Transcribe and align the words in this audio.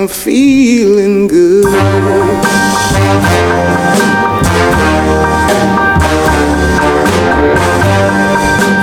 I'm 0.00 0.08
feeling 0.08 1.28
good. 1.28 1.64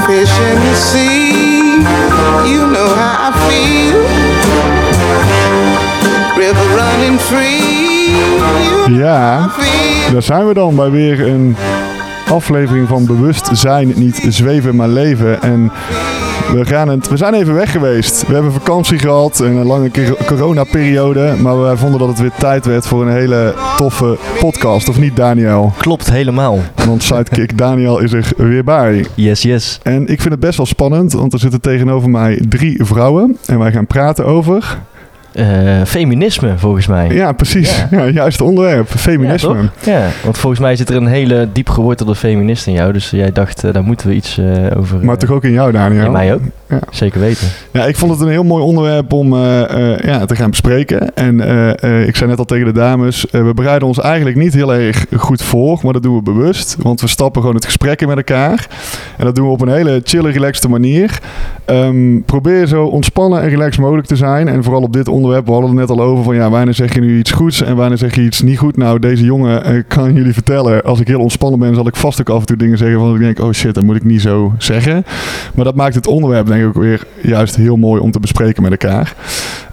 Fish 0.05 0.39
in 0.39 0.59
the 0.59 0.75
sea, 0.75 1.77
you 2.45 2.67
know 2.69 2.87
how 2.93 3.29
I 3.29 3.33
feel. 3.47 3.97
River 6.37 6.67
running 6.75 7.19
free, 7.19 7.61
you 8.85 8.97
Ja, 8.97 9.49
daar 10.11 10.21
zijn 10.21 10.47
we 10.47 10.53
dan 10.53 10.75
bij 10.75 10.89
weer 10.89 11.27
een 11.27 11.55
aflevering 12.29 12.87
van 12.87 13.05
Bewust 13.05 13.49
zijn, 13.51 13.93
niet 13.95 14.25
zweven, 14.29 14.75
maar 14.75 14.89
leven. 14.89 15.41
En 15.41 15.71
we, 16.53 16.65
gaan 16.65 16.87
het, 16.89 17.09
we 17.09 17.17
zijn 17.17 17.33
even 17.33 17.53
weg 17.53 17.71
geweest. 17.71 18.27
We 18.27 18.33
hebben 18.33 18.51
vakantie 18.51 18.99
gehad 18.99 19.39
en 19.39 19.55
een 19.55 19.65
lange 19.65 19.91
cor- 19.91 20.17
coronaperiode. 20.25 21.35
Maar 21.41 21.61
wij 21.61 21.75
vonden 21.77 21.99
dat 21.99 22.07
het 22.07 22.19
weer 22.19 22.31
tijd 22.39 22.65
werd 22.65 22.87
voor 22.87 23.01
een 23.01 23.11
hele 23.13 23.53
toffe 23.77 24.17
podcast. 24.39 24.89
Of 24.89 24.99
niet, 24.99 25.15
Daniel? 25.15 25.73
Klopt, 25.77 26.11
helemaal. 26.11 26.59
Want 26.85 27.03
sidekick 27.03 27.57
Daniel 27.63 27.99
is 27.99 28.13
er 28.13 28.31
weer 28.37 28.63
bij. 28.63 29.05
Yes, 29.13 29.41
yes. 29.41 29.79
En 29.83 30.01
ik 30.01 30.21
vind 30.21 30.31
het 30.31 30.39
best 30.39 30.57
wel 30.57 30.65
spannend, 30.65 31.13
want 31.13 31.33
er 31.33 31.39
zitten 31.39 31.61
tegenover 31.61 32.09
mij 32.09 32.41
drie 32.49 32.85
vrouwen. 32.85 33.37
En 33.45 33.59
wij 33.59 33.71
gaan 33.71 33.87
praten 33.87 34.25
over... 34.25 34.77
Eh, 35.37 35.81
feminisme, 35.85 36.57
volgens 36.57 36.87
mij. 36.87 37.09
Ja, 37.09 37.31
precies. 37.31 37.85
Ja. 37.89 38.03
Ja, 38.03 38.09
juist 38.09 38.41
onderwerp. 38.41 38.89
Feminisme. 38.89 39.69
Ja, 39.83 40.07
want 40.23 40.37
volgens 40.37 40.61
mij 40.61 40.75
zit 40.75 40.89
er 40.89 40.95
een 40.95 41.07
hele 41.07 41.49
diep 41.53 41.69
gewortelde 41.69 42.15
feminist 42.15 42.67
in 42.67 42.73
jou. 42.73 42.93
Dus 42.93 43.09
jij 43.09 43.31
dacht, 43.31 43.63
eh, 43.63 43.73
daar 43.73 43.83
moeten 43.83 44.07
we 44.07 44.13
iets 44.13 44.37
eh, 44.37 44.77
over... 44.77 45.05
maar 45.05 45.17
toch 45.17 45.31
ook 45.31 45.43
in 45.43 45.51
jou, 45.51 45.71
Daniel? 45.71 46.05
In 46.05 46.11
mij 46.11 46.33
ook. 46.33 46.41
Ja. 46.69 46.79
Zeker 46.89 47.19
weten. 47.19 47.47
Ja, 47.71 47.85
ik 47.85 47.95
vond 47.95 48.11
het 48.11 48.21
een 48.21 48.27
heel 48.27 48.43
mooi 48.43 48.63
onderwerp 48.63 49.13
om 49.13 49.33
eh, 49.33 49.93
eh, 49.93 49.99
ja, 49.99 50.25
te 50.25 50.35
gaan 50.35 50.49
bespreken. 50.49 51.15
En 51.15 51.41
eh, 51.79 52.07
ik 52.07 52.15
zei 52.15 52.29
net 52.29 52.39
al 52.39 52.45
tegen 52.45 52.65
de 52.65 52.71
dames, 52.71 53.25
we 53.31 53.53
bereiden 53.55 53.87
ons 53.87 53.99
eigenlijk 53.99 54.37
niet 54.37 54.53
heel 54.53 54.73
erg 54.73 55.05
goed 55.15 55.41
voor, 55.41 55.79
maar 55.83 55.93
dat 55.93 56.03
doen 56.03 56.15
we 56.15 56.21
bewust. 56.21 56.75
Want 56.79 57.01
we 57.01 57.07
stappen 57.07 57.41
gewoon 57.41 57.55
het 57.55 57.65
gesprek 57.65 58.01
in 58.01 58.07
met 58.07 58.17
elkaar. 58.17 58.67
En 59.17 59.25
dat 59.25 59.35
doen 59.35 59.45
we 59.45 59.51
op 59.51 59.61
een 59.61 59.73
hele 59.73 60.01
chille, 60.03 60.29
relaxte 60.29 60.69
manier. 60.69 61.19
Ehm, 61.65 62.21
probeer 62.25 62.67
zo 62.67 62.85
ontspannen 62.85 63.41
en 63.41 63.49
relaxed 63.49 63.81
mogelijk 63.81 64.07
te 64.07 64.15
zijn. 64.15 64.47
En 64.47 64.63
vooral 64.63 64.81
op 64.81 64.93
dit 64.93 65.07
onderwerp, 65.07 65.45
we 65.45 65.51
hadden 65.51 65.69
het 65.69 65.79
net 65.79 65.89
al 65.89 66.01
over 66.03 66.23
van 66.23 66.35
ja, 66.35 66.49
wanneer 66.49 66.73
zeg 66.73 66.93
je 66.93 67.01
nu 67.01 67.17
iets 67.17 67.31
goeds 67.31 67.63
en 67.63 67.75
wanneer 67.75 67.97
zeg 67.97 68.15
je 68.15 68.21
iets 68.21 68.41
niet 68.41 68.57
goed. 68.57 68.77
Nou, 68.77 68.99
deze 68.99 69.23
jongen 69.23 69.85
kan 69.87 70.13
jullie 70.13 70.33
vertellen, 70.33 70.83
als 70.83 70.99
ik 70.99 71.07
heel 71.07 71.19
ontspannen 71.19 71.59
ben, 71.59 71.75
zal 71.75 71.87
ik 71.87 71.95
vast 71.95 72.19
ook 72.19 72.29
af 72.29 72.39
en 72.39 72.45
toe 72.45 72.57
dingen 72.57 72.77
zeggen 72.77 72.99
van 72.99 73.13
ik 73.13 73.19
denk, 73.19 73.39
oh 73.39 73.51
shit, 73.51 73.73
dat 73.73 73.83
moet 73.83 73.95
ik 73.95 74.03
niet 74.03 74.21
zo 74.21 74.53
zeggen. 74.57 75.05
Maar 75.55 75.65
dat 75.65 75.75
maakt 75.75 75.95
het 75.95 76.07
onderwerp 76.07 76.47
denk 76.47 76.56
ik 76.59 76.65
ook 76.67 76.73
weer 76.73 77.03
juist 77.21 77.55
heel 77.55 77.75
mooi 77.75 78.01
om 78.01 78.11
te 78.11 78.19
bespreken 78.19 78.63
met 78.63 78.71
elkaar. 78.71 79.13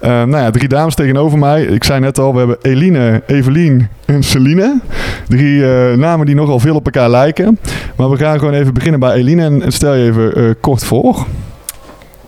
Eh, 0.01 0.09
nou 0.09 0.37
ja, 0.37 0.51
drie 0.51 0.67
dames 0.67 0.95
tegenover 0.95 1.37
mij. 1.37 1.63
Ik 1.63 1.83
zei 1.83 1.99
net 1.99 2.19
al, 2.19 2.31
we 2.31 2.37
hebben 2.37 2.57
Eline, 2.61 3.23
Evelien 3.27 3.87
en 4.05 4.23
Celine. 4.23 4.79
Drie 5.27 5.65
eh, 5.65 5.97
namen 5.97 6.25
die 6.25 6.35
nogal 6.35 6.59
veel 6.59 6.75
op 6.75 6.85
elkaar 6.85 7.09
lijken. 7.09 7.59
Maar 7.95 8.09
we 8.09 8.17
gaan 8.17 8.39
gewoon 8.39 8.53
even 8.53 8.73
beginnen 8.73 8.99
bij 8.99 9.13
Eline 9.13 9.43
en 9.43 9.61
en 9.61 9.71
stel 9.71 9.93
je 9.93 10.05
even 10.05 10.35
eh, 10.35 10.43
kort 10.61 10.83
voor. 10.83 11.25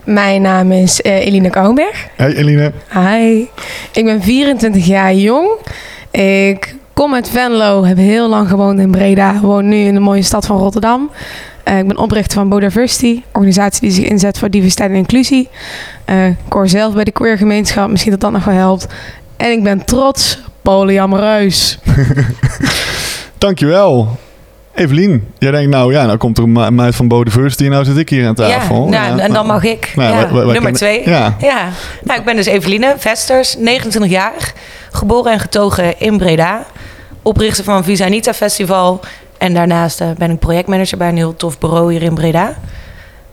Mijn 0.03 0.41
naam 0.41 0.71
is 0.71 1.01
eh, 1.01 1.25
Eline 1.25 1.49
Kouwenberg. 1.49 2.07
Hey 2.15 2.35
Eline. 2.35 2.71
Hi. 2.93 3.45
Ik 3.91 4.05
ben 4.05 4.21
24 4.21 4.85
jaar 4.85 5.13
jong. 5.13 5.49
Ik 6.11 6.75
kom 6.93 7.13
uit 7.13 7.29
Venlo, 7.29 7.85
heb 7.85 7.97
heel 7.97 8.29
lang 8.29 8.49
gewoond 8.49 8.79
in 8.79 8.91
Breda. 8.91 9.39
Woon 9.39 9.67
nu 9.67 9.77
in 9.77 9.93
de 9.93 9.99
mooie 9.99 10.21
stad 10.21 10.45
van 10.45 10.57
Rotterdam. 10.57 11.09
Eh, 11.67 11.77
ik 11.77 11.87
ben 11.87 11.97
oprichter 11.97 12.33
van 12.37 12.49
Bodiversity, 12.49 13.21
organisatie 13.33 13.81
die 13.81 13.91
zich 13.91 14.05
inzet 14.05 14.37
voor 14.39 14.49
diversiteit 14.49 14.89
en 14.89 14.95
inclusie. 14.95 15.49
Eh, 16.05 16.27
ik 16.27 16.35
hoor 16.49 16.67
zelf 16.69 16.93
bij 16.93 17.03
de 17.03 17.11
queergemeenschap, 17.11 17.89
misschien 17.89 18.11
dat 18.11 18.19
dat 18.21 18.31
nog 18.31 18.43
wel 18.43 18.53
helpt. 18.55 18.87
En 19.37 19.51
ik 19.51 19.63
ben 19.63 19.85
trots 19.85 20.39
polyamoreus. 20.61 21.79
Dankjewel. 23.37 24.17
Evelien, 24.75 25.27
jij 25.37 25.51
denkt 25.51 25.69
nou 25.71 25.93
ja, 25.93 26.05
nou 26.05 26.17
komt 26.17 26.37
er 26.37 26.43
een 26.43 26.51
me- 26.51 26.71
meid 26.71 26.95
van 26.95 27.07
Bodiversity 27.07 27.63
en 27.63 27.69
nou 27.71 27.85
zit 27.85 27.97
ik 27.97 28.09
hier 28.09 28.27
aan 28.27 28.35
tafel. 28.35 28.83
Ja, 28.91 29.07
nou, 29.07 29.19
en 29.19 29.33
dan 29.33 29.45
mag 29.45 29.63
ik. 29.63 29.91
Nou, 29.95 30.09
ja. 30.09 30.15
wij- 30.15 30.25
wij- 30.25 30.33
wij 30.33 30.53
Nummer 30.53 30.53
kennen- 30.61 30.73
twee. 31.03 31.09
Ja. 31.09 31.35
Ja. 31.39 31.69
Nou, 32.03 32.19
ik 32.19 32.25
ben 32.25 32.35
dus 32.35 32.45
Eveline 32.45 32.93
Vesters, 32.97 33.55
29 33.57 34.11
jaar. 34.11 34.53
Geboren 34.91 35.31
en 35.31 35.39
getogen 35.39 35.99
in 35.99 36.17
Breda. 36.17 36.65
Oprichter 37.21 37.63
van 37.63 37.83
Visanita 37.83 38.33
Festival. 38.33 38.99
En 39.37 39.53
daarnaast 39.53 40.01
eh, 40.01 40.09
ben 40.17 40.31
ik 40.31 40.39
projectmanager 40.39 40.97
bij 40.97 41.09
een 41.09 41.15
heel 41.15 41.35
tof 41.35 41.59
bureau 41.59 41.91
hier 41.91 42.01
in 42.01 42.13
Breda. 42.13 42.55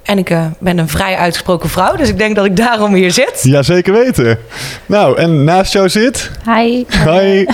En 0.02 0.18
ik 0.18 0.30
eh, 0.30 0.46
ben 0.58 0.78
een 0.78 0.88
vrij 0.88 1.16
uitgesproken 1.16 1.68
vrouw. 1.68 1.96
Dus 1.96 2.08
ik 2.08 2.18
denk 2.18 2.36
dat 2.36 2.44
ik 2.44 2.56
daarom 2.56 2.94
hier 2.94 3.10
zit. 3.10 3.40
Ja, 3.42 3.62
zeker 3.62 3.92
weten. 3.92 4.38
Nou, 4.86 5.18
en 5.18 5.44
naast 5.44 5.72
jou 5.72 5.88
zit... 5.88 6.30
Hi, 6.44 6.84
Hi. 7.04 7.46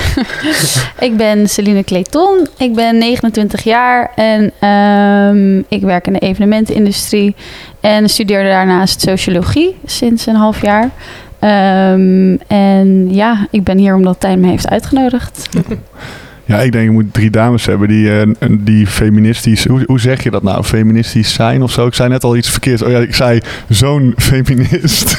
ik 1.09 1.17
ben 1.17 1.49
Celine 1.49 1.85
Clayton. 1.85 2.49
Ik 2.57 2.75
ben 2.75 2.99
29 2.99 3.63
jaar 3.63 4.11
en 4.15 4.53
ehm, 4.59 5.59
ik 5.69 5.83
werk 5.83 6.07
in 6.07 6.13
de 6.13 6.19
evenementenindustrie 6.19 7.35
en 7.81 8.09
studeerde 8.09 8.49
daarnaast 8.49 9.01
sociologie 9.01 9.77
sinds 9.85 10.27
een 10.27 10.35
half 10.35 10.63
jaar. 10.63 10.91
Ehm, 11.39 12.37
en 12.47 13.15
ja, 13.15 13.47
ik 13.51 13.65
ben 13.65 13.79
hier 13.79 13.95
omdat 13.95 14.21
Tijn 14.21 14.41
me 14.41 14.49
heeft 14.49 14.69
uitgenodigd. 14.69 15.49
Ja, 16.51 16.61
ik 16.61 16.73
denk 16.73 16.85
je 16.85 16.91
moet 16.91 17.13
drie 17.15 17.31
dames 17.31 17.67
hebben 17.67 17.89
die, 17.89 18.21
eh, 18.21 18.27
die 18.51 18.87
feministisch... 18.87 19.65
Hoe, 19.67 19.83
hoe 19.87 20.01
zeg 20.01 20.23
je 20.23 20.31
dat 20.31 20.43
nou? 20.43 20.65
Feministisch 20.65 21.33
zijn 21.33 21.63
of 21.63 21.71
zo? 21.73 21.87
Ik 21.87 21.95
zei 21.95 22.09
net 22.09 22.25
al 22.25 22.37
iets 22.37 22.51
verkeerds. 22.51 22.83
Oh 22.83 22.91
ja, 22.91 22.99
ik 22.99 23.15
zei 23.15 23.41
zo'n 23.69 24.15
feminist. 24.17 25.17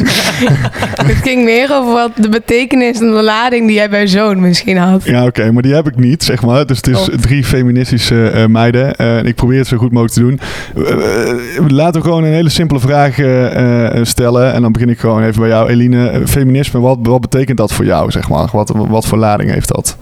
Het 1.07 1.17
ging 1.23 1.43
meer 1.43 1.69
over 1.73 1.93
wat 1.93 2.11
de 2.15 2.29
betekenis 2.29 2.99
en 2.99 3.11
de 3.11 3.21
lading 3.23 3.65
die 3.67 3.75
jij 3.75 3.89
bij 3.89 4.07
zoon 4.07 4.39
misschien 4.39 4.77
had. 4.77 5.03
ja, 5.03 5.25
oké, 5.25 5.51
maar 5.51 5.61
die 5.61 5.73
heb 5.73 5.87
ik 5.87 5.95
niet, 5.97 6.23
zeg 6.23 6.41
maar. 6.41 6.65
Dus 6.65 6.77
het 6.77 6.87
is 6.87 6.99
Oh. 7.09 7.15
drie 7.15 7.43
feministische 7.43 8.27
eh, 8.29 8.45
meiden. 8.45 8.95
Eh, 8.95 9.17
en 9.17 9.25
ik 9.25 9.35
probeer 9.35 9.57
het 9.57 9.67
zo 9.67 9.77
goed 9.77 9.91
mogelijk 9.91 10.13
te 10.13 10.19
doen. 10.19 10.39
Eh, 10.85 11.29
eh, 11.29 11.65
laten 11.67 12.01
we 12.01 12.07
gewoon 12.07 12.23
een 12.23 12.33
hele 12.33 12.49
simpele 12.49 12.79
vraag 12.79 13.19
eh, 13.19 13.95
eh, 13.97 14.05
stellen. 14.05 14.53
En 14.53 14.61
dan 14.61 14.71
begin 14.71 14.89
ik 14.89 14.99
gewoon 14.99 15.23
even 15.23 15.39
bij 15.39 15.49
jou, 15.49 15.69
Eline. 15.69 16.09
Eh, 16.09 16.19
Feminisme, 16.25 16.79
wat, 16.79 16.97
wat 17.01 17.21
betekent 17.21 17.57
dat 17.57 17.73
voor 17.73 17.85
jou, 17.85 18.11
zeg 18.11 18.29
maar? 18.29 18.47
Wat, 18.51 18.71
wat 18.75 19.05
voor 19.05 19.17
lading 19.17 19.51
heeft 19.51 19.67
dat? 19.67 19.97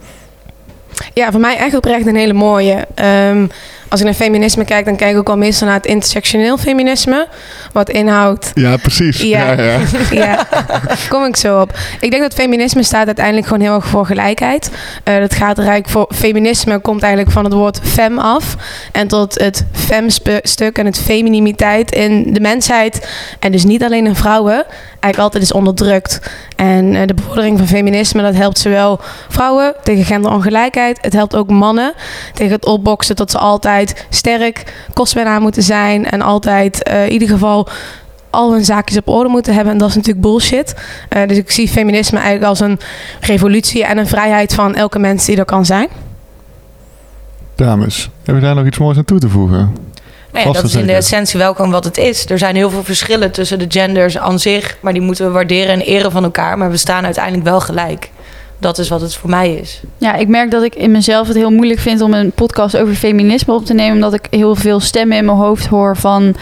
Ja, 1.13 1.31
voor 1.31 1.39
mij 1.39 1.57
echt 1.57 1.75
oprecht 1.75 2.05
een 2.05 2.15
hele 2.15 2.33
mooie. 2.33 2.87
Ehm, 2.95 3.45
als 3.89 3.99
ik 3.99 4.05
naar 4.05 4.15
feminisme 4.15 4.65
kijk, 4.65 4.85
dan 4.85 4.95
kijk 4.95 5.11
ik 5.11 5.17
ook 5.17 5.29
al 5.29 5.37
meestal 5.37 5.67
naar 5.67 5.75
het 5.75 5.85
intersectioneel 5.85 6.57
feminisme. 6.57 7.27
Wat 7.71 7.89
inhoudt 7.89 8.51
Ja, 8.53 8.77
precies. 8.77 9.21
Ja. 9.21 9.51
ja, 9.51 9.63
ja. 9.63 9.79
ja, 10.25 10.47
kom 11.09 11.25
ik 11.25 11.35
zo 11.35 11.61
op. 11.61 11.77
Ik 11.99 12.11
denk 12.11 12.23
dat 12.23 12.33
feminisme 12.33 12.83
staat 12.83 13.05
uiteindelijk 13.05 13.47
gewoon 13.47 13.61
heel 13.61 13.73
erg 13.75 13.87
voor 13.87 14.05
gelijkheid. 14.05 14.71
Eh, 15.03 15.17
dat 15.19 15.33
gaat 15.33 15.57
er 15.57 15.67
eigenlijk 15.67 15.89
voor. 15.89 16.07
Feminisme 16.15 16.79
komt 16.79 17.01
eigenlijk 17.01 17.33
van 17.33 17.43
het 17.43 17.53
woord 17.53 17.79
fem 17.83 18.19
af. 18.19 18.55
En 18.91 19.07
tot 19.07 19.39
het 19.39 19.65
fem-stuk 19.71 20.77
en 20.77 20.85
het 20.85 20.99
feminimiteit 20.99 21.91
in 21.91 22.33
de 22.33 22.39
mensheid. 22.39 23.07
En 23.39 23.51
dus 23.51 23.63
niet 23.63 23.83
alleen 23.83 24.05
in 24.05 24.15
vrouwen. 24.15 24.65
Eigenlijk 24.99 25.33
altijd 25.33 25.43
is 25.43 25.51
onderdrukt. 25.51 26.31
En 26.55 26.95
eh, 26.95 27.07
de 27.07 27.13
bevordering 27.13 27.57
van 27.57 27.67
feminisme, 27.67 28.21
dat 28.21 28.35
helpt 28.35 28.57
zowel 28.57 28.99
vrouwen 29.29 29.75
tegen 29.83 30.05
genderongelijkheid. 30.05 30.97
Het 31.01 31.13
helpt 31.13 31.35
ook 31.35 31.49
mannen 31.49 31.93
tegen 32.33 32.53
het 32.53 32.65
opboksen 32.65 33.15
dat 33.15 33.31
ze 33.31 33.37
altijd 33.37 34.05
sterk, 34.09 34.73
kostwinnaar 34.93 35.41
moeten 35.41 35.63
zijn. 35.63 36.05
En 36.05 36.21
altijd 36.21 36.83
eh, 36.83 37.05
in 37.05 37.11
ieder 37.11 37.27
geval 37.27 37.67
al 38.29 38.51
hun 38.51 38.65
zaakjes 38.65 38.97
op 38.97 39.07
orde 39.07 39.29
moeten 39.29 39.53
hebben. 39.53 39.73
En 39.73 39.79
dat 39.79 39.89
is 39.89 39.95
natuurlijk 39.95 40.25
bullshit. 40.25 40.75
Eh, 41.09 41.27
dus 41.27 41.37
ik 41.37 41.51
zie 41.51 41.67
feminisme 41.67 42.17
eigenlijk 42.17 42.47
als 42.47 42.59
een 42.59 42.79
revolutie 43.19 43.85
en 43.85 43.97
een 43.97 44.07
vrijheid 44.07 44.53
van 44.53 44.75
elke 44.75 44.99
mens 44.99 45.25
die 45.25 45.37
er 45.37 45.45
kan 45.45 45.65
zijn. 45.65 45.87
Dames, 47.55 48.09
hebben 48.15 48.35
we 48.35 48.41
daar 48.41 48.55
nog 48.55 48.65
iets 48.65 48.77
moois 48.77 48.97
aan 48.97 49.05
toe 49.05 49.19
te 49.19 49.29
voegen? 49.29 49.75
Nou 50.31 50.45
ja, 50.45 50.51
Vast 50.51 50.61
dat 50.61 50.71
is 50.71 50.75
in 50.75 50.87
de 50.87 50.93
essentie 50.93 51.39
welkom 51.39 51.71
wat 51.71 51.83
het 51.83 51.97
is. 51.97 52.29
Er 52.29 52.37
zijn 52.37 52.55
heel 52.55 52.69
veel 52.69 52.83
verschillen 52.83 53.31
tussen 53.31 53.59
de 53.59 53.65
genders 53.67 54.17
aan 54.17 54.39
zich. 54.39 54.77
Maar 54.79 54.93
die 54.93 55.01
moeten 55.01 55.25
we 55.25 55.31
waarderen 55.31 55.73
en 55.73 55.81
eren 55.81 56.11
van 56.11 56.23
elkaar. 56.23 56.57
Maar 56.57 56.71
we 56.71 56.77
staan 56.77 57.05
uiteindelijk 57.05 57.43
wel 57.43 57.59
gelijk. 57.59 58.09
Dat 58.59 58.77
is 58.77 58.89
wat 58.89 59.01
het 59.01 59.15
voor 59.15 59.29
mij 59.29 59.53
is. 59.53 59.81
Ja, 59.97 60.15
ik 60.15 60.27
merk 60.27 60.51
dat 60.51 60.63
ik 60.63 60.75
in 60.75 60.91
mezelf 60.91 61.27
het 61.27 61.35
heel 61.35 61.51
moeilijk 61.51 61.79
vind 61.79 62.01
om 62.01 62.13
een 62.13 62.31
podcast 62.31 62.77
over 62.77 62.95
feminisme 62.95 63.53
op 63.53 63.65
te 63.65 63.73
nemen. 63.73 63.93
Omdat 63.93 64.13
ik 64.13 64.27
heel 64.29 64.55
veel 64.55 64.79
stemmen 64.79 65.17
in 65.17 65.25
mijn 65.25 65.37
hoofd 65.37 65.65
hoor 65.65 65.97
van 65.97 66.35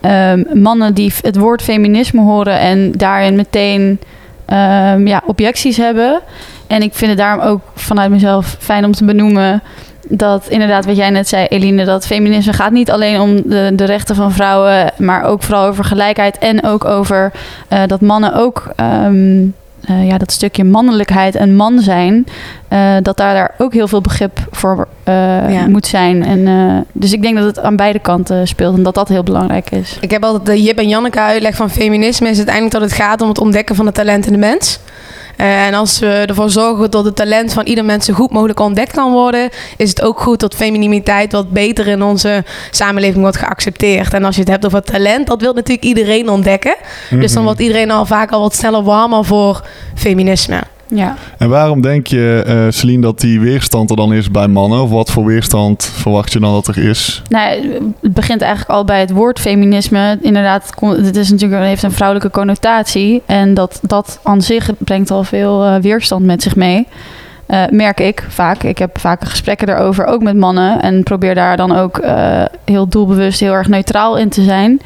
ehm, 0.00 0.42
mannen 0.52 0.94
die 0.94 1.12
het 1.20 1.36
woord 1.36 1.62
feminisme 1.62 2.20
horen 2.20 2.58
en 2.58 2.92
daarin 2.92 3.36
meteen 3.36 4.00
ehm, 4.44 5.06
ja, 5.06 5.22
objecties 5.26 5.76
hebben. 5.76 6.20
En 6.66 6.82
ik 6.82 6.94
vind 6.94 7.10
het 7.10 7.18
daarom 7.18 7.46
ook 7.46 7.60
vanuit 7.74 8.10
mezelf 8.10 8.56
fijn 8.58 8.84
om 8.84 8.92
te 8.92 9.04
benoemen 9.04 9.62
dat 10.08 10.46
inderdaad 10.48 10.84
wat 10.84 10.96
jij 10.96 11.10
net 11.10 11.28
zei, 11.28 11.46
Eline, 11.46 11.84
dat 11.84 12.06
feminisme 12.06 12.52
gaat 12.52 12.72
niet 12.72 12.90
alleen 12.90 13.20
om 13.20 13.42
de, 13.44 13.72
de 13.74 13.84
rechten 13.84 14.14
van 14.14 14.32
vrouwen, 14.32 14.92
maar 14.96 15.24
ook 15.24 15.42
vooral 15.42 15.66
over 15.66 15.84
gelijkheid 15.84 16.38
en 16.38 16.64
ook 16.64 16.84
over 16.84 17.32
eh, 17.68 17.82
dat 17.86 18.00
mannen 18.00 18.34
ook 18.34 18.72
ehm, 18.76 19.46
eh, 19.80 20.06
ja, 20.06 20.18
dat 20.18 20.32
stukje 20.32 20.64
mannelijkheid 20.64 21.34
en 21.34 21.56
man 21.56 21.80
zijn, 21.80 22.26
eh, 22.68 22.94
dat 23.02 23.16
daar, 23.16 23.34
daar 23.34 23.54
ook 23.58 23.72
heel 23.72 23.88
veel 23.88 24.00
begrip 24.00 24.38
voor 24.50 24.88
Ja. 25.04 25.66
moet 25.66 25.86
zijn. 25.86 26.24
En, 26.24 26.86
dus 26.92 27.12
ik 27.12 27.22
denk 27.22 27.36
dat 27.36 27.46
het 27.46 27.60
aan 27.60 27.76
beide 27.76 27.98
kanten 27.98 28.48
speelt 28.48 28.76
en 28.76 28.82
dat 28.82 28.94
dat 28.94 29.08
heel 29.08 29.22
belangrijk 29.22 29.70
is. 29.70 29.96
Ik 30.00 30.10
heb 30.10 30.24
altijd 30.24 30.46
de 30.46 30.62
Jip 30.62 30.78
en 30.78 30.88
Janneke 30.88 31.20
uitleg 31.20 31.56
van 31.56 31.70
feminisme 31.70 32.28
is 32.28 32.36
uiteindelijk 32.36 32.74
dat 32.74 32.82
het 32.82 32.92
gaat 32.92 33.20
om 33.20 33.28
het 33.28 33.38
ontdekken 33.38 33.74
van 33.74 33.86
het 33.86 33.94
talent 33.94 34.26
in 34.26 34.32
de 34.32 34.38
mens. 34.38 34.78
Eh, 35.36 35.66
en 35.66 35.74
als 35.74 35.98
we 35.98 36.06
ervoor 36.06 36.50
zorgen 36.50 36.90
dat 36.90 37.04
het 37.04 37.16
talent 37.16 37.52
van 37.52 37.66
ieder 37.66 37.84
mens 37.84 38.04
zo 38.04 38.12
goed 38.12 38.30
mogelijk 38.30 38.60
ontdekt 38.60 38.92
kan 38.92 39.12
worden, 39.12 39.50
is 39.76 39.88
het 39.88 40.02
ook 40.02 40.20
goed 40.20 40.40
dat 40.40 40.54
femininiteit 40.54 41.32
wat 41.32 41.50
beter 41.50 41.86
in 41.86 42.02
onze 42.02 42.44
samenleving 42.70 43.22
wordt 43.22 43.36
geaccepteerd. 43.36 44.12
En 44.14 44.24
als 44.24 44.34
je 44.34 44.40
het 44.40 44.50
hebt 44.50 44.66
over 44.66 44.82
talent, 44.82 45.26
dat 45.26 45.40
wil 45.40 45.52
natuurlijk 45.52 45.84
iedereen 45.84 46.28
ontdekken. 46.28 46.76
Dus 47.10 47.32
dan 47.32 47.44
wordt 47.44 47.60
iedereen 47.60 47.90
al 47.90 48.06
vaak 48.06 48.30
al 48.30 48.40
wat 48.40 48.54
sneller 48.54 48.82
warmer 48.82 49.24
voor 49.24 49.62
feminisme. 49.94 50.62
Ja. 50.94 51.16
En 51.38 51.48
waarom 51.48 51.80
denk 51.80 52.06
je, 52.06 52.42
eh 52.46 52.66
Celine, 52.68 53.02
dat 53.02 53.20
die 53.20 53.40
weerstand 53.40 53.90
er 53.90 53.96
dan 53.96 54.12
is 54.12 54.30
bij 54.30 54.48
mannen? 54.48 54.82
Of 54.82 54.90
wat 54.90 55.10
voor 55.10 55.24
weerstand 55.24 55.84
verwacht 55.94 56.32
je 56.32 56.40
dan 56.40 56.52
dat 56.52 56.66
er 56.66 56.88
is? 56.88 57.22
Nou, 57.28 57.60
het 58.00 58.14
begint 58.14 58.40
eigenlijk 58.40 58.72
al 58.72 58.84
bij 58.84 59.00
het 59.00 59.10
woord 59.10 59.40
feminisme. 59.40 60.18
Inderdaad, 60.20 60.72
het 60.80 61.16
is 61.16 61.30
natuurlijk, 61.30 61.62
heeft 61.62 61.82
een 61.82 61.92
vrouwelijke 61.92 62.30
connotatie. 62.30 63.22
En 63.26 63.54
dat, 63.54 63.78
dat 63.82 64.20
aan 64.22 64.42
zich 64.42 64.70
brengt 64.78 65.10
al 65.10 65.24
veel 65.24 65.64
eh, 65.64 65.76
weerstand 65.76 66.24
met 66.24 66.42
zich 66.42 66.56
mee. 66.56 66.86
Eh, 67.46 67.62
merk 67.70 68.00
ik 68.00 68.26
vaak. 68.28 68.62
Ik 68.62 68.78
heb 68.78 68.98
vaak 68.98 69.24
gesprekken 69.24 69.66
daarover, 69.66 70.06
ook 70.06 70.22
met 70.22 70.36
mannen. 70.36 70.82
En 70.82 71.02
probeer 71.02 71.34
daar 71.34 71.56
dan 71.56 71.76
ook 71.76 72.02
heel 72.64 72.88
doelbewust 72.88 73.40
heel 73.40 73.52
erg 73.52 73.68
neutraal 73.68 74.16
in 74.16 74.28
te 74.28 74.42
zijn. 74.42 74.80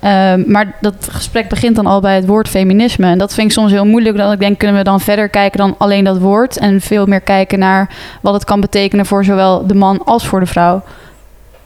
Ehm, 0.00 0.42
maar 0.46 0.76
dat 0.80 1.08
gesprek 1.10 1.48
begint 1.48 1.76
dan 1.76 1.86
al 1.86 2.00
bij 2.00 2.14
het 2.14 2.26
woord 2.26 2.48
feminisme. 2.48 3.06
En 3.06 3.18
dat 3.18 3.34
vind 3.34 3.46
ik 3.46 3.52
soms 3.52 3.72
heel 3.72 3.86
moeilijk. 3.86 4.16
Dat 4.16 4.32
ik 4.32 4.40
denk, 4.40 4.58
kunnen 4.58 4.76
we 4.76 4.84
dan 4.84 5.00
verder 5.00 5.28
kijken 5.28 5.58
dan 5.58 5.74
alleen 5.78 6.04
dat 6.04 6.18
woord. 6.18 6.58
En 6.58 6.80
veel 6.80 7.06
meer 7.06 7.20
kijken 7.20 7.58
naar 7.58 7.94
wat 8.20 8.34
het 8.34 8.44
kan 8.44 8.60
betekenen 8.60 9.06
voor 9.06 9.24
zowel 9.24 9.66
de 9.66 9.74
man 9.74 10.04
als 10.04 10.26
voor 10.26 10.40
de 10.40 10.46
vrouw. 10.46 10.82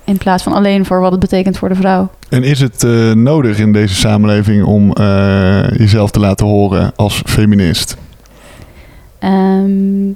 In 0.04 0.18
plaats 0.18 0.42
van 0.42 0.52
alleen 0.52 0.84
voor 0.84 1.00
wat 1.00 1.10
het 1.10 1.20
betekent 1.20 1.58
voor 1.58 1.68
de 1.68 1.74
vrouw. 1.74 2.10
En 2.28 2.42
is 2.42 2.60
het 2.60 2.84
eh, 2.84 3.12
nodig 3.12 3.58
in 3.58 3.72
deze 3.72 3.94
samenleving 3.94 4.64
om 4.64 4.92
eh, 4.92 5.70
jezelf 5.70 6.10
te 6.10 6.20
laten 6.20 6.46
horen 6.46 6.92
als 6.96 7.22
feminist? 7.26 7.96
Ehm, 9.18 10.12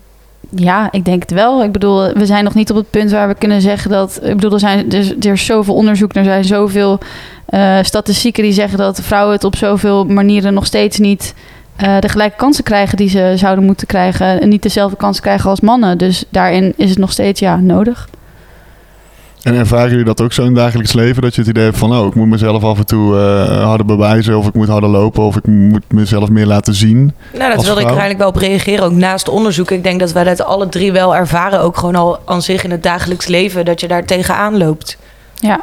ja, 0.50 0.88
ik 0.92 1.04
denk 1.04 1.22
het 1.22 1.30
wel. 1.30 1.64
Ik 1.64 1.72
bedoel, 1.72 2.12
we 2.12 2.26
zijn 2.26 2.44
nog 2.44 2.54
niet 2.54 2.70
op 2.70 2.76
het 2.76 2.90
punt 2.90 3.10
waar 3.10 3.28
we 3.28 3.34
kunnen 3.34 3.60
zeggen 3.60 3.90
dat. 3.90 4.20
Ik 4.22 4.34
bedoel, 4.34 4.52
er, 4.52 4.58
zijn, 4.58 4.92
er, 4.92 5.14
er 5.20 5.32
is 5.32 5.44
zoveel 5.44 5.74
onderzoek, 5.74 6.14
er 6.14 6.24
zijn 6.24 6.44
zoveel 6.44 6.98
eh, 7.46 7.78
statistieken 7.82 8.42
die 8.42 8.52
zeggen 8.52 8.78
dat 8.78 9.00
vrouwen 9.00 9.34
het 9.34 9.44
op 9.44 9.56
zoveel 9.56 10.04
manieren 10.04 10.54
nog 10.54 10.66
steeds 10.66 10.98
niet 10.98 11.34
eh, 11.76 11.98
de 11.98 12.08
gelijke 12.08 12.36
kansen 12.36 12.64
krijgen 12.64 12.96
die 12.96 13.08
ze 13.08 13.32
zouden 13.36 13.64
moeten 13.64 13.86
krijgen. 13.86 14.40
En 14.40 14.48
niet 14.48 14.62
dezelfde 14.62 14.96
kansen 14.96 15.22
krijgen 15.22 15.50
als 15.50 15.60
mannen. 15.60 15.98
Dus 15.98 16.24
daarin 16.28 16.72
is 16.76 16.90
het 16.90 16.98
nog 16.98 17.12
steeds 17.12 17.40
ja, 17.40 17.56
nodig. 17.56 18.08
En 19.44 19.54
ervaren 19.54 19.90
jullie 19.90 20.04
dat 20.04 20.20
ook 20.20 20.32
zo 20.32 20.40
in 20.40 20.46
het 20.46 20.56
dagelijks 20.56 20.92
leven? 20.92 21.22
Dat 21.22 21.34
je 21.34 21.40
het 21.40 21.50
idee 21.50 21.64
hebt 21.64 21.78
van, 21.78 21.96
oh, 21.96 22.06
ik 22.06 22.14
moet 22.14 22.28
mezelf 22.28 22.64
af 22.64 22.78
en 22.78 22.86
toe 22.86 23.16
eh, 23.16 23.64
harder 23.64 23.86
bewijzen. 23.86 24.38
Of 24.38 24.46
ik 24.46 24.54
moet 24.54 24.68
harder 24.68 24.90
lopen. 24.90 25.22
Of 25.22 25.36
ik 25.36 25.46
moet 25.46 25.92
mezelf 25.92 26.28
meer 26.28 26.46
laten 26.46 26.74
zien. 26.74 27.12
Nou, 27.32 27.54
dat 27.54 27.64
wilde 27.64 27.80
ik 27.80 27.86
er 27.86 27.90
eigenlijk 27.90 28.18
wel 28.18 28.28
op 28.28 28.36
reageren. 28.36 28.84
Ook 28.84 28.92
naast 28.92 29.28
onderzoek. 29.28 29.70
Ik 29.70 29.82
denk 29.82 30.00
dat 30.00 30.12
wij 30.12 30.24
dat 30.24 30.44
alle 30.44 30.68
drie 30.68 30.92
wel 30.92 31.16
ervaren. 31.16 31.60
Ook 31.60 31.76
gewoon 31.76 31.96
al 31.96 32.18
aan 32.24 32.42
zich 32.42 32.64
in 32.64 32.70
het 32.70 32.82
dagelijks 32.82 33.26
leven. 33.26 33.64
Dat 33.64 33.80
je 33.80 33.88
daar 33.88 34.04
tegenaan 34.04 34.56
loopt. 34.56 34.98
Ja. 35.34 35.60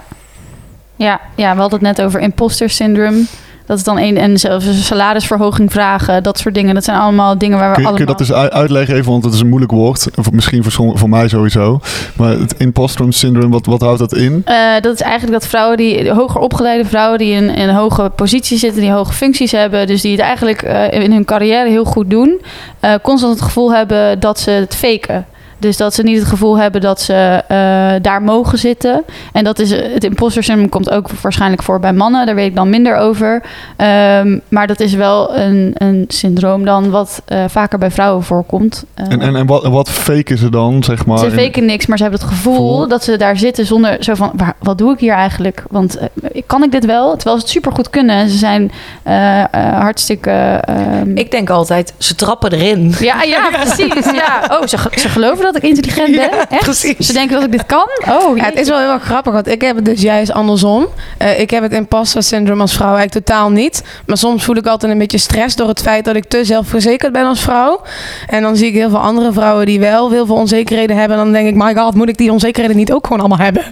Ja, 0.96 1.20
ja, 1.36 1.54
we 1.54 1.62
hadden 1.62 1.80
het 1.80 1.98
net 1.98 2.06
over 2.06 2.20
imposter 2.20 2.70
syndrome. 2.70 3.24
Dat 3.72 3.80
is 3.80 3.86
dan 3.86 4.00
een 4.00 4.18
en 4.18 4.38
zelfs 4.38 4.66
een 4.66 4.74
salarisverhoging 4.74 5.72
vragen, 5.72 6.24
dat 6.24 6.40
soort 6.40 6.54
dingen. 6.54 6.74
Dat 6.74 6.84
zijn 6.84 6.98
allemaal 6.98 7.38
dingen 7.38 7.58
waar 7.58 7.70
we 7.70 7.74
Kun 7.74 7.84
je, 7.84 7.90
kun 7.90 7.98
je 7.98 8.06
allemaal... 8.06 8.28
dat 8.28 8.38
ui- 8.38 8.62
uitleggen 8.62 8.96
even? 8.96 9.12
Want 9.12 9.24
het 9.24 9.34
is 9.34 9.40
een 9.40 9.48
moeilijk 9.48 9.72
woord. 9.72 10.08
Misschien 10.32 10.64
voor, 10.64 10.98
voor 10.98 11.10
mij 11.10 11.28
sowieso. 11.28 11.80
Maar 12.16 12.30
het 12.30 12.56
imposter 12.58 13.14
syndrome, 13.14 13.50
wat, 13.50 13.66
wat 13.66 13.82
houdt 13.82 14.00
dat 14.00 14.14
in? 14.14 14.42
Eh, 14.46 14.56
dat 14.82 14.94
is 14.94 15.02
eigenlijk 15.02 15.40
dat 15.40 15.50
vrouwen 15.50 15.78
die, 15.78 16.12
hoger 16.12 16.42
opgeleide 16.42 16.86
vrouwen 16.86 17.18
die 17.18 17.34
in, 17.34 17.50
in 17.50 17.70
een 17.70 17.76
hoge 17.76 18.12
positie 18.16 18.58
zitten, 18.58 18.82
die 18.82 18.92
hoge 18.92 19.14
functies 19.14 19.52
hebben, 19.52 19.88
dus 19.88 20.02
die 20.02 20.12
het 20.12 20.22
eigenlijk 20.22 20.62
eh, 20.62 21.04
in 21.04 21.12
hun 21.12 21.26
carrière 21.26 21.70
heel 21.70 21.86
goed 21.86 22.10
doen, 22.10 22.42
eh, 22.80 22.94
constant 23.02 23.34
het 23.34 23.42
gevoel 23.42 23.74
hebben 23.74 24.20
dat 24.20 24.40
ze 24.40 24.52
het 24.52 24.76
faken. 24.76 25.26
Dus 25.62 25.78
dat 25.78 25.94
ze 25.94 26.04
niet 26.04 26.20
het 26.20 26.28
gevoel 26.28 26.58
hebben 26.58 26.82
dat 26.82 27.02
ze 27.02 27.44
eh, 27.48 27.58
daar 28.02 28.22
mogen 28.22 28.58
zitten. 28.58 29.04
En 29.34 29.44
dat 29.44 29.60
is 29.60 29.72
het 29.72 30.04
imposter 30.04 30.44
syndrome 30.44 30.70
komt 30.70 30.92
ook 30.92 31.10
waarschijnlijk 31.22 31.64
voor 31.64 31.80
bij 31.80 31.94
mannen. 31.94 32.26
Daar 32.26 32.36
weet 32.36 32.48
ik 32.48 32.56
dan 32.56 32.70
minder 32.70 32.96
over. 32.96 33.42
Ehm, 33.78 34.40
maar 34.48 34.68
dat 34.68 34.80
is 34.80 34.94
wel 34.94 35.36
een, 35.38 35.72
een 35.78 36.06
syndroom 36.08 36.66
dan 36.66 36.90
wat 36.90 37.22
eh, 37.26 37.44
vaker 37.48 37.80
bij 37.80 37.92
vrouwen 37.92 38.24
voorkomt. 38.24 38.86
Eh, 38.94 39.06
En, 39.10 39.22
en, 39.22 39.36
en 39.36 39.46
wat, 39.46 39.68
wat 39.68 39.90
faken 39.90 40.38
ze 40.38 40.50
dan, 40.50 40.84
zeg 40.84 41.06
maar? 41.06 41.18
ze 41.18 41.32
faken 41.32 41.66
niks, 41.66 41.86
maar 41.86 41.98
ze 41.98 42.04
hebben 42.04 42.22
het 42.22 42.30
gevoel 42.30 42.88
dat 42.88 43.04
ze 43.04 43.18
daar 43.18 43.38
zitten 43.38 43.66
zonder 43.66 43.98
zo 44.04 44.14
van, 44.14 44.32
waar, 44.36 44.54
wat 44.60 44.78
doe 44.78 44.94
ik 44.94 45.00
hier 45.00 45.14
eigenlijk? 45.14 45.64
Want 45.70 45.98
eh, 45.98 46.42
kan 46.48 46.64
ik 46.64 46.72
dit 46.72 46.86
wel? 46.86 47.16
Terwijl 47.16 47.36
ze 47.36 47.42
het 47.44 47.52
supergoed 47.52 47.90
kunnen. 47.90 48.16
En 48.16 48.30
Ze 48.30 48.38
zijn 48.38 48.72
eh, 49.04 49.40
eh, 49.42 49.48
hartstikke... 49.80 50.32
ehm, 50.32 51.18
Ik 51.18 51.32
denk 51.32 51.50
altijd, 51.50 51.94
ze 51.98 52.16
trappen 52.16 52.52
erin. 52.52 52.94
ja, 53.00 53.24
ja, 53.24 53.50
precies. 53.62 54.06
Ja. 54.14 54.58
Oh, 54.60 54.68
ze, 54.68 54.78
ze 54.96 55.10
geloven 55.10 55.44
dat 55.44 55.51
ik 55.56 55.64
intelligent 55.64 56.12
ben? 56.16 56.20
Ja, 56.32 56.50
Echt? 56.50 56.64
precies. 56.64 56.98
Ze 57.08 57.14
denken 57.14 57.36
dat 57.36 57.44
ik 57.46 57.52
dit 57.52 57.66
kan? 57.66 57.88
Oh, 58.10 58.38
Ja, 58.38 58.44
het 58.44 58.60
is 58.60 58.70
wel 58.70 58.80
heel 58.80 58.92
erg 58.92 59.04
grappig, 59.04 59.34
want 59.34 59.48
ik 59.48 59.62
heb 59.62 59.76
het 59.76 59.86
dus 59.86 60.02
juist 60.02 60.32
andersom. 60.32 60.88
Eh, 61.18 61.40
ik 61.40 61.50
heb 61.50 61.64
het 61.64 61.72
imposter 61.74 62.24
syndroom 62.24 62.62
als 62.62 62.74
vrouw 62.74 62.96
eigenlijk 62.96 63.26
totaal 63.26 63.50
niet. 63.50 63.84
Maar 64.06 64.18
soms 64.18 64.44
voel 64.44 64.56
ik 64.56 64.66
altijd 64.68 64.92
een 64.92 64.98
beetje 64.98 65.18
stress 65.18 65.56
door 65.56 65.68
het 65.68 65.82
feit 65.82 66.06
dat 66.06 66.16
ik 66.16 66.26
te 66.26 66.44
zelfverzekerd 66.46 67.12
ben 67.14 67.26
als 67.26 67.42
vrouw. 67.42 67.82
En 68.28 68.42
dan 68.42 68.56
zie 68.56 68.68
ik 68.68 68.74
heel 68.74 68.90
veel 68.90 69.00
andere 69.00 69.32
vrouwen 69.34 69.66
die 69.66 69.80
wel 69.80 70.12
heel 70.12 70.26
veel 70.26 70.36
onzekerheden 70.36 70.98
hebben. 70.98 71.18
En 71.18 71.24
dan 71.24 71.34
denk 71.34 71.48
ik, 71.48 71.56
my 71.56 71.76
god, 71.76 71.96
moet 71.96 72.10
ik 72.10 72.18
die 72.18 72.32
onzekerheden 72.32 72.78
niet 72.78 72.92
ook 72.94 73.04
gewoon 73.08 73.20
allemaal 73.20 73.46
hebben? 73.46 73.64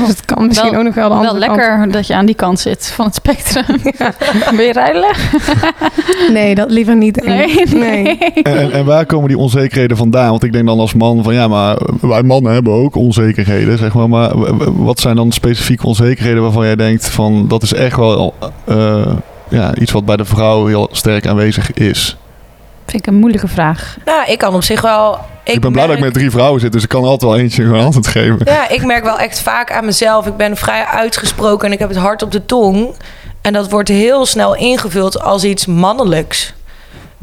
Dus 0.00 0.08
het 0.08 0.24
kan 0.24 0.46
misschien 0.46 0.70
Wel- 0.70 0.78
ook 0.78 0.84
nog 0.86 0.94
wel 0.94 1.08
de 1.08 1.14
Wel 1.14 1.18
andere 1.26 1.46
kant. 1.46 1.56
lekker 1.58 1.90
dat 1.92 2.06
je 2.06 2.14
aan 2.14 2.26
die 2.26 2.34
kant 2.34 2.60
zit 2.60 2.86
van 2.86 3.04
het 3.04 3.14
spectrum. 3.14 3.64
Ben 4.56 4.64
je? 4.74 5.14
Nee, 6.32 6.54
dat 6.54 6.70
liever 6.70 6.96
niet. 6.96 7.24
Nee, 7.24 8.18
en, 8.42 8.72
en 8.72 8.84
waar 8.84 9.06
komen 9.06 9.28
die 9.28 9.38
onzekerheden 9.38 9.96
vandaan? 9.96 10.30
Want 10.30 10.42
ik 10.42 10.52
denk 10.52 10.66
dan 10.66 10.78
als 10.78 10.93
man 10.94 11.22
van 11.22 11.34
ja, 11.34 11.48
maar 11.48 11.78
wij 12.00 12.22
mannen 12.22 12.52
hebben 12.52 12.72
ook 12.72 12.96
onzekerheden, 12.96 13.78
zeg 13.78 13.94
maar. 13.94 14.08
Maar 14.08 14.30
wat 14.84 15.00
zijn 15.00 15.16
dan 15.16 15.32
specifieke 15.32 15.86
onzekerheden 15.86 16.42
waarvan 16.42 16.64
jij 16.64 16.76
denkt 16.76 17.08
van 17.08 17.48
dat 17.48 17.62
is 17.62 17.72
echt 17.72 17.96
wel 17.96 18.34
eh, 18.64 19.12
ja, 19.48 19.74
iets 19.74 19.92
wat 19.92 20.04
bij 20.04 20.16
de 20.16 20.24
vrouw 20.24 20.66
heel 20.66 20.88
sterk 20.92 21.26
aanwezig 21.26 21.72
is? 21.72 22.16
Vind 22.86 23.06
ik 23.06 23.12
een 23.12 23.18
moeilijke 23.18 23.48
vraag. 23.48 23.96
Nou, 24.04 24.30
ik 24.30 24.38
kan 24.38 24.54
op 24.54 24.62
zich 24.62 24.80
wel... 24.80 25.18
Ik, 25.44 25.60
ben 25.60 25.72
blij 25.72 25.86
dat 25.86 25.96
ik 25.96 26.02
met 26.02 26.14
drie 26.14 26.30
vrouwen 26.30 26.60
zit, 26.60 26.72
dus 26.72 26.82
ik 26.82 26.88
kan 26.88 27.02
altijd 27.02 27.22
wel 27.22 27.36
eentje 27.36 27.62
gewoon 27.62 27.84
antwoord 27.84 28.06
geven. 28.06 28.38
Ja, 28.44 28.68
ik 28.68 28.84
merk 28.84 29.04
wel 29.04 29.18
echt 29.18 29.40
vaak 29.40 29.72
aan 29.72 29.84
mezelf. 29.84 30.26
Ik 30.26 30.36
ben 30.36 30.56
vrij 30.56 30.84
uitgesproken 30.84 31.66
en 31.66 31.72
ik 31.72 31.78
heb 31.78 31.88
het 31.88 31.98
hart 31.98 32.22
op 32.22 32.32
de 32.32 32.44
tong. 32.44 32.94
En 33.40 33.52
dat 33.52 33.70
wordt 33.70 33.88
heel 33.88 34.26
snel 34.26 34.54
ingevuld 34.56 35.20
als 35.20 35.44
iets 35.44 35.66
mannelijks. 35.66 36.54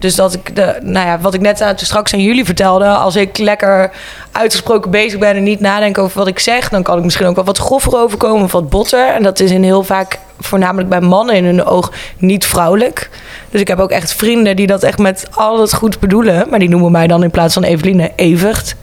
Dus 0.01 0.15
dat 0.15 0.33
ik 0.33 0.55
de, 0.55 0.79
nou 0.81 1.07
ja, 1.07 1.19
wat 1.19 1.33
ik 1.33 1.41
net 1.41 1.63
straks 1.75 2.13
aan 2.13 2.21
jullie 2.21 2.45
vertelde, 2.45 2.87
als 2.87 3.15
ik 3.15 3.37
lekker 3.37 3.91
uitgesproken 4.31 4.91
bezig 4.91 5.19
ben 5.19 5.35
en 5.35 5.43
niet 5.43 5.59
nadenk 5.59 5.97
over 5.97 6.17
wat 6.17 6.27
ik 6.27 6.39
zeg, 6.39 6.69
dan 6.69 6.83
kan 6.83 6.97
ik 6.97 7.03
misschien 7.03 7.27
ook 7.27 7.35
wel 7.35 7.43
wat 7.43 7.57
groffer 7.57 7.97
overkomen 7.97 8.43
of 8.43 8.51
wat 8.51 8.69
botter. 8.69 9.07
En 9.07 9.23
dat 9.23 9.39
is 9.39 9.51
in 9.51 9.63
heel 9.63 9.83
vaak, 9.83 10.19
voornamelijk 10.41 10.89
bij 10.89 11.01
mannen 11.01 11.35
in 11.35 11.45
hun 11.45 11.65
oog, 11.65 11.91
niet 12.17 12.45
vrouwelijk. 12.45 13.09
Dus 13.49 13.61
ik 13.61 13.67
heb 13.67 13.79
ook 13.79 13.91
echt 13.91 14.13
vrienden 14.13 14.55
die 14.55 14.67
dat 14.67 14.83
echt 14.83 14.97
met 14.97 15.27
al 15.31 15.61
het 15.61 15.73
goed 15.73 15.99
bedoelen, 15.99 16.49
maar 16.49 16.59
die 16.59 16.69
noemen 16.69 16.91
mij 16.91 17.07
dan 17.07 17.23
in 17.23 17.31
plaats 17.31 17.53
van 17.53 17.63
Eveline 17.63 18.11
Evert. 18.15 18.75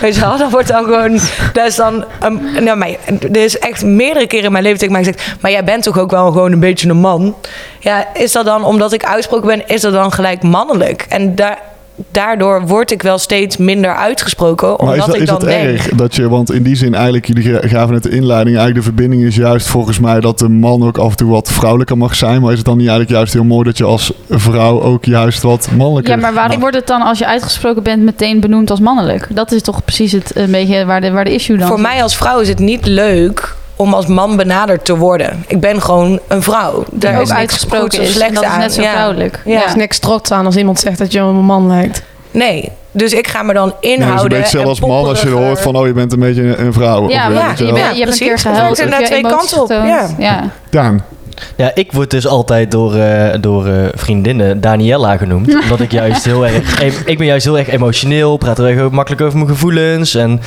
Weet 0.00 0.14
je 0.14 0.20
wel, 0.20 0.38
dat 0.38 0.50
wordt 0.50 0.68
dan 0.68 0.84
gewoon, 0.84 1.18
dat 1.52 1.66
is 1.66 1.76
dan, 1.76 2.04
een, 2.20 2.64
nou, 2.64 2.76
maar, 2.76 2.88
er 3.32 3.36
is 3.36 3.58
echt 3.58 3.84
meerdere 3.84 4.26
keren 4.26 4.44
in 4.44 4.52
mijn 4.52 4.64
leven 4.64 4.78
tegen 4.78 4.94
mij 4.94 5.04
gezegd, 5.04 5.36
maar 5.40 5.50
jij 5.50 5.64
bent 5.64 5.82
toch 5.82 5.98
ook 5.98 6.10
wel 6.10 6.32
gewoon 6.32 6.52
een 6.52 6.60
beetje 6.60 6.88
een 6.88 6.96
man? 6.96 7.34
Ja, 7.78 8.06
is 8.14 8.32
dat 8.32 8.44
dan, 8.44 8.64
omdat 8.64 8.92
ik 8.92 9.04
uitgesproken 9.04 9.46
ben, 9.46 9.68
is 9.68 9.80
dat 9.80 9.92
dan 9.92 10.12
gelijk 10.12 10.42
mannelijk? 10.42 11.06
En 11.08 11.34
daar, 11.34 11.58
daardoor 12.10 12.66
word 12.66 12.90
ik 12.90 13.02
wel 13.02 13.18
steeds 13.18 13.56
minder 13.56 13.94
uitgesproken, 13.94 14.78
omdat 14.78 14.86
Maar 14.86 14.96
is 14.96 15.04
dat, 15.04 15.14
ik 15.14 15.20
is 15.20 15.28
dan 15.28 15.38
dat 15.38 15.48
denk... 15.48 15.64
erg? 15.64 15.88
Dat 15.88 16.14
je, 16.14 16.28
want 16.28 16.52
in 16.52 16.62
die 16.62 16.76
zin 16.76 16.94
eigenlijk, 16.94 17.26
jullie 17.26 17.68
gaven 17.68 17.94
net 17.94 18.02
de 18.02 18.10
inleiding, 18.10 18.56
eigenlijk 18.56 18.86
de 18.86 18.92
verbinding 18.92 19.22
is 19.22 19.36
juist 19.36 19.66
volgens 19.66 19.98
mij 19.98 20.20
dat 20.20 20.38
de 20.38 20.48
man 20.48 20.82
ook 20.82 20.98
af 20.98 21.10
en 21.10 21.16
toe 21.16 21.30
wat 21.30 21.52
vrouwelijker 21.52 21.98
mag 21.98 22.14
zijn. 22.14 22.40
Maar 22.40 22.50
is 22.50 22.56
het 22.56 22.66
dan 22.66 22.76
niet 22.76 22.88
eigenlijk 22.88 23.16
juist 23.16 23.32
heel 23.32 23.44
mooi 23.44 23.64
dat 23.64 23.78
je 23.78 23.84
als 23.84 24.12
vrouw 24.28 24.82
ook 24.82 25.04
juist 25.04 25.42
wat 25.42 25.68
mannelijker 25.76 26.14
Ja, 26.14 26.20
maar 26.20 26.34
waarom 26.34 26.60
wordt 26.60 26.76
het 26.76 26.86
dan 26.86 27.02
als 27.02 27.18
je 27.18 27.26
uitgesproken 27.26 27.82
bent 27.82 28.02
meteen 28.02 28.40
benoemd 28.40 28.70
als 28.70 28.80
mannelijk? 28.80 29.26
Dat 29.30 29.52
is 29.52 29.62
toch 29.62 29.84
precies 29.84 30.12
het 30.12 30.36
een 30.36 30.50
beetje 30.50 30.84
waar 30.84 31.00
de, 31.00 31.10
waar 31.10 31.24
de 31.24 31.34
issue 31.34 31.56
dan 31.56 31.68
Voor 31.68 31.80
mij 31.80 32.02
als 32.02 32.16
vrouw 32.16 32.40
is 32.40 32.48
het 32.48 32.58
niet 32.58 32.86
leuk 32.86 33.56
om 33.78 33.94
als 33.94 34.06
man 34.06 34.36
benaderd 34.36 34.84
te 34.84 34.96
worden. 34.96 35.44
Ik 35.46 35.60
ben 35.60 35.82
gewoon 35.82 36.20
een 36.28 36.42
vrouw. 36.42 36.84
Daar 36.90 37.14
ook 37.14 37.22
is 37.22 37.28
niks 37.28 37.38
uitgesproken 37.40 37.98
of 37.98 38.04
is. 38.04 38.06
En 38.08 38.12
slechts 38.14 38.34
dat 38.34 38.42
is 38.42 38.48
aan. 38.50 38.58
net 38.58 38.72
zo 38.72 38.82
Ja. 38.82 38.90
vrouwelijk. 38.92 39.40
Ja. 39.44 39.60
Er 39.62 39.66
is 39.66 39.74
niks 39.74 39.98
trots 39.98 40.30
aan 40.30 40.46
als 40.46 40.56
iemand 40.56 40.78
zegt 40.80 40.98
dat 40.98 41.12
je 41.12 41.18
een 41.18 41.34
man 41.44 41.66
lijkt. 41.68 42.02
Nee, 42.30 42.68
dus 42.92 43.12
ik 43.12 43.28
ga 43.28 43.42
me 43.42 43.52
dan 43.52 43.72
Nee, 43.80 43.92
inhouden. 43.94 44.30
dat 44.30 44.38
is 44.46 44.52
een 44.52 44.58
beetje 44.58 44.58
zelfs 44.58 44.80
man 44.80 45.04
als 45.04 45.20
je 45.22 45.28
hoort 45.28 45.60
van, 45.60 45.76
oh 45.76 45.86
je 45.86 45.92
bent 45.92 46.12
een 46.12 46.18
beetje 46.18 46.56
een, 46.56 46.72
vrouw. 46.72 47.08
Ja, 47.08 47.28
ja, 47.28 47.52
je 47.56 47.72
bent, 47.72 47.96
je 47.96 48.02
hebt 48.04 48.12
een 48.20 48.26
keer 48.26 48.38
gehuild. 48.38 48.68
Het 48.68 48.76
je 48.78 48.82
inderdaad 48.84 49.06
twee 49.08 49.22
kanten 49.22 49.62
op. 49.62 49.70
Ja. 50.18 50.50
Daan, 50.70 51.04
Ja, 51.56 51.70
ik 51.74 51.92
word 51.92 52.10
dus 52.10 52.26
altijd 52.26 52.70
door, 52.70 52.94
eh, 52.94 53.34
door 53.40 53.66
eh, 53.66 53.72
vriendinnen 53.94 54.60
Daniella 54.60 55.16
genoemd. 55.16 55.54
omdat 55.62 55.80
ik 55.80 55.92
juist 55.92 56.24
heel 56.24 56.46
erg... 56.46 56.82
ik 57.04 57.18
ben 57.18 57.26
juist 57.26 57.44
heel 57.44 57.58
erg 57.58 57.68
emotioneel, 57.68 58.36
praat 58.36 58.58
er 58.58 58.78
erg 58.78 58.90
makkelijk 58.90 59.22
over 59.22 59.36
mijn 59.38 59.50
gevoelens. 59.50 60.14
En 60.14 60.40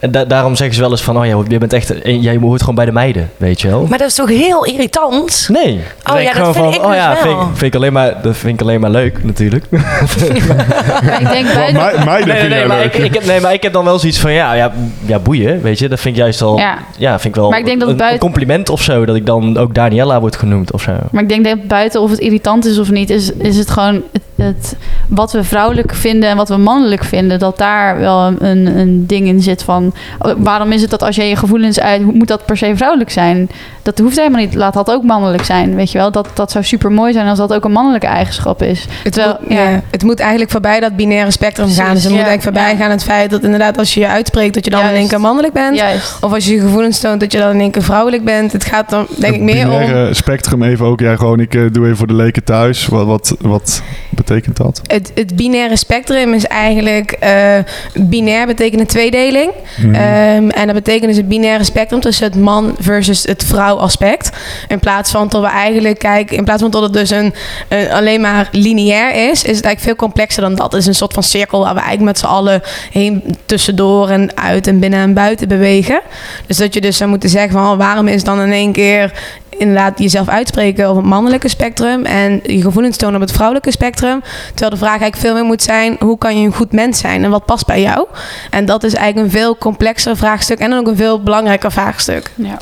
En 0.00 0.10
da- 0.10 0.24
daarom 0.24 0.56
zeggen 0.56 0.74
ze 0.74 0.80
wel 0.80 0.90
eens 0.90 1.02
van, 1.02 1.18
oh 1.18 1.26
ja, 1.26 1.42
je 1.48 1.58
bent 1.58 1.72
echt, 1.72 1.92
jij 2.04 2.36
hoort 2.36 2.60
gewoon 2.60 2.74
bij 2.74 2.84
de 2.84 2.92
meiden, 2.92 3.30
weet 3.36 3.60
je 3.60 3.68
wel. 3.68 3.86
Maar 3.88 3.98
dat 3.98 4.08
is 4.08 4.14
toch 4.14 4.28
heel 4.28 4.64
irritant? 4.64 5.48
Nee. 5.52 5.80
Oh 6.12 6.20
ja, 6.20 6.24
dat 6.24 6.32
gewoon 6.32 6.52
vind 6.54 6.64
van, 6.64 6.74
ik 6.74 6.80
oh 6.80 6.86
dus 6.86 6.96
ja, 6.96 7.12
wel. 7.12 7.22
vind, 7.22 7.40
ik- 7.40 7.46
vind 7.56 7.62
ik 7.62 7.74
alleen 7.74 7.92
maar, 7.92 8.14
dat 8.22 8.36
vind 8.36 8.54
ik 8.54 8.60
alleen 8.60 8.80
maar 8.80 8.90
leuk 8.90 9.24
natuurlijk. 9.24 9.64
Maar 9.70 11.20
ik 11.20 11.28
denk 11.30 11.46
bij 11.54 11.72
meiden 12.04 12.06
Nee, 12.06 12.24
nee, 12.24 12.36
vind 12.36 12.48
nee, 12.48 12.58
jij 12.58 12.66
maar 12.66 12.78
leuk. 12.78 12.94
ik, 12.94 13.04
ik 13.04 13.14
heb, 13.14 13.24
nee, 13.26 13.40
maar 13.40 13.52
ik 13.52 13.62
heb 13.62 13.72
dan 13.72 13.84
wel 13.84 13.98
zoiets 13.98 14.18
van, 14.18 14.32
ja, 14.32 14.52
ja, 14.52 14.72
ja 15.06 15.18
boeien, 15.18 15.62
weet 15.62 15.78
je. 15.78 15.88
Dat 15.88 16.00
vind 16.00 16.14
ik 16.16 16.20
juist 16.22 16.42
al, 16.42 16.58
ja, 16.58 16.78
Ja. 16.98 17.10
vind 17.18 17.34
ik 17.34 17.40
wel 17.40 17.50
Maar 17.50 17.58
ik 17.58 17.64
denk 17.64 17.80
dat 17.80 17.88
een, 17.88 17.96
buiten- 17.96 18.18
een 18.26 18.32
compliment 18.32 18.68
of 18.68 18.82
zo. 18.82 19.04
Dat 19.04 19.16
ik 19.16 19.26
dan 19.26 19.56
ook 19.56 19.74
Daniela 19.74 20.20
wordt 20.20 20.36
genoemd 20.36 20.72
of 20.72 20.82
zo. 20.82 20.92
Maar 21.10 21.22
ik 21.22 21.28
denk 21.28 21.44
dat 21.44 21.66
buiten 21.66 22.00
of 22.00 22.10
het 22.10 22.18
irritant 22.18 22.64
is 22.66 22.78
of 22.78 22.90
niet, 22.90 23.10
is, 23.10 23.32
is 23.32 23.56
het 23.56 23.70
gewoon 23.70 24.02
het, 24.12 24.22
het- 24.36 24.76
wat 25.08 25.32
we 25.32 25.44
vrouwelijk 25.44 25.94
vinden 25.94 26.28
en 26.28 26.36
wat 26.36 26.48
we 26.48 26.56
mannelijk 26.56 27.04
vinden. 27.04 27.38
Dat 27.38 27.58
daar 27.58 27.98
wel 27.98 28.26
een, 28.38 28.66
een 28.78 29.06
ding 29.06 29.26
in 29.26 29.40
zit 29.42 29.62
van 29.62 29.89
oh, 30.18 30.32
waarom 30.38 30.72
is 30.72 30.80
het 30.80 30.90
dat 30.90 31.02
als 31.02 31.16
je 31.16 31.24
je 31.24 31.36
gevoelens 31.36 31.80
uit, 31.80 32.02
moet 32.02 32.28
dat 32.28 32.44
per 32.44 32.56
se 32.56 32.72
vrouwelijk 32.76 33.10
zijn? 33.10 33.50
Dat 33.82 33.98
hoeft 33.98 34.16
helemaal 34.16 34.40
niet. 34.40 34.54
Laat 34.54 34.74
dat 34.74 34.90
ook 34.90 35.02
mannelijk 35.02 35.44
zijn. 35.44 35.74
Weet 35.74 35.92
je 35.92 35.98
wel, 35.98 36.10
dat, 36.10 36.28
dat 36.34 36.50
zou 36.50 36.64
super 36.64 36.92
mooi 36.92 37.12
zijn 37.12 37.28
als 37.28 37.38
dat 37.38 37.52
ook 37.52 37.64
een 37.64 37.72
mannelijke 37.72 38.06
eigenschap 38.06 38.62
is. 38.62 38.86
Het, 39.02 39.12
Terwijl, 39.12 39.36
moet, 39.40 39.52
ja. 39.52 39.82
het 39.90 40.02
moet 40.02 40.20
eigenlijk 40.20 40.50
voorbij 40.50 40.80
dat 40.80 40.96
binaire 40.96 41.30
spectrum 41.30 41.66
Precies, 41.66 41.84
gaan. 41.84 41.94
Dus 41.94 42.02
het 42.02 42.12
ja, 42.12 42.18
moet 42.18 42.26
eigenlijk 42.26 42.56
voorbij 42.56 42.72
ja. 42.72 42.82
gaan 42.82 42.90
het 42.90 43.04
feit 43.04 43.30
dat 43.30 43.42
inderdaad 43.42 43.78
als 43.78 43.94
je 43.94 44.00
je 44.00 44.08
uitspreekt 44.08 44.54
dat 44.54 44.64
je 44.64 44.70
dan 44.70 44.84
in 44.84 44.94
één 44.94 45.08
keer 45.08 45.20
mannelijk 45.20 45.52
bent. 45.52 45.76
Juist. 45.76 46.16
Of 46.20 46.32
als 46.32 46.46
je 46.46 46.54
je 46.54 46.60
gevoelens 46.60 47.00
toont 47.00 47.20
dat 47.20 47.32
je 47.32 47.38
dan 47.38 47.50
in 47.50 47.60
één 47.60 47.70
keer 47.70 47.82
vrouwelijk 47.82 48.24
bent. 48.24 48.52
Het 48.52 48.64
gaat 48.64 48.90
dan 48.90 49.06
denk 49.08 49.34
ik 49.34 49.40
Het 49.40 49.54
meer 49.54 49.70
om... 49.70 49.78
binaire 49.78 50.14
spectrum 50.14 50.62
even 50.62 50.86
ook. 50.86 51.00
Ja, 51.00 51.16
gewoon 51.16 51.40
ik 51.40 51.54
eh, 51.54 51.62
doe 51.72 51.84
even 51.84 51.96
voor 51.96 52.06
de 52.06 52.14
leken 52.14 52.44
thuis. 52.44 52.86
Wat, 52.86 53.06
wat, 53.06 53.36
wat 53.40 53.82
betekent 54.10 54.56
dat? 54.56 54.80
Het, 54.86 55.12
het 55.14 55.36
binaire 55.36 55.76
spectrum 55.76 56.34
is 56.34 56.46
eigenlijk... 56.46 57.12
eh, 57.12 57.58
binair 57.94 58.46
betekent 58.46 58.80
een 58.80 58.86
tweedeling. 58.86 59.50
Mhm. 59.82 59.94
Ehm, 59.94 60.48
en 60.48 60.66
dat 60.66 60.74
betekent 60.74 61.06
dus 61.06 61.16
het 61.16 61.28
binaire 61.28 61.64
spectrum 61.64 62.00
tussen 62.00 62.24
het 62.24 62.36
man 62.36 62.76
versus 62.78 63.22
het 63.22 63.44
vrouw 63.44 63.76
aspect. 63.76 64.30
In 64.68 64.78
plaats 64.78 65.10
van 65.10 65.28
dat 65.28 65.40
we 65.40 65.48
eigenlijk 65.48 65.98
kijken, 65.98 66.36
in 66.36 66.44
plaats 66.44 66.62
van 66.62 66.70
dat 66.70 66.82
het 66.82 66.92
dus 66.92 67.10
een, 67.10 67.34
een 67.68 67.90
alleen 67.90 68.20
maar 68.20 68.48
lineair 68.52 69.14
is, 69.14 69.30
is 69.30 69.36
het 69.36 69.46
eigenlijk 69.46 69.80
veel 69.80 69.94
complexer 69.94 70.42
dan 70.42 70.54
dat. 70.54 70.72
Het 70.72 70.80
is 70.80 70.86
een 70.86 70.94
soort 70.94 71.12
van 71.12 71.22
cirkel 71.22 71.60
waar 71.60 71.74
we 71.74 71.80
eigenlijk 71.80 72.08
met 72.08 72.18
z'n 72.18 72.26
allen 72.26 72.62
heen 72.90 73.36
tussendoor 73.46 74.08
en 74.08 74.36
uit 74.36 74.66
en 74.66 74.78
binnen 74.78 75.00
en 75.00 75.14
buiten 75.14 75.48
bewegen. 75.48 76.00
Dus 76.46 76.56
dat 76.56 76.74
je 76.74 76.80
dus 76.80 76.96
zou 76.96 77.10
moeten 77.10 77.28
zeggen 77.28 77.52
van 77.52 77.78
waarom 77.78 78.08
is 78.08 78.24
dan 78.24 78.40
in 78.40 78.52
één 78.52 78.72
keer 78.72 79.12
inderdaad 79.60 79.98
jezelf 79.98 80.28
uitspreken 80.28 80.90
op 80.90 80.96
het 80.96 81.04
mannelijke 81.04 81.48
spectrum 81.48 82.04
en 82.04 82.40
je 82.42 82.62
gevoelens 82.62 82.96
tonen 82.96 83.14
op 83.14 83.20
het 83.20 83.32
vrouwelijke 83.32 83.70
spectrum. 83.70 84.20
Terwijl 84.48 84.70
de 84.70 84.76
vraag 84.76 85.00
eigenlijk 85.00 85.16
veel 85.16 85.34
meer 85.34 85.44
moet 85.44 85.62
zijn: 85.62 85.96
hoe 85.98 86.18
kan 86.18 86.40
je 86.40 86.46
een 86.46 86.54
goed 86.54 86.72
mens 86.72 86.98
zijn 86.98 87.24
en 87.24 87.30
wat 87.30 87.44
past 87.44 87.66
bij 87.66 87.80
jou? 87.80 88.06
En 88.50 88.64
dat 88.64 88.84
is 88.84 88.94
eigenlijk 88.94 89.26
een 89.26 89.40
veel 89.40 89.56
complexer 89.56 90.16
vraagstuk 90.16 90.58
en 90.58 90.72
ook 90.72 90.86
een 90.86 90.96
veel 90.96 91.22
belangrijker 91.22 91.72
vraagstuk. 91.72 92.30
Ja. 92.34 92.58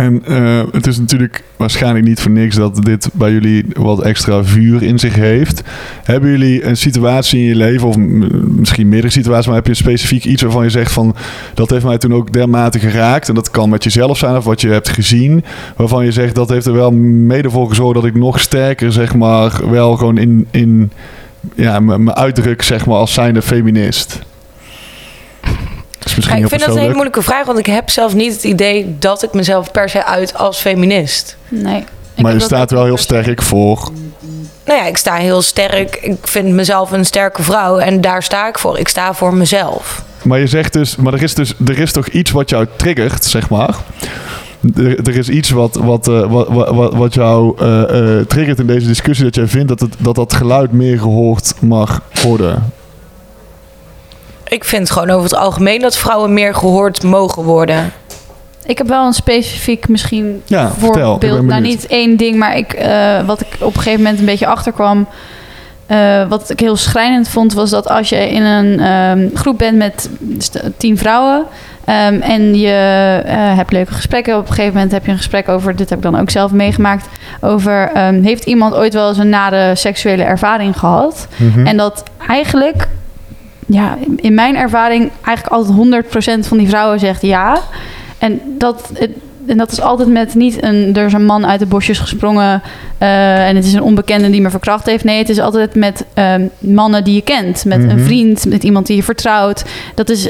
En 0.00 0.24
eh, 0.24 0.62
het 0.72 0.86
is 0.86 0.98
natuurlijk 0.98 1.42
waarschijnlijk 1.56 2.04
niet 2.04 2.20
voor 2.20 2.30
niks 2.30 2.56
dat 2.56 2.84
dit 2.84 3.08
bij 3.12 3.32
jullie 3.32 3.64
wat 3.72 4.02
extra 4.02 4.44
vuur 4.44 4.82
in 4.82 4.98
zich 4.98 5.14
heeft. 5.14 5.62
Hebben 6.04 6.30
jullie 6.30 6.64
een 6.64 6.76
situatie 6.76 7.40
in 7.40 7.46
je 7.46 7.54
leven, 7.54 7.88
of 7.88 7.96
misschien 7.96 8.88
meerdere 8.88 9.12
situaties, 9.12 9.46
maar 9.46 9.54
heb 9.54 9.66
je 9.66 9.74
specifiek 9.74 10.24
iets 10.24 10.42
waarvan 10.42 10.64
je 10.64 10.70
zegt 10.70 10.92
van 10.92 11.14
dat 11.54 11.70
heeft 11.70 11.84
mij 11.84 11.98
toen 11.98 12.14
ook 12.14 12.32
dermate 12.32 12.78
geraakt. 12.78 13.28
En 13.28 13.34
dat 13.34 13.50
kan 13.50 13.68
met 13.68 13.84
jezelf 13.84 14.18
zijn 14.18 14.36
of 14.36 14.44
wat 14.44 14.60
je 14.60 14.68
hebt 14.68 14.88
gezien. 14.88 15.44
Waarvan 15.76 16.04
je 16.04 16.12
zegt 16.12 16.34
dat 16.34 16.48
heeft 16.48 16.66
er 16.66 16.72
wel 16.72 16.92
mede 16.92 17.50
voor 17.50 17.68
gezorgd 17.68 17.94
dat 17.94 18.04
ik 18.04 18.14
nog 18.14 18.40
sterker, 18.40 18.92
zeg 18.92 19.14
maar, 19.14 19.70
wel 19.70 19.96
gewoon 19.96 20.18
in, 20.18 20.46
in 20.50 20.90
ja, 21.54 21.80
me 21.80 22.14
uitdruk, 22.14 22.62
zeg 22.62 22.86
maar, 22.86 22.96
als 22.96 23.14
zijnde 23.14 23.42
feminist. 23.42 24.28
Dat 26.10 26.18
is 26.18 26.24
misschien 26.28 26.36
Ja, 26.36 26.44
ik 26.44 26.60
vind 26.60 26.60
dat 26.60 26.76
een 26.76 26.82
hele 26.82 26.94
moeilijke 26.94 27.22
vraag, 27.22 27.46
want 27.46 27.58
ik 27.58 27.66
heb 27.66 27.90
zelf 27.90 28.14
niet 28.14 28.32
het 28.32 28.44
idee 28.44 28.96
dat 28.98 29.22
ik 29.22 29.32
mezelf 29.32 29.70
per 29.70 29.88
se 29.88 30.04
uit 30.04 30.34
als 30.34 30.58
feminist. 30.58 31.36
Nee. 31.48 31.84
Ik 32.14 32.22
Maar 32.22 32.32
je 32.32 32.40
staat 32.40 32.70
wel 32.70 32.84
heel 32.84 32.96
sterk 32.96 33.42
voor. 33.42 33.90
Nou 34.64 34.78
ja, 34.78 34.86
ik 34.86 34.96
sta 34.96 35.14
heel 35.14 35.42
sterk. 35.42 35.96
Ik 35.96 36.16
vind 36.22 36.48
mezelf 36.48 36.90
een 36.92 37.04
sterke 37.04 37.42
vrouw 37.42 37.78
en 37.78 38.00
daar 38.00 38.22
sta 38.22 38.48
ik 38.48 38.58
voor. 38.58 38.78
Ik 38.78 38.88
sta 38.88 39.14
voor 39.14 39.34
mezelf. 39.34 40.02
Maar 40.22 40.38
je 40.38 40.46
zegt 40.46 40.72
dus, 40.72 40.96
maar 40.96 41.14
er 41.14 41.22
is 41.22 41.34
dus, 41.34 41.54
er 41.66 41.78
is 41.78 41.92
toch 41.92 42.08
iets 42.08 42.30
wat 42.30 42.50
jou 42.50 42.66
triggert, 42.76 43.24
zeg 43.24 43.50
maar. 43.50 43.74
Er, 44.76 45.08
er 45.08 45.16
is 45.16 45.28
iets 45.28 45.50
wat, 45.50 45.74
wat, 45.74 46.08
eh, 46.08 46.30
wat, 46.30 46.48
wat, 46.48 46.94
wat 46.94 47.14
jou 47.14 47.54
eh, 47.58 48.18
eh, 48.18 48.26
triggert 48.26 48.58
in 48.58 48.66
deze 48.66 48.86
discussie, 48.86 49.24
dat 49.24 49.34
jij 49.34 49.46
vindt 49.46 49.68
dat, 49.68 49.80
het, 49.80 49.94
dat 49.98 50.14
dat 50.14 50.32
geluid 50.32 50.72
meer 50.72 50.98
gehoord 50.98 51.54
mag 51.60 52.02
worden. 52.22 52.72
Ik 54.50 54.64
vind 54.64 54.90
gewoon 54.90 55.10
over 55.10 55.22
het 55.24 55.34
algemeen 55.38 55.80
dat 55.80 55.96
vrouwen 55.96 56.32
meer 56.34 56.54
gehoord 56.54 57.02
mogen 57.02 57.42
worden. 57.42 57.92
Ik 58.64 58.78
heb 58.78 58.88
wel 58.88 59.06
een 59.06 59.12
specifiek 59.12 59.88
misschien 59.88 60.42
Ja, 60.46 60.70
vertel. 60.78 61.04
Voorbeeld. 61.10 61.46
Nou, 61.46 61.60
niet 61.60 61.86
één 61.86 62.16
ding, 62.16 62.36
maar 62.36 62.56
ik, 62.56 62.72
eh, 62.72 63.26
wat 63.26 63.40
ik 63.40 63.46
op 63.60 63.74
een 63.74 63.80
gegeven 63.82 64.02
moment 64.02 64.18
een 64.18 64.24
beetje 64.26 64.46
achterkwam. 64.46 65.06
eh, 65.86 66.28
wat 66.28 66.50
ik 66.50 66.60
heel 66.60 66.76
schrijnend 66.76 67.28
vond, 67.28 67.52
was 67.54 67.70
dat 67.70 67.88
als 67.88 68.08
je 68.08 68.30
in 68.30 68.42
een 68.42 68.80
ehm, 68.80 69.28
groep 69.36 69.58
bent 69.58 69.76
met 69.76 70.10
st- 70.38 70.62
tien 70.76 70.98
vrouwen. 70.98 71.44
ehm, 71.84 72.20
en 72.20 72.58
je 72.58 73.22
eh, 73.26 73.34
hebt 73.56 73.72
leuke 73.72 73.92
gesprekken. 73.92 74.34
Op 74.36 74.40
een 74.48 74.54
gegeven 74.54 74.72
moment 74.74 74.92
heb 74.92 75.04
je 75.04 75.10
een 75.10 75.16
gesprek 75.16 75.48
over, 75.48 75.76
dit 75.76 75.88
heb 75.88 75.98
ik 75.98 76.04
dan 76.04 76.20
ook 76.20 76.30
zelf 76.30 76.50
meegemaakt. 76.52 77.06
Over 77.40 77.90
ehm, 77.94 78.22
heeft 78.22 78.44
iemand 78.44 78.74
ooit 78.74 78.94
wel 78.94 79.08
eens 79.08 79.18
een 79.18 79.28
nare 79.28 79.74
seksuele 79.74 80.22
ervaring 80.22 80.78
gehad? 80.78 81.26
Mhm. 81.36 81.66
En 81.66 81.76
dat 81.76 82.02
eigenlijk, 82.28 82.88
ja, 83.70 83.96
in 84.16 84.34
mijn 84.34 84.56
ervaring, 84.56 85.10
eigenlijk 85.22 85.56
altijd 85.56 86.04
100% 86.44 86.46
van 86.46 86.58
die 86.58 86.68
vrouwen 86.68 86.98
zegt 86.98 87.22
ja. 87.22 87.62
En 88.18 88.40
dat, 88.58 88.92
en 89.50 89.58
dat 89.58 89.72
is 89.72 89.80
altijd 89.80 90.08
met 90.08 90.34
niet 90.34 90.62
een, 90.62 90.96
er 90.96 91.06
is 91.06 91.12
een 91.12 91.24
man 91.24 91.46
uit 91.46 91.60
de 91.60 91.66
bosjes 91.66 91.98
gesprongen 91.98 92.62
eh, 92.98 93.48
en 93.48 93.56
het 93.56 93.64
is 93.64 93.72
een 93.72 93.82
onbekende 93.82 94.30
die 94.30 94.40
me 94.40 94.50
verkracht 94.50 94.86
heeft. 94.86 95.04
Nee, 95.04 95.18
het 95.18 95.28
is 95.28 95.40
altijd 95.40 95.74
met 95.74 96.04
ehm, 96.14 96.46
mannen 96.58 97.04
die 97.04 97.14
je 97.14 97.22
kent. 97.22 97.64
Met 97.64 97.78
een 97.78 97.86
Mhm. 97.96 98.04
vriend, 98.04 98.44
met 98.46 98.64
iemand 98.64 98.86
die 98.86 98.96
je 98.96 99.02
vertrouwt. 99.02 99.64
Dat 99.94 100.08
is 100.08 100.28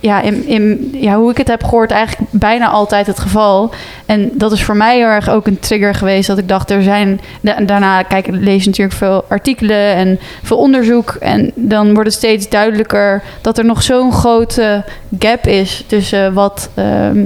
ja, 0.00 0.20
in, 0.20 0.46
in, 0.46 0.90
ja, 0.92 1.16
hoe 1.16 1.30
ik 1.30 1.36
het 1.36 1.48
heb 1.48 1.64
gehoord 1.64 1.90
eigenlijk 1.90 2.30
bijna 2.32 2.68
altijd 2.68 3.06
het 3.06 3.18
geval. 3.18 3.70
En 4.06 4.30
dat 4.32 4.52
is 4.52 4.62
voor 4.64 4.76
mij 4.76 4.96
heel 4.96 5.06
erg 5.06 5.28
ook 5.28 5.46
een 5.46 5.58
trigger 5.58 5.94
geweest. 5.94 6.26
Dat 6.26 6.38
ik 6.38 6.48
dacht, 6.48 6.70
er 6.70 6.82
zijn... 6.82 7.20
da- 7.40 7.60
daarna 7.66 8.02
kijk, 8.02 8.26
lees 8.30 8.66
natuurlijk 8.66 8.96
veel 8.96 9.24
artikelen 9.28 9.94
en 9.94 10.18
veel 10.42 10.56
onderzoek. 10.56 11.10
En 11.20 11.50
dan 11.54 11.86
wordt 11.94 12.08
het 12.08 12.18
steeds 12.18 12.48
duidelijker 12.48 13.22
dat 13.40 13.58
er 13.58 13.64
nog 13.64 13.82
zo'n 13.82 14.12
grote 14.12 14.84
gap 15.18 15.46
is... 15.46 15.84
tussen 15.86 16.32
wat, 16.32 16.70
ehm, 16.74 17.20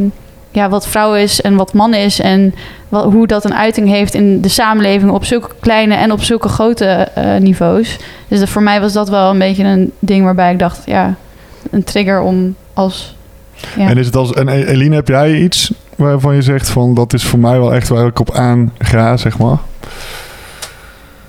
ja, 0.54 0.68
wat 0.68 0.86
vrouw 0.88 1.14
is 1.14 1.40
en 1.40 1.56
wat 1.56 1.72
man 1.72 1.94
is. 1.94 2.20
En 2.20 2.54
wat, 2.88 3.04
hoe 3.12 3.26
dat 3.26 3.44
een 3.44 3.54
uiting 3.54 3.88
heeft 3.88 4.14
in 4.14 4.40
de 4.40 4.48
samenleving... 4.48 5.10
op 5.10 5.24
zulke 5.24 5.48
kleine 5.60 5.94
en 5.94 6.12
op 6.12 6.22
zulke 6.22 6.48
grote 6.48 6.84
eh, 6.86 7.36
niveaus. 7.36 7.96
Dus 8.28 8.38
dat- 8.38 8.48
voor 8.48 8.62
mij 8.62 8.80
was 8.80 8.92
dat 8.92 9.08
wel 9.08 9.30
een 9.30 9.38
beetje 9.38 9.64
een 9.64 9.92
ding 9.98 10.24
waarbij 10.24 10.52
ik 10.52 10.58
dacht... 10.58 10.82
ja, 10.86 11.14
een 11.70 11.84
trigger 11.84 12.20
om 12.20 12.54
als... 12.74 13.16
Ja. 13.76 13.88
En 13.88 13.98
is 13.98 14.06
het 14.06 14.16
als, 14.16 14.32
en 14.32 14.48
E- 14.48 14.64
Eline, 14.64 14.94
heb 14.94 15.08
jij 15.08 15.34
iets 15.34 15.72
waarvan 15.96 16.34
je 16.34 16.42
zegt 16.42 16.68
van 16.70 16.94
dat 16.94 17.12
is 17.12 17.24
voor 17.24 17.38
mij 17.38 17.58
wel 17.58 17.74
echt 17.74 17.88
waar 17.88 18.06
ik 18.06 18.20
op 18.20 18.34
aan 18.34 18.72
ga, 18.78 19.16
zeg 19.16 19.38
maar? 19.38 19.56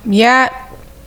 Ja, 0.02 0.50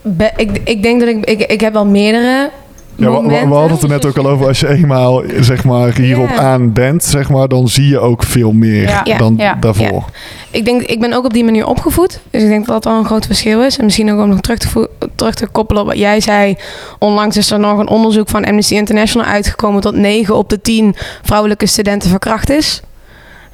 be- 0.03 0.33
ik, 0.37 0.61
ik 0.65 0.83
denk 0.83 1.01
dat 1.01 1.09
ik, 1.09 1.25
ik... 1.25 1.41
Ik 1.41 1.61
heb 1.61 1.73
wel 1.73 1.87
meerdere 1.87 2.51
Ja, 2.99 3.23
we, 3.23 3.55
hadden 3.55 3.71
het 3.73 3.83
er 3.83 3.89
net 3.89 4.07
ook 4.07 4.17
al 4.17 4.29
over. 4.29 4.47
Als 4.47 4.61
je 4.61 4.69
eenmaal 4.69 5.23
zeg 5.41 5.65
maar, 5.65 5.99
hierop 5.99 6.31
aan 6.31 6.73
bent, 6.73 7.05
zeg 7.05 7.29
maar, 7.31 7.49
dan 7.49 7.69
zie 7.69 7.89
je 7.89 7.99
ook 7.99 8.23
veel 8.23 8.53
meer 8.53 8.83
Ja. 9.05 9.19
dan 9.19 9.35
Ja. 9.37 9.55
daarvoor. 9.61 10.05
Ik 10.51 10.65
denk, 10.65 10.83
ik 10.83 11.01
ben 11.01 11.13
ook 11.13 11.25
op 11.25 11.33
die 11.33 11.45
manier 11.45 11.67
opgevoed. 11.67 12.21
Dus 12.31 12.43
ik 12.43 12.49
denk 12.49 12.67
dat 12.67 12.75
dat 12.83 12.93
wel 12.93 13.01
een 13.01 13.07
groot 13.07 13.27
verschil 13.27 13.63
is. 13.63 13.79
En 13.79 13.85
misschien 13.85 14.13
ook 14.13 14.21
om 14.21 14.29
nog 14.29 14.41
terug 14.41 14.59
te, 14.59 14.89
terug 15.15 15.35
te 15.35 15.47
koppelen 15.47 15.83
op 15.83 15.89
wat 15.89 15.99
jij 15.99 16.21
zei. 16.21 16.57
Onlangs 16.99 17.37
is 17.37 17.51
er 17.51 17.59
nog 17.61 17.79
een 17.79 17.89
onderzoek 17.89 18.29
van 18.29 18.45
Amnesty 18.45 18.75
International 18.75 19.29
uitgekomen... 19.29 19.81
dat 19.83 19.95
9 19.95 20.37
op 20.37 20.49
de 20.51 20.61
10 20.61 20.95
vrouwelijke 21.23 21.67
studenten 21.67 22.11
verkracht 22.11 22.51
is. 22.51 22.81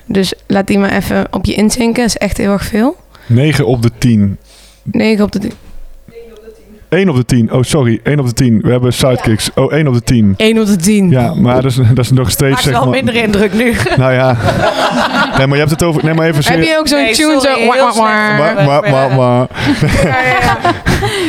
Dus 0.06 0.34
laat 0.46 0.66
die 0.66 0.78
maar 0.78 0.92
even 0.92 1.26
op 1.30 1.44
je 1.44 1.54
inzinken. 1.54 2.02
Dat 2.02 2.06
is 2.06 2.16
echt 2.16 2.36
heel 2.36 2.52
erg 2.52 2.64
veel. 2.64 2.96
9 3.26 3.66
op 3.66 3.82
de 3.82 3.90
10. 3.98 4.38
9 4.82 5.24
op 5.24 5.32
de 5.32 5.38
10. 5.38 5.52
1 6.94 7.08
op 7.08 7.16
de 7.16 7.24
10. 7.24 7.52
Oh, 7.52 7.62
sorry. 7.62 8.00
1 8.02 8.18
op 8.20 8.26
de 8.26 8.32
10. 8.32 8.60
We 8.62 8.70
hebben 8.70 8.92
sidekicks. 8.92 9.50
Oh, 9.54 9.72
1 9.72 9.86
op 9.86 9.94
de 9.94 10.02
10. 10.02 10.34
1 10.36 10.58
op 10.60 10.66
de 10.66 10.76
10. 10.76 11.10
Ja, 11.10 11.34
maar 11.34 11.54
dat 11.62 11.70
is, 11.70 11.76
dat 11.94 12.04
is 12.04 12.10
nog 12.10 12.30
steeds 12.30 12.50
Maakt 12.50 12.62
zeg 12.62 12.72
wel 12.72 12.82
maar... 12.82 12.90
minder 12.90 13.14
indruk 13.14 13.52
nu. 13.52 13.72
Nou 13.96 14.12
ja. 14.12 14.36
Nee, 15.36 15.46
maar 15.46 15.56
je 15.58 15.62
hebt 15.64 15.70
het 15.70 15.82
over... 15.82 16.04
Nee, 16.04 16.14
maar 16.14 16.26
even 16.26 16.52
Heb 16.52 16.62
je 16.62 16.76
ook 16.78 16.88
zo'n 16.88 16.98
Nee, 17.02 17.14
tune 17.14 17.40
sorry, 17.40 17.54
zo... 17.54 17.60
heel 17.60 17.66
wah, 17.68 17.78
wah, 17.78 17.92
slecht. 17.92 18.38
wah. 18.38 18.38
Maar, 18.38 18.90
maar, 18.90 18.90
maar, 18.90 19.16
maar. 19.16 19.46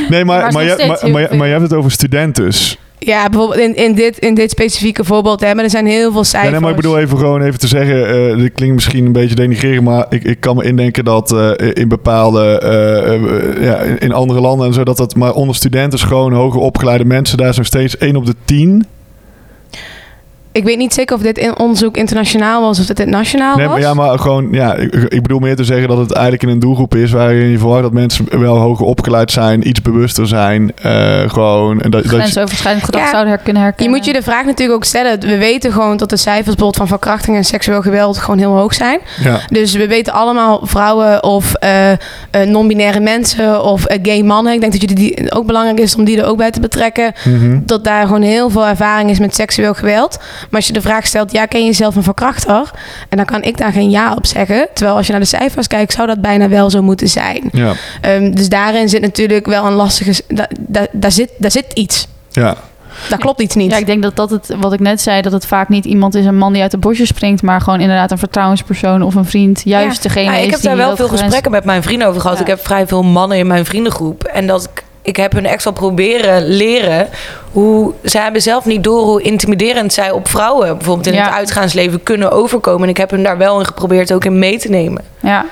Nee, 0.10 0.26
maar, 0.26 0.52
Maar 0.54 0.64
je, 0.64 0.76
maar, 0.88 1.12
maar, 1.12 1.22
je- 1.22 1.28
heel 1.28 1.38
maar 1.38 1.48
je 1.48 1.52
hebt 1.54 1.64
het 1.70 1.74
over 1.74 1.92
studentes. 1.92 2.78
Ja, 3.00 3.30
bijvoorbeeld 3.30 3.60
in, 3.60 3.75
in, 3.75 3.94
dit, 3.94 4.18
in 4.20 4.34
dit 4.34 4.52
specifieke 4.52 5.04
voorbeeld. 5.04 5.42
Hè, 5.42 5.56
maar 5.56 5.64
er 5.64 5.70
zijn 5.70 5.86
heel 5.86 6.10
veel 6.12 6.20
Ja, 6.20 6.25
cijfers. 6.25 6.52
nee, 6.52 6.60
maar 6.62 6.70
ik 6.70 6.75
bedoel 6.75 6.98
even 7.00 7.18
gewoon 7.18 7.42
even 7.42 7.60
te 7.60 7.68
zeggen, 7.68 8.08
eh 8.30 8.38
dit 8.38 8.54
klinkt 8.54 8.75
misschien 8.75 9.06
een 9.06 9.12
beetje 9.12 9.36
denigrerend, 9.36 9.84
maar 9.84 10.06
ik, 10.10 10.24
ik 10.24 10.40
kan 10.40 10.56
me 10.56 10.64
indenken 10.64 11.06
dat 11.06 11.32
eh, 11.34 11.52
in 11.74 11.88
bepaalde, 11.88 12.60
eh, 12.60 13.64
ja, 13.64 13.78
in- 13.78 14.14
andere 14.14 14.40
landen 14.42 14.68
en 14.68 14.74
zo, 14.74 14.84
dat 14.84 14.98
dat 14.98 15.16
maar 15.16 15.34
onder 15.34 15.56
studenten, 15.56 16.00
gewoon 16.00 16.34
hoger 16.34 16.60
opgeleide 16.60 17.06
mensen, 17.06 17.38
daar 17.38 17.50
is 17.50 17.58
nog 17.58 17.66
steeds 17.66 17.98
1 17.98 18.16
op 18.16 18.25
de 18.25 18.36
10. 18.46 18.86
Ik 20.56 20.64
weet 20.64 20.78
niet 20.78 20.94
zeker 20.94 21.16
of 21.16 21.22
dit 21.22 21.38
in 21.38 21.58
onderzoek 21.60 21.98
internationaal 21.98 22.62
was 22.62 22.80
of 22.80 22.86
dat 22.86 22.98
dit 22.98 23.08
nationaal 23.08 23.56
Nee, 23.56 23.66
was. 23.68 23.74
maar, 23.74 23.84
ja, 23.88 23.94
maar 23.94 24.20
gewoon, 24.20 24.48
ja, 24.52 24.74
ik, 24.76 24.94
ik 24.94 25.22
bedoel 25.22 25.40
meer 25.40 25.56
te 25.56 25.64
zeggen 25.64 25.88
dat 25.88 25.98
het 25.98 26.12
eigenlijk 26.12 26.44
in 26.44 26.50
een 26.50 26.60
doelgroep 26.60 26.96
is 26.96 27.12
waarin 27.12 27.48
je 27.50 27.58
verwacht 27.58 27.82
dat 27.82 27.92
mensen 27.94 28.40
wel 28.40 28.56
hoger 28.58 28.86
opgeleid 28.86 29.32
zijn, 29.32 29.68
iets 29.68 29.82
bewuster 29.82 30.28
zijn, 30.28 30.72
eh, 30.82 31.30
gewoon. 31.30 31.82
En 31.82 31.92
dat, 31.92 32.04
dat, 32.04 32.12
Grensoverschrijdend 32.12 32.86
gedrag 32.86 33.04
Ja, 33.04 33.10
zouden 33.10 33.34
her 33.34 33.42
kunnen 33.44 33.62
Je 33.62 33.68
herkennen. 33.68 33.96
moet 33.98 34.06
je 34.06 34.14
de 34.14 34.22
vraag 34.22 34.46
natuurlijk 34.46 34.78
ook 34.78 34.84
stellen. 34.86 35.20
We 35.20 35.38
weten 35.38 35.72
gewoon 35.72 35.98
dat 35.98 36.10
de 36.10 36.18
cijfers 36.18 36.46
bijvoorbeeld 36.46 36.76
van 36.76 36.88
verkrachting 36.88 37.38
en 37.38 37.44
seksueel 37.46 37.82
geweld 37.82 38.18
gewoon 38.18 38.40
heel 38.40 38.56
hoog 38.56 38.74
zijn. 38.74 39.00
ja. 39.24 39.40
Dus 39.50 39.74
we 39.76 39.88
weten 39.88 40.14
allemaal 40.14 40.60
vrouwen 40.64 41.24
of 41.24 41.54
eh, 41.54 41.92
eh, 41.92 41.98
non-binaire 42.48 43.00
mensen 43.00 43.64
of 43.64 43.84
gay 44.02 44.22
mannen. 44.22 44.54
Ik 44.54 44.60
denk 44.60 44.72
dat 44.72 44.82
jullie 44.82 44.96
die 44.96 45.32
ook 45.32 45.46
belangrijk 45.46 45.80
is 45.80 45.96
om 45.96 46.04
die 46.04 46.18
er 46.22 46.26
ook 46.26 46.38
bij 46.38 46.52
te 46.52 46.60
betrekken. 46.60 47.14
Mhm. 47.26 47.60
Dat 47.66 47.84
daar 47.84 48.06
gewoon 48.06 48.22
heel 48.22 48.50
veel 48.50 48.66
ervaring 48.68 49.10
is 49.10 49.20
met 49.20 49.36
seksueel 49.36 49.74
geweld. 49.74 50.20
Maar 50.50 50.60
als 50.60 50.68
je 50.68 50.74
de 50.74 50.82
vraag 50.82 51.06
stelt, 51.06 51.32
ja, 51.32 51.46
ken 51.46 51.60
je 51.60 51.66
jezelf 51.66 51.96
een 51.96 52.04
verkrachter? 52.04 52.72
En 53.10 53.18
dan 53.18 53.25
kan 53.25 53.42
ik 53.44 53.58
daar 53.58 53.72
geen 53.72 53.90
ja 53.90 54.14
op 54.14 54.25
zeggen. 54.25 54.68
Terwijl 54.74 54.98
als 54.98 55.06
je 55.06 55.12
naar 55.12 55.22
de 55.22 55.28
cijfers 55.28 55.68
kijkt, 55.68 55.94
zou 55.94 56.08
dat 56.08 56.22
bijna 56.22 56.50
wel 56.50 56.70
zo 56.70 56.82
moeten 56.82 57.08
zijn. 57.08 57.50
ja, 57.52 57.74
Ehm, 58.02 58.32
dus 58.32 58.50
daarin 58.50 58.90
zit 58.90 59.02
natuurlijk 59.02 59.46
wel 59.46 59.66
een 59.66 59.74
lastige... 59.74 60.14
s- 60.14 60.22
da- 60.28 60.50
da- 60.60 60.88
daar, 60.92 61.12
zit, 61.12 61.30
daar 61.38 61.52
zit 61.52 61.66
iets. 61.74 62.08
ja. 62.32 62.56
Daar 63.10 63.20
klopt 63.20 63.42
iets 63.42 63.56
niet. 63.56 63.72
Ja, 63.72 63.78
ik 63.78 63.86
denk 63.86 64.04
dat 64.04 64.16
dat 64.16 64.30
het, 64.30 64.56
wat 64.60 64.74
ik 64.74 64.80
net 64.80 65.02
zei, 65.02 65.22
dat 65.22 65.32
het 65.32 65.46
vaak 65.46 65.70
niet 65.70 65.86
iemand 65.86 66.16
is, 66.16 66.25
een 66.25 66.38
man 66.38 66.54
die 66.54 66.62
uit 66.62 66.72
de 66.72 66.78
bosjes 66.78 67.08
springt, 67.08 67.42
maar 67.42 67.62
gewoon 67.62 67.80
inderdaad 67.80 68.12
een 68.12 68.18
vertrouwenspersoon 68.18 69.02
of 69.02 69.16
een 69.16 69.25
vriend. 69.25 69.62
Juist 69.66 70.04
Ja. 70.04 70.10
degene 70.10 70.25
Nou, 70.32 70.38
ik 70.40 70.46
is 70.46 70.52
heb 70.52 70.62
daar 70.62 70.75
wel 70.78 70.96
veel 70.96 71.06
grens- 71.06 71.22
gesprekken 71.22 71.52
met 71.52 71.64
mijn 71.66 71.84
vrienden 71.84 72.08
over 72.08 72.22
gehad. 72.22 72.36
Ja. 72.38 72.42
Ik 72.44 72.48
heb 72.50 72.60
vrij 72.66 72.88
veel 72.88 73.04
mannen 73.04 73.38
in 73.38 73.48
mijn 73.48 73.66
vriendengroep. 73.66 74.24
En 74.24 74.48
dat 74.48 74.64
ik, 74.64 74.84
ik 75.06 75.16
heb 75.16 75.32
hun 75.32 75.46
echt 75.46 75.64
wel 75.64 75.74
proberen 75.74 76.48
leren 76.48 77.10
hoe... 77.52 77.94
Zij 78.04 78.22
hebben 78.22 78.42
zelf 78.42 78.66
niet 78.66 78.84
door 78.84 79.04
hoe 79.04 79.22
intimiderend 79.22 79.94
zij 79.94 80.12
op 80.12 80.28
vrouwen... 80.28 80.78
bijvoorbeeld 80.78 81.08
in 81.08 81.14
Ja. 81.14 81.24
het 81.24 81.34
uitgaansleven 81.34 82.04
kunnen 82.04 82.32
overkomen. 82.32 82.84
En 82.84 82.90
ik 82.90 82.98
heb 82.98 83.10
hun 83.10 83.24
daar 83.24 83.38
wel 83.38 83.60
in 83.60 83.66
geprobeerd 83.66 84.14
ook 84.14 84.26
in 84.26 84.40
mee 84.40 84.58
te 84.58 84.70
nemen. 84.70 85.04
Ja. 85.20 85.46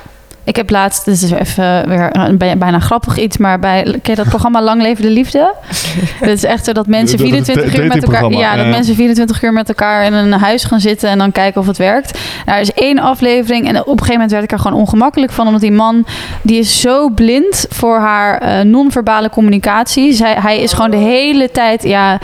Ik 0.45 0.55
heb 0.55 0.69
laatst, 0.69 1.05
dit 1.05 1.21
is 1.21 1.31
even 1.31 1.89
weer 1.89 2.09
een 2.17 2.38
bijna 2.38 2.79
grappig 2.79 3.17
iets, 3.17 3.38
maar 3.38 3.59
bij 3.59 3.83
ken 3.83 4.00
je 4.03 4.15
dat 4.15 4.27
programma 4.29 4.62
Lang 4.62 4.81
Leven 4.81 5.03
de 5.03 5.09
Liefde? 5.09 5.53
Het 6.19 6.29
is 6.29 6.43
echt 6.43 6.65
zo 6.65 6.71
dat 6.71 6.88
mensen 6.88 7.17
Dat- 7.17 7.27
dat 7.29 7.38
is 7.39 7.45
24 7.45 7.73
een 7.73 7.83
uur 7.83 7.88
met 7.88 8.03
elkaar, 8.03 8.31
ja, 8.31 8.55
dat 8.55 8.65
mensen 8.67 8.95
24 8.95 9.41
uur 9.43 9.53
met 9.53 9.67
elkaar 9.67 10.05
in 10.05 10.13
een 10.13 10.31
huis 10.31 10.63
gaan 10.63 10.79
zitten 10.79 11.09
en 11.09 11.17
dan 11.17 11.31
kijken 11.31 11.62
of 11.62 11.67
het 11.67 11.77
werkt. 11.77 12.19
Nou, 12.45 12.57
er 12.57 12.62
is 12.63 12.73
één 12.73 13.00
aflevering 13.00 13.67
en 13.67 13.79
op 13.79 13.88
een 13.88 13.91
gegeven 13.91 14.13
moment 14.13 14.31
werd 14.31 14.43
ik 14.43 14.51
er 14.51 14.59
gewoon 14.59 14.79
ongemakkelijk 14.79 15.31
van, 15.31 15.45
omdat 15.45 15.62
die 15.62 15.71
man 15.71 16.05
die 16.41 16.59
is 16.59 16.81
zo 16.81 17.09
blind 17.09 17.65
voor 17.69 17.97
haar 18.00 18.38
eh, 18.38 18.62
non-verbale 18.62 19.29
communicatie. 19.29 20.13
Zij, 20.13 20.35
hij 20.39 20.59
is 20.59 20.73
gewoon 20.73 20.91
de 20.91 20.97
hele 20.97 21.51
tijd, 21.51 21.83
ja, 21.83 22.19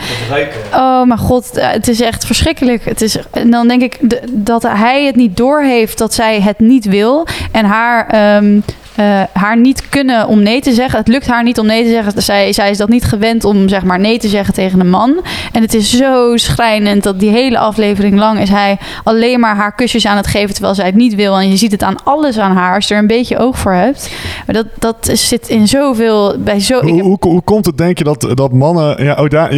Oh 0.74 1.02
mijn 1.04 1.18
god, 1.18 1.56
eh, 1.56 1.68
het 1.70 1.88
is 1.88 2.00
echt 2.00 2.24
verschrikkelijk. 2.26 2.84
Het 2.84 3.00
is, 3.02 3.16
en 3.30 3.50
dan 3.50 3.68
denk 3.68 3.82
ik 3.82 3.96
de- 4.00 4.20
dat 4.30 4.62
hij 4.62 5.04
het 5.04 5.16
niet 5.16 5.36
doorheeft 5.36 5.98
dat 5.98 6.14
zij 6.14 6.40
het 6.40 6.58
niet 6.58 6.84
wil. 6.84 7.26
En 7.52 7.64
haar, 7.64 8.08
ehm, 8.12 8.62
eh, 8.94 9.20
haar 9.32 9.58
niet 9.58 9.88
kunnen 9.88 10.26
om 10.26 10.42
nee 10.42 10.60
te 10.60 10.72
zeggen. 10.72 10.98
Het 10.98 11.08
lukt 11.08 11.26
haar 11.26 11.42
niet 11.42 11.58
om 11.58 11.66
nee 11.66 11.82
te 11.84 11.90
zeggen. 11.90 12.22
Zij, 12.22 12.52
zij 12.52 12.70
is 12.70 12.76
dat 12.78 12.88
niet 12.88 13.04
gewend 13.04 13.44
om 13.44 13.68
zeg 13.68 13.82
maar 13.84 14.00
nee 14.00 14.18
te 14.18 14.28
zeggen 14.28 14.54
tegen 14.54 14.80
een 14.80 14.90
man. 14.90 15.20
En 15.52 15.62
het 15.62 15.74
is 15.74 15.96
zo 15.96 16.36
schrijnend 16.36 17.02
dat 17.02 17.20
die 17.20 17.30
hele 17.30 17.58
aflevering 17.58 18.18
lang 18.18 18.40
is 18.40 18.48
hij 18.48 18.78
alleen 19.04 19.40
maar 19.40 19.56
haar 19.56 19.74
kusjes 19.74 20.06
aan 20.06 20.16
het 20.16 20.26
geven 20.26 20.52
terwijl 20.52 20.74
zij 20.74 20.86
het 20.86 20.94
niet 20.94 21.14
wil. 21.14 21.38
En 21.38 21.48
je 21.50 21.56
ziet 21.56 21.72
het 21.72 21.82
aan 21.82 22.04
alles 22.04 22.38
aan 22.38 22.56
haar 22.56 22.74
als 22.74 22.88
je 22.88 22.94
er 22.94 23.00
een 23.00 23.06
beetje 23.06 23.38
oog 23.38 23.58
voor 23.58 23.72
hebt. 23.72 24.10
Maar 24.46 24.54
dat, 24.54 24.66
dat 24.78 25.10
zit 25.12 25.48
in 25.48 25.68
zoveel, 25.68 26.34
bij 26.38 26.60
zo... 26.60 26.76
ik 26.78 26.82
Hoe, 26.82 26.94
heb- 26.96 27.04
hoe, 27.04 27.16
hoe 27.20 27.42
komt 27.42 27.66
het, 27.66 27.78
denk 27.78 27.98
je, 27.98 28.04
dat, 28.04 28.26
dat 28.34 28.52
mannen... 28.52 29.04
Ja, 29.04 29.14
oh, 29.14 29.28
daar, 29.28 29.52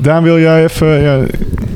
daar 0.00 0.22
wil 0.22 0.38
jij 0.38 0.62
even... 0.64 1.02
Ja, 1.02 1.18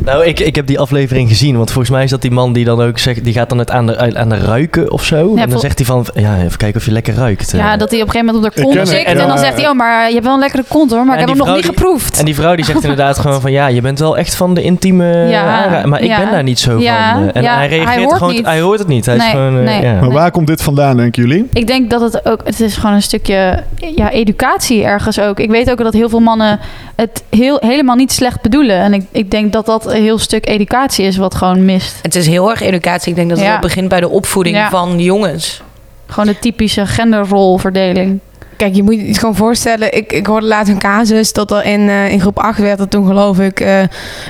Nou, 0.05 0.25
ik, 0.25 0.41
ik 0.41 0.55
heb 0.57 0.67
die 0.67 0.79
aflevering 0.79 1.29
gezien. 1.29 1.57
Want 1.57 1.71
volgens 1.71 1.91
mij 1.95 2.05
is 2.05 2.11
dat 2.11 2.23
die 2.23 2.31
man 2.31 2.53
die 2.53 2.65
dan 2.65 2.81
ook 2.83 2.99
zegt... 2.99 3.25
Die 3.25 3.33
gaat 3.33 3.49
dan 3.49 3.59
het 3.59 3.71
aan 3.71 3.87
de, 3.87 4.17
aan 4.19 4.29
de 4.29 4.37
ruiken 4.39 4.91
of 4.91 5.05
zo. 5.05 5.31
en 5.31 5.37
dan 5.37 5.51
vol- 5.51 5.61
zegt 5.61 5.79
hij 5.79 5.87
van... 5.87 6.07
Ja, 6.15 6.37
even 6.39 6.57
kijken 6.59 6.81
of 6.81 6.85
je 6.87 6.93
lekker 6.93 6.99
ruikt. 7.09 7.51
Ja, 7.51 7.73
eh. 7.73 7.79
dat 7.79 7.91
hij 7.91 8.01
op 8.01 8.07
een 8.07 8.13
gegeven 8.13 8.35
moment 8.35 8.47
op 8.47 8.55
de 8.55 8.63
kont 8.63 8.87
tikt. 8.87 9.05
En 9.05 9.17
dan 9.17 9.39
zegt 9.39 9.57
hij, 9.61 9.69
oh, 9.69 9.75
maar 9.77 10.07
je 10.07 10.13
hebt 10.13 10.25
wel 10.25 10.35
een 10.35 10.41
lekkere 10.41 10.65
kont 10.69 10.91
hoor. 10.91 11.05
Maar 11.05 11.15
ik 11.15 11.21
heb 11.21 11.29
hem 11.29 11.39
nog 11.47 11.55
niet 11.57 11.65
geproefd. 11.65 12.19
En 12.19 12.25
die 12.25 12.35
vrouw 12.35 12.55
die 12.55 12.65
zegt 12.65 12.83
inderdaad 12.89 13.19
gewoon 13.19 13.41
van... 13.41 13.53
Ja, 13.53 13.67
je 13.67 13.81
bent 13.81 13.99
wel 13.99 14.17
echt 14.19 14.35
van 14.35 14.55
de 14.55 14.63
intieme 14.63 15.29
Ja, 15.29 15.83
Maar 15.87 16.01
ik 16.03 16.17
ben 16.17 16.31
daar 16.31 16.43
niet 16.43 16.59
zo 16.59 16.79
Ja, 16.79 17.13
van. 17.15 17.23
eh. 17.33 17.43
En 17.49 17.55
hij 17.57 17.69
reageert 17.69 18.05
hoort 18.05 18.17
gewoon... 18.17 18.45
Hij 18.45 18.61
hoort 18.61 18.79
het 18.79 18.89
niet. 18.89 19.07
Hij 19.07 19.17
is 19.17 19.23
Nee, 19.23 19.31
gewoon... 19.31 19.67
eh, 19.67 20.01
maar 20.01 20.11
waar 20.11 20.31
komt 20.31 20.47
dit 20.47 20.63
vandaan, 20.63 20.97
denken 20.97 21.23
jullie? 21.23 21.49
Ik 21.53 21.67
denk 21.67 21.91
dat 21.91 22.01
het 22.01 22.27
ook, 22.27 22.41
het 22.45 22.61
is 22.61 22.77
gewoon 22.77 22.95
een 22.95 23.03
stukje 23.03 23.63
ja, 23.97 24.11
educatie 24.11 24.85
ergens 24.85 25.21
ook. 25.21 25.41
Ik 25.41 25.51
weet 25.51 25.71
ook 25.71 25.79
dat 25.79 25.93
heel 25.93 26.09
veel 26.09 26.21
mannen 26.21 26.59
het 26.97 27.23
heel, 27.31 27.57
helemaal 27.61 27.97
niet 27.97 28.13
slecht 28.13 28.41
bedoelen. 28.41 28.77
En 28.77 28.95
ik, 28.95 29.03
ik 29.13 29.31
denk 29.31 29.53
dat 29.53 29.67
dat 29.67 29.87
een 29.87 30.03
heel 30.03 30.19
stuk 30.19 30.49
educatie 30.49 31.05
is 31.07 31.17
wat 31.17 31.35
gewoon 31.35 31.65
mist. 31.65 31.99
Het 32.03 32.15
is 32.15 32.27
heel 32.27 32.51
erg 32.51 32.61
educatie. 32.61 33.11
Ik 33.11 33.17
denk 33.17 33.29
dat 33.29 33.39
het 33.39 33.47
Ja. 33.47 33.59
begint 33.59 33.89
bij 33.89 34.01
de 34.01 34.09
opvoeding 34.09 34.57
Ja. 34.57 34.69
van 34.71 34.99
jongens. 34.99 35.63
Gewoon 36.11 36.27
de 36.27 36.39
typische 36.39 36.87
genderrolverdeling. 36.87 38.21
Kijk, 38.61 38.75
je 38.75 38.83
moet 38.83 38.95
je 38.95 39.07
het 39.07 39.19
gewoon 39.19 39.35
voorstellen. 39.37 39.97
Ik, 39.97 40.13
ik 40.13 40.27
hoorde 40.27 40.47
laatst 40.47 40.73
een 40.73 40.79
casus 40.79 41.33
dat 41.33 41.51
er 41.51 41.65
in, 41.65 41.89
eh, 41.89 42.13
in 42.13 42.21
groep 42.21 42.39
8 42.39 42.59
werd 42.59 42.79
dat 42.79 42.91
toen 42.91 43.07
geloof 43.07 43.39
ik... 43.39 43.61
eh, 43.61 43.83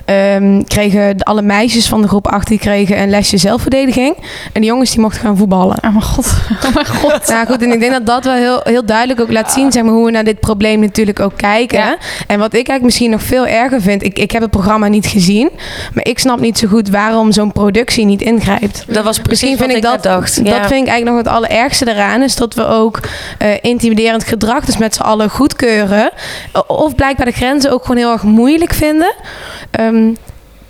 ehm, 0.04 0.62
kregen 0.62 1.22
alle 1.22 1.42
meisjes 1.42 1.88
van 1.88 2.02
de 2.02 2.08
groep 2.08 2.26
8 2.28 2.46
die 2.48 2.58
kregen 2.58 3.00
een 3.02 3.10
lesje 3.10 3.36
zelfverdediging. 3.36 4.16
En 4.52 4.60
de 4.60 4.66
jongens 4.66 4.90
die 4.90 5.00
mochten 5.00 5.20
gaan 5.20 5.36
voetballen. 5.36 5.76
Oh 5.76 5.82
mijn 5.82 6.02
god. 6.02 6.26
Oh 6.66 6.74
mijn 6.74 6.86
god. 7.02 7.26
Nou 7.28 7.46
goed, 7.46 7.62
en 7.62 7.72
ik 7.72 7.80
denk 7.80 7.92
dat 7.92 8.06
dat 8.06 8.24
wel 8.24 8.34
heel, 8.34 8.60
heel 8.64 8.84
duidelijk 8.84 9.20
ook 9.20 9.32
laat 9.32 9.52
zien 9.52 9.72
zeg 9.72 9.82
maar, 9.82 9.92
hoe 9.92 10.04
we 10.04 10.10
naar 10.10 10.24
dit 10.24 10.40
probleem 10.40 10.80
natuurlijk 10.80 11.20
ook 11.20 11.36
kijken. 11.36 11.78
Ja. 11.78 11.96
En 12.26 12.38
wat 12.38 12.48
ik 12.48 12.52
eigenlijk 12.52 12.84
misschien 12.84 13.10
nog 13.10 13.22
veel 13.22 13.46
erger 13.46 13.80
vind, 13.82 14.02
ik, 14.02 14.18
ik 14.18 14.30
heb 14.30 14.42
het 14.42 14.50
programma 14.50 14.88
niet 14.88 15.06
gezien, 15.06 15.50
maar 15.94 16.06
ik 16.06 16.18
snap 16.18 16.40
niet 16.40 16.58
zo 16.58 16.68
goed 16.68 16.88
waarom 16.88 17.32
zo'n 17.32 17.52
productie 17.52 18.04
niet 18.04 18.22
ingrijpt. 18.22 18.84
Dat 18.86 19.04
was 19.04 19.18
precies 19.18 19.28
Misschien 19.28 19.48
vind 19.48 19.60
wat 19.60 19.70
ik 19.70 19.76
ik 19.76 20.02
dat, 20.02 20.02
dacht. 20.02 20.44
dat 20.44 20.66
vind 20.66 20.86
ik 20.86 20.88
eigenlijk 20.92 21.04
nog 21.04 21.16
het 21.16 21.28
allerergste 21.28 21.88
eraan, 21.88 22.22
is 22.22 22.36
dat 22.36 22.54
we 22.54 22.66
ook 22.66 23.00
eh, 23.38 23.48
intimiderend 23.60 24.19
gedrag 24.24 24.64
dus 24.64 24.76
met 24.76 24.94
z'n 24.94 25.02
allen 25.02 25.30
goedkeuren. 25.30 26.10
Of 26.66 26.94
blijkbaar 26.94 27.26
de 27.26 27.32
grenzen 27.32 27.72
ook 27.72 27.82
gewoon 27.82 27.96
heel 27.96 28.12
erg 28.12 28.22
moeilijk 28.22 28.72
vinden. 28.72 29.14
Ehm, 29.70 30.12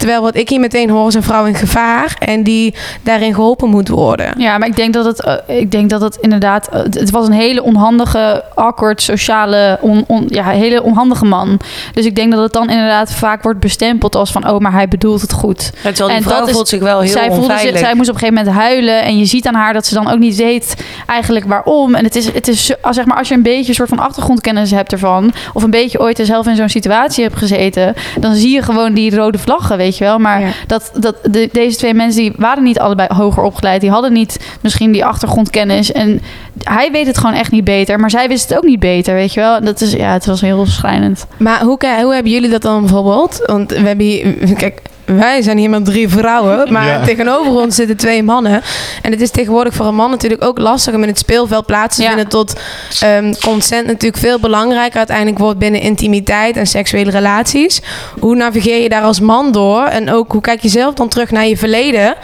terwijl 0.00 0.22
wat 0.22 0.36
ik 0.36 0.48
hier 0.48 0.60
meteen 0.60 0.90
hoor 0.90 1.08
is 1.08 1.14
een 1.14 1.22
vrouw 1.22 1.44
in 1.44 1.54
gevaar 1.54 2.16
en 2.18 2.42
die 2.42 2.74
daarin 3.02 3.34
geholpen 3.34 3.68
moet 3.68 3.88
worden. 3.88 4.34
Ja, 4.38 4.58
maar 4.58 4.68
ik 4.68 4.76
denk 4.76 4.92
dat 4.94 5.04
het, 5.04 5.24
eh, 5.24 5.58
ik 5.58 5.70
denk 5.70 5.90
dat 5.90 6.00
het 6.00 6.16
inderdaad, 6.20 6.68
eh, 6.68 6.80
het 6.82 7.10
was 7.10 7.26
een 7.26 7.32
hele 7.32 7.62
onhandige, 7.62 8.44
awkward, 8.54 9.02
sociale, 9.02 9.78
on, 9.80 10.04
on- 10.06 10.24
ja, 10.28 10.44
hele 10.44 10.82
onhandige 10.82 11.24
man. 11.24 11.60
Dus 11.92 12.04
ik 12.06 12.14
denk 12.16 12.32
dat 12.32 12.42
het 12.42 12.52
dan 12.52 12.70
inderdaad 12.70 13.12
vaak 13.12 13.42
wordt 13.42 13.60
bestempeld 13.60 14.16
als 14.16 14.32
van, 14.32 14.48
oh, 14.50 14.58
maar 14.58 14.72
hij 14.72 14.88
bedoelt 14.88 15.20
het 15.20 15.32
goed. 15.32 15.70
Terwijl 15.82 16.06
die 16.08 16.16
En 16.16 16.22
vrouw 16.22 16.38
dat 16.38 16.48
is- 16.48 16.54
voelt 16.54 16.68
zich 16.68 16.80
wel 16.80 17.00
heel 17.00 17.10
zij, 17.10 17.30
voelde 17.30 17.58
zich, 17.58 17.78
zij 17.78 17.94
moest 17.94 18.08
op 18.08 18.14
een 18.14 18.20
gegeven 18.20 18.44
moment 18.44 18.62
huilen. 18.64 19.02
En 19.02 19.18
je 19.18 19.24
ziet 19.24 19.46
aan 19.46 19.54
haar 19.54 19.72
dat 19.72 19.86
ze 19.86 19.94
dan 19.94 20.10
ook 20.10 20.18
niet 20.18 20.36
weet 20.36 20.74
eigenlijk 21.06 21.46
waarom. 21.46 21.94
En 21.94 22.04
het 22.04 22.16
is, 22.16 22.32
het 22.32 22.48
is 22.48 22.72
zeg 22.90 23.04
maar, 23.04 23.16
als 23.16 23.28
je 23.28 23.34
een 23.34 23.42
beetje 23.42 23.68
een 23.68 23.74
soort 23.74 23.88
van 23.88 23.98
achtergrondkennis 23.98 24.70
hebt 24.70 24.92
ervan. 24.92 25.32
Of 25.52 25.62
een 25.62 25.70
beetje 25.70 26.00
ooit 26.00 26.18
zelf 26.22 26.46
in 26.46 26.56
zo'n 26.56 26.68
situatie 26.68 27.24
hebt 27.24 27.36
gezeten. 27.36 27.94
Dan 28.20 28.34
zie 28.34 28.54
je 28.54 28.62
gewoon 28.62 28.94
die 28.94 29.16
rode 29.16 29.38
vlaggen, 29.38 29.76
weet 29.76 29.89
je 29.98 30.04
wel. 30.04 30.18
Maar 30.18 30.40
Ja. 30.40 30.50
dat, 30.66 30.90
dat, 30.94 31.16
de, 31.30 31.48
deze 31.52 31.76
twee 31.76 31.94
mensen 31.94 32.22
die 32.22 32.32
waren 32.36 32.62
niet 32.62 32.78
allebei 32.78 33.08
hoger 33.14 33.42
opgeleid. 33.42 33.80
Die 33.80 33.90
hadden 33.90 34.12
niet 34.12 34.38
misschien 34.60 34.92
die 34.92 35.04
achtergrondkennis. 35.04 35.92
En 35.92 36.20
hij 36.62 36.90
weet 36.92 37.06
het 37.06 37.18
gewoon 37.18 37.34
echt 37.34 37.50
niet 37.50 37.64
beter. 37.64 38.00
Maar 38.00 38.10
zij 38.10 38.28
wist 38.28 38.48
het 38.48 38.58
ook 38.58 38.64
niet 38.64 38.80
beter, 38.80 39.14
weet 39.14 39.34
je 39.34 39.40
wel. 39.40 39.60
Dat 39.60 39.80
is, 39.80 39.92
ja, 39.92 40.12
het 40.12 40.26
was 40.26 40.40
heel 40.40 40.66
schrijnend. 40.66 41.26
Maar 41.36 41.62
hoe, 41.62 41.78
hoe 42.02 42.14
hebben 42.14 42.32
jullie 42.32 42.50
dat 42.50 42.62
dan 42.62 42.80
bijvoorbeeld? 42.80 43.42
Want 43.46 43.70
we 43.70 43.78
hebben 43.86 44.06
hier, 44.06 44.54
kijk, 44.56 44.82
wij 45.16 45.42
zijn 45.42 45.58
hier 45.58 45.70
met 45.70 45.84
drie 45.84 46.08
vrouwen, 46.08 46.66
maar 46.72 46.86
Ja. 46.86 47.04
tegenover 47.04 47.52
ons 47.52 47.74
zitten 47.74 47.96
twee 47.96 48.22
mannen. 48.22 48.62
En 49.02 49.10
het 49.10 49.20
is 49.20 49.30
tegenwoordig 49.30 49.74
voor 49.74 49.86
een 49.86 49.94
man 49.94 50.10
natuurlijk 50.10 50.44
ook 50.44 50.58
lastig 50.58 50.94
om 50.94 51.02
in 51.02 51.08
het 51.08 51.18
speelveld 51.18 51.66
plaats 51.66 51.96
te 51.96 52.02
Ja. 52.02 52.08
vinden 52.08 52.28
tot 52.28 52.60
ehm, 53.00 53.32
consent 53.40 53.86
natuurlijk 53.86 54.22
veel 54.22 54.38
belangrijker 54.40 54.98
uiteindelijk 54.98 55.38
wordt 55.38 55.58
binnen 55.58 55.80
intimiteit 55.80 56.56
en 56.56 56.66
seksuele 56.66 57.10
relaties. 57.10 57.80
Hoe 58.20 58.34
navigeer 58.36 58.82
je 58.82 58.88
daar 58.88 59.02
als 59.02 59.20
man 59.20 59.52
door? 59.52 59.82
En 59.84 60.10
ook 60.10 60.32
hoe 60.32 60.40
kijk 60.40 60.60
je 60.62 60.68
zelf 60.68 60.94
dan 60.94 61.08
terug 61.08 61.30
naar 61.30 61.46
je 61.46 61.56
verleden? 61.56 62.14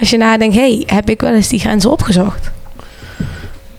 Als 0.00 0.10
je 0.10 0.16
nadenkt, 0.16 0.54
hey, 0.54 0.82
heb 0.86 1.10
ik 1.10 1.20
wel 1.20 1.32
eens 1.32 1.48
die 1.48 1.60
grenzen 1.60 1.90
opgezocht? 1.90 2.50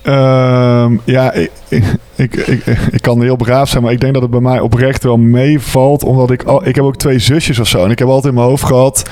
Ehm, 0.08 0.98
ja, 1.04 1.34
ik, 1.34 1.52
ik, 2.15 2.36
ik, 2.91 3.02
kan 3.02 3.22
heel 3.22 3.36
braaf 3.36 3.70
zijn, 3.70 3.84
maar 3.84 3.91
ik 3.91 4.00
denk 4.00 4.13
dat 4.13 4.22
het 4.22 4.32
bij 4.32 4.39
mij 4.39 4.60
oprecht 4.60 5.04
wel 5.04 5.17
meevalt. 5.17 6.04
Omdat 6.04 6.32
ik, 6.32 6.43
ik 6.63 6.76
heb 6.76 6.84
ook 6.84 6.96
twee 6.96 7.20
zusjes 7.20 7.60
of 7.60 7.67
zo. 7.67 7.84
En 7.84 7.91
ik 7.91 8.00
heb 8.00 8.08
altijd 8.08 8.34
in 8.34 8.39
mijn 8.39 8.50
hoofd 8.50 8.63
gehad. 8.63 9.10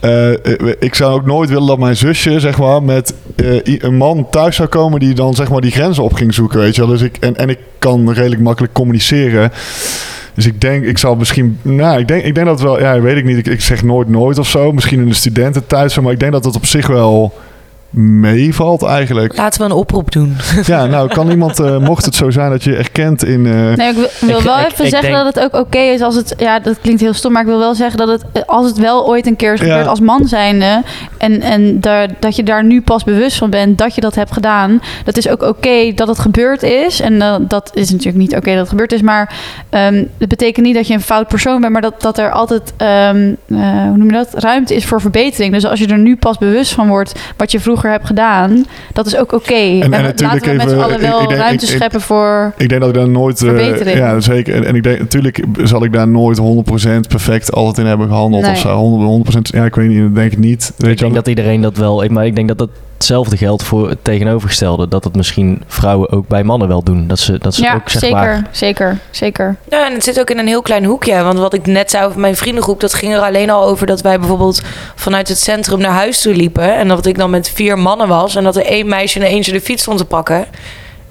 eh, 0.00 0.32
ik 0.78 0.94
zou 0.94 1.12
ook 1.14 1.26
nooit 1.26 1.48
willen 1.48 1.66
dat 1.66 1.78
mijn 1.78 1.96
zusje, 1.96 2.40
zeg 2.40 2.58
maar, 2.58 2.82
met 2.82 3.14
eh, 3.36 3.60
een 3.64 3.96
man 3.96 4.26
thuis 4.30 4.56
zou 4.56 4.68
komen 4.68 5.00
die 5.00 5.14
dan, 5.14 5.34
zeg 5.34 5.50
maar, 5.50 5.60
die 5.60 5.70
grenzen 5.70 6.02
op 6.02 6.12
ging 6.12 6.34
zoeken. 6.34 6.58
Weet 6.58 6.74
je 6.74 6.80
wel. 6.80 6.90
Dus 6.90 7.02
ik, 7.02 7.16
en, 7.16 7.36
en 7.36 7.48
ik 7.48 7.58
kan 7.78 8.12
redelijk 8.12 8.40
makkelijk 8.40 8.72
communiceren. 8.72 9.52
Dus 10.34 10.46
ik 10.46 10.60
denk, 10.60 10.84
ik 10.84 10.98
zal 10.98 11.16
misschien, 11.16 11.58
nou, 11.62 11.98
ik 11.98 12.08
denk, 12.08 12.24
ik 12.24 12.34
denk 12.34 12.46
dat 12.46 12.60
wel, 12.60 12.80
ja, 12.80 13.00
weet 13.00 13.16
ik 13.16 13.24
niet. 13.24 13.38
Ik, 13.38 13.46
ik 13.46 13.60
zeg 13.60 13.82
nooit 13.82 14.08
nooit 14.08 14.38
of 14.38 14.48
zo. 14.48 14.72
Misschien 14.72 15.00
in 15.00 15.08
de 15.08 15.14
studententijd 15.14 16.00
maar 16.00 16.12
ik 16.12 16.20
denk 16.20 16.32
dat 16.32 16.44
het 16.44 16.56
op 16.56 16.66
zich 16.66 16.86
wel 16.86 17.32
meevalt 17.96 18.82
eigenlijk. 18.82 19.36
Laten 19.36 19.58
we 19.60 19.66
een 19.66 19.72
oproep 19.72 20.12
doen. 20.12 20.36
Ja, 20.66 20.86
nou 20.86 21.08
kan 21.08 21.30
iemand, 21.30 21.60
eh, 21.60 21.78
mocht 21.78 22.04
het 22.04 22.14
zo 22.14 22.30
zijn 22.30 22.50
dat 22.50 22.64
je 22.64 22.76
erkent 22.76 23.24
in... 23.24 23.46
eh, 23.46 23.52
Nee, 23.52 23.88
ik 23.90 24.08
wil, 24.20 24.42
wel 24.42 24.58
ik- 24.58 24.66
even 24.72 24.84
ik 24.84 24.90
zeggen 24.90 25.10
denk- 25.12 25.24
dat 25.24 25.34
het 25.34 25.44
ook 25.44 25.60
oké 25.66 25.78
is 25.78 26.00
als 26.00 26.14
het... 26.14 26.34
Ja, 26.38 26.58
dat 26.58 26.78
klinkt 26.80 27.00
heel 27.00 27.12
stom, 27.12 27.32
maar 27.32 27.42
ik 27.42 27.48
wil 27.48 27.58
wel 27.58 27.74
zeggen 27.74 27.98
dat 27.98 28.08
het... 28.08 28.22
eh, 28.32 28.42
Als 28.46 28.66
het 28.66 28.78
wel 28.78 29.06
ooit 29.08 29.26
een 29.26 29.36
keer 29.36 29.52
is 29.52 29.60
Ja. 29.60 29.66
gebeurd 29.66 29.86
als 29.86 30.00
man 30.00 30.26
zijnde... 30.28 30.82
En, 31.18 31.40
en 31.40 31.80
daar, 31.80 32.08
dat 32.18 32.36
je 32.36 32.42
daar 32.42 32.64
nu 32.64 32.80
pas 32.80 33.04
bewust 33.04 33.36
van 33.38 33.50
bent 33.50 33.78
dat 33.78 33.94
je 33.94 34.00
dat 34.00 34.14
hebt 34.14 34.32
gedaan... 34.32 34.80
Dat 35.04 35.16
is 35.16 35.28
ook 35.28 35.42
oké 35.42 35.92
dat 35.94 36.08
het 36.08 36.18
gebeurd 36.18 36.62
is. 36.62 37.00
En 37.00 37.18
dat 37.48 37.70
is 37.74 37.90
natuurlijk 37.90 38.16
niet 38.18 38.36
oké 38.36 38.50
dat 38.50 38.58
het 38.60 38.68
gebeurd 38.68 38.92
is. 38.92 39.02
Maar 39.02 39.34
ehm 39.70 40.04
het 40.18 40.28
betekent 40.28 40.66
niet 40.66 40.74
dat 40.74 40.86
je 40.86 40.94
een 40.94 41.00
fout 41.00 41.28
persoon 41.28 41.60
bent... 41.60 41.72
maar 41.72 41.82
dat, 41.82 42.00
dat 42.02 42.18
er 42.18 42.30
altijd, 42.30 42.72
ehm, 42.76 43.32
eh, 43.48 43.56
hoe 43.88 43.96
noem 43.96 44.06
je 44.06 44.12
dat, 44.12 44.28
ruimte 44.34 44.74
is 44.74 44.84
voor 44.84 45.00
verbetering. 45.00 45.52
Dus 45.52 45.66
als 45.66 45.78
je 45.78 45.86
er 45.86 45.98
nu 45.98 46.16
pas 46.16 46.38
bewust 46.38 46.72
van 46.72 46.88
wordt 46.88 47.12
wat 47.36 47.50
je 47.52 47.60
vroeger 47.60 47.81
hebt 47.90 48.06
gedaan... 48.06 48.64
dat 48.92 49.06
is 49.06 49.16
ook 49.16 49.32
oké. 49.32 49.52
En, 49.54 49.90
natuurlijk 49.90 50.20
laten 50.22 50.48
we 50.48 50.54
met 50.56 50.68
z'n 50.68 50.74
even- 50.74 50.82
allen 50.84 51.00
wel 51.00 51.22
ik 51.22 51.28
denk- 51.28 51.40
ruimte 51.40 51.64
ik- 51.64 51.70
ik- 51.70 51.76
scheppen 51.76 52.00
voor... 52.00 52.52
Ik 52.56 52.68
denk 52.68 52.80
dat 52.80 52.90
ik 52.90 52.96
daar 52.96 53.08
nooit... 53.08 53.42
eh, 53.42 53.48
Verbetering. 53.48 53.98
ja, 53.98 54.20
zeker. 54.20 54.54
En, 54.54 54.64
en 54.64 54.74
ik 54.74 54.82
denk, 54.82 54.98
natuurlijk 54.98 55.44
zal 55.62 55.84
ik 55.84 55.92
daar 55.92 56.08
nooit 56.08 56.38
100% 56.40 56.42
perfect 57.08 57.52
altijd 57.52 57.78
in 57.78 57.86
hebben 57.86 58.08
gehandeld 58.08 58.42
Nee. 58.42 58.52
of 58.52 58.58
zo. 58.58 58.98
100%, 59.26 59.34
100%, 59.36 59.40
ja, 59.42 59.64
ik 59.64 59.74
weet 59.74 59.88
niet, 59.88 60.00
dat 60.02 60.14
denk 60.14 60.32
ik 60.32 60.38
niet. 60.38 60.72
Weet 60.76 60.90
Ik 60.90 60.96
je 60.98 61.02
denk 61.04 61.14
dat 61.14 61.28
iedereen 61.28 61.60
dat 61.60 61.76
wel... 61.76 62.04
ik- 62.04 62.10
Maar 62.10 62.26
ik 62.26 62.34
denk 62.34 62.48
dat 62.48 62.58
dat 62.58 62.68
hetzelfde 63.02 63.36
geldt 63.36 63.62
voor 63.62 63.88
het 63.88 64.04
tegenovergestelde. 64.04 64.88
Dat 64.88 65.04
het 65.04 65.16
misschien 65.16 65.62
vrouwen 65.66 66.10
ook 66.10 66.28
bij 66.28 66.44
mannen 66.44 66.68
wel 66.68 66.82
doen. 66.82 67.06
Dat 67.06 67.18
ze, 67.18 67.38
dat 67.38 67.54
ze 67.54 67.62
Ja, 67.62 67.74
ook 67.74 67.88
zeg 67.88 68.00
zeker, 68.00 68.16
maar... 68.16 68.48
zeker, 68.50 68.98
zeker. 69.10 69.56
Ja, 69.68 69.86
en 69.86 69.92
het 69.92 70.04
zit 70.04 70.20
ook 70.20 70.30
in 70.30 70.38
een 70.38 70.46
heel 70.46 70.62
klein 70.62 70.84
hoekje. 70.84 71.22
Want 71.22 71.38
wat 71.38 71.54
ik 71.54 71.66
net 71.66 71.90
zei 71.90 72.06
over 72.06 72.20
mijn 72.20 72.36
vriendengroep, 72.36 72.80
dat 72.80 72.94
ging 72.94 73.14
er 73.14 73.20
alleen 73.20 73.50
al 73.50 73.64
over 73.64 73.86
dat 73.86 74.00
wij 74.00 74.18
bijvoorbeeld 74.18 74.62
vanuit 74.94 75.28
het 75.28 75.38
centrum 75.38 75.78
naar 75.78 75.92
huis 75.92 76.20
toe 76.22 76.34
liepen. 76.34 76.76
En 76.76 76.88
dat 76.88 77.06
ik 77.06 77.18
dan 77.18 77.30
met 77.30 77.50
vier 77.50 77.78
mannen 77.78 78.08
was. 78.08 78.34
En 78.34 78.44
dat 78.44 78.56
er 78.56 78.66
één 78.66 78.88
meisje 78.88 79.18
en 79.18 79.26
eentje 79.26 79.52
de 79.52 79.60
fiets 79.60 79.82
stond 79.82 79.98
te 79.98 80.04
pakken. 80.04 80.46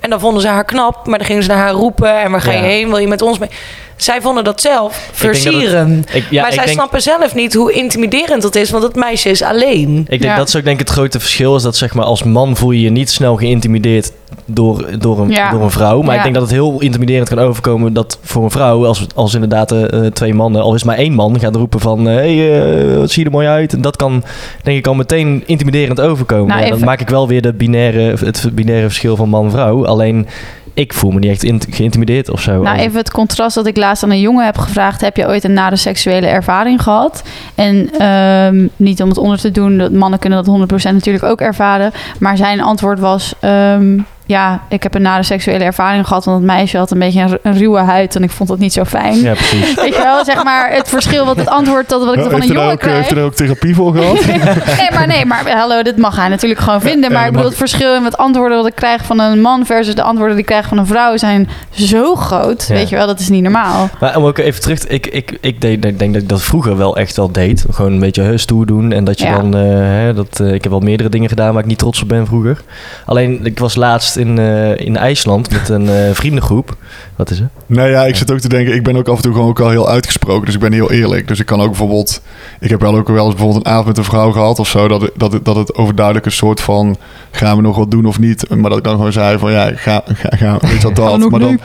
En 0.01 0.09
dan 0.09 0.19
vonden 0.19 0.41
ze 0.41 0.47
haar 0.47 0.65
knap, 0.65 1.07
maar 1.07 1.17
dan 1.17 1.27
gingen 1.27 1.43
ze 1.43 1.49
naar 1.49 1.57
haar 1.57 1.71
roepen. 1.71 2.21
En 2.21 2.31
waar 2.31 2.41
ga 2.41 2.51
je 2.51 2.57
Ja. 2.57 2.63
heen? 2.63 2.87
Wil 2.89 2.97
je 2.97 3.07
met 3.07 3.21
ons 3.21 3.37
mee? 3.39 3.49
Zij 3.95 4.21
vonden 4.21 4.43
dat 4.43 4.61
zelf 4.61 4.91
denk 4.91 5.03
dat 5.33 5.43
het- 5.43 5.43
versieren. 5.43 6.03
Ik, 6.13 6.23
ja, 6.29 6.39
maar 6.41 6.49
ik 6.49 6.55
zij 6.55 6.65
denk, 6.65 6.77
snappen 6.77 7.01
zelf 7.01 7.35
niet 7.35 7.53
hoe 7.53 7.71
intimiderend 7.73 8.41
dat 8.41 8.55
is, 8.55 8.69
want 8.69 8.83
het 8.83 8.95
meisje 8.95 9.29
is 9.29 9.41
alleen. 9.41 9.97
Ik 9.99 10.09
denk 10.09 10.23
Ja. 10.23 10.35
dat 10.35 10.47
is 10.47 10.55
ook 10.55 10.63
denk 10.63 10.79
ik 10.79 10.87
het 10.87 10.95
grote 10.97 11.19
verschil 11.19 11.55
is 11.55 11.61
dat 11.63 11.75
zeg 11.75 11.93
maar 11.93 12.05
als 12.05 12.23
man 12.23 12.55
voel 12.57 12.71
je 12.71 12.81
je 12.81 12.89
niet 12.89 13.09
snel 13.09 13.35
geïntimideerd 13.35 14.11
door, 14.45 14.85
door, 14.99 15.19
een, 15.19 15.29
Ja. 15.29 15.51
door 15.51 15.61
een 15.61 15.71
vrouw. 15.71 16.01
Maar 16.01 16.11
Ja. 16.11 16.17
ik 16.17 16.23
denk 16.23 16.33
dat 16.35 16.43
het 16.43 16.51
heel 16.53 16.81
intimiderend 16.81 17.29
kan 17.29 17.39
overkomen 17.39 17.93
dat 17.93 18.17
voor 18.21 18.43
een 18.43 18.51
vrouw, 18.51 18.85
als, 18.85 19.05
als 19.15 19.33
inderdaad 19.33 19.71
eh, 19.71 20.05
twee 20.05 20.33
mannen, 20.33 20.61
al 20.61 20.73
is 20.75 20.83
maar 20.83 20.97
één 20.97 21.13
man, 21.13 21.39
gaat 21.39 21.55
roepen 21.55 21.79
van 21.79 22.05
hé, 22.05 22.13
hey, 22.37 22.91
eh, 22.91 22.97
wat 22.97 23.09
zie 23.11 23.19
je 23.23 23.25
er 23.29 23.35
mooi 23.35 23.47
uit. 23.47 23.73
En 23.73 23.81
dat 23.81 23.95
kan 23.95 24.23
denk 24.63 24.77
ik 24.77 24.87
al 24.87 24.93
meteen 24.93 25.43
intimiderend 25.45 26.01
overkomen. 26.01 26.47
Nou, 26.47 26.61
Ja, 26.63 26.69
dan 26.69 26.83
maak 26.83 27.01
ik 27.01 27.09
wel 27.09 27.27
weer 27.27 27.41
de 27.41 27.53
binaire, 27.53 28.15
het 28.25 28.49
binaire 28.53 28.87
verschil 28.87 29.15
van 29.15 29.29
man-vrouw. 29.29 29.85
Alleen 29.85 30.27
ik 30.73 30.93
voel 30.93 31.11
me 31.11 31.19
niet 31.19 31.29
echt 31.31 31.43
in- 31.43 31.61
geïntimideerd 31.69 32.29
of 32.29 32.41
zo. 32.41 32.61
Nou, 32.61 32.77
even 32.77 32.97
het 32.97 33.11
contrast 33.11 33.55
dat 33.55 33.65
ik 33.67 33.77
laatst 33.77 34.03
aan 34.03 34.11
een 34.11 34.19
jongen 34.19 34.45
heb 34.45 34.57
gevraagd: 34.57 35.01
heb 35.01 35.17
je 35.17 35.27
ooit 35.27 35.43
een 35.43 35.53
nare 35.53 35.75
seksuele 35.75 36.27
ervaring 36.27 36.83
gehad? 36.83 37.23
En 37.55 37.89
ehm, 37.97 38.67
niet 38.75 39.01
om 39.01 39.09
het 39.09 39.17
onder 39.17 39.39
te 39.39 39.51
doen, 39.51 39.77
dat 39.77 39.91
mannen 39.91 40.19
kunnen 40.19 40.43
dat 40.43 40.47
100% 40.47 40.93
natuurlijk 40.95 41.23
ook 41.25 41.41
ervaren. 41.41 41.91
Maar 42.19 42.37
zijn 42.37 42.61
antwoord 42.61 42.99
was: 42.99 43.33
ehm, 43.39 43.99
ja, 44.31 44.61
ik 44.67 44.83
heb 44.83 44.95
een 44.95 45.01
nare 45.01 45.23
seksuele 45.23 45.63
ervaring 45.63 46.07
gehad, 46.07 46.25
want 46.25 46.37
het 46.37 46.47
meisje 46.47 46.77
had 46.77 46.91
een 46.91 46.99
beetje 46.99 47.21
een, 47.21 47.39
een 47.41 47.57
ruwe 47.57 47.79
huid 47.79 48.15
en 48.15 48.23
ik 48.23 48.31
vond 48.31 48.49
dat 48.49 48.59
niet 48.59 48.73
zo 48.73 48.83
fijn. 48.83 49.15
Ja, 49.21 49.33
precies. 49.33 49.73
Weet 49.83 49.95
je 49.95 50.01
wel, 50.03 50.25
zeg 50.25 50.43
maar 50.43 50.71
het 50.73 50.89
verschil 50.89 51.25
wat 51.25 51.37
het 51.37 51.47
antwoord 51.47 51.89
dat 51.89 52.05
wat 52.05 52.15
ik 52.15 52.21
van 52.21 52.31
heeft, 52.31 52.43
een 52.43 52.49
er 52.49 52.55
jongen 52.55 52.73
ook, 52.73 52.81
heeft 52.81 53.07
krijg. 53.07 53.09
er 53.19 53.23
ook 53.23 53.33
therapie 53.33 53.75
voor 53.75 53.93
gehad? 53.95 54.25
Nee, 54.81 54.89
maar 54.93 55.07
nee, 55.07 55.25
maar 55.25 55.51
hallo, 55.57 55.81
dit 55.81 55.97
mag 55.97 56.15
hij 56.15 56.27
natuurlijk 56.27 56.59
gewoon 56.61 56.81
vinden. 56.81 57.09
Ja, 57.09 57.15
Maar 57.17 57.25
ik 57.25 57.31
bedoel, 57.31 57.49
mag. 57.49 57.59
het 57.59 57.69
verschil 57.69 57.95
in 57.95 58.03
het 58.03 58.17
antwoorden 58.17 58.57
wat 58.57 58.67
ik 58.67 58.75
krijg 58.75 59.05
van 59.05 59.19
een 59.19 59.41
man 59.41 59.65
versus 59.65 59.95
de 59.95 60.03
antwoorden 60.03 60.35
die 60.35 60.43
ik 60.45 60.49
krijg 60.51 60.67
van 60.67 60.77
een 60.77 60.85
vrouw 60.85 61.17
zijn 61.17 61.49
zo 61.71 62.15
groot. 62.15 62.65
Ja. 62.67 62.73
Weet 62.73 62.89
je 62.89 62.95
wel, 62.95 63.07
dat 63.07 63.19
is 63.19 63.29
niet 63.29 63.43
normaal. 63.43 63.89
Maar 63.99 64.17
om 64.17 64.23
ook 64.25 64.37
even 64.37 64.61
terug, 64.61 64.87
ik, 64.87 65.07
ik, 65.07 65.37
ik 65.41 65.61
deed, 65.61 65.85
ik 65.85 65.99
denk 65.99 66.13
dat 66.13 66.21
ik 66.21 66.29
dat 66.29 66.41
vroeger 66.41 66.77
wel 66.77 66.97
echt 66.97 67.15
wel 67.15 67.31
deed. 67.31 67.65
Gewoon 67.71 67.91
een 67.91 67.99
beetje 67.99 68.37
stoer 68.37 68.65
doen. 68.65 68.91
En 68.91 69.03
dat 69.03 69.19
je 69.19 69.25
Ja. 69.25 69.35
dan, 69.35 69.55
eh, 69.55 69.61
hè, 69.73 70.13
dat, 70.13 70.39
eh, 70.39 70.53
ik 70.53 70.63
heb 70.63 70.71
wel 70.71 70.81
meerdere 70.81 71.09
dingen 71.09 71.29
gedaan 71.29 71.53
waar 71.53 71.61
ik 71.63 71.67
niet 71.69 71.77
trots 71.77 72.01
op 72.01 72.07
ben 72.07 72.25
vroeger. 72.25 72.61
Alleen, 73.05 73.39
ik 73.45 73.59
was 73.59 73.75
laatst 73.75 74.15
in, 74.21 74.37
eh, 74.39 74.77
in 74.85 74.97
IJsland 74.97 75.51
met 75.51 75.69
een 75.69 75.89
eh, 75.89 75.95
vriendengroep. 76.13 76.75
Wat 77.15 77.29
is 77.29 77.39
het? 77.39 77.47
Nou 77.65 77.89
ja, 77.89 78.05
ik 78.05 78.15
zit 78.15 78.31
ook 78.31 78.39
te 78.39 78.49
denken, 78.49 78.75
ik 78.75 78.83
ben 78.83 78.95
ook 78.97 79.07
af 79.07 79.15
en 79.15 79.21
toe 79.21 79.33
gewoon 79.33 79.47
ook 79.49 79.59
al 79.59 79.69
heel 79.69 79.89
uitgesproken. 79.89 80.45
Dus 80.45 80.53
ik 80.53 80.59
ben 80.59 80.73
heel 80.73 80.91
eerlijk. 80.91 81.27
Dus 81.27 81.39
ik 81.39 81.45
kan 81.45 81.59
ook 81.61 81.67
bijvoorbeeld, 81.67 82.21
ik 82.59 82.69
heb 82.69 82.81
wel 82.81 82.95
ook 82.95 83.07
wel 83.07 83.25
eens 83.25 83.35
bijvoorbeeld 83.35 83.65
een 83.65 83.71
avond 83.71 83.87
met 83.87 83.97
een 83.97 84.03
vrouw 84.03 84.31
gehad 84.31 84.59
of 84.59 84.67
zo. 84.67 84.87
Dat, 84.87 85.01
het- 85.01 85.11
dat, 85.15 85.33
het, 85.33 85.45
dat 85.45 85.55
het 85.55 85.75
overduidelijk 85.75 86.25
een 86.25 86.31
soort 86.31 86.61
van, 86.61 86.97
gaan 87.31 87.55
we 87.55 87.61
nog 87.61 87.77
wat 87.77 87.91
doen 87.91 88.05
of 88.05 88.19
niet? 88.19 88.49
Maar 88.49 88.69
dat 88.69 88.77
ik 88.77 88.83
dan 88.83 88.95
gewoon 88.95 89.11
zei 89.11 89.37
van, 89.37 89.51
ja, 89.51 89.71
ga, 89.75 90.01
ga, 90.05 90.37
ga 90.37 90.57
weet 90.61 90.81
je 90.81 90.91
wel 90.93 91.19
dat. 91.19 91.29
maar 91.29 91.39
dan, 91.39 91.59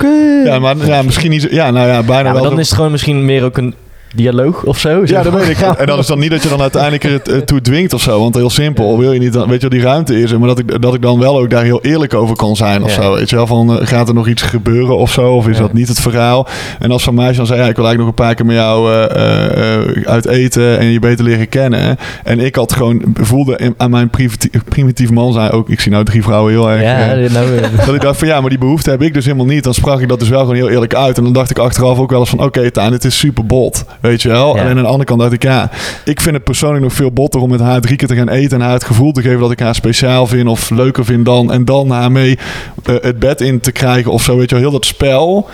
ja, 0.44 0.58
maar 0.58 0.76
ja, 0.86 1.02
misschien 1.02 1.30
niet 1.30 1.42
zo, 1.42 1.48
ja, 1.50 1.70
nou 1.70 1.86
ja, 1.88 2.02
bijna 2.02 2.16
Ja, 2.16 2.22
maar 2.24 2.32
wel. 2.32 2.42
dan 2.42 2.52
zo- 2.52 2.58
is 2.58 2.66
het 2.66 2.76
gewoon 2.76 2.90
misschien 2.90 3.24
meer 3.24 3.44
ook 3.44 3.56
een 3.56 3.74
dialoog 4.14 4.64
of 4.64 4.78
zo. 4.78 5.02
Ja, 5.04 5.22
dat 5.22 5.32
weet 5.32 5.48
ik. 5.48 5.56
En 5.78 5.86
dan 5.86 5.98
is 5.98 6.06
dan 6.06 6.18
niet 6.18 6.30
dat 6.30 6.42
je 6.42 6.48
dan 6.48 6.60
uiteindelijk 6.60 7.04
er 7.04 7.12
het, 7.12 7.26
het 7.26 7.46
toe 7.46 7.60
dwingt 7.60 7.92
of 7.92 8.00
zo. 8.02 8.20
Want 8.20 8.34
heel 8.34 8.50
simpel, 8.50 8.98
wil 8.98 9.12
je 9.12 9.18
niet, 9.18 9.32
dan, 9.32 9.48
weet 9.48 9.60
je 9.62 9.68
wel, 9.68 9.78
die 9.78 9.88
ruimte 9.88 10.20
is. 10.20 10.32
Maar 10.36 10.48
dat 10.48 10.58
ik, 10.58 10.82
dat 10.82 10.94
ik 10.94 11.02
dan 11.02 11.18
wel 11.18 11.38
ook 11.38 11.50
daar 11.50 11.64
heel 11.64 11.80
eerlijk 11.82 12.14
over 12.14 12.36
kan 12.36 12.56
zijn 12.56 12.82
of 12.82 12.96
Ja. 12.96 13.02
zo. 13.02 13.14
Weet 13.14 13.30
je 13.30 13.36
wel, 13.36 13.46
van 13.46 13.78
eh, 13.80 13.86
gaat 13.86 14.08
er 14.08 14.14
nog 14.14 14.28
iets 14.28 14.42
gebeuren 14.42 14.96
of 14.96 15.12
zo? 15.12 15.32
Of 15.34 15.48
is 15.48 15.56
Ja. 15.56 15.62
dat 15.62 15.72
niet 15.72 15.88
het 15.88 16.00
verhaal? 16.00 16.46
En 16.78 16.90
als 16.90 17.02
zo'n 17.02 17.14
meisje 17.14 17.36
dan 17.36 17.46
zei, 17.46 17.60
ja, 17.60 17.66
ik 17.68 17.76
wil 17.76 17.84
eigenlijk 17.86 18.16
nog 18.16 18.26
een 18.26 18.26
paar 18.26 18.34
keer 18.34 18.46
met 18.46 18.56
jou 18.56 18.92
eh, 18.92 19.74
eh, 19.74 20.06
uit 20.06 20.26
eten 20.26 20.78
en 20.78 20.86
je 20.86 20.98
beter 20.98 21.24
leren 21.24 21.48
kennen. 21.48 21.96
En 22.24 22.40
ik 22.40 22.54
had 22.54 22.72
gewoon, 22.72 23.02
voelde 23.14 23.56
in- 23.56 23.74
aan 23.76 23.90
mijn 23.90 24.10
primitief, 24.10 24.50
primitief 24.68 25.10
man 25.10 25.32
zijn 25.32 25.50
ook, 25.50 25.68
ik 25.68 25.80
zie 25.80 25.92
nou 25.92 26.04
drie 26.04 26.22
vrouwen 26.22 26.52
heel 26.52 26.70
erg... 26.70 26.82
Ja, 26.82 27.12
eh, 27.12 27.30
nou, 27.30 27.56
eh, 27.56 27.62
dat 27.86 27.94
ik 27.94 28.00
dacht 28.00 28.18
van 28.18 28.28
ja, 28.28 28.40
maar 28.40 28.50
die 28.50 28.58
behoefte 28.58 28.90
heb 28.90 29.02
ik 29.02 29.14
dus 29.14 29.24
helemaal 29.24 29.46
niet. 29.46 29.64
Dan 29.64 29.74
sprak 29.74 30.00
ik 30.00 30.08
dat 30.08 30.18
dus 30.18 30.28
wel 30.28 30.40
gewoon 30.40 30.54
heel 30.56 30.68
eerlijk 30.70 30.94
uit. 30.94 31.16
En 31.18 31.24
dan 31.24 31.32
dacht 31.32 31.50
ik 31.50 31.58
achteraf 31.58 31.98
ook 31.98 32.10
wel 32.10 32.20
eens 32.20 32.30
van 32.30 32.40
oké, 32.44 32.70
Taan, 32.70 32.90
dit 32.90 33.04
is 33.04 33.18
super 33.18 33.46
bot. 33.46 33.84
Weet 34.00 34.22
je 34.22 34.28
wel? 34.28 34.56
Ja. 34.56 34.62
En 34.62 34.68
aan 34.68 34.76
de 34.76 34.82
andere 34.82 35.04
kant 35.04 35.20
dacht 35.20 35.32
ik 35.32 35.42
ja, 35.42 35.70
ik 36.04 36.20
vind 36.20 36.34
het 36.34 36.44
persoonlijk 36.44 36.82
nog 36.82 36.92
veel 36.92 37.12
botter 37.12 37.40
om 37.40 37.50
met 37.50 37.60
haar 37.60 37.80
drie 37.80 37.96
keer 37.96 38.08
te 38.08 38.16
gaan 38.16 38.28
eten. 38.28 38.58
En 38.58 38.64
haar 38.64 38.74
het 38.74 38.84
gevoel 38.84 39.12
te 39.12 39.22
geven 39.22 39.40
dat 39.40 39.50
ik 39.50 39.60
haar 39.60 39.74
speciaal 39.74 40.26
vind 40.26 40.48
of 40.48 40.70
leuker 40.70 41.04
vind 41.04 41.24
dan. 41.24 41.52
En 41.52 41.64
dan 41.64 41.90
haar 41.90 42.12
mee 42.12 42.38
eh, 42.84 42.94
het 43.00 43.18
bed 43.18 43.40
in 43.40 43.60
te 43.60 43.72
krijgen 43.72 44.12
of 44.12 44.22
zo. 44.22 44.36
Weet 44.36 44.48
je 44.48 44.54
wel, 44.54 44.64
heel 44.64 44.72
dat 44.72 44.86
spel. 44.86 45.48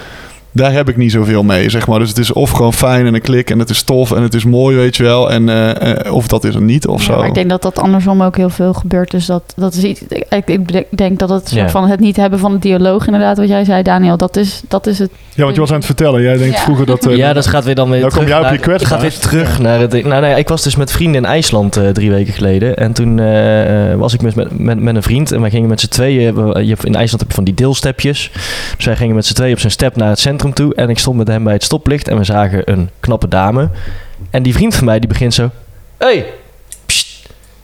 Daar 0.54 0.72
heb 0.72 0.88
ik 0.88 0.96
niet 0.96 1.12
zoveel 1.12 1.42
mee, 1.42 1.70
zeg 1.70 1.86
maar. 1.86 1.98
Dus 1.98 2.08
het 2.08 2.18
is 2.18 2.32
of 2.32 2.50
gewoon 2.50 2.72
fijn 2.72 3.06
en 3.06 3.14
een 3.14 3.20
klik 3.20 3.50
en 3.50 3.58
het 3.58 3.70
is 3.70 3.82
tof 3.82 4.12
en 4.12 4.22
het 4.22 4.34
is 4.34 4.44
mooi, 4.44 4.76
weet 4.76 4.96
je 4.96 5.02
wel. 5.02 5.30
En 5.32 5.48
eh, 5.48 6.06
eh, 6.06 6.12
of 6.14 6.26
dat 6.26 6.44
is 6.44 6.54
er 6.54 6.62
niet 6.62 6.86
of 6.86 7.00
Ja, 7.00 7.12
zo. 7.12 7.16
maar 7.18 7.26
ik 7.26 7.34
denk 7.34 7.48
dat 7.50 7.62
dat 7.62 7.78
andersom 7.78 8.22
ook 8.22 8.36
heel 8.36 8.50
veel 8.50 8.72
gebeurt. 8.72 9.10
Dus 9.10 9.26
dat, 9.26 9.52
dat 9.56 9.74
is 9.74 9.82
iets. 9.84 10.00
Ik, 10.28 10.48
ik 10.48 10.84
denk 10.96 11.18
dat 11.18 11.28
het 11.28 11.48
soort 11.48 11.60
Ja. 11.60 11.68
van 11.68 11.88
het 11.88 12.00
niet 12.00 12.16
hebben 12.16 12.38
van 12.38 12.52
het 12.52 12.62
dialoog, 12.62 13.06
inderdaad, 13.06 13.36
wat 13.36 13.48
jij 13.48 13.64
zei, 13.64 13.82
Daniel. 13.82 14.16
Dat 14.16 14.36
is, 14.36 14.62
dat 14.68 14.86
is 14.86 14.98
het. 14.98 15.10
Ja, 15.34 15.42
want 15.42 15.54
je 15.54 15.60
was 15.60 15.70
aan 15.70 15.76
het 15.76 15.86
vertellen. 15.86 16.22
Jij 16.22 16.36
denkt 16.36 16.56
Ja. 16.56 16.62
vroeger 16.62 16.86
dat... 16.86 17.06
eh, 17.06 17.16
ja, 17.16 17.32
dat 17.32 17.46
gaat 17.46 17.64
weer 17.64 17.74
dan 17.74 17.90
weer 17.90 18.00
Nou, 18.00 18.12
kom 18.12 18.24
terug 18.24 18.40
jij 18.40 18.50
op 18.72 18.78
je 18.80 18.86
gaat 18.86 19.00
weer 19.00 19.18
terug 19.18 19.58
naar 19.58 19.80
het... 19.80 20.04
Nou, 20.04 20.22
nee, 20.22 20.34
ik 20.38 20.48
was 20.48 20.62
dus 20.62 20.76
met 20.76 20.92
vrienden 20.92 21.22
in 21.24 21.28
IJsland 21.30 21.76
eh, 21.76 21.88
drie 21.88 22.10
weken 22.10 22.32
geleden. 22.32 22.76
En 22.76 22.92
toen 22.92 23.16
was 23.98 24.14
ik 24.14 24.22
met, 24.22 24.34
met, 24.58 24.80
met, 24.80 24.94
een 24.96 25.02
vriend. 25.02 25.32
En 25.32 25.40
wij 25.40 25.50
gingen 25.50 25.68
met 25.68 25.80
z'n 25.80 25.88
tweeën... 25.88 26.34
we- 26.34 26.60
Je 26.62 26.68
hebt, 26.68 26.84
in 26.84 26.94
IJsland 26.94 27.20
heb 27.20 27.28
je 27.28 27.34
van 27.34 27.44
die 27.44 27.54
deelstepjes. 27.54 28.30
Dus 28.76 28.84
wij 28.84 28.96
gingen 28.96 29.14
met 29.14 29.26
z'n 29.26 29.34
tweeën 29.34 29.52
op 29.52 29.58
zijn 29.60 29.72
step 29.72 29.96
naar 29.96 30.08
het 30.08 30.18
centrum 30.18 30.40
toe. 30.50 30.74
En 30.74 30.88
ik 30.88 30.98
stond 30.98 31.16
met 31.16 31.28
hem 31.28 31.44
bij 31.44 31.52
het 31.52 31.62
stoplicht. 31.62 32.08
En 32.08 32.16
we 32.16 32.24
zagen 32.24 32.70
een 32.70 32.90
knappe 33.00 33.28
dame. 33.28 33.68
En 34.30 34.42
die 34.42 34.52
vriend 34.52 34.74
van 34.74 34.84
mij, 34.84 34.98
die 34.98 35.08
begint 35.08 35.34
zo... 35.34 35.50
Hey. 35.96 36.26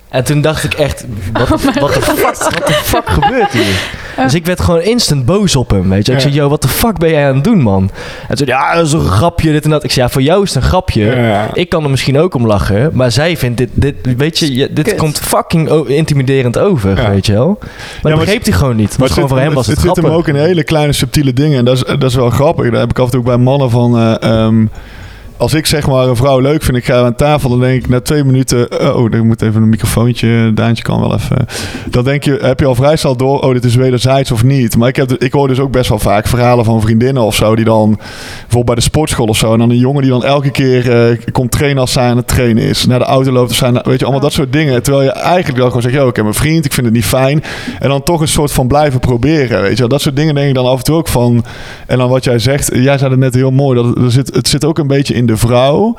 En 0.08 0.24
toen 0.24 0.40
dacht 0.40 0.64
ik 0.64 0.74
echt, 0.74 1.04
wat 1.32 1.48
wat 1.80 1.94
de 1.94 2.02
fuck, 2.02 2.20
wat 2.24 2.66
de 2.66 2.72
fuck 2.82 3.02
gebeurt 3.10 3.52
hier? 3.52 3.90
Dus 4.22 4.34
ik 4.34 4.46
werd 4.46 4.60
gewoon 4.60 4.80
instant 4.80 5.24
boos 5.24 5.56
op 5.56 5.70
hem, 5.70 5.88
weet 5.88 6.06
je. 6.06 6.12
Ik 6.12 6.18
Ja. 6.18 6.22
zei, 6.24 6.34
yo, 6.34 6.48
wat 6.48 6.62
de 6.62 6.68
fuck 6.68 6.98
ben 6.98 7.10
jij 7.10 7.28
aan 7.28 7.34
het 7.34 7.44
doen, 7.44 7.60
man? 7.62 7.90
En 8.28 8.36
toen 8.36 8.46
ja, 8.46 8.74
dat 8.74 8.86
is 8.86 8.92
een 8.92 9.00
grapje, 9.06 9.52
dit 9.52 9.64
en 9.64 9.70
dat. 9.70 9.84
Ik 9.84 9.90
zei, 9.92 10.06
ja, 10.06 10.12
voor 10.12 10.22
jou 10.22 10.42
is 10.42 10.54
het 10.54 10.62
een 10.62 10.68
grapje. 10.68 11.04
Ja. 11.04 11.50
Ik 11.52 11.68
kan 11.68 11.84
er 11.84 11.90
misschien 11.90 12.18
ook 12.18 12.34
om 12.34 12.46
lachen, 12.46 12.90
maar 12.92 13.12
zij 13.12 13.36
vindt 13.36 13.56
dit, 13.58 13.68
dit 13.72 13.94
weet 14.16 14.38
je, 14.38 14.72
dit 14.72 14.84
Kut. 14.88 14.96
komt 14.96 15.18
fucking 15.18 15.70
intimiderend 15.86 16.58
over, 16.58 16.96
Ja. 17.02 17.10
weet 17.10 17.26
je 17.26 17.32
wel. 17.32 17.56
Maar 17.60 17.68
maar 18.02 18.12
dat 18.12 18.20
begreep 18.20 18.44
hij 18.44 18.52
gewoon 18.52 18.76
niet. 18.76 18.88
Maar 18.88 18.98
Want 18.98 19.12
gewoon 19.12 19.28
voor 19.28 19.38
hem 19.38 19.54
was 19.54 19.66
het, 19.66 19.76
het 19.82 19.94
zit 19.94 20.04
hem 20.04 20.12
ook 20.14 20.28
in 20.28 20.34
hele 20.34 20.64
kleine 20.64 20.92
subtiele 20.92 21.32
dingen. 21.32 21.58
En 21.58 21.64
dat 21.64 21.74
is, 21.76 21.82
dat 21.84 22.02
is 22.02 22.14
wel 22.14 22.30
grappig. 22.30 22.70
Daar 22.70 22.80
heb 22.80 22.90
ik 22.90 22.98
af 22.98 23.04
en 23.04 23.10
toe 23.10 23.20
ook 23.20 23.26
bij 23.26 23.36
mannen 23.36 23.70
van... 23.70 23.96
eh, 23.98 24.22
ehm, 24.22 24.66
als 25.38 25.54
ik 25.54 25.66
zeg 25.66 25.86
maar 25.86 26.08
een 26.08 26.16
vrouw 26.16 26.40
leuk 26.40 26.62
vind, 26.62 26.76
ik 26.76 26.84
ga 26.84 27.04
aan 27.04 27.14
tafel, 27.14 27.50
dan 27.50 27.60
denk 27.60 27.84
ik 27.84 27.88
na 27.88 28.00
twee 28.00 28.24
minuten, 28.24 28.68
eh, 28.68 28.96
oh, 28.96 29.04
ik 29.04 29.22
moet 29.22 29.42
even 29.42 29.62
een 29.62 29.68
microfoontje, 29.68 30.52
Daantje 30.54 30.82
kan 30.82 31.00
wel 31.00 31.14
even. 31.14 31.46
Dan 31.90 32.04
denk 32.04 32.22
je, 32.22 32.38
heb 32.42 32.60
je 32.60 32.66
al 32.66 32.74
vrij 32.74 32.96
snel 32.96 33.16
door, 33.16 33.40
oh, 33.40 33.52
dit 33.52 33.64
is 33.64 33.74
wederzijds 33.74 34.30
of 34.30 34.44
niet. 34.44 34.76
Maar 34.76 34.88
ik, 34.88 34.96
heb, 34.96 35.12
ik 35.12 35.32
hoor 35.32 35.48
dus 35.48 35.60
ook 35.60 35.70
best 35.70 35.88
wel 35.88 35.98
vaak 35.98 36.26
verhalen 36.26 36.64
van 36.64 36.80
vriendinnen 36.80 37.22
of 37.22 37.34
zo, 37.34 37.56
die 37.56 37.64
dan 37.64 37.96
bijvoorbeeld 37.96 38.64
bij 38.64 38.74
de 38.74 38.80
sportschool 38.80 39.26
of 39.26 39.36
zo, 39.36 39.52
en 39.52 39.58
dan 39.58 39.70
een 39.70 39.78
jongen 39.78 40.02
die 40.02 40.10
dan 40.10 40.24
elke 40.24 40.50
keer 40.50 41.08
eh, 41.10 41.18
komt 41.32 41.50
trainen 41.50 41.80
als 41.80 41.92
zij 41.92 42.08
aan 42.08 42.16
het 42.16 42.28
trainen 42.28 42.62
is, 42.62 42.86
naar 42.86 42.98
de 42.98 43.04
auto 43.04 43.32
loopt 43.32 43.50
of 43.50 43.56
zijn, 43.56 43.74
weet 43.82 43.98
je, 43.98 44.04
allemaal 44.04 44.22
dat 44.22 44.32
soort 44.32 44.52
dingen. 44.52 44.82
Terwijl 44.82 45.04
je 45.04 45.12
eigenlijk 45.12 45.58
dan 45.58 45.66
gewoon 45.66 45.82
zegt, 45.82 45.94
yo, 45.94 46.08
ik 46.08 46.16
heb 46.16 46.26
een 46.26 46.34
vriend, 46.34 46.64
ik 46.64 46.72
vind 46.72 46.86
het 46.86 46.94
niet 46.94 47.04
fijn. 47.04 47.42
En 47.78 47.88
dan 47.88 48.02
toch 48.02 48.20
een 48.20 48.28
soort 48.28 48.52
van 48.52 48.66
blijven 48.66 49.00
proberen, 49.00 49.62
weet 49.62 49.72
je 49.72 49.78
wel. 49.78 49.88
Dat 49.88 50.00
soort 50.00 50.16
dingen 50.16 50.34
denk 50.34 50.48
ik 50.48 50.54
dan 50.54 50.66
af 50.66 50.78
en 50.78 50.84
toe 50.84 50.96
ook 50.96 51.08
van. 51.08 51.44
En 51.86 51.98
dan 51.98 52.08
wat 52.08 52.24
jij 52.24 52.38
zegt, 52.38 52.70
jij 52.74 52.98
zei 52.98 53.10
het 53.10 53.18
net 53.18 53.34
heel 53.34 53.50
mooi, 53.50 53.82
dat 53.82 53.98
er 53.98 54.10
zit, 54.10 54.34
het 54.34 54.48
zit 54.48 54.64
ook 54.64 54.78
een 54.78 54.86
beetje 54.86 55.14
in 55.14 55.26
de 55.28 55.36
vrouw 55.36 55.96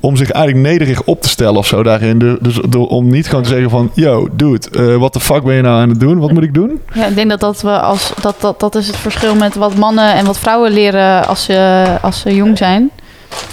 om 0.00 0.16
zich 0.16 0.30
eigenlijk 0.30 0.66
nederig 0.66 1.02
op 1.02 1.22
te 1.22 1.28
stellen 1.28 1.56
of 1.56 1.66
zo 1.66 1.82
daarin. 1.82 2.38
Dus 2.40 2.60
om 2.70 3.08
niet 3.08 3.28
gewoon 3.28 3.42
te 3.42 3.48
zeggen 3.48 3.70
van, 3.70 3.90
yo, 3.94 4.28
dude, 4.32 4.70
eh 4.70 4.96
wat 4.96 5.12
de 5.12 5.20
fuck 5.20 5.42
ben 5.42 5.54
je 5.54 5.62
nou 5.62 5.80
aan 5.80 5.88
het 5.88 6.00
doen? 6.00 6.18
Wat 6.18 6.32
moet 6.32 6.42
ik 6.42 6.54
doen? 6.54 6.80
Ja, 6.94 7.06
ik 7.06 7.14
denk 7.14 7.30
dat 7.30 7.40
dat, 7.40 7.62
we 7.62 7.80
als, 7.80 8.12
dat, 8.20 8.34
dat 8.40 8.60
dat 8.60 8.74
is 8.74 8.86
het 8.86 8.96
verschil 8.96 9.34
met 9.34 9.54
wat 9.54 9.74
mannen 9.74 10.14
en 10.14 10.26
wat 10.26 10.38
vrouwen 10.38 10.72
leren 10.72 11.26
als 11.26 11.44
ze, 11.44 11.86
als 12.02 12.20
ze 12.20 12.34
jong 12.34 12.58
zijn. 12.58 12.90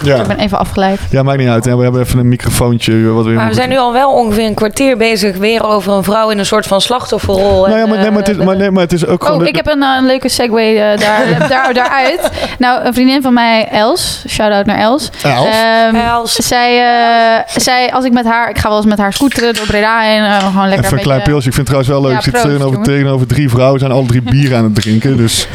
Ja, 0.03 0.15
Ik 0.15 0.27
ben 0.27 0.37
even 0.39 0.59
afgeleid. 0.59 0.99
ja 1.09 1.23
maakt 1.23 1.37
niet 1.39 1.47
uit. 1.47 1.65
hè. 1.65 1.75
We 1.77 1.83
hebben 1.83 2.01
even 2.01 2.19
een 2.19 2.27
microfoontje. 2.27 3.07
Wat 3.07 3.25
we 3.25 3.31
Maar 3.31 3.47
we 3.47 3.53
zijn 3.53 3.69
nu 3.69 3.77
al 3.77 3.93
wel 3.93 4.11
ongeveer 4.11 4.45
een 4.45 4.53
kwartier 4.53 4.97
bezig 4.97 5.37
weer 5.37 5.63
over 5.63 5.93
een 5.93 6.03
vrouw 6.03 6.29
in 6.29 6.39
een 6.39 6.45
soort 6.45 6.67
van 6.67 6.81
slachtofferrol. 6.81 7.65
Nou 7.65 7.69
ja, 7.77 7.83
En, 7.83 7.89
maar, 7.89 7.97
nee, 7.99 8.09
maar, 8.09 8.19
het 8.19 8.27
is, 8.29 8.37
eh, 8.37 8.45
maar, 8.45 8.55
nee, 8.57 8.71
maar 8.71 8.83
het 8.83 8.93
is 8.93 9.05
ook 9.05 9.23
gewoon... 9.23 9.37
Oh, 9.37 9.43
de- 9.43 9.49
ik 9.49 9.55
heb 9.55 9.67
een, 9.67 9.83
eh, 9.83 9.95
een 9.99 10.05
leuke 10.05 10.29
segue 10.29 10.79
eh, 10.79 10.99
daar, 10.99 11.39
daar, 11.49 11.73
daaruit. 11.73 12.29
Nou, 12.59 12.85
een 12.85 12.93
vriendin 12.93 13.21
van 13.21 13.33
mij, 13.33 13.67
Els. 13.71 14.23
Shout-out 14.27 14.65
naar 14.65 14.77
Els. 14.79 15.09
Els? 15.23 15.45
Ehm, 15.47 15.95
Els. 15.95 16.33
Zij, 16.35 16.77
eh, 16.77 17.59
zij, 17.61 17.91
als 17.91 18.05
ik 18.05 18.11
met 18.13 18.25
haar... 18.25 18.49
Ik 18.49 18.57
ga 18.57 18.67
wel 18.67 18.77
eens 18.77 18.85
met 18.85 18.97
haar 18.97 19.13
scooteren 19.13 19.53
door 19.53 19.65
Breda 19.65 19.99
heen. 19.99 20.23
eh, 20.23 20.37
gewoon 20.47 20.67
lekker 20.67 20.85
Even 20.85 20.97
een 20.97 21.03
klein 21.03 21.21
pilsje. 21.21 21.47
Ik 21.47 21.53
vind 21.55 21.67
het 21.67 21.77
trouwens 21.77 21.89
wel 21.89 22.01
leuk. 22.01 22.11
Ja, 22.11 22.17
ik 22.17 22.23
zit 22.23 22.33
tegenover, 22.33 22.69
jongen. 22.71 22.83
tegenover 22.83 23.27
drie 23.27 23.49
vrouwen. 23.49 23.79
zijn 23.79 23.91
alle 23.91 24.05
drie 24.05 24.21
bier 24.21 24.55
aan 24.55 24.63
het 24.63 24.75
drinken. 24.75 25.17
Dus 25.17 25.47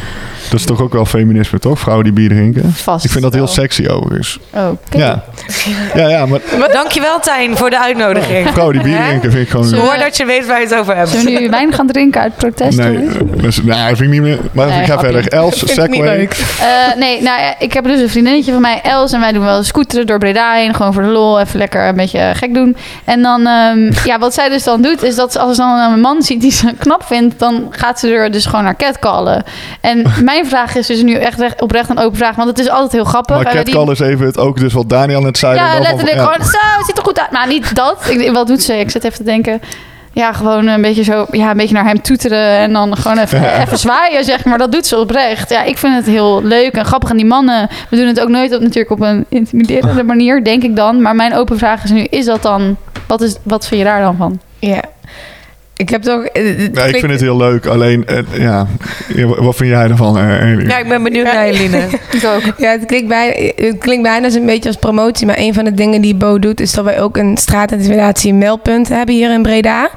dat 0.51 0.61
is 0.61 0.67
toch 0.67 0.81
ook 0.83 0.93
wel 0.93 1.05
feminisme, 1.05 1.59
toch? 1.59 1.79
Vrouwen 1.79 2.05
die 2.05 2.13
bier 2.15 2.29
drinken. 2.29 2.73
Vast 2.73 3.05
Ik 3.05 3.11
vind 3.11 3.23
dat 3.23 3.33
heel 3.35 3.47
sexy 3.47 3.87
overigens. 3.87 4.39
Oh, 4.51 4.69
kijk. 4.89 5.03
Ja. 5.05 5.25
ja, 5.95 6.09
ja, 6.09 6.27
maar 6.27 6.41
Dankjewel 6.73 7.21
Tijn 7.21 7.57
voor 7.57 7.71
de 7.71 7.81
uitnodiging. 7.81 8.49
vrouwen 8.49 8.75
die 8.75 8.83
bier 8.85 9.03
drinken 9.07 9.31
vind 9.31 9.43
ik 9.45 9.51
gewoon... 9.51 9.67
Zullen 9.67 9.85
Hoor 9.85 9.99
dat 9.99 10.17
je 10.17 10.25
weet 10.25 10.47
waar 10.47 10.61
je 10.61 10.67
het 10.67 10.75
over 10.75 10.97
hebt. 10.97 11.09
Zullen 11.09 11.33
we 11.35 11.41
nu 11.41 11.49
wijn 11.51 11.73
gaan 11.73 11.87
drinken 11.87 12.21
uit 12.21 12.37
protest? 12.37 12.79
Nee, 12.79 12.93
jongens? 12.93 13.17
eh, 13.17 13.23
dat 13.43 13.65
nou, 13.65 13.89
dat 13.89 13.99
vind 13.99 14.01
ik 14.01 14.09
niet 14.11 14.21
meer... 14.23 14.39
Maar 14.53 14.67
Nee, 14.67 14.81
ik 14.81 14.87
ga 14.87 14.97
grapje. 14.97 15.13
verder. 15.13 15.33
Els, 15.33 15.59
Segway. 15.75 16.29
Eh, 16.61 16.97
nee, 16.99 17.23
nou 17.23 17.41
ja, 17.41 17.55
ik 17.59 17.73
heb 17.73 17.85
dus 17.85 18.01
een 18.01 18.09
vriendinnetje 18.11 18.53
van 18.53 18.61
mij, 18.61 18.81
Els. 18.83 19.13
En 19.13 19.21
wij 19.21 19.33
doen 19.33 19.45
wel 19.45 19.63
scooteren 19.63 20.07
door 20.07 20.19
Breda 20.19 20.53
heen. 20.55 20.75
Gewoon 20.75 20.93
voor 20.93 21.03
de 21.03 21.09
lol. 21.09 21.41
Even 21.41 21.59
lekker 21.59 21.89
een 21.89 21.97
beetje 21.97 22.31
gek 22.35 22.55
doen. 22.55 22.77
En 23.05 23.23
dan, 23.23 23.47
ehm, 23.47 23.91
ja, 24.11 24.19
wat 24.19 24.35
zij 24.35 24.49
dus 24.49 24.63
dan 24.65 24.83
doet, 24.83 25.03
is 25.03 25.15
dat 25.15 25.33
ze- 25.33 25.39
als 25.39 25.57
ze 25.57 25.63
dan 25.63 25.93
een 25.93 26.01
man 26.01 26.23
ziet 26.23 26.41
die 26.41 26.53
ze 26.53 26.73
knap 26.79 27.05
vindt, 27.07 27.39
dan 27.39 27.67
gaat 27.71 28.01
ze 28.01 28.09
er 28.15 28.31
dus 28.31 28.47
gewoon 28.47 28.65
naar 28.65 28.77
catcallen. 28.77 29.45
En 29.81 30.03
mijn 30.25 30.42
vraag 30.47 30.75
is 30.75 30.87
dus 30.87 31.03
nu 31.03 31.15
echt 31.15 31.39
recht- 31.39 31.61
oprecht 31.63 31.89
een 31.91 31.99
open 31.99 32.17
vraag, 32.17 32.35
want 32.37 32.49
het 32.49 32.59
is 32.59 32.69
altijd 32.69 32.93
heel 32.93 33.05
grappig. 33.05 33.37
Maar 33.37 33.47
Eh, 33.55 33.65
die- 33.65 33.91
is 33.91 34.01
even 34.01 34.27
het 34.27 34.39
ook 34.39 34.59
dus 34.59 34.73
wat 34.73 34.89
Daniel 34.89 35.21
net 35.21 35.39
zei. 35.39 35.55
Ja, 35.55 35.79
letterlijk 35.79 36.17
ja. 36.17 36.23
gewoon, 36.25 36.47
zo, 36.47 36.59
het 36.77 36.87
ziet 36.87 36.99
er 36.99 37.05
goed 37.05 37.21
uit. 37.21 37.31
Nou, 37.31 37.49
niet 37.49 37.75
dat. 37.75 37.97
Ik, 38.09 38.33
wat 38.33 38.47
doet 38.47 38.63
ze? 38.63 38.79
Ik 38.79 38.91
zit 38.91 39.05
even 39.05 39.17
te 39.17 39.25
denken. 39.25 39.61
Ja, 40.15 40.33
gewoon 40.33 40.67
een 40.67 40.83
beetje 40.83 41.03
zo, 41.05 41.27
ja, 41.31 41.51
een 41.51 41.57
beetje 41.57 41.75
naar 41.75 41.85
hem 41.85 42.03
toeteren 42.03 42.57
en 42.59 42.73
dan 42.73 42.97
gewoon 42.97 43.19
even, 43.19 43.53
even 43.63 43.79
zwaaien, 43.79 44.25
zeg 44.25 44.45
maar. 44.45 44.59
Dat 44.59 44.73
doet 44.73 44.87
ze 44.87 44.99
oprecht. 44.99 45.51
Ja, 45.51 45.63
ik 45.63 45.79
vind 45.79 45.95
het 45.95 46.07
heel 46.07 46.43
leuk 46.43 46.73
en 46.73 46.85
grappig. 46.85 47.11
En 47.11 47.17
die 47.17 47.27
mannen, 47.27 47.69
we 47.91 47.97
doen 47.97 48.07
het 48.07 48.21
ook 48.21 48.29
nooit 48.29 48.55
op, 48.55 48.61
natuurlijk 48.61 48.91
op 48.91 49.01
een 49.01 49.25
intimiderende 49.29 50.03
manier, 50.13 50.45
denk 50.45 50.63
ik 50.63 50.77
dan. 50.77 51.03
Maar 51.03 51.15
mijn 51.17 51.35
open 51.35 51.59
vraag 51.59 51.85
is 51.85 51.91
nu, 51.91 52.01
is 52.05 52.25
dat 52.25 52.43
dan, 52.43 52.77
wat, 53.07 53.21
is, 53.21 53.37
wat 53.43 53.67
vind 53.67 53.81
je 53.81 53.87
daar 53.87 54.01
dan 54.01 54.17
van? 54.17 54.41
Ja. 54.59 54.81
Ik 55.77 55.89
heb 55.89 56.03
toch... 56.03 56.25
eh, 56.25 56.45
het 56.59 56.75
Nee, 56.75 56.89
ik 56.89 56.97
vind 56.97 57.13
het 57.13 57.21
heel 57.21 57.37
leuk. 57.37 57.67
Alleen, 57.67 58.07
eh, 58.07 58.19
ja, 58.39 58.67
wat 59.17 59.57
vind 59.57 59.71
jij 59.71 59.89
ervan? 59.89 60.19
eh? 60.19 60.67
Ja, 60.67 60.79
ik 60.79 60.89
ben 60.89 61.03
benieuwd 61.03 61.25
naar 61.25 61.45
Eline. 61.45 61.79
Ik 62.13 62.25
ook. 62.25 62.43
Ja, 62.59 62.71
het 62.71 62.87
klinkt, 62.87 63.09
bij, 63.09 63.53
het 63.57 63.79
klinkt 63.79 64.03
bijna 64.03 64.25
als 64.25 64.35
een 64.35 64.47
beetje 64.47 64.69
als 64.69 64.79
promotie. 64.79 65.27
Maar 65.27 65.39
een 65.39 65.55
van 65.55 65.65
de 65.65 65.75
dingen 65.75 66.01
die 66.01 66.15
Bo 66.15 66.39
doet... 66.39 66.61
is 66.61 66.73
dat 66.73 66.85
wij 66.85 67.01
ook 67.01 67.17
een 67.17 67.37
straatintimidatie 67.37 68.35
meldpunt 68.35 68.89
hebben 68.89 69.15
hier 69.15 69.33
in 69.33 69.43
Breda. 69.43 69.91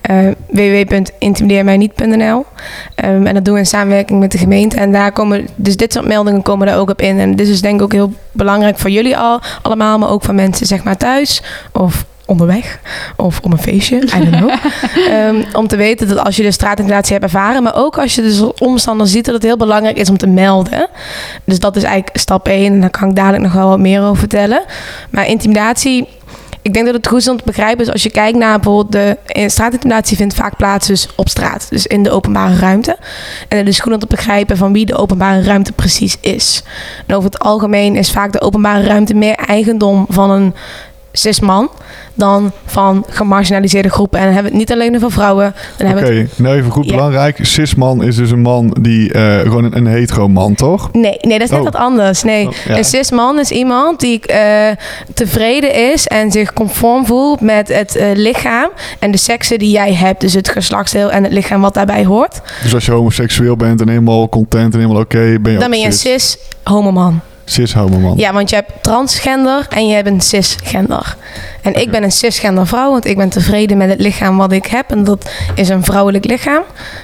Eh 0.00 0.16
www.intimideermijniet.nl 0.50 2.46
Ehm, 2.94 3.26
En 3.26 3.34
dat 3.34 3.44
doen 3.44 3.54
we 3.54 3.60
in 3.60 3.66
samenwerking 3.66 4.20
met 4.20 4.32
de 4.32 4.38
gemeente. 4.38 4.76
En 4.76 4.92
daar 4.92 5.12
komen... 5.12 5.46
Dus 5.54 5.76
dit 5.76 5.92
soort 5.92 6.06
meldingen 6.06 6.42
komen 6.42 6.66
daar 6.66 6.78
ook 6.78 6.90
op 6.90 7.00
in. 7.02 7.18
En 7.18 7.36
dit 7.36 7.48
is 7.48 7.60
denk 7.60 7.74
ik 7.74 7.82
ook 7.82 7.92
heel 7.92 8.12
belangrijk 8.32 8.78
voor 8.78 8.90
jullie 8.90 9.16
al, 9.16 9.40
allemaal. 9.62 9.98
Maar 9.98 10.10
ook 10.10 10.24
voor 10.24 10.34
mensen 10.34 10.66
zeg 10.66 10.84
maar 10.84 10.96
thuis. 10.96 11.42
Of 11.72 12.04
onderweg. 12.30 12.78
Of 13.16 13.40
op 13.42 13.52
een 13.52 13.58
feestje. 13.58 13.96
I 13.96 14.30
don't 14.30 14.36
know. 14.36 14.50
Ehm, 15.08 15.42
om 15.52 15.66
te 15.66 15.76
weten 15.76 16.08
dat 16.08 16.18
als 16.18 16.36
je 16.36 16.42
de 16.42 16.50
straatintimidatie 16.50 17.12
hebt 17.12 17.24
ervaren... 17.24 17.62
maar 17.62 17.76
ook 17.76 17.98
als 17.98 18.14
je 18.14 18.22
dus 18.22 18.42
omstanders 18.58 19.10
ziet... 19.10 19.24
dat 19.24 19.34
het 19.34 19.42
heel 19.42 19.56
belangrijk 19.56 19.96
is 19.96 20.10
om 20.10 20.16
te 20.16 20.26
melden. 20.26 20.88
Dus 21.44 21.60
dat 21.60 21.76
is 21.76 21.82
eigenlijk 21.82 22.18
stap 22.18 22.48
1. 22.48 22.72
En 22.72 22.80
daar 22.80 22.90
kan 22.90 23.08
ik 23.08 23.16
dadelijk 23.16 23.42
nog 23.42 23.52
wel 23.52 23.68
wat 23.68 23.78
meer 23.78 24.02
over 24.02 24.16
vertellen. 24.16 24.62
Maar 25.10 25.26
intimidatie... 25.26 26.08
Ik 26.62 26.72
denk 26.72 26.86
dat 26.86 26.94
het 26.94 27.06
goed 27.06 27.18
is 27.18 27.28
om 27.28 27.36
te 27.36 27.44
begrijpen 27.44 27.84
is 27.84 27.92
als 27.92 28.02
je 28.02 28.10
kijkt 28.10 28.38
naar 28.38 28.60
bijvoorbeeld 28.60 28.92
de 28.92 29.16
eh, 29.26 29.48
straatintimidatie 29.48 30.16
vindt 30.16 30.34
vaak 30.34 30.56
plaats 30.56 30.86
dus 30.86 31.08
op 31.16 31.28
straat, 31.28 31.66
dus 31.70 31.86
in 31.86 32.02
de 32.02 32.10
openbare 32.10 32.56
ruimte. 32.56 32.96
En 33.48 33.58
het 33.58 33.68
is 33.68 33.80
goed 33.80 33.92
om 33.92 33.98
te 33.98 34.06
begrijpen 34.06 34.56
van 34.56 34.72
wie 34.72 34.86
de 34.86 34.96
openbare 34.96 35.42
ruimte 35.42 35.72
precies 35.72 36.16
is. 36.20 36.62
En 37.06 37.14
over 37.14 37.30
het 37.30 37.38
algemeen 37.38 37.96
is 37.96 38.10
vaak 38.10 38.32
de 38.32 38.40
openbare 38.40 38.86
ruimte 38.86 39.14
meer 39.14 39.34
eigendom 39.34 40.06
van 40.08 40.30
een 40.30 40.54
cis-man 41.12 41.70
dan 42.14 42.52
van 42.66 43.04
gemarginaliseerde 43.08 43.88
groepen. 43.88 44.18
En 44.18 44.24
dan 44.24 44.34
hebben 44.34 44.52
we 44.52 44.58
het 44.58 44.68
niet 44.68 44.78
alleen 44.78 44.96
over 44.96 45.10
vrouwen. 45.12 45.54
Het 45.76 45.92
Oké, 45.92 46.26
nou 46.36 46.56
even 46.56 46.70
goed 46.70 46.84
Ja. 46.84 46.90
belangrijk. 46.94 47.38
Cis-man 47.42 48.02
is 48.02 48.16
dus 48.16 48.30
een 48.30 48.40
man 48.40 48.76
die, 48.80 49.12
eh, 49.12 49.38
gewoon 49.40 49.64
een, 49.64 49.76
een 49.76 49.86
hetero-man, 49.86 50.54
toch? 50.54 50.92
Nee, 50.92 51.16
nee, 51.20 51.38
dat 51.38 51.48
is 51.48 51.50
net 51.50 51.58
Oh. 51.58 51.64
wat 51.64 51.76
anders. 51.76 52.22
Nee, 52.22 52.46
Oh, 52.46 52.52
ja. 52.68 52.76
een 52.78 52.84
cis-man 52.84 53.38
is 53.38 53.50
iemand 53.50 54.00
die 54.00 54.20
eh, 54.26 54.76
tevreden 55.14 55.74
is 55.92 56.06
en 56.06 56.30
zich 56.30 56.52
conform 56.52 57.06
voelt 57.06 57.40
met 57.40 57.68
het 57.68 57.96
eh, 57.96 58.06
lichaam 58.14 58.70
en 58.98 59.10
de 59.10 59.18
seksen 59.18 59.58
die 59.58 59.70
jij 59.70 59.94
hebt. 59.94 60.20
Dus 60.20 60.32
het 60.34 60.48
geslachtsdeel 60.48 61.10
en 61.10 61.22
het 61.24 61.32
lichaam 61.32 61.60
wat 61.60 61.74
daarbij 61.74 62.04
hoort. 62.04 62.40
Dus 62.62 62.74
als 62.74 62.84
je 62.86 62.92
homoseksueel 62.92 63.56
bent 63.56 63.80
en 63.80 63.88
helemaal 63.88 64.28
content 64.28 64.74
en 64.74 64.80
helemaal 64.80 65.02
oké, 65.02 65.38
ben 65.40 65.52
je 65.52 65.58
Dan 65.58 65.70
ben 65.70 65.78
je 65.80 65.86
een 65.86 65.92
cis. 65.92 66.30
cis-homoman. 66.30 67.20
Cis-homoman. 67.50 68.16
Ja, 68.16 68.32
want 68.32 68.50
je 68.50 68.56
hebt 68.56 68.72
transgender 68.80 69.66
en 69.70 69.88
je 69.88 69.94
hebt 69.94 70.06
een 70.06 70.20
cisgender. 70.20 71.16
En 71.62 71.74
ik 71.74 71.90
ben 71.90 72.02
een 72.02 72.12
cisgender 72.12 72.66
vrouw, 72.66 72.90
want 72.90 73.06
ik 73.06 73.16
ben 73.16 73.28
tevreden 73.28 73.76
met 73.76 73.88
het 73.88 74.00
lichaam 74.00 74.36
wat 74.36 74.52
ik 74.52 74.66
heb. 74.66 74.90
En 74.90 75.04
dat 75.04 75.30
is 75.54 75.68
een 75.68 75.84
vrouwelijk 75.84 76.24
lichaam. 76.24 76.62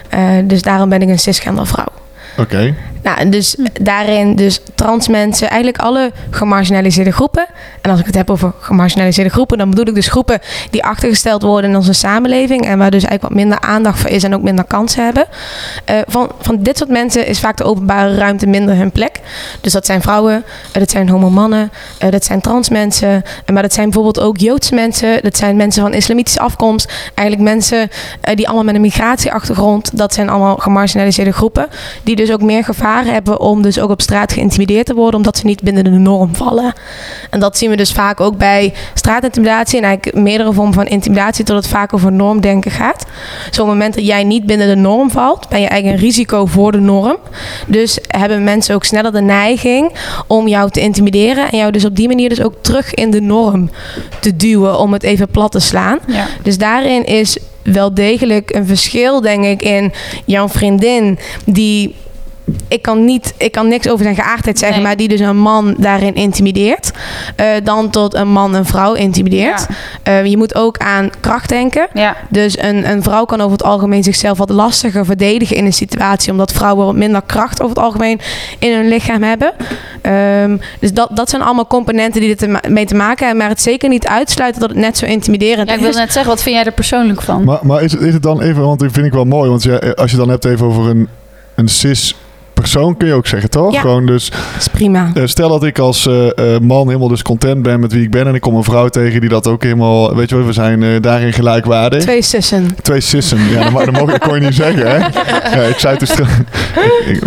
Eh, 0.09 0.21
dus 0.45 0.63
daarom 0.63 0.89
ben 0.89 1.03
ik 1.03 1.09
een 1.09 1.19
cisgender 1.19 1.67
vrouw. 1.67 1.93
Oké. 2.39 2.75
Nou, 3.07 3.29
dus 3.29 3.57
daarin 3.81 4.37
dus 4.37 4.61
trans 4.75 5.09
mensen, 5.09 5.49
eigenlijk 5.49 5.83
alle 5.83 6.12
gemarginaliseerde 6.31 7.11
groepen. 7.11 7.47
En 7.81 7.90
als 7.90 8.01
ik 8.01 8.07
het 8.07 8.14
heb 8.14 8.31
over 8.31 8.53
gemarginaliseerde 8.61 9.31
groepen, 9.31 9.59
dan 9.59 9.71
bedoel 9.71 9.87
ik 9.87 9.95
dus 9.95 10.09
groepen 10.09 10.40
die 10.71 10.85
achtergesteld 10.85 11.42
worden 11.42 11.71
in 11.71 11.77
onze 11.77 11.92
samenleving. 11.92 12.66
En 12.66 12.79
waar 12.79 12.90
dus 12.90 13.05
eigenlijk 13.05 13.23
wat 13.23 13.42
minder 13.42 13.61
aandacht 13.61 13.99
voor 13.99 14.11
is 14.11 14.23
en 14.23 14.35
ook 14.35 14.42
minder 14.42 14.64
kansen 14.64 15.05
hebben. 15.05 15.25
Eh, 15.85 15.99
van, 16.07 16.31
van 16.40 16.62
dit 16.62 16.79
soort 16.79 16.90
mensen 16.90 17.27
is 17.27 17.40
vaak 17.40 17.57
de 17.57 17.64
openbare 17.64 18.14
ruimte 18.14 18.47
minder 18.47 18.77
hun 18.77 18.92
plek. 18.92 19.21
Dus 19.61 19.73
dat 19.73 19.87
zijn 19.87 20.03
vrouwen, 20.03 20.45
eh, 20.73 20.81
dat 20.81 20.90
zijn 20.90 21.09
homomannen, 21.09 21.73
eh, 21.99 22.11
dat 22.11 22.25
zijn 22.25 22.40
trans 22.40 22.69
mensen. 22.69 23.23
maar 23.53 23.62
dat 23.62 23.73
zijn 23.73 23.90
bijvoorbeeld 23.90 24.27
ook 24.27 24.38
Joodse 24.38 24.75
mensen. 24.75 25.23
Dat 25.23 25.37
zijn 25.37 25.57
mensen 25.57 25.83
van 25.83 25.95
islamitische 25.95 26.40
afkomst. 26.40 26.92
Eigenlijk 27.14 27.51
mensen 27.51 27.90
die 28.35 28.47
allemaal 28.47 28.64
met 28.64 28.75
een 28.75 28.81
migratieachtergrond. 28.81 29.99
Dat 29.99 30.14
zijn 30.14 30.29
allemaal 30.29 30.57
gemarginaliseerde 30.57 31.33
groepen. 31.33 31.69
Die 32.03 32.16
dus 32.16 32.33
ook 32.33 32.42
meer 32.42 32.64
gevaar 32.64 32.96
hebben 33.05 33.41
om 33.41 33.63
dus 33.63 33.79
ook 33.79 33.91
op 33.91 34.01
straat 34.01 34.33
geïntimideerd 34.33 34.87
te 34.87 34.95
worden. 34.95 35.15
Omdat 35.15 35.37
ze 35.37 35.47
niet 35.47 35.63
binnen 35.63 35.85
de 35.85 35.91
norm 35.91 36.35
vallen. 36.35 36.73
En 37.31 37.41
dat 37.41 37.59
zien 37.59 37.71
we 37.71 37.77
dus 37.77 37.93
vaak 37.93 38.21
ook 38.21 38.37
bij 38.37 38.75
straatintimidatie. 38.95 39.79
En 39.79 39.85
eigenlijk 39.85 40.17
meerdere 40.17 40.53
vormen 40.53 40.75
van 40.75 40.87
intimidatie. 40.87 41.45
Tot 41.45 41.57
het 41.57 41.69
vaak 41.69 41.95
over 41.95 42.13
normdenken 42.13 42.71
gaat. 42.71 43.07
Dus 43.49 43.59
op 43.59 43.67
het 43.67 43.75
moment 43.75 43.95
dat 43.95 44.07
jij 44.07 44.25
niet 44.25 44.47
binnen 44.47 44.69
de 44.69 44.75
norm 44.75 45.11
valt. 45.11 45.49
Ben 45.49 45.61
je 45.61 45.67
eigenlijk 45.67 45.99
een 45.99 46.07
risico 46.07 46.47
voor 46.47 46.73
de 46.73 46.81
norm. 46.81 47.17
Dus 47.67 47.99
hebben 48.07 48.45
mensen 48.45 48.75
ook 48.75 48.85
sneller 48.85 49.13
de 49.13 49.21
neiging 49.21 49.93
om 50.27 50.49
jou 50.49 50.71
te 50.71 50.81
intimideren. 50.81 51.51
En 51.51 51.59
jou 51.59 51.73
dus 51.73 51.85
op 51.85 51.97
die 51.97 52.09
manier 52.09 52.29
dus 52.29 52.43
ook 52.43 52.55
terug 52.61 52.95
in 52.95 53.11
de 53.11 53.21
norm 53.21 53.71
te 54.21 54.37
duwen. 54.37 54.79
Om 54.79 54.93
het 54.93 55.03
even 55.03 55.29
plat 55.29 55.53
te 55.53 55.61
slaan. 55.61 55.99
Ja. 56.07 56.27
Dus 56.43 56.59
daarin 56.59 57.05
is 57.05 57.39
wel 57.63 57.95
degelijk 57.95 58.55
een 58.55 58.67
verschil, 58.67 59.21
denk 59.21 59.45
ik, 59.45 59.63
in 59.63 59.93
jouw 60.25 60.49
vriendin 60.49 61.19
die. 61.45 61.95
Ik 62.69 62.83
kan, 62.83 63.05
niet, 63.05 63.35
ik 63.39 63.53
kan 63.53 63.69
niks 63.69 63.89
over 63.89 64.03
zijn 64.05 64.15
geaardheid 64.17 64.59
zeggen, 64.59 64.77
Nee. 64.79 64.87
maar 64.87 64.97
die 64.97 65.09
dus 65.09 65.21
een 65.21 65.39
man 65.39 65.75
daarin 65.79 66.15
intimideert. 66.15 66.91
eh, 67.37 67.47
dan 67.65 67.91
tot 67.91 68.15
een 68.15 68.29
man 68.29 68.55
een 68.55 68.65
vrouw 68.65 68.95
intimideert. 68.95 69.67
Eh, 70.03 70.25
je 70.25 70.37
moet 70.37 70.55
ook 70.55 70.79
aan 70.79 71.11
kracht 71.21 71.49
denken. 71.49 71.89
Ja. 71.95 72.17
Dus 72.29 72.59
een, 72.59 72.91
een 72.91 73.03
vrouw 73.03 73.25
kan 73.25 73.41
over 73.41 73.53
het 73.53 73.63
algemeen 73.63 74.03
zichzelf 74.03 74.39
wat 74.39 74.49
lastiger 74.51 75.05
verdedigen 75.05 75.57
in 75.57 75.65
een 75.65 75.73
situatie. 75.73 76.31
Omdat 76.33 76.53
vrouwen 76.53 76.87
wat 76.87 76.95
minder 76.95 77.23
kracht 77.27 77.63
over 77.63 77.77
het 77.77 77.85
algemeen 77.85 78.21
in 78.59 78.73
hun 78.75 78.89
lichaam 78.89 79.23
hebben. 79.23 79.53
Ehm, 80.03 80.57
dus 80.81 80.93
dat, 80.93 81.09
dat 81.15 81.31
zijn 81.31 81.43
allemaal 81.43 81.67
componenten 81.67 82.21
die 82.21 82.35
te 82.37 82.47
ma- 82.49 82.61
mee 82.69 82.87
te 82.87 82.95
maken 82.95 83.27
hebben. 83.27 83.43
Maar 83.45 83.53
het 83.53 83.63
zeker 83.63 83.89
niet 83.89 84.07
uitsluiten 84.07 84.61
dat 84.61 84.71
het 84.71 84.79
net 84.79 84.97
zo 84.99 85.07
intimiderend 85.07 85.69
ja, 85.69 85.75
ik 85.75 85.79
is. 85.81 85.85
wilde 85.85 85.99
net 86.01 86.13
zeggen, 86.13 86.31
wat 86.33 86.43
vind 86.43 86.55
jij 86.57 86.65
er 86.65 86.73
persoonlijk 86.73 87.23
van? 87.23 87.45
Maar, 87.45 87.59
maar 87.63 87.83
is, 87.83 87.93
het, 87.93 88.01
is 88.01 88.13
het 88.15 88.23
dan 88.23 88.41
even, 88.41 88.63
want 88.63 88.81
dat 88.81 88.93
vind 88.93 89.07
ik 89.07 89.13
wel 89.13 89.25
mooi, 89.25 89.51
want 89.51 89.97
als 89.97 90.11
je 90.11 90.17
dan 90.17 90.29
hebt 90.29 90.45
even 90.45 90.67
over 90.67 90.87
een, 90.91 91.09
een 91.55 91.69
cis 91.69 92.17
persoon 92.61 92.97
kun 92.97 93.09
je 93.09 93.14
ook 93.14 93.27
zeggen, 93.27 93.51
toch? 93.51 93.73
Ja. 93.73 93.81
Gewoon 93.81 94.07
dus, 94.07 94.31
Dat 94.31 94.40
is 94.59 94.69
prima. 94.69 95.11
eh, 95.14 95.23
stel 95.25 95.49
dat 95.49 95.64
ik 95.64 95.79
als 95.79 96.07
eh, 96.07 96.55
eh, 96.55 96.61
man 96.61 96.87
helemaal 96.87 97.09
dus 97.09 97.23
content 97.23 97.62
ben 97.62 97.81
met 97.81 97.92
wie 97.92 98.03
ik 98.03 98.11
ben 98.11 98.27
en 98.27 98.35
ik 98.35 98.40
kom 98.40 98.55
een 98.55 98.64
vrouw 98.64 98.88
tegen 98.88 99.21
die 99.21 99.29
dat 99.29 99.47
ook 99.47 99.62
helemaal, 99.62 100.14
weet 100.14 100.29
je 100.29 100.37
wel, 100.37 100.47
we 100.47 100.53
zijn 100.53 101.01
daarin 101.03 101.33
gelijkwaardig. 101.33 102.03
Twee 102.03 102.23
sussen. 102.23 102.77
Twee 102.83 103.01
sissen. 103.01 103.38
Ja, 103.51 103.62
dat, 103.62 103.73
mag- 103.73 103.85
dat, 103.85 103.95
mag, 103.95 104.11
dat 104.11 104.19
kon 104.19 104.35
je 104.35 104.40
niet 104.40 104.55
zeggen, 104.55 104.90
hè? 104.90 104.99
Ja, 105.57 105.62
ik 105.62 105.79
zei 105.79 105.97
het 105.97 106.09
dus... 106.09 106.14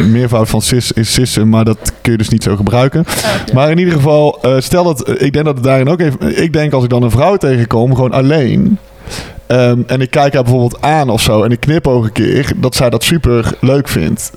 meervoud 0.07 0.49
van 0.49 0.61
sis 0.61 0.91
is 0.91 1.13
sissen, 1.13 1.49
maar 1.49 1.65
dat 1.65 1.77
kun 2.01 2.11
je 2.11 2.17
dus 2.17 2.29
niet 2.29 2.43
zo 2.43 2.55
gebruiken. 2.55 3.05
Maar 3.53 3.71
in 3.71 3.77
ieder 3.77 3.93
geval, 3.93 4.39
stel 4.59 4.83
dat... 4.83 5.09
Ik 5.21 5.33
denk 5.33 5.45
dat 5.45 5.55
het 5.55 5.63
daarin 5.63 5.89
ook 5.89 5.99
even... 5.99 6.41
Ik 6.43 6.53
denk 6.53 6.73
als 6.73 6.83
ik 6.83 6.89
dan 6.89 7.03
een 7.03 7.11
vrouw 7.11 7.37
tegenkom, 7.37 7.95
gewoon 7.95 8.11
alleen... 8.11 8.77
ehm, 9.47 9.79
en 9.87 10.01
ik 10.01 10.09
kijk 10.11 10.33
haar 10.33 10.43
bijvoorbeeld 10.43 10.81
aan 10.81 11.09
of 11.09 11.21
zo 11.21 11.43
en 11.43 11.51
ik 11.51 11.59
knipoog 11.59 12.03
een 12.05 12.11
keer... 12.11 12.51
dat 12.55 12.75
zij 12.75 12.89
dat 12.89 13.03
super 13.03 13.53
leuk 13.59 13.87
vindt. 13.87 14.31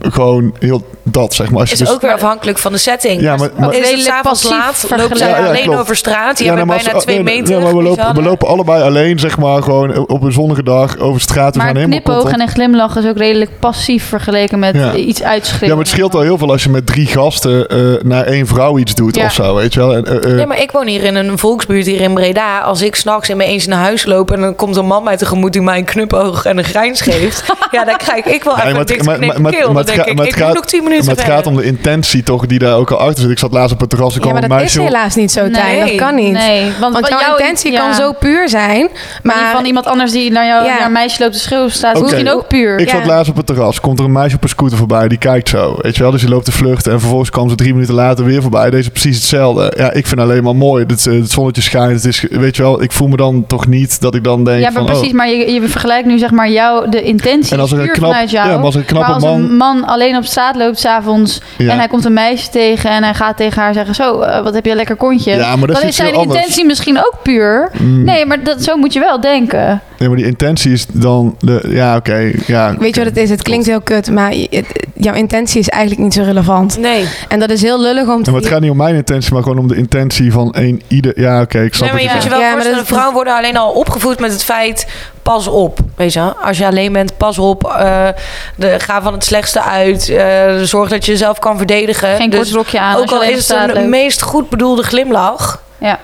Gewoon 0.00 0.54
heel 0.58 0.86
dat, 1.02 1.34
zeg 1.34 1.50
maar. 1.50 1.60
Als 1.60 1.68
je 1.68 1.74
is 1.74 1.80
dus- 1.80 1.90
ook 1.92 2.00
weer 2.00 2.12
afhankelijk 2.12 2.58
van 2.58 2.72
de 2.72 2.78
setting. 2.78 3.20
Ja, 3.20 3.36
maar- 3.36 3.50
maar- 3.58 3.74
is 3.74 4.04
s'avonds 4.04 4.42
laat, 4.42 4.60
loopt 4.64 4.76
vergelijken. 4.78 5.16
zij 5.16 5.28
Ja, 5.28 5.38
ja, 5.38 5.46
alleen 5.46 5.62
klopt. 5.62 5.78
over 5.78 5.96
straat. 5.96 6.38
Je 6.38 6.44
Ja, 6.44 6.54
nou, 6.54 6.66
maar 6.66 6.76
bijna 6.76 6.92
als- 6.92 7.02
twee 7.02 7.16
nee, 7.16 7.24
nee, 7.24 7.34
meter. 7.40 7.54
nee, 7.54 7.64
maar 7.64 7.76
we, 7.76 7.82
lopen, 7.82 8.06
we 8.08 8.12
wel. 8.14 8.22
lopen 8.30 8.48
allebei 8.48 8.82
alleen, 8.82 9.18
zeg 9.18 9.38
maar, 9.38 9.62
gewoon 9.62 10.08
op 10.08 10.22
een 10.22 10.32
zonnige 10.32 10.62
dag 10.62 10.98
over 10.98 11.20
straat. 11.20 11.52
We 11.52 11.58
Maar 11.58 11.66
gaan 11.66 12.40
en 12.40 12.48
glimlachen 12.48 13.02
is 13.02 13.08
ook 13.08 13.16
redelijk 13.16 13.50
passief 13.60 14.04
vergeleken 14.04 14.58
met 14.58 14.74
Ja. 14.74 14.94
iets 14.94 15.22
uitschreeuwen. 15.22 15.68
Ja, 15.68 15.74
maar 15.74 15.84
het 15.84 15.92
scheelt 15.92 16.14
al 16.14 16.20
heel 16.20 16.38
veel 16.38 16.50
als 16.50 16.62
je 16.62 16.68
met 16.70 16.86
drie 16.86 17.06
gasten 17.06 17.68
eh, 17.68 17.78
naar 18.04 18.24
één 18.24 18.46
vrouw 18.46 18.78
iets 18.78 18.94
doet 18.94 19.16
Ja. 19.16 19.24
of 19.24 19.32
zo, 19.32 19.54
weet 19.54 19.74
je 19.74 19.80
wel. 19.80 19.94
En, 19.94 20.06
eh, 20.06 20.30
eh, 20.30 20.36
Nee, 20.36 20.46
maar 20.46 20.60
ik 20.60 20.70
woon 20.70 20.86
hier 20.86 21.02
in 21.04 21.14
een 21.14 21.38
volksbuurt 21.38 21.86
hier 21.86 22.00
in 22.00 22.14
Breda. 22.14 22.58
Als 22.58 22.82
ik 22.82 22.94
s'nachts 22.96 23.28
in 23.28 23.36
mijn 23.36 23.48
eens 23.48 23.66
naar 23.66 23.78
huis 23.78 24.04
loop 24.04 24.30
en 24.30 24.40
dan 24.40 24.54
komt 24.56 24.76
een 24.76 24.86
man 24.86 25.02
mij 25.04 25.16
tegemoet 25.16 25.52
die 25.52 25.62
mij 25.62 25.78
een 25.78 25.84
knipoog 25.84 26.44
en 26.44 26.58
een 26.58 26.64
grijns 26.64 27.00
geeft. 27.00 27.44
ja, 27.70 27.84
dan 27.84 27.96
krijg 27.96 28.24
ik 28.24 28.44
wel 28.44 28.56
even 28.58 28.70
maar 28.70 28.80
een 28.80 28.86
dikke 28.86 29.65
maar- 29.66 29.74
maar- 29.74 29.84
maar 29.84 29.94
denk 29.94 29.98
gaat- 29.98 30.08
ik, 30.08 30.16
maar 30.16 30.26
ik 30.26 30.34
het 30.34 30.44
moet 30.46 30.54
nog 30.54 30.64
tien 30.66 30.82
minuten 30.84 31.06
maar 31.06 31.14
het 31.14 31.24
gaat 31.24 31.46
om 31.46 31.56
de 31.56 31.64
intentie 31.64 32.22
toch 32.22 32.46
die 32.46 32.58
daar 32.58 32.76
ook 32.76 32.90
al 32.90 32.98
achter 32.98 33.22
zit. 33.22 33.30
Ik 33.30 33.38
zat 33.38 33.52
laatst 33.52 33.72
op 33.72 33.80
het 33.80 33.90
terras, 33.90 34.08
ik 34.08 34.14
Ja, 34.14 34.20
kwam 34.20 34.32
maar 34.32 34.42
een 34.42 34.48
dat 34.48 34.58
meisje... 34.58 34.78
is 34.78 34.84
helaas 34.84 35.14
niet 35.14 35.32
zo, 35.32 35.50
Tijn. 35.50 35.78
Nee. 35.78 35.86
Dat 35.90 35.94
kan 36.06 36.14
niet. 36.14 36.32
Nee, 36.32 36.70
want, 36.80 37.08
jouw 37.08 37.36
intentie 37.36 37.72
ja. 37.72 37.80
kan 37.80 37.94
zo 37.94 38.12
puur 38.12 38.48
zijn. 38.48 38.80
Maar 39.22 39.34
die 39.34 39.42
Maar 39.42 39.52
van 39.54 39.64
iemand 39.64 39.86
anders 39.86 40.12
die 40.12 40.30
naar 40.30 40.46
jou 40.46 40.64
Ja. 40.64 40.76
naar 40.76 40.86
een 40.86 40.92
meisje 40.92 41.22
loopt 41.22 41.32
te 41.32 41.38
schreeuwen 41.38 41.70
staat, 41.70 41.94
Oké. 41.96 42.02
misschien 42.04 42.30
ook 42.30 42.48
puur. 42.48 42.78
Ik 42.78 42.90
Ja. 42.90 42.96
zat 42.96 43.06
laatst 43.06 43.30
op 43.30 43.36
het 43.36 43.46
terras, 43.46 43.80
komt 43.80 43.98
er 43.98 44.04
een 44.04 44.12
meisje 44.12 44.36
op 44.36 44.42
een 44.42 44.48
scooter 44.48 44.78
voorbij, 44.78 45.08
die 45.08 45.18
kijkt 45.18 45.48
zo, 45.48 45.76
weet 45.80 45.96
je 45.96 46.02
wel. 46.02 46.10
Dus 46.10 46.20
die 46.20 46.30
loopt 46.30 46.44
te 46.44 46.52
vluchten 46.52 46.92
en 46.92 46.98
vervolgens 47.00 47.30
kwam 47.30 47.48
ze 47.48 47.54
drie 47.54 47.72
minuten 47.72 47.94
later 47.94 48.24
weer 48.24 48.42
voorbij. 48.42 48.70
Deze 48.70 48.90
precies 48.90 49.16
hetzelfde. 49.16 49.72
Ja, 49.76 49.92
ik 49.92 50.06
vind 50.06 50.20
alleen 50.20 50.42
maar 50.42 50.56
mooi. 50.56 50.84
Het, 50.88 51.04
het 51.04 51.30
zonnetje 51.30 51.62
schijnt, 51.62 51.92
het 51.92 52.04
is, 52.04 52.24
weet 52.30 52.56
je 52.56 52.62
wel, 52.62 52.82
ik 52.82 52.92
voel 52.92 53.08
me 53.08 53.16
dan 53.16 53.44
toch 53.46 53.66
niet 53.66 54.00
dat 54.00 54.14
ik 54.14 54.24
dan 54.24 54.44
denk 54.44 54.58
Ja, 54.58 54.62
maar 54.64 54.72
van, 54.72 54.84
precies. 54.84 55.08
oh. 55.10 55.14
Maar 55.14 55.28
je, 55.28 55.52
je 55.52 55.68
vergelijkt 55.68 56.06
nu 56.06 56.18
zeg 56.18 56.30
maar 56.30 56.50
jou, 56.50 56.90
de 56.90 57.02
intentie 57.02 57.52
En 57.52 57.60
als 57.60 57.72
er 57.72 57.78
een 57.78 57.84
puur 57.84 57.92
knap- 57.94 58.10
vanuit 58.10 58.30
jou. 58.30 58.48
ja, 58.48 58.54
maar 58.56 58.64
als 58.64 58.74
een 58.74 58.84
knappe 58.84 59.06
maar 59.06 59.14
als 59.14 59.24
man- 59.24 59.55
een 59.60 59.74
man 59.76 59.84
alleen 59.84 60.16
op 60.16 60.24
straat 60.24 60.56
loopt 60.56 60.78
s'avonds 60.78 61.40
Ja. 61.58 61.70
en 61.72 61.78
hij 61.78 61.88
komt 61.88 62.04
een 62.04 62.12
meisje 62.12 62.48
tegen 62.50 62.90
en 62.90 63.02
hij 63.02 63.14
gaat 63.14 63.36
tegen 63.36 63.62
haar 63.62 63.74
zeggen, 63.74 63.94
zo, 63.94 64.20
eh, 64.20 64.42
wat 64.42 64.54
heb 64.54 64.64
je 64.64 64.70
een 64.70 64.76
lekker 64.76 64.96
kontje. 64.96 65.34
Ja, 65.36 65.56
maar 65.56 65.66
dat 65.66 65.76
is 65.76 65.80
dan 65.82 65.90
is 65.90 65.96
zijn 65.96 66.14
anders. 66.14 66.36
intentie 66.38 66.64
misschien 66.64 66.98
ook 66.98 67.14
puur. 67.22 67.70
Mm. 67.80 68.04
Nee, 68.04 68.26
maar 68.26 68.42
dat, 68.44 68.62
zo 68.64 68.76
moet 68.76 68.92
je 68.92 69.00
wel 69.00 69.20
denken. 69.20 69.80
Nee, 69.98 70.08
maar 70.08 70.16
die 70.16 70.26
intentie 70.26 70.72
is 70.72 70.86
dan, 70.92 71.36
de, 71.40 71.60
ja 71.68 71.96
oké, 71.96 72.32
ja. 72.46 72.74
weet 72.78 72.94
je 72.94 73.00
wat 73.04 73.08
het 73.14 73.18
is? 73.22 73.30
Het 73.30 73.42
klinkt 73.42 73.66
heel 73.66 73.80
kut, 73.80 74.10
maar 74.10 74.34
je- 74.34 74.46
het- 74.50 74.86
jouw 74.94 75.14
intentie 75.14 75.60
is 75.60 75.68
eigenlijk 75.68 76.02
niet 76.02 76.14
zo 76.14 76.22
relevant. 76.22 76.78
Nee. 76.78 77.04
En 77.28 77.38
dat 77.38 77.50
is 77.50 77.62
heel 77.62 77.80
lullig 77.80 78.08
om 78.08 78.18
te... 78.18 78.24
Ja, 78.24 78.30
maar 78.32 78.40
het 78.40 78.50
gaat 78.50 78.60
niet 78.60 78.70
om 78.70 78.76
mijn 78.76 78.94
intentie, 78.94 79.32
maar 79.32 79.42
gewoon 79.42 79.58
om 79.58 79.68
de 79.68 79.76
intentie 79.76 80.32
van 80.32 80.48
een 80.56 80.82
ieder. 80.88 81.20
Ja, 81.20 81.40
oké, 81.40 81.60
ik 81.62 81.74
snap 81.74 81.92
Nee, 81.92 81.92
maar 81.92 82.02
je 82.02 82.08
het. 82.08 82.16
moet 82.16 82.24
je 82.24 82.30
ja. 82.30 82.36
wel 82.38 82.48
Ja, 82.64 82.70
maar 82.70 82.76
dat- 82.76 82.86
vrouwen 82.86 83.14
worden 83.14 83.36
alleen 83.36 83.56
al 83.56 83.70
opgevoed 83.72 84.20
met 84.20 84.32
het 84.32 84.44
feit... 84.44 84.86
pas 85.26 85.46
op, 85.46 85.78
weet 85.96 86.12
je. 86.12 86.34
Als 86.42 86.58
je 86.58 86.66
alleen 86.66 86.92
bent, 86.92 87.16
pas 87.16 87.38
op. 87.38 87.64
eh, 87.64 88.08
de, 88.56 88.80
ga 88.80 89.02
van 89.02 89.12
het 89.12 89.24
slechtste 89.24 89.62
uit. 89.62 90.08
eh, 90.08 90.54
zorg 90.62 90.88
dat 90.88 91.04
je 91.04 91.10
jezelf 91.12 91.38
kan 91.38 91.56
verdedigen. 91.56 92.16
Geen 92.16 92.30
Dus 92.30 92.38
kort 92.40 92.50
rokje 92.52 92.80
aan. 92.80 92.96
ook 92.96 93.10
al 93.12 93.22
is 93.22 93.48
het 93.48 93.76
een 93.76 93.88
meest 93.88 94.22
goed 94.22 94.48
bedoelde 94.48 94.82
glimlach... 94.82 95.62
Ja. 95.78 95.98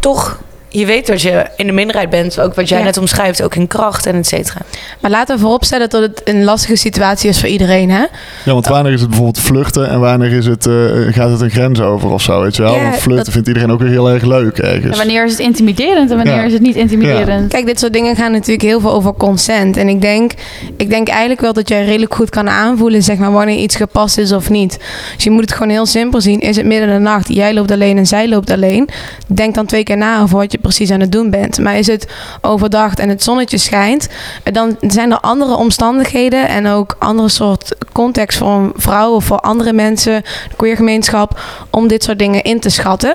toch, 0.00 0.38
je 0.78 0.86
weet 0.86 1.06
dat 1.06 1.22
je 1.22 1.46
in 1.56 1.66
de 1.66 1.72
minderheid 1.72 2.10
bent. 2.10 2.40
Ook 2.40 2.54
wat 2.54 2.68
jij 2.68 2.78
Ja. 2.78 2.84
net 2.84 2.96
omschrijft, 2.98 3.42
ook 3.42 3.54
in 3.54 3.66
kracht 3.66 4.06
en 4.06 4.14
et 4.14 4.26
cetera. 4.26 4.60
Maar 5.00 5.10
laten 5.10 5.34
we 5.34 5.40
vooropstellen 5.40 5.90
dat 5.90 6.02
het 6.02 6.20
een 6.24 6.44
lastige 6.44 6.76
situatie 6.76 7.28
is 7.28 7.40
voor 7.40 7.48
iedereen, 7.48 7.90
hè? 7.90 8.04
Ja, 8.44 8.52
want 8.52 8.66
wanneer 8.66 8.92
is 8.92 9.00
het 9.00 9.08
bijvoorbeeld 9.08 9.40
vluchten 9.40 9.88
en 9.88 10.00
wanneer 10.00 10.32
is 10.32 10.46
het, 10.46 10.66
eh, 10.66 10.74
gaat 11.10 11.30
het 11.30 11.40
een 11.40 11.50
grens 11.50 11.80
over 11.80 12.10
of 12.10 12.22
zo, 12.22 12.42
weet 12.42 12.56
je 12.56 12.62
wel? 12.62 12.74
Ja, 12.74 12.82
want 12.82 12.94
vluchten 12.96 13.24
dat- 13.24 13.32
vindt 13.32 13.48
iedereen 13.48 13.70
ook 13.72 13.80
weer 13.80 13.88
heel 13.90 14.10
erg 14.10 14.22
leuk 14.22 14.58
ergens. 14.58 14.90
En 14.92 14.96
wanneer 14.96 15.24
is 15.24 15.30
het 15.30 15.40
intimiderend 15.40 16.10
en 16.10 16.16
wanneer 16.16 16.34
Ja. 16.34 16.42
is 16.42 16.52
het 16.52 16.62
niet 16.62 16.76
intimiderend? 16.76 17.48
Kijk, 17.52 17.66
dit 17.66 17.78
soort 17.80 17.92
dingen 17.92 18.16
gaan 18.16 18.32
natuurlijk 18.32 18.62
heel 18.62 18.80
veel 18.80 18.92
over 18.92 19.12
consent. 19.14 19.76
En 19.76 19.88
ik 19.88 20.00
denk, 20.00 20.32
ik 20.76 20.90
denk 20.90 21.08
eigenlijk 21.08 21.40
wel 21.40 21.52
dat 21.52 21.68
jij 21.68 21.84
redelijk 21.84 22.14
goed 22.14 22.30
kan 22.30 22.48
aanvoelen, 22.48 23.02
zeg 23.02 23.16
maar, 23.16 23.32
wanneer 23.32 23.56
iets 23.58 23.76
gepast 23.76 24.18
is 24.18 24.32
of 24.32 24.50
niet. 24.50 24.78
Dus 25.14 25.24
je 25.24 25.30
moet 25.30 25.40
het 25.40 25.52
gewoon 25.52 25.68
heel 25.68 25.86
simpel 25.86 26.20
zien. 26.20 26.40
Is 26.40 26.56
het 26.56 26.66
midden 26.66 26.88
in 26.88 26.94
de 26.94 27.00
nacht, 27.00 27.28
jij 27.34 27.54
loopt 27.54 27.70
alleen 27.70 27.96
en 27.98 28.06
zij 28.06 28.28
loopt 28.28 28.50
alleen. 28.50 28.88
Denk 29.26 29.54
dan 29.54 29.66
twee 29.66 29.82
keer 29.82 29.96
na 29.96 30.20
over 30.22 30.36
wat 30.36 30.52
je 30.52 30.58
precies 30.64 30.90
aan 30.90 31.00
het 31.00 31.12
doen 31.12 31.30
bent. 31.30 31.58
Maar 31.58 31.78
is 31.78 31.86
het 31.86 32.06
overdag 32.40 32.94
en 32.94 33.08
het 33.08 33.22
zonnetje 33.22 33.58
schijnt, 33.58 34.08
dan 34.52 34.76
zijn 34.80 35.10
er 35.10 35.20
andere 35.20 35.56
omstandigheden 35.56 36.48
en 36.48 36.66
ook 36.66 36.96
andere 36.98 37.28
soort 37.28 37.74
context 37.92 38.38
voor 38.38 38.48
een 38.48 38.72
vrouw 38.76 39.14
of 39.14 39.24
voor 39.24 39.38
andere 39.38 39.72
mensen, 39.72 40.22
de 40.22 40.56
queergemeenschap, 40.56 41.40
om 41.70 41.88
dit 41.88 42.02
soort 42.02 42.18
dingen 42.18 42.42
in 42.42 42.60
te 42.60 42.70
schatten. 42.70 43.14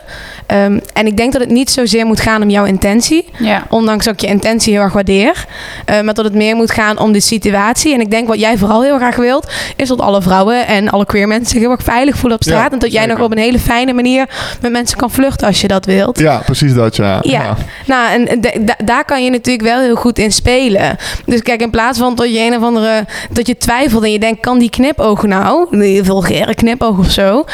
Ehm, 0.50 0.80
en 0.94 1.06
ik 1.06 1.18
denk 1.18 1.32
dat 1.32 1.42
het 1.42 1.50
niet 1.50 1.70
zozeer 1.70 2.06
moet 2.06 2.20
gaan 2.20 2.42
om 2.42 2.50
jouw 2.50 2.66
intentie. 2.66 3.26
Ja. 3.38 3.66
Ondanks 3.70 4.06
dat 4.06 4.14
ik 4.14 4.20
je 4.20 4.28
intentie 4.28 4.74
heel 4.74 4.82
erg 4.82 4.94
waardeer. 4.94 5.46
Eh, 5.86 6.02
maar 6.02 6.14
dat 6.14 6.26
het 6.26 6.34
meer 6.34 6.56
moet 6.56 6.72
gaan 6.72 7.00
om 7.00 7.12
de 7.12 7.20
situatie. 7.20 7.94
En 7.94 8.00
ik 8.00 8.12
denk 8.12 8.28
wat 8.28 8.40
jij 8.40 8.58
vooral 8.58 8.84
heel 8.84 8.98
graag 8.98 9.16
wilt, 9.16 9.52
is 9.76 9.88
dat 9.88 10.02
alle 10.02 10.22
vrouwen 10.22 10.68
en 10.68 10.90
alle 10.90 11.06
queer 11.06 11.28
mensen 11.28 11.48
zich 11.48 11.60
heel 11.60 11.72
erg 11.72 11.84
veilig 11.84 12.18
voelen 12.18 12.38
op 12.38 12.44
straat. 12.44 12.66
Ja, 12.66 12.72
en 12.72 12.80
dat 12.80 12.92
jij 12.92 13.02
zeker. 13.02 13.18
nog 13.18 13.26
op 13.26 13.32
een 13.32 13.38
hele 13.38 13.60
fijne 13.60 13.94
manier 13.94 14.30
met 14.62 14.72
mensen 14.72 14.98
kan 14.98 15.12
vluchten 15.12 15.48
als 15.48 15.62
je 15.62 15.68
dat 15.68 15.86
wilt. 15.86 16.20
Ja, 16.20 16.38
precies 16.38 16.74
dat, 16.74 16.96
ja. 16.96 17.20
Ja, 17.22 17.56
nou, 17.86 18.28
en 18.28 18.42
daar 18.86 19.06
kan 19.06 19.24
je 19.24 19.30
natuurlijk 19.30 19.68
wel 19.68 19.80
heel 19.80 19.96
goed 19.96 20.20
in 20.20 20.32
spelen. 20.32 20.98
Dus 21.26 21.42
kijk, 21.42 21.62
in 21.62 21.70
plaats 21.70 22.00
van 22.00 22.16
dat 22.16 22.34
je 22.34 22.40
een 22.40 22.56
of 22.56 22.64
andere, 22.64 23.06
dat 23.30 23.48
je 23.48 23.58
twijfelt 23.58 24.04
en 24.04 24.12
je 24.12 24.20
denkt, 24.20 24.40
kan 24.40 24.60
die 24.60 24.70
knipoog 24.70 25.24
nou, 25.24 25.78
die 25.78 26.04
vulgaire 26.04 26.56
knipoog 26.56 26.98
of 26.98 27.12
zo, 27.12 27.46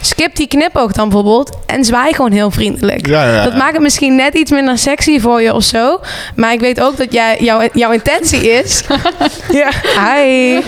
skip 0.00 0.36
die 0.36 0.46
knipoog 0.46 0.92
dan 0.92 1.08
bijvoorbeeld 1.08 1.58
en 1.66 1.84
zwaai 1.84 2.14
gewoon 2.14 2.32
heel 2.32 2.43
vriendelijk. 2.50 3.06
Ja, 3.06 3.24
ja, 3.26 3.34
ja. 3.34 3.44
Dat 3.44 3.56
maakt 3.56 3.72
het 3.72 3.82
misschien 3.82 4.14
net 4.16 4.34
iets 4.34 4.50
minder 4.50 4.78
sexy 4.78 5.20
voor 5.20 5.42
je 5.42 5.54
of 5.54 5.62
zo. 5.62 6.00
Maar 6.36 6.52
ik 6.52 6.60
weet 6.60 6.80
ook 6.80 6.96
dat 6.96 7.12
jij, 7.12 7.36
jouw, 7.40 7.60
jouw 7.72 7.90
intentie 7.90 8.50
is. 8.50 8.82
ja, 9.52 9.68
hi. 9.94 10.58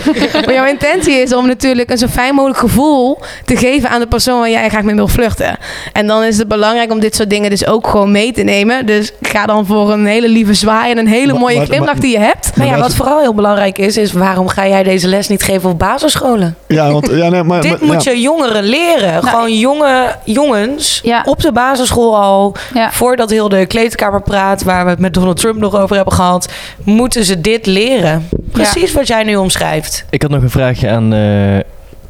Maar 0.45 0.53
jouw 0.53 0.65
intentie 0.65 1.13
is 1.13 1.33
om 1.33 1.47
natuurlijk 1.47 1.89
een 1.89 1.97
zo 1.97 2.07
fijn 2.07 2.35
mogelijk 2.35 2.59
gevoel 2.59 3.19
te 3.45 3.57
geven 3.57 3.89
aan 3.89 3.99
de 3.99 4.07
persoon 4.07 4.39
waar 4.39 4.49
jij 4.49 4.69
graag 4.69 4.83
mee 4.83 4.95
wil 4.95 5.07
vluchten. 5.07 5.57
En 5.93 6.07
dan 6.07 6.23
is 6.23 6.37
het 6.37 6.47
belangrijk 6.47 6.91
om 6.91 6.99
dit 6.99 7.15
soort 7.15 7.29
dingen 7.29 7.49
dus 7.49 7.67
ook 7.67 7.87
gewoon 7.87 8.11
mee 8.11 8.31
te 8.31 8.41
nemen. 8.43 8.85
Dus 8.85 9.11
ga 9.21 9.45
dan 9.45 9.65
voor 9.65 9.91
een 9.91 10.05
hele 10.05 10.27
lieve 10.29 10.53
zwaai 10.53 10.91
en 10.91 10.97
een 10.97 11.07
hele 11.07 11.31
Maar- 11.31 11.41
mooie 11.41 11.57
maar- 11.57 11.65
glimlach 11.65 11.91
maar- 11.93 12.01
die 12.01 12.11
je 12.11 12.19
hebt. 12.19 12.51
Maar 12.57 12.67
ja, 12.67 12.77
wat 12.79 12.93
vooral 12.95 13.19
heel 13.19 13.33
belangrijk 13.33 13.77
is, 13.77 13.97
is 13.97 14.11
waarom 14.11 14.47
ga 14.47 14.67
jij 14.67 14.83
deze 14.83 15.07
les 15.07 15.27
niet 15.27 15.43
geven 15.43 15.69
op 15.69 15.79
basisscholen? 15.79 16.55
Ja, 16.67 16.91
want 16.91 17.09
ja, 17.11 17.29
nee, 17.29 17.43
maar, 17.43 17.61
Dit 17.67 17.71
maar- 17.81 17.93
moet 17.93 18.03
ja. 18.03 18.11
je 18.11 18.21
jongeren 18.21 18.63
leren. 18.63 19.23
Gewoon 19.23 19.57
jonge 19.57 20.15
jongens 20.23 20.99
Ja. 21.03 21.21
op 21.25 21.41
de 21.41 21.51
basisschool 21.51 21.66
al. 21.95 22.55
Ja. 22.73 22.91
Voordat 22.91 23.29
heel 23.29 23.49
de 23.49 23.65
kleedkamerpraat, 23.65 24.63
waar 24.63 24.83
we 24.83 24.89
het 24.89 24.99
met 24.99 25.13
Donald 25.13 25.37
Trump 25.37 25.59
nog 25.59 25.75
over 25.75 25.95
hebben 25.95 26.13
gehad, 26.13 26.53
moeten 26.83 27.25
ze 27.25 27.41
dit 27.41 27.65
leren. 27.65 28.29
Precies 28.51 28.93
wat 28.93 29.07
jij 29.07 29.23
nu 29.23 29.35
omschrijft. 29.35 30.05
Ik 30.09 30.21
had 30.21 30.31
nog 30.31 30.41
een 30.41 30.49
vraagje 30.49 30.89
aan 30.89 31.13
eh, 31.13 31.57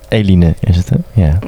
Eline, 0.08 0.54
is 0.60 0.78
het 0.78 0.90
hè? 0.90 1.22
Ja. 1.22 1.40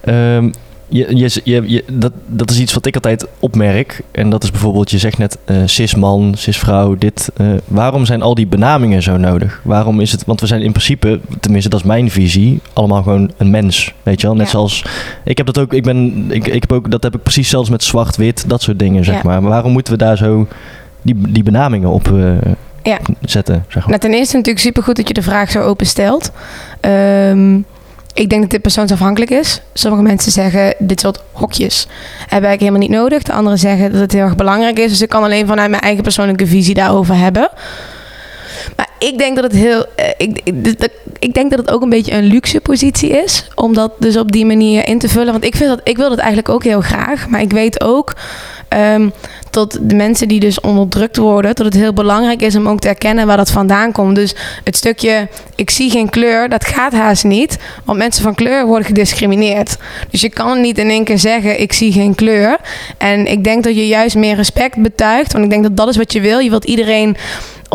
Ehm, 0.00 0.50
je, 0.88 1.16
je, 1.16 1.40
je, 1.44 1.62
je- 1.66 1.84
dat, 1.92 2.12
dat 2.26 2.50
is 2.50 2.60
iets 2.60 2.74
wat 2.74 2.86
ik 2.86 2.94
altijd 2.94 3.26
opmerk. 3.38 4.00
En 4.10 4.30
dat 4.30 4.42
is 4.42 4.50
bijvoorbeeld, 4.50 4.90
je 4.90 4.98
zegt 4.98 5.18
net 5.18 5.38
eh 5.44 5.56
cis-man, 5.64 6.34
cis-vrouw, 6.36 6.94
dit. 6.98 7.30
eh, 7.36 7.46
waarom 7.66 8.04
zijn 8.04 8.22
al 8.22 8.34
die 8.34 8.46
benamingen 8.46 9.02
zo 9.02 9.16
nodig? 9.16 9.60
Waarom 9.64 10.00
is 10.00 10.12
het, 10.12 10.24
want 10.24 10.40
we 10.40 10.46
zijn 10.46 10.62
in 10.62 10.70
principe, 10.72 11.20
tenminste 11.40 11.70
dat 11.70 11.80
is 11.80 11.86
mijn 11.86 12.10
visie, 12.10 12.60
allemaal 12.72 13.02
gewoon 13.02 13.30
een 13.36 13.50
mens. 13.50 13.94
Weet 14.02 14.20
je 14.20 14.26
wel? 14.26 14.36
Net 14.36 14.44
Ja. 14.46 14.50
zoals, 14.52 14.84
ik 15.24 15.36
heb 15.36 15.46
dat 15.46 15.58
ook, 15.58 15.72
ik 15.72 15.82
ben, 15.82 16.26
ik, 16.28 16.46
ik 16.46 16.60
heb 16.60 16.72
ook, 16.72 16.90
dat 16.90 17.02
heb 17.02 17.14
ik 17.14 17.22
precies 17.22 17.48
zelfs 17.48 17.70
met 17.70 17.84
zwart-wit, 17.84 18.44
dat 18.48 18.62
soort 18.62 18.78
dingen 18.78 19.04
zeg 19.04 19.14
Ja. 19.14 19.20
maar. 19.24 19.40
Maar 19.42 19.50
waarom 19.50 19.72
moeten 19.72 19.92
we 19.92 19.98
daar 19.98 20.16
zo 20.16 20.46
die, 21.02 21.14
die 21.28 21.42
benamingen 21.42 21.88
op 21.90 22.12
eh, 22.12 22.52
Ja. 22.82 22.98
zetten? 23.20 23.64
Zeg 23.68 23.74
maar. 23.82 23.88
Nou, 23.88 24.00
ten 24.00 24.14
eerste 24.14 24.36
natuurlijk 24.36 24.64
supergoed 24.64 24.96
dat 24.96 25.08
je 25.08 25.14
de 25.14 25.22
vraag 25.22 25.50
zo 25.50 25.60
open 25.62 25.86
stelt. 25.86 26.32
Ehm, 26.80 27.58
ik 28.16 28.28
denk 28.28 28.40
dat 28.40 28.50
dit 28.50 28.62
persoonsafhankelijk 28.62 29.30
is. 29.30 29.60
Sommige 29.72 30.02
mensen 30.02 30.32
zeggen, 30.32 30.74
dit 30.78 31.00
soort 31.00 31.22
hokjes 31.32 31.86
hebben 32.26 32.50
ik 32.50 32.58
helemaal 32.58 32.80
niet 32.80 32.90
nodig. 32.90 33.22
De 33.22 33.32
anderen 33.32 33.58
zeggen 33.58 33.92
dat 33.92 34.00
het 34.00 34.12
heel 34.12 34.22
erg 34.22 34.36
belangrijk 34.36 34.78
is. 34.78 34.90
Dus 34.90 35.02
ik 35.02 35.08
kan 35.08 35.22
alleen 35.22 35.46
vanuit 35.46 35.70
mijn 35.70 35.82
eigen 35.82 36.02
persoonlijke 36.02 36.46
visie 36.46 36.74
daarover 36.74 37.16
hebben. 37.16 37.50
Maar 38.76 38.88
ik 38.98 39.18
denk 39.18 39.34
dat 39.34 39.44
het 39.44 39.52
heel. 39.52 39.86
eh, 39.96 40.08
ik, 40.16 40.40
ik, 41.18 41.34
denk 41.34 41.50
dat 41.50 41.58
het 41.58 41.70
ook 41.70 41.82
een 41.82 41.88
beetje 41.88 42.12
een 42.12 42.24
luxe 42.24 42.60
positie 42.60 43.10
is. 43.10 43.48
Om 43.54 43.74
dat 43.74 43.92
dus 43.98 44.16
op 44.16 44.32
die 44.32 44.46
manier 44.46 44.88
in 44.88 44.98
te 44.98 45.08
vullen. 45.08 45.32
Want 45.32 45.44
ik, 45.44 45.56
vind 45.56 45.70
dat, 45.70 45.80
ik 45.84 45.96
wil 45.96 46.08
dat 46.08 46.18
eigenlijk 46.18 46.48
ook 46.48 46.64
heel 46.64 46.80
graag. 46.80 47.28
Maar 47.28 47.40
ik 47.40 47.52
weet 47.52 47.80
ook 47.80 48.12
ehm, 48.68 49.08
tot 49.56 49.78
de 49.88 49.94
mensen 49.94 50.28
die 50.28 50.40
dus 50.40 50.60
onderdrukt 50.60 51.16
worden, 51.16 51.54
dat 51.54 51.64
het 51.64 51.74
heel 51.74 51.92
belangrijk 51.92 52.42
is 52.42 52.56
om 52.56 52.68
ook 52.68 52.80
te 52.80 52.88
erkennen 52.88 53.26
waar 53.26 53.36
dat 53.36 53.50
vandaan 53.50 53.92
komt. 53.92 54.14
Dus 54.14 54.34
het 54.64 54.76
stukje 54.76 55.28
ik 55.54 55.70
zie 55.70 55.90
geen 55.90 56.10
kleur, 56.10 56.48
dat 56.48 56.64
gaat 56.64 56.92
haast 56.92 57.24
niet, 57.24 57.58
want 57.84 57.98
mensen 57.98 58.22
van 58.22 58.34
kleur 58.34 58.66
worden 58.66 58.86
gediscrimineerd. 58.86 59.76
Dus 60.10 60.20
je 60.20 60.28
kan 60.28 60.60
niet 60.60 60.78
in 60.78 60.90
één 60.90 61.04
keer 61.04 61.18
zeggen 61.18 61.60
ik 61.60 61.72
zie 61.72 61.92
geen 61.92 62.14
kleur. 62.14 62.58
En 62.98 63.26
ik 63.26 63.44
denk 63.44 63.64
dat 63.64 63.74
je 63.74 63.86
juist 63.86 64.16
meer 64.16 64.36
respect 64.36 64.76
betuigt, 64.76 65.32
want 65.32 65.44
ik 65.44 65.50
denk 65.50 65.62
dat 65.62 65.76
dat 65.76 65.88
is 65.88 65.96
wat 65.96 66.12
je 66.12 66.20
wil. 66.20 66.38
Je 66.38 66.50
wilt 66.50 66.64
iedereen 66.64 67.16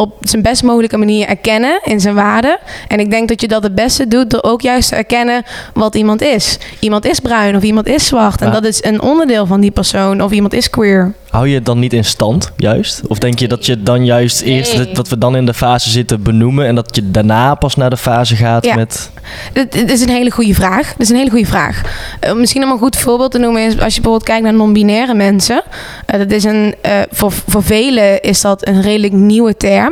op 0.01 0.13
zijn 0.21 0.41
best 0.41 0.63
mogelijke 0.63 0.97
manier 0.97 1.27
erkennen 1.27 1.79
in 1.83 1.99
zijn 1.99 2.15
waarde. 2.15 2.59
En 2.87 2.99
ik 2.99 3.09
denk 3.11 3.27
dat 3.29 3.41
je 3.41 3.47
dat 3.47 3.63
het 3.63 3.75
beste 3.75 4.07
doet 4.07 4.29
door 4.29 4.43
ook 4.43 4.61
juist 4.61 4.89
te 4.89 4.95
erkennen 4.95 5.43
wat 5.73 5.95
iemand 5.95 6.21
is. 6.21 6.57
Iemand 6.79 7.05
is 7.05 7.19
bruin 7.19 7.55
of 7.55 7.63
iemand 7.63 7.87
is 7.87 8.05
zwart. 8.07 8.41
En 8.41 8.51
dat 8.51 8.65
is 8.65 8.83
een 8.83 9.01
onderdeel 9.01 9.45
van 9.45 9.61
die 9.61 9.71
persoon. 9.71 10.21
Of 10.21 10.31
iemand 10.31 10.53
is 10.53 10.69
queer. 10.69 11.13
Hou 11.29 11.47
je 11.47 11.55
het 11.55 11.65
dan 11.65 11.79
niet 11.79 11.93
in 11.93 12.05
stand, 12.05 12.51
juist? 12.57 13.01
Of 13.07 13.17
denk 13.17 13.39
je 13.39 13.47
dat 13.47 13.65
je 13.65 13.83
dan 13.83 14.05
juist 14.05 14.41
eerst 14.41 14.77
dat- 14.77 14.95
dat 14.95 15.07
we 15.09 15.17
dan 15.17 15.35
in 15.35 15.45
de 15.45 15.53
fase 15.53 15.89
zitten 15.89 16.23
benoemen 16.23 16.65
en 16.67 16.75
dat 16.75 16.95
je 16.95 17.11
daarna 17.11 17.55
pas 17.55 17.75
naar 17.75 17.89
de 17.89 17.97
fase 17.97 18.35
gaat 18.35 18.65
Ja. 18.65 18.75
met. 18.75 19.11
Dit 19.53 19.91
is 19.91 20.01
een 20.01 20.09
hele 20.09 20.31
goede 20.31 20.53
vraag. 20.53 20.87
Dat 20.87 20.99
is 20.99 21.09
een 21.09 21.15
hele 21.15 21.29
goede 21.29 21.45
vraag. 21.45 21.81
Eh, 22.19 22.33
misschien 22.33 22.63
om 22.63 22.71
een 22.71 22.77
goed 22.77 22.95
voorbeeld 22.97 23.31
te 23.31 23.37
noemen 23.37 23.61
is 23.61 23.71
als 23.79 23.95
je 23.95 24.01
bijvoorbeeld 24.01 24.23
kijkt 24.23 24.43
naar 24.43 24.53
non-binaire 24.53 25.13
mensen. 25.13 25.63
Eh, 26.05 26.17
dat 26.19 26.31
is 26.31 26.43
een, 26.43 26.75
eh, 26.81 26.91
voor, 27.11 27.31
voor 27.31 27.63
velen 27.63 28.21
is 28.21 28.41
dat 28.41 28.67
een 28.67 28.81
redelijk 28.81 29.13
nieuwe 29.13 29.57
term. 29.57 29.90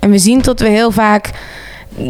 En 0.00 0.10
we 0.10 0.18
zien 0.18 0.42
dat 0.42 0.60
we 0.60 0.68
heel 0.68 0.90
vaak. 0.90 1.30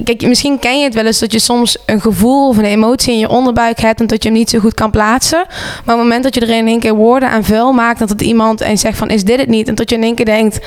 Kijk, 0.05 0.23
misschien 0.23 0.59
ken 0.59 0.79
je 0.79 0.85
het 0.85 0.95
wel 0.95 1.07
eens 1.07 1.19
dat 1.19 1.33
je 1.33 1.39
soms 1.39 1.77
een 1.87 2.01
gevoel 2.01 2.49
of 2.49 2.57
een 2.57 2.65
emotie 2.65 3.13
in 3.13 3.19
je 3.19 3.29
onderbuik 3.29 3.81
hebt 3.81 4.01
en 4.01 4.07
dat 4.07 4.23
je 4.23 4.29
hem 4.29 4.39
niet 4.39 4.51
zo 4.51 4.59
goed 4.59 4.75
kan 4.75 4.91
plaatsen. 4.91 5.45
Maar 5.49 5.79
op 5.79 5.87
het 5.87 5.97
moment 5.97 6.23
dat 6.23 6.35
je 6.35 6.41
er 6.41 6.49
in 6.49 6.67
één 6.67 6.81
keer 6.81 6.95
woorden 6.95 7.31
aan 7.31 7.45
vuil 7.45 7.73
maakt, 7.73 7.99
dat 7.99 8.09
het 8.09 8.21
iemand 8.21 8.61
en 8.61 8.79
zegt 8.79 8.99
van 8.99 9.11
is 9.11 9.25
dit 9.25 9.39
het 9.39 9.49
niet? 9.49 9.69
En 9.69 9.75
dat 9.75 9.91
je 9.91 9.97
in 9.97 10.03
één 10.03 10.15
keer 10.15 10.25
denkt, 10.25 10.59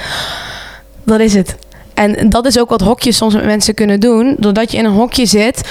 dat 1.03 1.19
is 1.19 1.33
het. 1.33 1.55
En 1.93 2.29
dat 2.29 2.45
is 2.45 2.59
ook 2.59 2.69
wat 2.69 2.81
hokjes 2.81 3.17
soms 3.17 3.33
met 3.33 3.45
mensen 3.45 3.73
kunnen 3.73 3.99
doen. 3.99 4.35
Doordat 4.39 4.71
je 4.71 4.77
in 4.77 4.85
een 4.85 4.91
hokje 4.91 5.25
zit, 5.25 5.61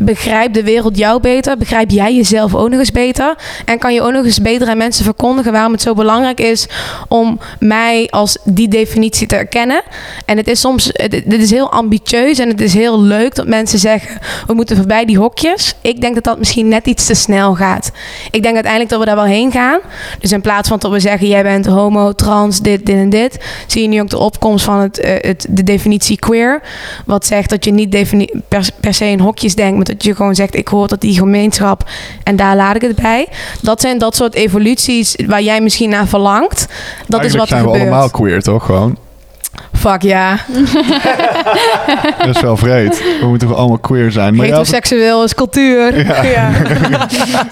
begrijpt 0.00 0.54
de 0.54 0.62
wereld 0.62 0.96
jou 0.96 1.20
beter. 1.20 1.56
Begrijp 1.56 1.90
jij 1.90 2.14
jezelf 2.14 2.54
ook 2.54 2.68
nog 2.68 2.78
eens 2.78 2.92
beter. 2.92 3.34
En 3.64 3.78
kan 3.78 3.94
je 3.94 4.02
ook 4.02 4.12
nog 4.12 4.24
eens 4.24 4.40
beter 4.40 4.68
aan 4.68 4.76
mensen 4.76 5.04
verkondigen 5.04 5.52
waarom 5.52 5.72
het 5.72 5.82
zo 5.82 5.94
belangrijk 5.94 6.40
is 6.40 6.66
om 7.08 7.38
mij 7.58 8.06
als 8.10 8.38
die 8.44 8.68
definitie 8.68 9.26
te 9.26 9.36
erkennen. 9.36 9.82
En 10.24 10.36
het 10.36 10.48
is 10.48 10.60
soms, 10.60 10.92
dit 11.08 11.42
is 11.42 11.50
heel 11.50 11.72
ambitieus 11.72 12.38
en 12.38 12.48
het 12.48 12.60
is 12.60 12.74
heel 12.74 13.00
leuk 13.00 13.34
dat 13.34 13.46
mensen 13.46 13.78
zeggen, 13.78 14.18
we 14.46 14.54
moeten 14.54 14.76
voorbij 14.76 15.04
die 15.04 15.18
hokjes. 15.18 15.74
Ik 15.80 16.00
denk 16.00 16.14
dat 16.14 16.24
dat 16.24 16.38
misschien 16.38 16.68
net 16.68 16.86
iets 16.86 17.06
te 17.06 17.14
snel 17.14 17.54
gaat. 17.54 17.90
Ik 18.30 18.42
denk 18.42 18.54
uiteindelijk 18.54 18.90
dat 18.90 19.00
we 19.00 19.06
daar 19.06 19.16
wel 19.16 19.24
heen 19.24 19.52
gaan. 19.52 19.78
Dus 20.20 20.32
in 20.32 20.40
plaats 20.40 20.68
van 20.68 20.78
dat 20.78 20.90
we 20.90 21.00
zeggen, 21.00 21.28
jij 21.28 21.42
bent 21.42 21.66
homo, 21.66 22.12
trans, 22.12 22.60
dit, 22.60 22.86
dit 22.86 22.96
en 22.96 23.10
dit, 23.10 23.38
zie 23.66 23.82
je 23.82 23.88
nu 23.88 24.00
ook 24.00 24.10
de 24.10 24.18
opkomst 24.18 24.64
van 24.64 24.78
het, 24.78 24.98
eh, 25.00 25.14
het, 25.20 25.46
de 25.50 25.62
definitie 25.72 26.18
queer. 26.18 26.62
Wat 27.06 27.26
zegt 27.26 27.50
dat 27.50 27.64
je 27.64 27.70
niet 27.70 27.90
per, 28.48 28.68
per 28.80 28.94
se 28.94 29.04
in 29.04 29.20
hokjes 29.20 29.54
denkt, 29.54 29.76
maar 29.76 29.84
dat 29.84 30.04
je 30.04 30.14
gewoon 30.14 30.34
zegt, 30.34 30.54
ik 30.54 30.68
hoor 30.68 30.88
tot 30.88 31.00
die 31.00 31.14
gemeenschap 31.14 31.90
en 32.22 32.36
daar 32.36 32.56
laat 32.56 32.74
ik 32.74 32.82
het 32.82 32.96
bij. 32.96 33.28
Dat 33.62 33.80
zijn 33.80 33.98
dat 33.98 34.16
soort 34.16 34.34
evoluties 34.34 35.16
waar 35.26 35.42
jij 35.42 35.60
misschien 35.60 35.90
naar 35.90 36.06
verlangt. 36.06 36.66
Dat 37.06 37.24
is 37.24 37.32
wat 37.32 37.42
er 37.42 37.48
zijn 37.48 37.62
we 37.62 37.66
gebeurt. 37.66 37.88
allemaal 37.88 38.10
queer, 38.10 38.42
toch? 38.42 38.64
Gewoon. 38.64 38.96
Fuck 39.80 40.02
ja. 40.02 40.36
Dat 42.26 42.34
is 42.36 42.40
wel 42.40 42.56
vreed. 42.56 43.02
We 43.20 43.26
moeten 43.26 43.46
gewoon 43.48 43.62
allemaal 43.62 43.78
queer 43.78 44.10
zijn. 44.12 44.34
Maar 44.34 44.46
had, 44.48 44.56
Heteroseksueel 44.56 45.24
is 45.24 45.34
cultuur. 45.34 46.06
Ja. 46.06 46.22
Ja. 46.30 46.50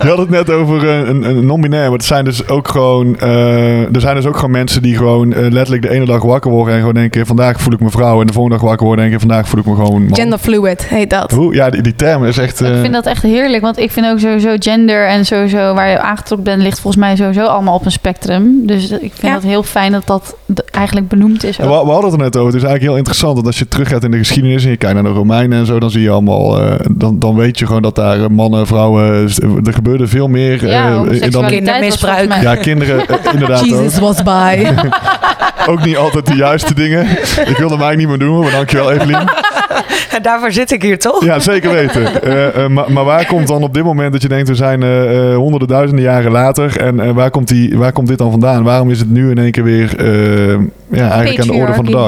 je 0.03 0.09
had 0.09 0.19
het 0.19 0.31
net 0.31 0.51
over 0.51 0.89
eh, 0.89 1.09
een, 1.09 1.23
een 1.23 1.47
non-binair. 1.47 1.83
Maar 1.89 1.99
het 1.99 2.05
zijn 2.05 2.25
dus 2.25 2.49
ook 2.49 2.69
gewoon... 2.69 3.19
eh, 3.19 3.95
er 3.95 4.01
zijn 4.01 4.15
dus 4.15 4.27
ook 4.27 4.35
gewoon 4.35 4.51
mensen 4.51 4.83
die 4.83 4.97
gewoon 4.97 5.33
eh, 5.33 5.41
letterlijk 5.51 5.83
de 5.83 5.91
ene 5.91 6.05
dag 6.05 6.23
wakker 6.23 6.51
worden... 6.51 6.73
en 6.75 6.79
gewoon 6.81 6.95
denken, 6.95 7.27
vandaag 7.27 7.61
voel 7.61 7.73
ik 7.73 7.81
me 7.81 7.91
vrouw. 7.91 8.21
En 8.21 8.27
de 8.27 8.33
volgende 8.33 8.59
dag 8.59 8.67
wakker 8.69 8.87
worden 8.87 9.05
en 9.05 9.11
denken, 9.11 9.29
vandaag 9.29 9.49
voel 9.49 9.61
ik 9.61 9.67
me 9.67 9.75
gewoon 9.75 10.03
man. 10.07 10.15
Genderfluid 10.15 10.87
heet 10.87 11.11
dat. 11.11 11.31
Hoe? 11.31 11.55
Ja, 11.55 11.71
die, 11.71 11.83
die 11.83 11.95
term 11.97 12.25
is 12.25 12.39
echt... 12.39 12.61
eh, 12.61 12.69
Ik 12.75 12.81
vind 12.81 12.93
dat 12.93 13.07
echt 13.07 13.23
heerlijk, 13.23 13.63
want 13.63 13.79
ik 13.79 13.91
vind 13.91 14.07
ook 14.07 14.19
sowieso 14.19 14.55
gender 14.59 15.07
en 15.07 15.25
sowieso 15.27 15.75
waar 15.75 15.89
je 15.91 15.99
aangetrokken 16.01 16.45
bent, 16.45 16.63
ligt 16.63 16.81
volgens 16.81 17.03
mij 17.05 17.17
sowieso 17.17 17.45
allemaal 17.45 17.75
op 17.75 17.85
een 17.85 17.91
spectrum. 17.93 18.67
Dus 18.67 18.91
ik 18.91 18.99
vind 18.99 19.21
Ja. 19.21 19.33
dat 19.33 19.43
heel 19.43 19.63
fijn 19.63 19.93
dat 19.93 20.07
dat 20.07 20.35
eigenlijk 20.71 21.09
benoemd 21.09 21.45
is. 21.45 21.57
We, 21.57 21.63
ook. 21.67 21.85
we 21.85 21.91
hadden 21.91 22.11
het 22.11 22.18
er 22.19 22.25
net 22.25 22.37
over. 22.37 22.47
Het 22.53 22.63
is 22.63 22.69
eigenlijk 22.69 22.83
heel 22.83 22.97
interessant. 22.97 23.37
Dat 23.37 23.47
als 23.47 23.59
je 23.59 23.69
teruggaat 23.69 24.05
in 24.05 24.11
de 24.11 24.19
geschiedenis 24.19 24.65
en 24.65 24.71
je 24.71 24.77
kijkt 24.77 24.95
naar 24.95 25.03
de 25.05 25.09
Romeinen 25.19 25.59
en 25.59 25.67
zo, 25.67 25.79
dan 25.79 25.91
zie 25.91 26.03
je 26.03 26.11
allemaal. 26.11 26.61
eh, 26.63 26.73
dan, 26.91 27.19
dan 27.19 27.35
weet 27.37 27.59
je 27.59 27.67
gewoon 27.67 27.83
dat 27.83 27.95
daar 27.95 28.21
eh, 28.23 28.29
mannen, 28.29 28.67
vrouwen. 28.67 29.05
eh, 29.05 29.49
Er 29.67 29.73
gebeurde 29.73 30.07
veel 30.07 30.29
meer. 30.29 30.65
eh, 30.65 30.71
Ja, 30.71 31.05
in 31.11 31.31
dan, 31.31 31.47
Kindermisbruik. 31.47 32.33
ja, 32.43 32.55
kinderen 32.55 33.05
inderdaad 33.33 33.65
Jesus 33.65 33.95
ook. 33.95 34.01
was 34.01 34.23
by. 34.23 34.65
Ook 35.69 35.85
niet 35.85 35.97
altijd 35.97 36.27
de 36.27 36.35
juiste 36.35 36.75
dingen. 36.75 37.07
Ik 37.47 37.57
wilde 37.59 37.77
mij 37.77 37.97
niet 37.97 38.09
meer 38.09 38.19
doen, 38.19 38.41
maar 38.41 38.51
dankjewel 38.51 38.93
Evelien. 38.93 39.19
En 40.11 40.23
daarvoor 40.23 40.53
zit 40.53 40.71
ik 40.73 40.83
hier 40.83 40.99
toch? 40.99 41.25
Ja, 41.25 41.39
zeker 41.39 41.71
weten. 41.71 42.03
Maar, 42.73 42.93
maar 42.93 43.05
waar 43.05 43.27
komt 43.27 43.47
dan 43.47 43.63
op 43.63 43.75
dit 43.75 43.85
moment 43.85 44.13
dat 44.13 44.23
je 44.23 44.29
denkt, 44.29 44.49
we 44.49 44.55
zijn 44.55 44.83
eh, 44.83 45.31
eh, 45.31 45.37
honderden 45.37 45.69
duizenden 45.69 46.05
jaren 46.05 46.31
later. 46.33 46.77
En 46.81 47.15
waar, 47.15 47.31
komt 47.31 47.49
die, 47.49 47.79
waar 47.79 47.93
komt 47.93 48.09
dit 48.09 48.19
dan 48.19 48.31
vandaan? 48.31 48.63
Waarom 48.63 48.91
is 48.91 48.99
het 48.99 49.11
nu 49.11 49.31
in 49.31 49.39
één 49.39 49.51
keer 49.51 49.65
weer 49.65 49.95
ja, 50.91 51.11
eigenlijk 51.11 51.41
aan 51.41 51.47
de 51.47 51.53
orde 51.63 51.75
van 51.75 51.85
de 51.85 51.91
dag? 51.91 52.08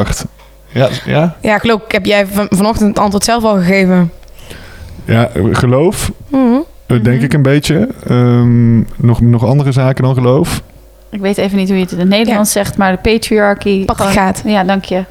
Ja, 0.72 0.88
ja? 1.04 1.36
Ja, 1.40 1.58
geloof 1.58 1.82
ik 1.84 1.92
heb 1.92 2.06
jij 2.06 2.26
van, 2.26 2.46
vanochtend 2.50 2.88
het 2.88 2.98
antwoord 2.98 3.24
zelf 3.24 3.44
al 3.44 3.56
gegeven. 3.56 4.12
ja, 5.04 5.30
geloof. 5.52 6.10
Mhm. 6.28 6.58
Denk 6.86 7.06
Mhm. 7.06 7.24
ik 7.24 7.32
een 7.32 7.42
beetje. 7.42 7.88
Ehm, 8.06 8.78
nog, 8.78 9.20
nog 9.20 9.44
andere 9.46 9.72
zaken 9.72 10.04
dan 10.04 10.14
geloof. 10.14 10.62
Ik 11.10 11.20
weet 11.20 11.38
even 11.38 11.56
niet 11.56 11.68
hoe 11.68 11.76
je 11.76 11.82
het 11.82 11.92
in 11.92 11.98
het 11.98 12.08
Nederlands 12.08 12.52
zegt, 12.52 12.76
maar 12.76 12.92
de 12.92 13.10
patriarchy. 13.12 13.84
Patriarchaat. 13.84 14.36
gewoon- 14.38 14.52
Ja, 14.56 14.64
dank 14.64 14.84
je. 14.84 15.04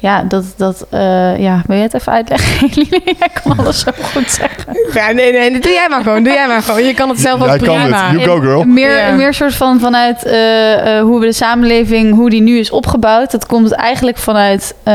Ja, 0.00 0.22
dat, 0.22 0.44
dat 0.56 0.86
eh, 0.90 1.38
ja, 1.38 1.62
wil 1.66 1.76
je 1.76 1.82
het 1.82 1.94
even 1.94 2.12
uitleggen? 2.12 2.68
Jij 3.18 3.28
kan 3.42 3.58
alles 3.58 3.80
zo 3.80 3.90
goed 4.12 4.30
zeggen. 4.30 4.76
Ja, 4.92 5.10
nee, 5.10 5.32
nee, 5.32 5.60
doe 5.60 5.72
jij 5.72 5.86
maar 5.88 6.02
gewoon. 6.02 6.22
Doe 6.22 6.32
jij 6.32 6.46
maar 6.46 6.62
gewoon. 6.62 6.84
Je 6.84 6.94
kan 6.94 7.08
het 7.08 7.20
zelf 7.20 7.42
ook 7.42 7.58
prima. 7.58 8.10
het. 8.10 8.20
You 8.20 8.24
go 8.24 8.40
girl. 8.40 8.64
Meer, 8.64 9.14
meer 9.14 9.34
soort 9.34 9.54
van 9.54 9.80
vanuit 9.80 10.24
eh, 10.24 10.98
eh, 10.98 11.02
hoe 11.02 11.20
we 11.20 11.26
de 11.26 11.32
samenleving, 11.32 12.14
hoe 12.14 12.30
die 12.30 12.42
nu 12.42 12.58
is 12.58 12.70
opgebouwd. 12.70 13.30
Dat 13.30 13.46
komt 13.46 13.72
eigenlijk 13.72 14.16
vanuit, 14.16 14.74
eh, 14.82 14.94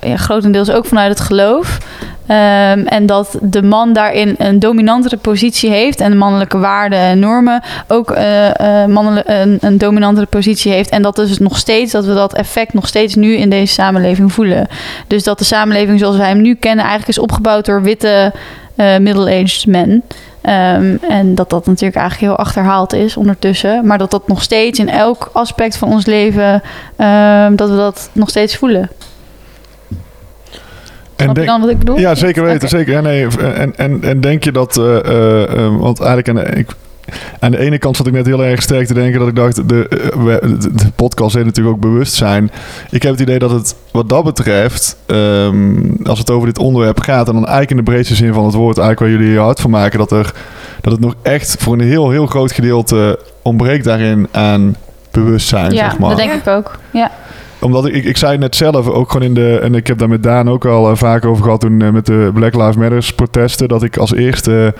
ja, 0.00 0.16
grotendeels 0.16 0.70
ook 0.70 0.86
vanuit 0.86 1.08
het 1.08 1.20
geloof. 1.20 1.78
Ehm, 2.26 2.86
en 2.86 3.06
dat 3.06 3.38
de 3.42 3.62
man 3.62 3.92
daarin 3.92 4.34
een 4.38 4.58
dominantere 4.58 5.16
positie 5.16 5.70
heeft 5.70 6.00
en 6.00 6.16
mannelijke 6.16 6.58
waarden 6.58 6.98
en 6.98 7.18
normen 7.18 7.62
ook 7.88 8.10
eh, 8.10 8.82
eh, 8.82 8.88
een, 9.24 9.58
een 9.60 9.78
dominantere 9.78 10.26
positie 10.26 10.72
heeft. 10.72 10.90
En 10.90 11.02
dat 11.02 11.16
dus 11.16 11.38
nog 11.38 11.58
steeds, 11.58 11.92
dat 11.92 12.04
we 12.04 12.14
dat 12.14 12.34
effect 12.34 12.74
nog 12.74 12.86
steeds 12.86 13.14
nu 13.14 13.34
in 13.36 13.50
deze 13.50 13.72
samenleving 13.72 14.32
voelen. 14.32 14.66
Dus 15.06 15.22
dat 15.22 15.38
de 15.38 15.44
samenleving 15.44 15.98
zoals 15.98 16.16
wij 16.16 16.28
hem 16.28 16.40
nu 16.40 16.54
kennen 16.54 16.84
eigenlijk 16.84 17.18
is 17.18 17.22
opgebouwd 17.22 17.64
door 17.64 17.82
witte 17.82 18.32
eh, 18.76 18.98
middle-aged 18.98 19.66
men. 19.66 20.02
Ehm, 20.40 20.96
en 21.08 21.34
dat 21.34 21.50
dat 21.50 21.66
natuurlijk 21.66 22.00
eigenlijk 22.00 22.30
heel 22.32 22.44
achterhaald 22.44 22.92
is 22.92 23.16
ondertussen. 23.16 23.86
Maar 23.86 23.98
dat 23.98 24.10
dat 24.10 24.28
nog 24.28 24.42
steeds 24.42 24.78
in 24.78 24.88
elk 24.88 25.30
aspect 25.32 25.76
van 25.76 25.88
ons 25.88 26.06
leven, 26.06 26.62
ehm, 26.96 27.56
dat 27.56 27.70
we 27.70 27.76
dat 27.76 28.10
nog 28.12 28.28
steeds 28.28 28.56
voelen. 28.56 28.90
En 31.16 31.32
denk- 31.34 31.46
dan 31.46 31.60
wat 31.60 31.70
ik 31.70 31.78
bedoel? 31.78 31.98
Ja, 31.98 32.14
zeker 32.14 32.44
weten. 32.44 32.68
Zeker. 32.68 32.92
Ja, 32.92 33.00
nee, 33.00 33.26
en, 33.54 33.76
en, 33.76 34.02
en 34.02 34.20
denk 34.20 34.44
je 34.44 34.52
dat... 34.52 34.76
eh, 34.76 34.96
eh, 34.98 35.42
eh, 35.42 35.76
want 35.78 36.00
eigenlijk 36.00 36.28
aan 36.28 36.34
de, 36.34 36.58
ik, 36.60 36.70
aan 37.40 37.50
de 37.50 37.58
ene 37.58 37.78
kant 37.78 37.96
zat 37.96 38.06
ik 38.06 38.12
net 38.12 38.26
heel 38.26 38.44
erg 38.44 38.62
sterk 38.62 38.86
te 38.86 38.94
denken... 38.94 39.18
dat 39.18 39.28
ik 39.28 39.36
dacht, 39.36 39.58
eh, 39.58 39.66
de, 39.66 40.58
de 40.74 40.90
podcast 40.94 41.34
heeft 41.34 41.46
natuurlijk 41.46 41.76
ook 41.76 41.82
bewustzijn. 41.82 42.50
Ik 42.90 43.02
heb 43.02 43.12
het 43.12 43.20
idee 43.20 43.38
dat 43.38 43.50
het 43.50 43.74
wat 43.92 44.08
dat 44.08 44.24
betreft... 44.24 44.96
ehm, 45.06 45.76
als 46.04 46.18
het 46.18 46.30
over 46.30 46.46
dit 46.46 46.58
onderwerp 46.58 47.00
gaat... 47.00 47.26
en 47.28 47.32
dan 47.34 47.42
eigenlijk 47.42 47.70
in 47.70 47.76
de 47.76 47.82
breedste 47.90 48.14
zin 48.14 48.32
van 48.32 48.44
het 48.44 48.54
woord... 48.54 48.78
eigenlijk 48.78 49.10
waar 49.10 49.20
jullie 49.20 49.34
je 49.34 49.42
hard 49.44 49.60
van 49.60 49.70
maken... 49.70 49.98
dat, 49.98 50.12
er, 50.12 50.32
dat 50.80 50.92
het 50.92 51.00
nog 51.00 51.14
echt 51.22 51.56
voor 51.58 51.72
een 51.72 51.80
heel, 51.80 52.10
heel 52.10 52.26
groot 52.26 52.52
gedeelte... 52.52 53.18
ontbreekt 53.42 53.84
daarin 53.84 54.28
aan 54.30 54.76
bewustzijn, 55.10 55.72
Ja, 55.72 55.90
zeg 55.90 55.98
maar 55.98 56.08
dat 56.08 56.18
denk 56.18 56.32
ik 56.32 56.46
ook. 56.46 56.78
Ja. 56.90 57.10
Omdat 57.64 57.86
ik, 57.86 57.94
ik, 57.94 58.04
ik 58.04 58.16
zei 58.16 58.38
net 58.38 58.56
zelf 58.56 58.88
ook 58.88 59.10
gewoon 59.10 59.26
in 59.26 59.34
de. 59.34 59.58
En 59.62 59.74
ik 59.74 59.86
heb 59.86 59.98
daar 59.98 60.08
met 60.08 60.22
Daan 60.22 60.50
ook 60.50 60.64
al 60.66 60.90
eh, 60.90 60.96
vaak 60.96 61.24
over 61.24 61.44
gehad 61.44 61.60
toen 61.60 61.80
eh, 61.82 61.90
met 61.90 62.06
de 62.06 62.30
Black 62.34 62.54
Lives 62.54 62.76
Matter 62.76 63.12
protesten. 63.16 63.68
Dat 63.68 63.82
ik 63.82 63.96
als 63.96 64.14
eerste 64.14 64.74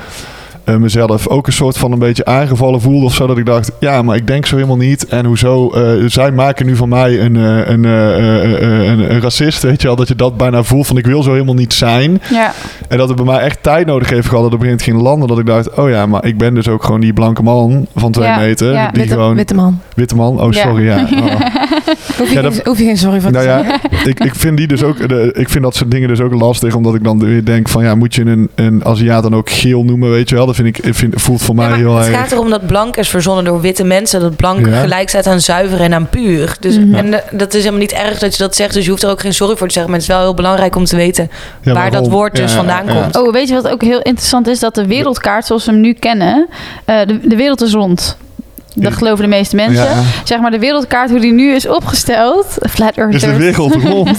eh, 0.64 0.76
mezelf 0.76 1.28
ook 1.28 1.47
een 1.47 1.53
soort 1.53 1.78
van 1.78 1.93
een 1.93 1.99
beetje 1.99 2.24
aangevallen 2.24 2.80
voelde 2.80 3.05
of 3.05 3.14
zo. 3.14 3.26
Dat 3.26 3.39
ik 3.39 3.47
dacht, 3.47 3.70
ja, 3.80 4.03
maar 4.03 4.16
ik 4.16 4.26
denk 4.26 4.47
zo 4.47 4.55
helemaal 4.55 4.76
niet. 4.76 5.07
En 5.07 5.24
hoezo? 5.24 5.70
eh, 5.70 6.05
zij 6.07 6.32
maken 6.32 6.66
nu 6.66 6.76
van 6.76 6.89
mij 6.89 7.20
een, 7.20 7.37
eh, 7.37 7.68
een, 7.68 7.85
eh, 7.85 8.16
eh, 8.16 8.62
eh, 8.62 8.87
een, 8.89 9.14
een 9.14 9.20
racist, 9.20 9.62
weet 9.62 9.80
je 9.80 9.87
wel. 9.87 9.97
Dat 9.97 10.09
je 10.09 10.14
dat 10.14 10.37
bijna 10.37 10.62
voelt 10.62 10.87
van 10.87 10.97
ik 10.97 11.07
wil 11.07 11.22
zo 11.22 11.32
helemaal 11.32 11.55
niet 11.55 11.72
zijn. 11.72 12.20
Ja. 12.30 12.53
En 12.89 12.99
dat 12.99 13.09
het 13.09 13.16
bij 13.16 13.26
mij 13.26 13.39
echt 13.39 13.59
tijd 13.62 13.87
nodig 13.87 14.11
heeft 14.11 14.26
gehad 14.28 14.43
dat 14.43 14.53
het 14.53 14.61
begint 14.61 14.82
ging 14.82 15.01
landen. 15.03 15.28
Dat 15.28 15.39
ik 15.39 15.47
dacht, 15.47 15.74
oh 15.74 15.89
ja, 15.91 16.07
maar 16.07 16.24
ik 16.24 16.39
ben 16.39 16.55
dus 16.55 16.68
ook 16.68 16.85
gewoon 16.85 17.01
die 17.01 17.12
blanke 17.12 17.43
man 17.43 17.87
van 17.97 18.12
twee 18.12 18.28
Ja, 18.28 18.37
meter. 18.39 18.72
ja. 18.72 18.91
die 18.91 19.01
Witte, 19.01 19.14
gewoon 19.14 19.35
witte 19.35 19.55
man. 19.55 19.80
Witte 19.95 20.14
man? 20.16 20.40
Oh, 20.40 20.53
Ja. 20.53 20.62
sorry. 20.62 20.84
Ja. 20.84 21.07
Oh. 21.24 22.18
Hoef 22.18 22.28
je, 22.28 22.34
Ja, 22.34 22.40
geen, 22.40 22.42
dat- 22.42 22.66
hoef 22.66 22.78
je 22.78 22.84
geen 22.84 22.97
sorry 22.99 23.20
voor 23.20 23.32
te 23.32 23.38
Nou 23.38 23.64
zeggen. 23.64 23.88
ja, 23.90 24.05
ik, 24.11 24.20
ik 24.24 24.34
vind 24.34 24.57
die 24.57 24.66
dus 24.66 24.82
ook. 24.82 25.09
De, 25.09 25.34
ik 25.36 25.49
vind 25.49 25.64
dat 25.64 25.74
soort 25.74 25.90
dingen 25.90 26.09
dus 26.09 26.20
ook 26.20 26.34
lastig, 26.34 26.74
omdat 26.74 26.95
ik 26.95 27.05
dan 27.05 27.18
weer 27.18 27.45
denk 27.45 27.68
van 27.68 27.84
ja, 27.84 27.95
moet 27.95 28.14
je 28.14 28.22
een, 28.24 28.51
een 28.55 28.84
Aziat 28.84 29.22
dan 29.22 29.34
ook 29.34 29.51
geel 29.51 29.82
noemen, 29.84 30.11
weet 30.11 30.28
je 30.28 30.34
wel? 30.34 30.47
Dat 30.47 30.55
vind 30.55 30.78
ik, 30.78 30.95
vind, 30.95 31.20
voelt 31.20 31.42
voor 31.42 31.55
mij 31.55 31.64
Ja, 31.64 31.70
maar 31.70 31.78
heel 31.78 31.97
het 31.97 32.07
erg. 32.09 32.16
gaat 32.16 32.32
erom 32.32 32.51
dat 32.51 32.66
blank 32.66 32.97
is 32.97 33.09
verzonnen 33.09 33.45
door 33.45 33.61
witte 33.61 33.84
mensen. 33.84 34.20
Dat 34.20 34.36
blank 34.36 34.66
Ja. 34.66 34.80
gelijk 34.80 35.09
staat 35.09 35.26
aan 35.26 35.40
zuiver 35.40 35.80
en 35.80 35.95
aan 35.95 36.09
puur. 36.09 36.57
Dus, 36.61 36.78
Mhm. 36.78 36.95
En 36.95 37.12
eh, 37.14 37.20
dat 37.38 37.49
is 37.55 37.59
helemaal 37.61 37.80
niet 37.80 37.92
erg 37.92 38.18
dat 38.18 38.36
je 38.36 38.42
dat 38.42 38.57
zegt. 38.57 38.74
Dus 38.74 38.84
je 38.84 38.90
hoeft 38.90 39.03
er 39.03 39.11
ook 39.11 39.20
geen 39.20 39.34
sorry 39.34 39.57
voor 39.57 39.66
te 39.66 39.72
zeggen. 39.72 39.92
Maar 39.92 40.01
het 40.01 40.11
is 40.11 40.14
wel 40.16 40.24
heel 40.24 40.34
belangrijk 40.34 40.76
om 40.76 40.84
te 40.84 40.97
weten 40.97 41.30
Ja, 41.62 41.72
waar 41.72 41.90
dat 41.90 42.09
woord 42.09 42.36
dus 42.36 42.51
Ja, 42.51 42.57
vandaan 42.57 42.86
ja. 42.86 42.92
komt. 43.01 43.16
Oh, 43.16 43.32
weet 43.32 43.49
je 43.49 43.55
wat 43.55 43.68
ook 43.68 43.82
heel 43.82 44.03
interessant 44.03 44.47
is? 44.49 44.59
Dat 44.59 44.74
de 44.74 44.86
wereldkaart 44.86 45.47
zoals 45.47 45.64
we 45.64 45.70
hem 45.72 45.80
nu 45.80 45.92
kennen, 45.92 46.47
eh, 46.84 47.07
de, 47.07 47.18
de 47.28 47.36
wereld 47.36 47.62
is 47.62 47.72
rond. 47.72 48.16
Dat 48.75 48.93
geloven 48.93 49.25
de 49.25 49.31
meeste 49.31 49.57
mensen. 49.57 49.85
Ja. 49.85 50.03
Zeg 50.25 50.41
maar 50.41 50.51
de 50.51 50.59
wereldkaart, 50.59 51.11
hoe 51.11 51.20
die 51.20 51.33
nu 51.33 51.55
is 51.55 51.68
opgesteld. 51.68 52.47
Flat 52.70 52.97
Earthers. 52.97 53.22
Is 53.22 53.31
de 53.31 53.37
wereld 53.37 53.75
rond? 53.85 54.18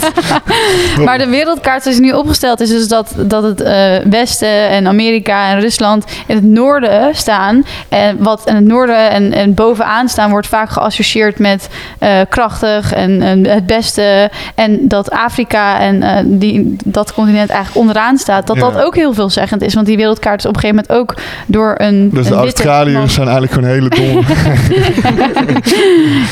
Maar 1.06 1.18
de 1.18 1.28
wereldkaart 1.28 1.82
zoals 1.84 1.98
die 1.98 2.06
nu 2.06 2.14
opgesteld 2.18 2.60
is, 2.60 2.70
dus 2.70 2.88
dat, 2.88 3.14
dat 3.18 3.44
het 3.44 3.62
eh, 3.62 3.96
Westen 4.10 4.70
en 4.70 4.88
Amerika 4.88 5.50
en 5.50 5.60
Rusland 5.60 6.06
in 6.28 6.36
het 6.36 6.44
noorden 6.46 7.16
staan. 7.16 7.64
En 7.90 8.18
wat 8.24 8.42
in 8.46 8.56
het 8.56 8.66
noorden 8.66 9.10
en, 9.12 9.34
en 9.34 9.54
bovenaan 9.54 10.10
staan, 10.10 10.30
wordt 10.30 10.48
vaak 10.48 10.70
geassocieerd 10.70 11.40
met 11.40 11.70
eh, 12.00 12.20
krachtig 12.30 12.94
en, 12.94 13.22
en 13.22 13.48
het 13.48 13.66
beste. 13.66 14.30
En 14.56 14.88
dat 14.88 15.12
Afrika 15.12 15.80
en 15.80 16.04
eh, 16.04 16.24
die, 16.26 16.76
dat 16.86 17.14
continent 17.14 17.50
eigenlijk 17.50 17.80
onderaan 17.80 18.18
staat, 18.18 18.48
dat 18.48 18.56
Ja. 18.56 18.62
dat 18.62 18.78
ook 18.82 18.96
heel 18.96 19.14
veelzeggend 19.14 19.62
is. 19.62 19.74
Want 19.74 19.86
die 19.86 19.98
wereldkaart 19.98 20.40
is 20.40 20.46
op 20.46 20.56
een 20.56 20.62
gegeven 20.62 20.84
moment 20.88 21.10
ook 21.10 21.22
door 21.46 21.74
een. 21.78 22.10
Dus 22.10 22.28
de 22.28 22.34
een 22.34 22.40
Australiërs 22.40 23.14
zijn 23.14 23.28
eigenlijk 23.28 23.54
gewoon 23.54 23.70
hele 23.70 23.90
domme. 23.90 24.22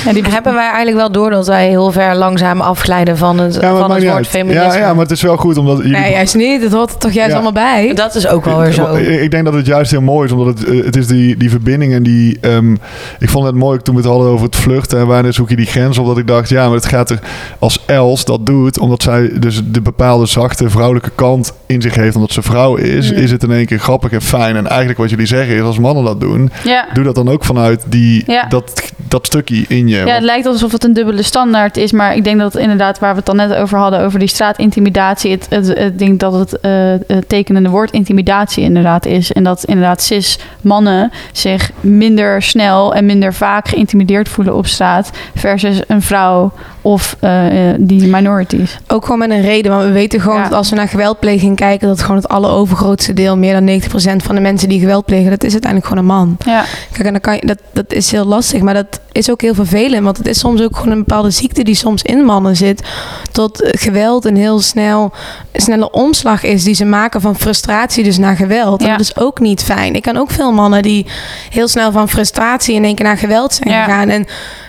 Ja, 0.06 0.14
die 0.14 0.24
Hebben 0.30 0.54
wij 0.54 0.66
eigenlijk 0.68 0.98
wel 0.98 1.12
door 1.12 1.30
dat 1.30 1.48
wij 1.48 1.68
heel 1.68 1.92
ver 1.92 2.16
langzaam 2.16 2.62
afglijden 2.62 3.18
van 3.18 3.40
het, 3.40 3.54
Ja, 3.54 3.76
van 3.78 3.92
het 3.92 4.04
woord 4.04 4.16
uit. 4.16 4.28
feminisme? 4.28 4.64
Ja, 4.64 4.76
ja, 4.78 4.94
maar 4.94 5.02
het 5.02 5.12
is 5.12 5.22
wel 5.22 5.38
goed 5.38 5.58
omdat 5.58 5.78
jullie 5.78 5.92
Nee, 5.92 6.12
juist 6.12 6.36
niet. 6.36 6.62
Het 6.64 6.72
hoort 6.74 6.90
er 6.92 6.98
toch 6.98 7.12
juist 7.12 7.30
Ja. 7.30 7.34
allemaal 7.36 7.52
bij. 7.64 7.94
Dat 7.94 8.16
is 8.16 8.28
ook 8.28 8.46
wel 8.46 8.60
weer 8.60 8.72
zo. 8.72 8.96
Ik, 8.96 9.22
ik 9.22 9.32
denk 9.32 9.46
dat 9.46 9.54
het 9.54 9.66
juist 9.66 9.92
heel 9.92 10.02
mooi 10.02 10.26
is, 10.28 10.34
omdat 10.34 10.60
het, 10.60 10.68
eh, 10.70 10.86
het 10.86 10.96
is 10.96 11.08
die, 11.08 11.38
die 11.38 11.50
verbinding 11.50 11.94
en 11.94 12.04
die... 12.04 12.38
ehm, 12.42 12.74
ik 13.20 13.30
vond 13.30 13.46
het 13.46 13.56
mooi 13.56 13.80
toen 13.82 13.96
we 13.96 14.02
het 14.02 14.10
hadden 14.10 14.28
over 14.30 14.46
het 14.46 14.56
vluchten 14.56 15.00
en 15.00 15.08
wanneer 15.08 15.34
zoek 15.34 15.50
je 15.50 15.56
die 15.56 15.66
grens 15.66 15.98
op, 15.98 16.06
dat 16.06 16.18
ik 16.18 16.28
dacht, 16.28 16.50
ja, 16.50 16.66
maar 16.66 16.76
het 16.76 16.86
gaat 16.86 17.10
er 17.10 17.20
als 17.60 17.84
Els 17.86 18.26
dat 18.26 18.46
doet, 18.46 18.80
omdat 18.80 19.02
zij 19.04 19.32
dus 19.40 19.62
de 19.66 19.82
bepaalde 19.82 20.26
zachte 20.26 20.70
vrouwelijke 20.70 21.12
kant 21.16 21.54
in 21.66 21.82
zich 21.82 21.96
heeft, 21.96 22.16
omdat 22.16 22.32
ze 22.32 22.42
vrouw 22.42 22.76
is, 22.76 23.12
Mm. 23.12 23.18
is 23.18 23.32
het 23.32 23.44
in 23.44 23.52
één 23.52 23.66
keer 23.66 23.80
grappig 23.80 24.12
en 24.12 24.22
fijn. 24.22 24.56
En 24.56 24.68
eigenlijk 24.68 25.00
wat 25.00 25.10
jullie 25.10 25.26
zeggen 25.26 25.56
is, 25.56 25.62
als 25.62 25.80
mannen 25.80 26.04
dat 26.04 26.20
doen, 26.20 26.52
Ja. 26.64 26.86
doe 26.94 27.04
dat 27.04 27.16
dan 27.16 27.30
ook 27.30 27.44
vanuit 27.46 27.84
die, 27.88 28.03
Ja. 28.26 28.46
dat, 28.50 28.92
dat 29.08 29.26
stukje 29.26 29.66
in 29.68 29.88
je. 29.88 29.96
Ja, 29.96 30.14
het 30.14 30.24
lijkt 30.24 30.46
alsof 30.46 30.72
het 30.72 30.84
een 30.84 30.94
dubbele 30.94 31.24
standaard 31.24 31.78
is, 31.78 31.92
maar 31.92 32.16
ik 32.16 32.24
denk 32.24 32.40
dat 32.40 32.54
het 32.54 32.62
inderdaad, 32.62 33.00
waar 33.00 33.10
we 33.12 33.18
het 33.18 33.26
dan 33.26 33.36
net 33.36 33.54
over 33.54 33.78
hadden, 33.78 34.00
over 34.00 34.20
die 34.20 34.28
straatintimidatie, 34.28 35.32
het, 35.32 35.48
het, 35.50 35.78
ik 35.78 36.00
denk 36.00 36.20
dat 36.20 36.34
het, 36.34 36.60
eh, 36.60 36.72
het 37.08 37.30
tekenende 37.30 37.70
woord 37.70 37.92
intimidatie 37.92 38.64
inderdaad 38.64 39.06
is. 39.06 39.32
En 39.32 39.44
dat 39.44 39.64
inderdaad 39.64 40.02
cis 40.02 40.40
mannen 40.62 41.12
zich 41.32 41.72
minder 41.80 42.42
snel 42.42 42.96
en 42.96 43.06
minder 43.06 43.34
vaak 43.34 43.68
geïntimideerd 43.68 44.30
voelen 44.30 44.56
op 44.56 44.68
straat 44.68 45.12
versus 45.36 45.82
een 45.88 46.02
vrouw 46.02 46.52
of 46.82 47.18
eh, 47.20 47.70
eh, 47.70 47.76
die 47.80 48.08
minorities. 48.08 48.80
Ook 48.88 49.04
gewoon 49.04 49.20
met 49.20 49.30
een 49.30 49.42
reden. 49.42 49.72
Want 49.72 49.84
we 49.84 49.92
weten 49.92 50.22
gewoon 50.22 50.38
Ja. 50.38 50.44
dat 50.44 50.54
als 50.54 50.70
we 50.70 50.76
naar 50.76 50.88
geweldpleging 50.88 51.56
kijken... 51.56 51.88
dat 51.88 52.02
gewoon 52.02 52.16
het 52.16 52.28
allerovergrootste 52.28 53.14
deel, 53.14 53.38
meer 53.38 53.54
dan 53.54 53.82
90% 53.82 54.24
van 54.24 54.36
de 54.36 54.42
mensen 54.42 54.70
die 54.70 54.80
geweld 54.80 55.06
plegen... 55.06 55.30
dat 55.30 55.44
is 55.44 55.52
uiteindelijk 55.52 55.92
gewoon 55.92 56.10
een 56.10 56.16
man. 56.16 56.38
Ja, 56.46 56.66
Kijk, 56.92 57.06
en 57.06 57.12
dan 57.12 57.22
kan 57.22 57.36
je, 57.36 57.46
dat, 57.46 57.60
dat 57.74 57.93
is 57.94 58.12
heel 58.12 58.26
lastig, 58.26 58.62
maar 58.62 58.74
dat 58.74 59.00
is 59.12 59.32
ook 59.32 59.42
heel 59.42 59.54
vervelend. 59.54 60.04
Want 60.04 60.18
het 60.18 60.28
is 60.28 60.40
soms 60.40 60.62
ook 60.62 60.76
gewoon 60.76 60.92
een 60.92 60.98
bepaalde 60.98 61.30
ziekte 61.32 61.64
die 61.64 61.76
soms 61.76 62.02
in 62.02 62.24
mannen 62.26 62.56
zit. 62.56 62.84
Tot 63.32 63.60
geweld 63.72 64.26
een 64.26 64.36
heel 64.36 64.60
snel, 64.62 65.12
snelle 65.54 65.92
omslag 65.92 66.44
is 66.44 66.64
die 66.64 66.76
ze 66.76 66.86
maken 66.86 67.22
van 67.22 67.36
frustratie 67.36 68.04
dus 68.04 68.18
naar 68.18 68.36
geweld. 68.36 68.82
En 68.82 68.86
Ja. 68.88 68.92
dat 68.92 69.02
is 69.02 69.18
ook 69.18 69.40
niet 69.40 69.64
fijn. 69.64 69.96
Ik 69.96 70.02
ken 70.02 70.18
ook 70.18 70.32
veel 70.32 70.52
mannen 70.52 70.82
die 70.82 71.06
heel 71.50 71.68
snel 71.68 71.92
van 71.92 72.10
frustratie 72.10 72.76
in 72.76 72.84
één 72.84 72.96
keer 72.96 73.06
naar 73.06 73.18
geweld 73.18 73.54
zijn 73.54 73.70
Ja. 73.70 73.84
gegaan. 73.84 74.10
En 74.10 74.26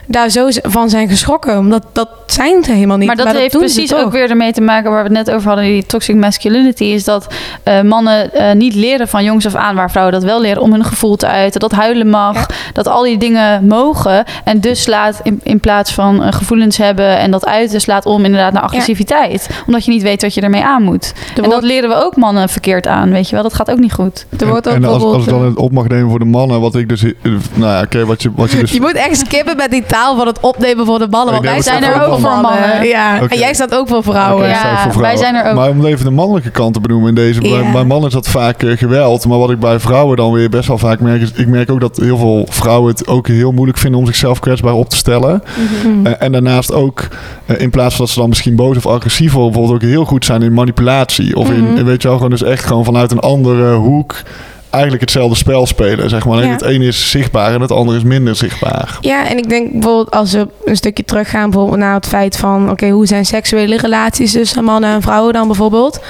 daar 0.07 0.29
zo 0.29 0.49
van 0.63 0.91
zijn 0.91 1.09
geschrokken. 1.09 1.59
Omdat 1.59 1.83
dat 1.93 2.09
zijn 2.27 2.65
ze 2.65 2.73
helemaal 2.73 2.97
niet. 2.97 3.07
maar 3.07 3.17
dat 3.17 3.33
heeft 3.33 3.53
doen 3.53 3.69
ze 3.69 3.75
precies 3.75 3.95
ook 3.95 4.13
weer 4.13 4.31
ermee 4.31 4.53
te 4.53 4.61
maken 4.61 4.91
waar 4.91 5.03
we 5.03 5.09
het 5.09 5.27
net 5.27 5.35
over 5.35 5.49
hadden, 5.49 5.65
die 5.65 5.87
toxic 5.87 6.17
masculinity, 6.17 6.85
is 6.85 7.05
dat 7.05 7.27
eh, 7.63 7.81
mannen 7.81 8.33
eh, 8.33 8.55
niet 8.55 8.75
leren 8.75 9.09
van 9.09 9.25
jongs 9.25 9.47
af 9.47 9.55
aan, 9.55 9.75
waar 9.75 9.91
vrouwen 9.91 10.15
dat 10.15 10.25
wel 10.25 10.41
leren, 10.41 10.63
om 10.63 10.73
hun 10.73 10.85
gevoel 10.85 11.17
te 11.17 11.27
uiten, 11.27 11.61
dat 11.61 11.73
huilen 11.73 12.09
mag, 12.09 12.35
Ja. 12.35 12.47
dat 12.73 12.89
al 12.89 13.03
die 13.03 13.19
dingen 13.19 13.67
mogen. 13.67 14.25
En 14.45 14.61
dus 14.61 14.83
slaat 14.83 15.21
in, 15.23 15.41
in 15.43 15.61
plaats 15.61 15.93
van 15.93 16.23
eh, 16.23 16.33
gevoelens 16.33 16.77
hebben 16.77 17.19
en 17.19 17.31
dat 17.31 17.47
uiten, 17.47 17.81
slaat 17.81 18.07
om 18.07 18.25
inderdaad 18.25 18.53
naar 18.53 18.63
agressiviteit. 18.63 19.49
Omdat 19.67 19.85
je 19.85 19.91
niet 19.91 20.03
weet 20.03 20.23
wat 20.23 20.35
je 20.35 20.41
ermee 20.41 20.65
aan 20.65 20.83
moet. 20.83 21.13
En 21.43 21.51
dat 21.51 21.63
leren 21.63 21.89
we 21.89 21.95
ook 21.95 22.17
mannen 22.17 22.49
verkeerd 22.49 22.87
aan, 22.87 23.11
weet 23.11 23.29
je 23.29 23.35
wel. 23.35 23.43
Dat 23.43 23.55
gaat 23.55 23.71
ook 23.71 23.79
niet 23.79 23.93
goed. 23.93 24.27
Er 24.39 24.47
wordt 24.47 24.69
ook 24.69 24.75
en 24.75 24.85
als, 24.85 25.03
als 25.03 25.23
ik 25.25 25.29
dan 25.29 25.45
het 25.45 25.57
op 25.57 25.73
mag 25.73 25.89
nemen 25.89 26.11
voor 26.11 26.19
de 26.19 26.25
mannen, 26.25 26.61
wat 26.61 26.75
ik 26.75 26.89
dus... 26.89 27.03
Nou 27.03 27.73
ja, 27.73 27.83
oké, 27.83 28.05
wat 28.05 28.23
je, 28.23 28.31
wat 28.35 28.51
je 28.51 28.59
dus... 28.61 28.73
Je 28.73 28.81
moet 28.81 28.95
echt 28.95 29.17
skippen 29.17 29.57
met 29.57 29.71
die 29.71 29.85
van 29.95 30.27
het 30.27 30.41
opnemen 30.41 30.87
voor 30.87 30.99
de 30.99 31.07
mannen. 31.11 31.35
Want 31.35 31.47
wij 31.47 31.63
zijn 31.63 31.83
er 31.83 31.95
ook 31.95 32.13
voor 32.13 32.21
mannen. 32.21 32.43
mannen. 32.43 32.87
Ja. 32.87 33.21
En 33.29 33.39
jij 33.39 33.55
staat 33.55 33.75
ook 33.75 33.89
voor 33.89 34.03
vrouwen. 34.03 34.49
Ja, 34.49 34.91
wij 34.99 35.17
zijn 35.17 35.35
er 35.35 35.49
ook. 35.51 35.55
Maar 35.55 35.69
om 35.69 35.85
even 35.87 36.05
de 36.05 36.11
mannelijke 36.11 36.51
kant 36.51 36.75
te 36.75 36.81
benoemen 36.81 37.09
in 37.09 37.15
deze. 37.15 37.41
Bij 37.41 37.85
mannen 37.85 38.07
is 38.09 38.15
dat 38.15 38.29
vaak 38.29 38.63
eh, 38.63 38.77
geweld. 38.77 39.27
Maar 39.27 39.39
wat 39.39 39.51
ik 39.51 39.59
bij 39.59 39.81
vrouwen 39.81 40.17
dan 40.17 40.33
weer 40.33 40.49
best 40.49 40.69
wel 40.69 40.79
vaak 40.79 41.01
merk... 41.01 41.23
is 41.23 41.33
ik 41.33 41.47
merk 41.49 41.71
ook 41.71 41.81
dat 41.81 41.97
heel 41.97 42.17
veel 42.19 42.47
vrouwen 42.51 42.91
het 42.91 43.09
ook 43.09 43.29
heel 43.29 43.53
moeilijk 43.53 43.79
vinden... 43.79 44.01
om 44.01 44.07
zichzelf 44.07 44.39
kwetsbaar 44.41 44.75
op 44.75 44.89
te 44.89 44.97
stellen. 44.97 45.43
Mhm. 45.83 46.07
Eh, 46.07 46.13
en 46.19 46.33
daarnaast 46.33 46.73
ook, 46.73 47.09
eh, 47.47 47.61
in 47.61 47.71
plaats 47.71 47.95
van 47.95 48.05
dat 48.05 48.15
ze 48.15 48.21
dan 48.21 48.29
misschien 48.29 48.57
boos 48.57 48.77
of 48.77 48.87
agressief 48.87 49.33
worden... 49.33 49.53
bijvoorbeeld 49.53 49.83
ook 49.83 49.89
heel 49.91 50.05
goed 50.05 50.25
zijn 50.25 50.43
in 50.43 50.53
manipulatie. 50.53 51.37
Of 51.37 51.51
in, 51.51 51.73
Mhm. 51.73 51.85
weet 51.85 52.03
je 52.03 52.09
wel, 52.09 52.17
gewoon 52.17 52.31
dus 52.33 52.43
echt 52.43 52.65
gewoon 52.65 52.85
vanuit 52.85 53.11
een 53.11 53.21
andere 53.21 53.75
hoek... 53.75 54.15
eigenlijk 54.75 55.01
hetzelfde 55.01 55.37
spel 55.37 55.67
spelen, 55.67 56.11
zeg 56.11 56.25
maar. 56.25 56.43
Ja. 56.45 56.51
het 56.51 56.63
ene 56.63 56.87
is 56.87 57.11
zichtbaar 57.11 57.55
en 57.55 57.61
het 57.61 57.73
andere 57.73 57.97
is 57.97 58.03
minder 58.03 58.37
zichtbaar. 58.37 58.99
Ja, 59.01 59.29
en 59.29 59.39
ik 59.39 59.49
denk 59.49 59.73
bijvoorbeeld 59.73 60.11
als 60.11 60.33
we 60.33 60.49
een 60.65 60.77
stukje 60.77 61.05
teruggaan 61.05 61.51
bijvoorbeeld 61.51 61.81
naar 61.81 61.95
het 61.95 62.07
feit 62.07 62.37
van... 62.37 62.71
oké, 62.71 62.89
hoe 62.89 63.07
zijn 63.07 63.25
seksuele 63.25 63.77
relaties 63.77 64.33
tussen 64.33 64.65
mannen 64.65 64.91
en 64.91 65.03
vrouwen 65.03 65.33
dan 65.33 65.47
bijvoorbeeld? 65.47 66.01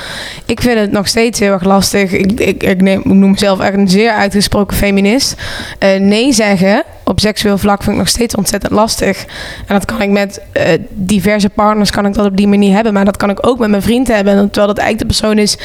Ik 0.46 0.60
vind 0.60 0.78
het 0.78 0.92
nog 0.92 1.08
steeds 1.08 1.40
heel 1.40 1.52
erg 1.52 1.64
lastig. 1.64 2.12
Ik, 2.12 2.40
ik, 2.40 2.62
ik, 2.62 2.80
neem, 2.80 2.98
ik 2.98 3.04
noem 3.04 3.30
mezelf 3.30 3.60
echt 3.60 3.74
een 3.74 3.88
zeer 3.88 4.10
uitgesproken 4.10 4.76
feminist. 4.76 5.34
Eh, 5.78 6.00
nee 6.00 6.32
zeggen 6.32 6.84
op 7.04 7.20
seksueel 7.20 7.58
vlak 7.58 7.78
vind 7.82 7.92
ik 7.92 7.98
nog 7.98 8.08
steeds 8.08 8.34
ontzettend 8.34 8.72
lastig. 8.72 9.24
En 9.66 9.74
dat 9.74 9.84
kan 9.84 10.02
ik 10.02 10.10
met 10.10 10.40
eh, 10.52 10.72
diverse 10.90 11.48
partners 11.48 11.90
kan 11.90 12.06
ik 12.06 12.14
dat 12.14 12.26
op 12.26 12.36
die 12.36 12.48
manier 12.48 12.74
hebben. 12.74 12.92
Maar 12.92 13.04
dat 13.04 13.16
kan 13.16 13.30
ik 13.30 13.46
ook 13.46 13.58
met 13.58 13.68
mijn 13.70 13.82
vriend 13.82 14.08
hebben. 14.08 14.32
En 14.36 14.44
terwijl 14.50 14.66
dat 14.74 14.78
eigenlijk 14.78 14.98
de 15.10 15.18
persoon 15.18 15.38
is 15.38 15.58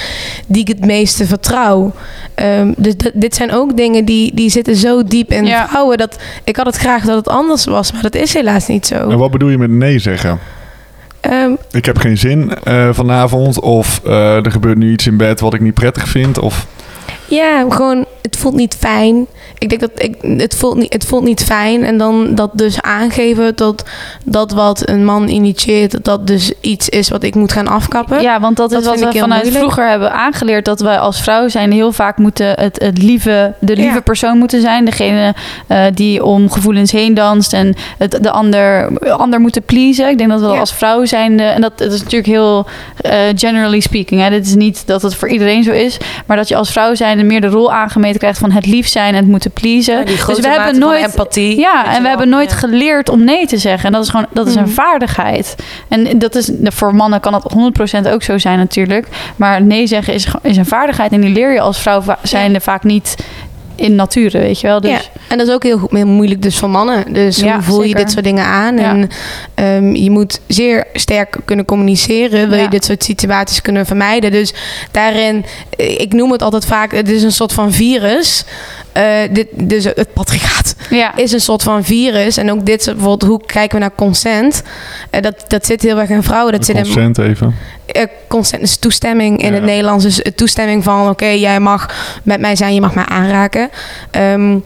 die 0.48 0.62
ik 0.62 0.68
het 0.68 0.86
meeste 0.86 1.26
vertrouw. 1.26 1.92
Ehm, 2.36 2.74
dus 2.78 2.94
d- 2.96 3.12
dit 3.14 3.36
zijn 3.36 3.52
ook 3.52 3.78
dingen 3.78 4.06
die, 4.06 4.36
die 4.36 4.50
zitten 4.50 4.76
zo 4.76 5.04
diep 5.04 5.32
in 5.32 5.46
Ja. 5.46 5.68
vrouwen. 5.68 5.98
Dat, 5.98 6.18
ik 6.44 6.56
had 6.56 6.66
het 6.66 6.76
graag 6.78 7.04
dat 7.06 7.16
het 7.16 7.28
anders 7.28 7.66
was, 7.66 7.92
maar 7.92 8.02
dat 8.02 8.16
is 8.16 8.34
helaas 8.34 8.68
niet 8.68 8.86
zo. 8.86 8.96
En 9.10 9.18
wat 9.18 9.32
bedoel 9.32 9.50
je 9.50 9.58
met 9.58 9.70
nee 9.72 10.00
zeggen? 10.00 10.40
Ehm, 11.22 11.52
Ik 11.72 11.86
heb 11.86 11.98
geen 11.98 12.18
zin 12.18 12.54
eh, 12.64 12.90
vanavond. 12.92 13.60
Of 13.60 14.02
eh, 14.06 14.46
er 14.46 14.52
gebeurt 14.52 14.78
nu 14.78 14.92
iets 14.92 15.08
in 15.08 15.18
bed 15.18 15.40
wat 15.40 15.54
ik 15.54 15.62
niet 15.62 15.74
prettig 15.74 16.08
vind. 16.08 16.40
Of 16.40 16.66
ja, 17.26 17.66
gewoon, 17.70 18.06
het 18.30 18.38
voelt 18.40 18.56
niet 18.56 18.76
fijn. 18.80 19.26
Ik 19.58 19.70
denk 19.70 19.82
dat 19.82 19.92
ik, 19.96 20.16
het, 20.40 20.56
voelt 20.56 20.76
niet, 20.78 20.94
het 20.94 21.06
voelt 21.06 21.24
niet 21.24 21.44
fijn. 21.44 21.84
En 21.84 21.98
dan 21.98 22.36
dat 22.36 22.50
dus 22.54 22.82
aangeven 22.82 23.56
dat 23.56 23.84
dat 24.26 24.52
wat 24.52 24.90
een 24.90 25.06
man 25.06 25.28
initieert, 25.28 26.04
dat 26.06 26.28
dus 26.28 26.52
iets 26.62 26.90
is 26.90 27.10
wat 27.10 27.24
ik 27.24 27.36
moet 27.36 27.52
gaan 27.52 27.68
afkappen. 27.68 28.22
Ja, 28.22 28.40
want 28.40 28.58
dat, 28.58 28.70
Dat 28.70 28.82
is 28.82 28.88
wat 28.88 29.00
we 29.00 29.20
vanuit 29.20 29.30
moeilijk. 29.44 29.56
vroeger 29.64 29.90
hebben 29.90 30.12
aangeleerd. 30.14 30.66
Dat 30.66 30.80
wij 30.80 31.00
als 31.00 31.22
vrouw 31.22 31.48
zijn 31.48 31.72
heel 31.72 31.92
vaak 31.92 32.18
moeten 32.18 32.48
het, 32.60 32.80
het 32.84 32.98
lieve, 32.98 33.54
de 33.60 33.76
lieve 33.76 33.94
Ja. 33.94 34.02
persoon 34.02 34.38
moeten 34.38 34.62
zijn. 34.62 34.86
Degene 34.86 35.34
eh, 35.68 35.86
die 35.94 36.24
om 36.24 36.52
gevoelens 36.52 36.92
heen 36.92 37.14
danst 37.14 37.54
en 37.54 37.76
het, 37.98 38.18
de 38.22 38.32
ander, 38.32 38.98
ander 39.12 39.40
moeten 39.40 39.64
pleasen. 39.64 40.10
Ik 40.10 40.18
denk 40.18 40.30
dat 40.30 40.40
we 40.42 40.48
Ja. 40.48 40.60
als 40.60 40.74
vrouw 40.74 41.06
zijn, 41.06 41.40
en 41.40 41.62
dat, 41.62 41.78
dat 41.78 41.92
is 41.94 42.00
natuurlijk 42.00 42.28
heel 42.32 42.66
eh, 43.02 43.20
generally 43.36 43.80
speaking. 43.80 44.22
Hè. 44.22 44.30
Dit 44.30 44.46
is 44.46 44.56
niet 44.56 44.88
dat 44.88 45.02
het 45.02 45.16
voor 45.16 45.30
iedereen 45.30 45.64
zo 45.64 45.72
is. 45.72 45.98
Maar 46.26 46.38
dat 46.38 46.48
je 46.48 46.56
als 46.56 46.72
vrouw 46.72 46.96
zijn 46.96 47.28
meer 47.28 47.42
de 47.42 47.48
rol 47.48 47.72
aangemeten 47.74 48.19
krijgt 48.20 48.40
van 48.40 48.52
het 48.52 48.66
lief 48.66 48.88
zijn 48.88 49.10
en 49.14 49.20
het 49.20 49.28
moeten 49.28 49.52
pleasen. 49.52 49.94
Ja, 49.98 50.04
die 50.04 50.16
dus 50.16 50.26
we 50.26 50.32
mate 50.34 50.48
hebben 50.62 50.80
nooit 50.80 51.04
empathie. 51.06 51.60
ja, 51.60 51.86
en 51.86 51.92
we 51.96 52.00
wel. 52.02 52.10
hebben 52.10 52.30
nooit 52.30 52.50
Ja. 52.52 52.56
geleerd 52.58 53.10
om 53.10 53.24
nee 53.24 53.48
te 53.48 53.58
zeggen. 53.58 53.86
En 53.86 53.92
dat 53.92 54.04
is 54.04 54.10
gewoon 54.10 54.26
dat 54.32 54.48
is 54.48 54.56
een 54.56 54.62
Mhm. 54.64 54.72
vaardigheid. 54.72 55.56
En 55.88 56.20
dat 56.20 56.36
is 56.36 56.52
voor 56.64 56.96
mannen 56.96 57.20
kan 57.20 57.32
dat 57.32 57.52
100% 57.54 58.08
ook 58.08 58.24
zo 58.24 58.38
zijn 58.38 58.58
natuurlijk. 58.58 59.08
Maar 59.36 59.62
nee 59.62 59.88
zeggen 59.88 60.14
is, 60.14 60.28
is 60.42 60.58
een 60.58 60.66
vaardigheid 60.66 61.12
en 61.12 61.22
die 61.22 61.30
leer 61.34 61.54
je 61.54 61.60
als 61.60 61.80
vrouw 61.80 62.04
zijnde 62.24 62.60
vaak 62.60 62.84
niet 62.84 63.16
in 63.80 63.96
nature, 63.96 64.40
weet 64.40 64.60
je 64.60 64.68
wel. 64.68 64.82
Dus 64.82 64.92
Ja, 64.92 65.02
en 65.28 65.38
dat 65.38 65.48
is 65.48 65.54
ook 65.54 65.64
heel, 65.64 65.78
goed- 65.78 65.92
heel 65.92 66.08
moeilijk 66.08 66.42
dus 66.42 66.58
voor 66.58 66.70
mannen. 66.70 67.14
Dus 67.14 67.38
Ja, 67.38 67.54
hoe 67.54 67.62
voel 67.64 67.84
je 67.84 67.96
dit 67.96 68.12
soort 68.12 68.24
dingen 68.24 68.46
aan? 68.46 68.78
Ja. 68.78 68.84
En 68.90 69.10
ehm, 69.54 69.96
je 69.96 70.10
moet 70.12 70.40
zeer 70.48 70.86
sterk 70.94 71.38
kunnen 71.46 71.66
communiceren. 71.66 72.50
Wil 72.50 72.60
je 72.60 72.68
dit 72.70 72.86
soort 72.86 73.04
situaties 73.04 73.62
kunnen 73.62 73.86
vermijden? 73.86 74.32
Dus 74.32 74.54
daarin, 74.92 75.46
eh, 75.78 76.00
ik 76.00 76.14
noem 76.14 76.32
het 76.32 76.42
altijd 76.42 76.66
vaak, 76.66 76.92
het 76.92 77.10
is 77.10 77.24
een 77.24 77.32
soort 77.32 77.54
van 77.54 77.72
virus. 77.72 78.44
Eh, 79.04 79.06
dit, 79.32 79.48
dus 79.54 79.84
het 79.84 80.14
patriarchaat 80.14 80.76
Ja. 80.90 81.16
is 81.16 81.32
een 81.32 81.40
soort 81.42 81.64
van 81.64 81.84
virus. 81.84 82.38
En 82.38 82.52
ook 82.52 82.66
dit, 82.66 82.84
soort- 82.84 82.96
bijvoorbeeld, 82.96 83.30
hoe 83.32 83.46
kijken 83.46 83.76
we 83.78 83.82
naar 83.84 83.96
consent? 83.96 84.64
Eh, 85.10 85.22
dat, 85.22 85.46
dat 85.48 85.66
zit 85.66 85.82
heel 85.82 86.00
erg 86.00 86.10
in 86.10 86.24
vrouwen. 86.24 86.54
Dat 86.54 86.66
zit 86.66 86.76
in 86.76 86.82
Consent 86.84 87.18
even. 87.18 87.56
eh, 87.86 88.04
consent 88.28 88.62
is 88.62 88.78
toestemming 88.78 89.42
in 89.42 89.48
Ja. 89.48 89.54
het 89.54 89.64
Nederlands. 89.64 90.04
Dus 90.04 90.22
toestemming 90.36 90.84
van, 90.84 91.10
oké, 91.10 91.26
jij 91.28 91.60
mag 91.60 91.90
met 92.24 92.40
mij 92.40 92.56
zijn, 92.56 92.74
je 92.74 92.82
mag 92.82 92.96
mij 92.96 93.06
aanraken. 93.06 93.70
Ehm, 94.12 94.58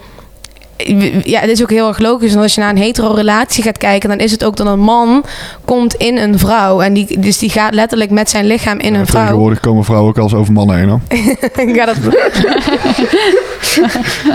ja, 1.24 1.40
het 1.40 1.50
is 1.50 1.62
ook 1.62 1.70
heel 1.70 1.88
erg 1.88 2.00
logisch. 2.00 2.30
Want 2.32 2.44
als 2.44 2.56
je 2.56 2.62
naar 2.62 2.70
een 2.70 2.78
hetero-relatie 2.78 3.64
gaat 3.64 3.78
kijken, 3.78 4.10
dan 4.10 4.18
is 4.18 4.32
het 4.32 4.44
ook 4.44 4.56
dat 4.58 4.68
een 4.68 4.80
man 4.80 5.24
komt 5.66 5.94
in 5.94 6.18
een 6.18 6.40
vrouw. 6.40 6.82
En 6.82 6.94
die, 6.94 7.20
dus 7.20 7.38
die 7.38 7.50
gaat 7.50 7.74
letterlijk 7.74 8.10
met 8.12 8.30
zijn 8.30 8.46
lichaam 8.46 8.80
in 8.80 8.94
een 8.94 9.06
vrouw. 9.08 9.22
Tegenwoordig 9.24 9.60
komen 9.60 9.84
vrouwen 9.84 10.10
ook 10.10 10.18
al 10.18 10.24
eens 10.24 10.34
over 10.34 10.54
mannen 10.54 10.78
heen. 10.78 10.90
Hoor. 10.90 11.00
Ja, 11.76 11.86
dat, 11.86 11.96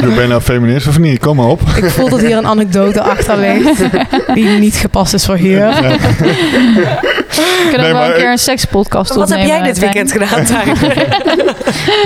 Ben 0.00 0.14
je 0.22 0.26
nou 0.28 0.40
feminist 0.40 0.86
of 0.88 0.98
niet? 0.98 1.18
Kom 1.18 1.36
maar 1.36 1.46
op. 1.46 1.60
ik 1.76 1.90
voel 1.90 2.08
dat 2.08 2.20
hier 2.20 2.36
een 2.36 2.46
anekdote 2.46 3.00
achter 3.02 3.36
ligt. 3.38 3.80
Die 4.34 4.44
niet 4.48 4.74
gepast 4.76 5.14
is 5.14 5.24
voor 5.24 5.36
hier. 5.36 5.66
We 5.68 7.66
kunnen 7.70 7.80
Nee, 7.80 7.86
ook 7.86 7.92
wel 7.92 7.92
maar 7.92 8.06
een 8.08 8.12
keer 8.14 8.24
ik- 8.24 8.30
een 8.30 8.38
sekspodcast 8.38 9.14
Wat 9.14 9.28
heb 9.28 9.46
jij 9.46 9.62
dit 9.62 9.78
weekend 9.78 10.12
gedaan? 10.12 10.44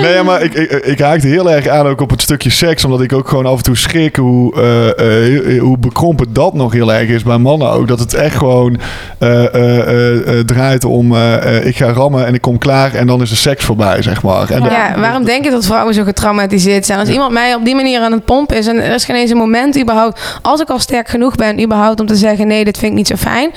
Nee, 0.01 0.13
ja, 0.13 0.23
maar 0.23 0.41
ik, 0.41 0.53
ik, 0.53 0.71
ik 0.71 0.99
haakte 0.99 1.27
heel 1.27 1.51
erg 1.51 1.67
aan 1.67 1.87
ook 1.87 2.01
op 2.01 2.09
het 2.09 2.21
stukje 2.21 2.49
seks. 2.49 2.85
Omdat 2.85 3.01
ik 3.01 3.13
ook 3.13 3.27
gewoon 3.27 3.45
af 3.45 3.57
en 3.57 3.63
toe 3.63 3.77
schrik 3.77 4.17
hoe, 4.23 4.55
eh, 4.55 5.55
eh, 5.55 5.61
hoe 5.61 5.77
bekrompen 5.77 6.33
dat 6.33 6.53
nog 6.53 6.73
heel 6.73 6.93
erg 6.93 7.09
is 7.09 7.23
bij 7.23 7.37
mannen 7.37 7.69
ook. 7.69 7.87
Dat 7.87 7.99
het 7.99 8.13
echt 8.13 8.35
gewoon 8.35 8.77
eh, 9.19 9.45
eh, 9.45 9.79
eh, 9.79 10.39
eh, 10.39 10.45
draait 10.45 10.85
om 10.85 11.15
ik 11.63 11.77
ga 11.77 11.91
rammen 11.91 12.25
en 12.25 12.33
ik 12.33 12.41
kom 12.41 12.57
klaar 12.57 12.93
en 12.93 13.07
dan 13.07 13.21
is 13.21 13.29
de 13.29 13.35
seks 13.35 13.65
voorbij, 13.65 14.01
zeg 14.01 14.23
maar. 14.23 14.49
En 14.49 14.63
Ja, 14.63 14.99
waarom 14.99 15.23
denk 15.25 15.43
je 15.43 15.51
dat 15.51 15.65
vrouwen 15.65 15.93
zo 15.93 16.03
getraumatiseerd 16.03 16.85
zijn? 16.85 16.99
Als 16.99 17.09
iemand 17.09 17.31
mij 17.31 17.55
op 17.55 17.65
die 17.65 17.75
manier 17.75 18.01
aan 18.01 18.11
het 18.11 18.25
pompen 18.25 18.57
is... 18.57 18.67
en 18.67 18.83
er 18.83 18.93
is 18.93 19.05
geen 19.05 19.15
eens 19.15 19.31
een 19.31 19.37
moment 19.37 19.79
überhaupt... 19.79 20.39
als 20.41 20.61
ik 20.61 20.69
al 20.69 20.79
sterk 20.79 21.07
genoeg 21.07 21.35
ben 21.35 21.61
überhaupt 21.63 21.99
om 21.99 22.05
te 22.05 22.15
zeggen... 22.15 22.47
nee, 22.47 22.63
dit 22.65 22.77
vind 22.77 22.91
ik 22.91 22.97
niet 22.97 23.07
zo 23.07 23.15
fijn... 23.15 23.51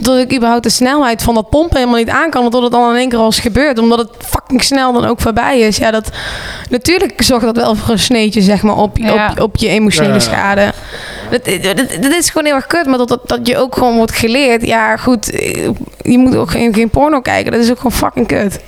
dat 0.00 0.18
ik 0.18 0.34
überhaupt 0.34 0.62
de 0.62 0.70
snelheid 0.70 1.22
van 1.22 1.34
dat 1.34 1.50
pompen 1.50 1.76
helemaal 1.76 1.98
niet 1.98 2.10
aan 2.10 2.30
kan... 2.30 2.44
omdat 2.44 2.62
het 2.62 2.72
dan 2.72 2.90
in 2.90 2.96
één 2.96 3.08
keer 3.08 3.18
al 3.18 3.28
is 3.28 3.38
gebeurd. 3.38 3.78
Omdat 3.78 3.98
het 3.98 4.10
fucking 4.18 4.62
snel 4.62 4.92
dan 4.92 5.04
ook 5.04 5.20
voorbij 5.20 5.60
is. 5.60 5.76
Ja, 5.76 5.90
dat... 5.90 6.10
Natuurlijk 6.70 7.22
zorgt 7.22 7.44
dat 7.44 7.56
wel 7.56 7.74
voor 7.74 7.90
een 7.92 7.98
sneetje, 7.98 8.40
zeg 8.40 8.62
maar... 8.62 8.76
op, 8.76 8.98
Ja. 8.98 9.30
op, 9.30 9.40
op 9.40 9.56
je 9.56 9.68
emotionele 9.68 10.05
Schade. 10.20 10.72
Dat, 11.30 11.44
dat, 11.62 11.76
dat 12.00 12.12
is 12.12 12.30
gewoon 12.30 12.46
heel 12.46 12.54
erg 12.54 12.66
kut. 12.66 12.86
Maar 12.86 12.98
dat, 12.98 13.08
dat, 13.08 13.28
dat 13.28 13.46
je 13.46 13.58
ook 13.58 13.74
gewoon 13.74 13.96
wordt 13.96 14.12
geleerd... 14.12 14.66
ja, 14.66 14.96
goed... 14.96 15.30
eh, 15.30 15.68
je 16.02 16.18
moet 16.18 16.36
ook 16.36 16.50
geen, 16.50 16.74
geen 16.74 16.90
porno 16.90 17.20
kijken. 17.20 17.52
Dat 17.52 17.60
is 17.60 17.70
ook 17.70 17.76
gewoon 17.76 17.92
fucking 17.92 18.26
kut. 18.26 18.60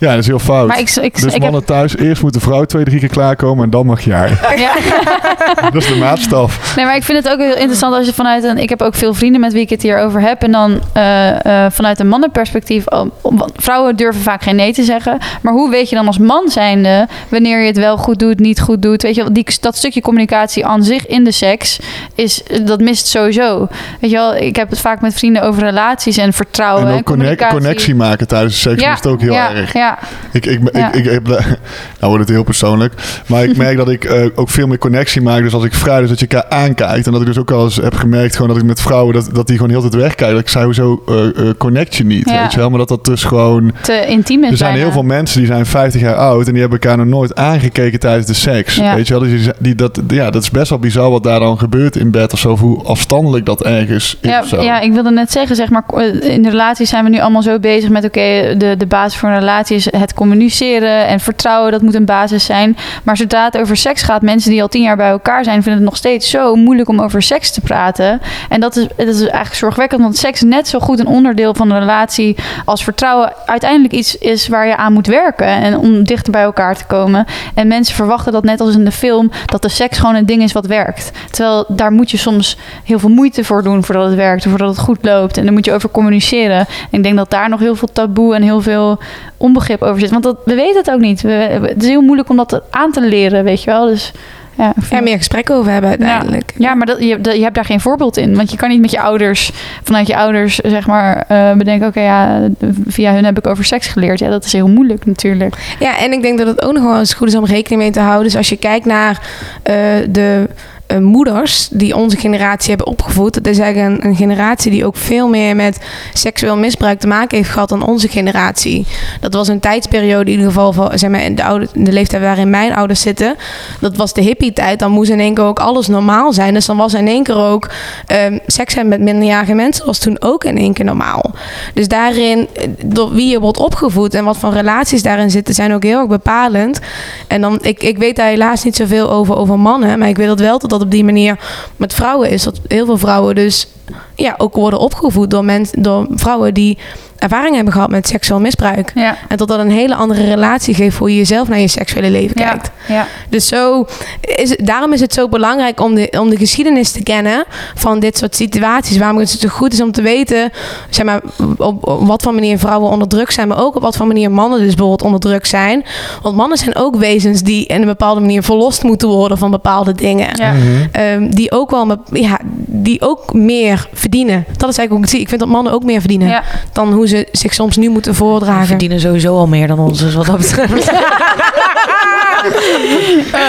Ja, 0.00 0.10
dat 0.10 0.18
is 0.18 0.26
heel 0.26 0.38
fout. 0.38 0.68
Maar 0.68 0.78
ik, 0.78 0.90
ik, 0.90 1.14
dus 1.14 1.24
ik 1.24 1.32
heb, 1.32 1.40
mannen 1.40 1.64
thuis, 1.64 1.96
eerst 1.96 2.22
moet 2.22 2.32
de 2.32 2.40
vrouw 2.40 2.64
twee, 2.64 2.84
drie 2.84 2.98
keer 2.98 3.08
klaarkomen 3.08 3.64
en 3.64 3.70
dan 3.70 3.86
mag 3.86 4.00
jij. 4.00 4.36
ja. 4.56 4.72
dat 5.72 5.82
is 5.82 5.86
de 5.86 5.96
maatstaf. 5.96 6.76
Nee, 6.76 6.84
maar 6.84 6.96
ik 6.96 7.02
vind 7.02 7.24
het 7.24 7.32
ook 7.32 7.40
heel 7.40 7.56
interessant 7.56 7.94
als 7.94 8.06
je 8.06 8.12
vanuit 8.12 8.44
een... 8.44 8.58
Ik 8.58 8.68
heb 8.68 8.82
ook 8.82 8.94
veel 8.94 9.14
vrienden 9.14 9.40
met 9.40 9.52
wie 9.52 9.62
ik 9.62 9.70
het 9.70 9.82
hierover 9.82 10.20
heb. 10.20 10.42
En 10.42 10.52
dan 10.52 10.80
eh, 10.92 11.64
eh, 11.64 11.72
vanuit 11.72 12.00
een 12.00 12.08
mannenperspectief... 12.08 12.84
want 12.84 13.12
vrouwen 13.56 13.96
durven 13.96 14.22
vaak 14.22 14.42
geen 14.42 14.56
nee 14.56 14.72
te 14.72 14.82
zeggen. 14.82 15.18
Maar 15.40 15.52
hoe 15.52 15.70
weet 15.70 15.88
je 15.88 15.96
dan 15.96 16.06
als 16.06 16.18
man 16.18 16.48
zijnde... 16.48 17.08
wanneer 17.28 17.60
je 17.60 17.66
het 17.66 17.76
wel 17.76 17.96
goed 17.96 18.18
doet, 18.18 18.38
niet 18.38 18.60
goed 18.60 18.82
doet? 18.82 19.02
Weet 19.02 19.14
je 19.14 19.22
wel, 19.22 19.32
die, 19.32 19.46
dat 19.60 19.76
stukje 19.76 20.00
communicatie 20.00 20.66
aan 20.66 20.84
zich 20.84 21.06
in 21.06 21.24
de 21.24 21.32
seks... 21.32 21.78
Is, 22.14 22.42
dat 22.62 22.80
mist 22.80 23.06
sowieso. 23.06 23.68
Weet 24.00 24.10
je 24.10 24.16
wel, 24.16 24.36
ik 24.36 24.56
heb 24.56 24.70
het 24.70 24.80
vaak 24.80 25.00
met 25.00 25.14
vrienden 25.14 25.42
over 25.42 25.62
relaties 25.62 26.16
en 26.16 26.32
vertrouwen 26.32 26.82
en, 26.86 26.92
en 26.92 26.98
ook 26.98 27.04
connect- 27.04 27.26
communicatie. 27.26 27.58
connectie 27.58 27.94
maken 27.94 28.28
tijdens 28.28 28.54
de 28.54 28.60
seks 28.60 28.82
is 28.82 28.88
het 28.88 29.06
ook 29.06 29.20
heel 29.20 29.32
ja, 29.32 29.54
erg. 29.54 29.72
Ja, 29.72 29.89
Ik, 30.32 30.46
ik, 30.46 30.60
ik, 30.60 30.76
Ja. 30.76 30.92
ik, 30.92 31.04
heb, 31.04 31.26
nou 31.98 32.12
wordt 32.12 32.18
het 32.18 32.28
heel 32.28 32.42
persoonlijk. 32.42 32.94
Maar 33.26 33.44
ik 33.44 33.56
merk 33.64 33.76
dat 33.76 33.88
ik 33.88 34.04
eh, 34.04 34.24
ook 34.34 34.50
veel 34.50 34.66
meer 34.66 34.78
connectie 34.78 35.22
maak. 35.22 35.42
Dus 35.42 35.54
als 35.54 35.64
ik 35.64 35.74
vrij, 35.74 36.00
dus 36.00 36.08
dat 36.08 36.20
je 36.20 36.26
elkaar 36.26 36.50
aankijkt. 36.58 37.06
En 37.06 37.12
dat 37.12 37.20
ik 37.20 37.26
dus 37.26 37.38
ook 37.38 37.50
al 37.50 37.64
eens 37.64 37.76
heb 37.76 37.94
gemerkt, 37.94 38.32
gewoon 38.36 38.48
dat 38.48 38.58
ik 38.58 38.64
met 38.64 38.80
vrouwen, 38.80 39.14
dat, 39.14 39.28
dat 39.32 39.46
die 39.46 39.56
gewoon 39.56 39.70
heel 39.70 39.80
tijd 39.80 39.94
wegkijken. 39.94 40.34
Dat 40.34 40.44
ik 40.44 40.50
zei, 40.50 40.64
hoezo 40.64 41.02
eh, 41.06 41.48
eh, 41.48 41.56
connect 41.58 41.94
je 41.94 42.04
niet? 42.04 42.28
Ja. 42.28 42.42
Weet 42.42 42.52
je 42.52 42.58
wel? 42.58 42.68
Maar 42.70 42.78
dat 42.78 42.88
dat 42.88 43.04
dus 43.04 43.24
gewoon... 43.24 43.72
te 43.82 44.06
intiem 44.06 44.44
is 44.44 44.50
Er 44.50 44.56
zijn 44.56 44.70
bijna. 44.70 44.84
heel 44.84 44.94
veel 44.94 45.02
mensen 45.02 45.38
die 45.38 45.46
zijn 45.46 45.66
50 45.66 46.00
jaar 46.00 46.14
oud 46.14 46.46
en 46.46 46.52
die 46.52 46.60
hebben 46.60 46.80
elkaar 46.80 46.96
nog 46.96 47.06
nooit 47.06 47.34
aangekeken 47.34 48.00
tijdens 48.00 48.26
de 48.26 48.34
seks. 48.34 48.76
Ja. 48.76 48.94
Weet 48.94 49.06
je 49.06 49.18
wel? 49.18 49.28
Dus 49.28 49.48
die, 49.58 49.74
dat, 49.74 50.00
ja, 50.08 50.30
dat 50.30 50.42
is 50.42 50.50
best 50.50 50.70
wel 50.70 50.78
bizar 50.78 51.10
wat 51.10 51.22
daar 51.22 51.40
dan 51.40 51.58
gebeurt 51.58 51.96
in 51.96 52.10
bed 52.10 52.32
of 52.32 52.38
zo. 52.38 52.56
Hoe 52.56 52.84
afstandelijk 52.84 53.46
dat 53.46 53.64
ergens 53.64 54.16
is. 54.20 54.30
Ja, 54.30 54.44
ja, 54.60 54.80
ik 54.80 54.92
wilde 54.92 55.10
net 55.10 55.32
zeggen, 55.32 55.56
zeg 55.56 55.70
maar, 55.70 55.84
in 56.20 56.42
de 56.42 56.50
relatie 56.50 56.86
zijn 56.86 57.04
we 57.04 57.10
nu 57.10 57.20
allemaal 57.20 57.42
zo 57.42 57.58
bezig 57.58 57.90
met, 57.90 58.04
oké, 58.04 58.54
de, 58.58 58.74
de 58.78 58.86
basis 58.86 59.18
voor 59.18 59.28
een 59.28 59.38
relatie 59.38 59.76
is 59.76 59.79
het 59.84 60.14
communiceren 60.14 61.06
en 61.06 61.20
vertrouwen, 61.20 61.72
dat 61.72 61.82
moet 61.82 61.94
een 61.94 62.04
basis 62.04 62.44
zijn. 62.44 62.76
Maar 63.02 63.16
zodra 63.16 63.44
het 63.44 63.58
over 63.58 63.76
seks 63.76 64.02
gaat, 64.02 64.22
mensen 64.22 64.50
die 64.50 64.62
al 64.62 64.68
tien 64.68 64.82
jaar 64.82 64.96
bij 64.96 65.10
elkaar 65.10 65.44
zijn, 65.44 65.62
vinden 65.62 65.80
het 65.80 65.90
nog 65.90 65.96
steeds 65.96 66.30
zo 66.30 66.54
moeilijk 66.54 66.88
om 66.88 67.00
over 67.00 67.22
seks 67.22 67.50
te 67.50 67.60
praten. 67.60 68.20
En 68.48 68.60
dat 68.60 68.76
is, 68.76 68.86
is 68.96 69.20
eigenlijk 69.20 69.54
zorgwekkend, 69.54 70.02
want 70.02 70.16
seks 70.16 70.42
is 70.42 70.48
net 70.48 70.68
zo 70.68 70.78
goed 70.78 70.98
een 70.98 71.06
onderdeel 71.06 71.54
van 71.54 71.70
een 71.70 71.78
relatie 71.78 72.36
als 72.64 72.84
vertrouwen 72.84 73.32
uiteindelijk 73.46 73.92
iets 73.92 74.18
is 74.18 74.48
waar 74.48 74.66
je 74.66 74.76
aan 74.76 74.92
moet 74.92 75.06
werken 75.06 75.46
en 75.46 75.78
om 75.78 76.04
dichter 76.04 76.32
bij 76.32 76.42
elkaar 76.42 76.76
te 76.76 76.84
komen. 76.84 77.24
En 77.54 77.68
mensen 77.68 77.94
verwachten 77.94 78.32
dat 78.32 78.44
net 78.44 78.60
als 78.60 78.74
in 78.74 78.84
de 78.84 78.92
film, 78.92 79.30
dat 79.46 79.62
de 79.62 79.68
seks 79.68 79.98
gewoon 79.98 80.14
een 80.14 80.26
ding 80.26 80.42
is 80.42 80.52
wat 80.52 80.66
werkt. 80.66 81.10
Terwijl 81.30 81.64
daar 81.68 81.92
moet 81.92 82.10
je 82.10 82.16
soms 82.16 82.56
heel 82.84 82.98
veel 82.98 83.08
moeite 83.08 83.44
voor 83.44 83.62
doen 83.62 83.84
voordat 83.84 84.06
het 84.06 84.14
werkt, 84.14 84.44
voordat 84.48 84.68
het 84.68 84.78
goed 84.78 84.98
loopt. 85.04 85.36
En 85.36 85.44
dan 85.44 85.54
moet 85.54 85.64
je 85.64 85.72
over 85.72 85.90
communiceren. 85.90 86.58
En 86.58 86.66
ik 86.90 87.02
denk 87.02 87.16
dat 87.16 87.30
daar 87.30 87.48
nog 87.48 87.60
heel 87.60 87.76
veel 87.76 87.92
taboe 87.92 88.34
en 88.34 88.42
heel 88.42 88.60
veel 88.60 88.98
onbegrip 89.40 89.82
over 89.82 90.00
zit. 90.00 90.10
Want 90.10 90.22
dat, 90.22 90.36
we 90.44 90.54
weten 90.54 90.76
het 90.76 90.90
ook 90.90 91.00
niet. 91.00 91.20
We, 91.20 91.30
het 91.62 91.82
is 91.82 91.88
heel 91.88 92.00
moeilijk 92.02 92.28
om 92.28 92.36
dat 92.36 92.62
aan 92.70 92.92
te 92.92 93.00
leren, 93.00 93.44
weet 93.44 93.62
je 93.62 93.70
wel. 93.70 93.86
Dus 93.86 94.12
ja, 94.56 94.72
Ja, 94.90 95.00
meer 95.00 95.16
gesprekken 95.16 95.54
over 95.54 95.72
hebben 95.72 95.90
uiteindelijk. 95.90 96.52
ja, 96.58 96.74
maar 96.74 96.86
dat, 96.86 96.98
je, 97.04 97.20
dat- 97.20 97.36
je 97.36 97.42
hebt 97.42 97.54
daar 97.54 97.64
geen 97.64 97.80
voorbeeld 97.80 98.16
in. 98.16 98.36
Want 98.36 98.50
je 98.50 98.56
kan 98.56 98.68
niet 98.68 98.80
met 98.80 98.90
je 98.90 99.00
ouders, 99.00 99.50
vanuit 99.82 100.06
je 100.06 100.16
ouders, 100.16 100.56
zeg 100.56 100.86
maar, 100.86 101.24
eh, 101.28 101.52
bedenken: 101.52 101.88
oké, 101.88 102.00
ja, 102.00 102.48
via 102.86 103.12
hun 103.12 103.24
heb 103.24 103.38
ik 103.38 103.46
over 103.46 103.64
seks 103.64 103.86
geleerd. 103.86 104.18
Ja, 104.18 104.28
dat 104.28 104.44
is 104.44 104.52
heel 104.52 104.68
moeilijk 104.68 105.06
natuurlijk. 105.06 105.54
Ja, 105.78 105.98
en 105.98 106.12
ik 106.12 106.22
denk 106.22 106.38
dat 106.38 106.46
het 106.46 106.62
ook 106.64 106.72
nog 106.72 106.82
wel 106.82 106.98
eens 106.98 107.14
goed 107.14 107.28
is 107.28 107.34
om 107.34 107.44
rekening 107.44 107.80
mee 107.82 107.90
te 107.90 108.00
houden. 108.00 108.24
Dus 108.24 108.36
als 108.36 108.48
je 108.48 108.56
kijkt 108.56 108.86
naar 108.86 109.20
eh, 109.62 109.74
de 110.10 110.48
eh, 110.90 110.98
moeders 110.98 111.68
die 111.72 111.96
onze 111.96 112.16
generatie 112.16 112.68
hebben 112.68 112.86
opgevoed. 112.86 113.34
Dat 113.34 113.46
is 113.46 113.58
eigenlijk 113.58 114.04
een, 114.04 114.16
generatie 114.16 114.70
die 114.70 114.86
ook 114.86 114.96
veel 114.96 115.28
meer 115.28 115.56
met 115.56 115.78
seksueel 116.12 116.56
misbruik 116.56 117.00
te 117.00 117.06
maken 117.06 117.36
heeft 117.36 117.50
gehad 117.50 117.68
dan 117.68 117.86
onze 117.86 118.08
generatie. 118.08 118.86
Dat 119.20 119.34
was 119.34 119.48
een 119.48 119.60
tijdsperiode 119.60 120.24
in 120.24 120.30
ieder 120.30 120.46
geval 120.46 120.72
van 120.72 120.98
zeg 120.98 121.10
maar, 121.10 121.34
de, 121.34 121.44
oude, 121.44 121.68
de 121.74 121.92
leeftijd 121.92 122.22
waarin 122.22 122.50
mijn 122.50 122.74
ouders 122.74 123.00
zitten. 123.00 123.36
Dat 123.80 123.96
was 123.96 124.12
de 124.12 124.20
hippie-tijd. 124.20 124.78
Dan 124.78 124.90
moest 124.90 125.10
in 125.10 125.20
één 125.20 125.34
keer 125.34 125.44
ook 125.44 125.60
alles 125.60 125.86
normaal 125.86 126.32
zijn. 126.32 126.54
Dus 126.54 126.66
dan 126.66 126.76
was 126.76 126.94
in 126.94 127.08
één 127.08 127.22
keer 127.22 127.36
ook 127.36 127.70
ehm, 128.06 128.38
seks 128.46 128.74
hebben 128.74 128.92
met 128.92 129.00
minderjarige 129.00 129.54
mensen 129.54 129.86
was 129.86 129.98
toen 129.98 130.22
ook 130.22 130.44
in 130.44 130.56
één 130.56 130.72
keer 130.72 130.84
normaal. 130.84 131.30
Dus 131.74 131.88
daarin, 131.88 132.48
eh, 132.54 132.68
door 132.84 133.12
wie 133.12 133.28
je 133.28 133.40
wordt 133.40 133.58
opgevoed 133.58 134.14
en 134.14 134.24
wat 134.24 134.36
voor 134.36 134.52
relaties 134.52 135.02
daarin 135.02 135.30
zitten, 135.30 135.54
zijn 135.54 135.72
ook 135.72 135.82
heel 135.82 135.98
erg 135.98 136.08
bepalend. 136.08 136.80
En 137.26 137.40
dan, 137.40 137.58
ik, 137.62 137.82
ik 137.82 137.98
weet 137.98 138.16
daar 138.16 138.28
helaas 138.28 138.64
niet 138.64 138.76
zoveel 138.76 139.10
over, 139.10 139.36
over 139.36 139.58
mannen, 139.58 139.98
maar 139.98 140.08
ik 140.08 140.16
weet 140.16 140.26
dat 140.26 140.40
wel 140.40 140.58
dat 140.58 140.79
op 140.82 140.90
die 140.90 141.04
manier 141.04 141.38
met 141.76 141.94
vrouwen 141.94 142.30
is. 142.30 142.42
Dat 142.42 142.60
heel 142.66 142.86
veel 142.86 142.98
vrouwen 142.98 143.34
dus 143.34 143.68
ja, 144.14 144.34
ook 144.38 144.54
worden 144.54 144.78
opgevoed 144.78 145.30
door, 145.30 145.44
mensen, 145.44 145.82
door 145.82 146.06
vrouwen 146.10 146.54
die 146.54 146.78
ervaring 147.20 147.54
hebben 147.54 147.72
gehad 147.72 147.90
met 147.90 148.08
seksueel 148.08 148.40
misbruik. 148.40 148.92
Ja, 148.94 149.16
En 149.28 149.36
dat 149.36 149.48
dat 149.48 149.58
een 149.58 149.70
hele 149.70 149.94
andere 149.94 150.24
relatie 150.24 150.74
geeft 150.74 150.96
hoe 150.98 151.10
je 151.10 151.16
jezelf 151.16 151.48
naar 151.48 151.58
je 151.60 151.68
seksuele 151.68 152.10
leven 152.10 152.40
ja, 152.40 152.48
kijkt. 152.48 152.70
ja. 152.88 153.06
Dus 153.28 153.46
zo 153.48 153.86
is 154.20 154.50
het, 154.50 154.66
daarom 154.66 154.92
is 154.92 155.00
het 155.00 155.12
zo 155.12 155.28
belangrijk 155.28 155.80
om 155.80 155.94
de, 155.94 156.08
om 156.20 156.30
de 156.30 156.36
geschiedenis 156.36 156.90
te 156.92 157.02
kennen 157.02 157.44
van 157.74 158.00
dit 158.00 158.18
soort 158.18 158.34
situaties. 158.36 158.98
Waarom 158.98 159.18
het 159.18 159.28
zo 159.30 159.48
goed 159.48 159.72
is 159.72 159.80
om 159.82 159.92
te 159.92 160.02
weten 160.02 160.50
zeg 160.90 161.04
maar, 161.06 161.20
op, 161.56 161.88
op 161.88 162.06
wat 162.06 162.22
voor 162.22 162.34
manier 162.34 162.58
vrouwen 162.58 162.90
onder 162.90 163.08
druk 163.08 163.30
zijn, 163.30 163.48
maar 163.48 163.60
ook 163.62 163.76
op 163.76 163.82
wat 163.82 163.96
voor 163.96 164.06
manier 164.06 164.30
mannen 164.30 164.58
dus 164.58 164.68
bijvoorbeeld 164.68 165.02
onder 165.02 165.20
druk 165.20 165.46
zijn. 165.46 165.84
Want 166.22 166.36
mannen 166.36 166.58
zijn 166.58 166.76
ook 166.76 166.96
wezens 166.96 167.42
die 167.42 167.66
in 167.66 167.80
een 167.80 167.86
bepaalde 167.86 168.20
manier 168.20 168.42
verlost 168.42 168.82
moeten 168.82 169.08
worden 169.08 169.38
van 169.38 169.50
bepaalde 169.50 169.92
dingen. 169.92 170.28
ja. 170.32 170.54
Ehm, 170.92 171.30
die 171.30 171.52
ook 171.52 171.70
wel 171.70 171.86
met- 171.86 171.98
ja, 172.12 172.38
die 172.72 173.00
ook 173.00 173.32
meer 173.32 173.88
verdienen. 173.92 174.44
Dat 174.56 174.70
is 174.70 174.78
eigenlijk 174.78 174.92
ook 174.92 175.00
het 175.00 175.10
zie. 175.10 175.20
Ik 175.20 175.28
vind 175.28 175.40
dat 175.40 175.48
mannen 175.48 175.72
ook 175.72 175.84
meer 175.84 176.00
verdienen 176.00 176.28
ja. 176.28 176.42
dan 176.72 176.92
hoe 176.92 177.08
ze 177.08 177.28
zich 177.32 177.54
soms 177.54 177.76
nu 177.76 177.88
moeten 177.88 178.14
voordragen. 178.14 178.66
verdienen 178.66 179.00
sowieso 179.00 179.36
al 179.36 179.46
meer 179.46 179.66
dan 179.66 179.78
ons, 179.78 179.98
dus 179.98 180.14
wat 180.14 180.26
dat 180.26 180.38
betreft. 180.38 180.90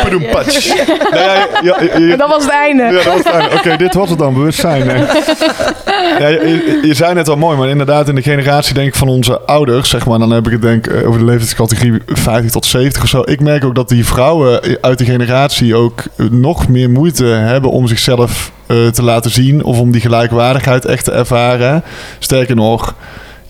Padoempatsch. 0.03 0.75
Nou 0.87 1.15
ja, 1.15 1.47
ja, 1.61 1.81
ja, 1.81 1.97
ja, 1.97 2.15
Dat 2.15 2.29
was 2.29 2.43
het 2.43 2.51
einde. 2.51 2.83
Ja, 2.83 2.91
dat 2.91 3.05
was 3.05 3.17
het 3.17 3.25
einde. 3.25 3.55
Oké, 3.55 3.77
dit 3.77 3.93
was 3.93 4.09
het 4.09 4.19
dan, 4.19 4.33
bewustzijn. 4.33 4.87
Nee. 4.87 5.03
Ja, 6.19 6.27
je, 6.27 6.79
je 6.81 6.93
zei 6.93 7.13
net 7.13 7.29
al 7.29 7.37
mooi, 7.37 7.57
maar 7.57 7.69
inderdaad 7.69 8.07
in 8.07 8.15
de 8.15 8.21
generatie 8.21 8.73
denk 8.73 8.87
ik 8.87 8.95
van 8.95 9.07
onze 9.07 9.39
ouders, 9.41 9.89
zeg 9.89 10.05
maar, 10.05 10.19
dan 10.19 10.31
heb 10.31 10.45
ik 10.45 10.51
het 10.51 10.61
denk 10.61 10.87
ik 10.87 11.07
over 11.07 11.19
de 11.19 11.25
leeftijdscategorie 11.25 12.01
50 12.05 12.51
tot 12.51 12.65
70 12.65 13.03
of 13.03 13.09
zo. 13.09 13.21
Ik 13.25 13.39
merk 13.39 13.63
ook 13.63 13.75
dat 13.75 13.89
die 13.89 14.05
vrouwen 14.05 14.77
uit 14.81 14.97
die 14.97 15.07
generatie 15.07 15.75
ook 15.75 16.03
nog 16.31 16.67
meer 16.67 16.89
moeite 16.89 17.25
hebben 17.25 17.71
om 17.71 17.87
zichzelf 17.87 18.51
eh, 18.71 18.87
te 18.87 19.03
laten 19.03 19.31
zien 19.31 19.63
of 19.63 19.79
om 19.79 19.91
die 19.91 20.01
gelijkwaardigheid 20.01 20.85
echt 20.85 21.05
te 21.05 21.11
ervaren. 21.11 21.83
Sterker 22.19 22.55
nog, 22.55 22.95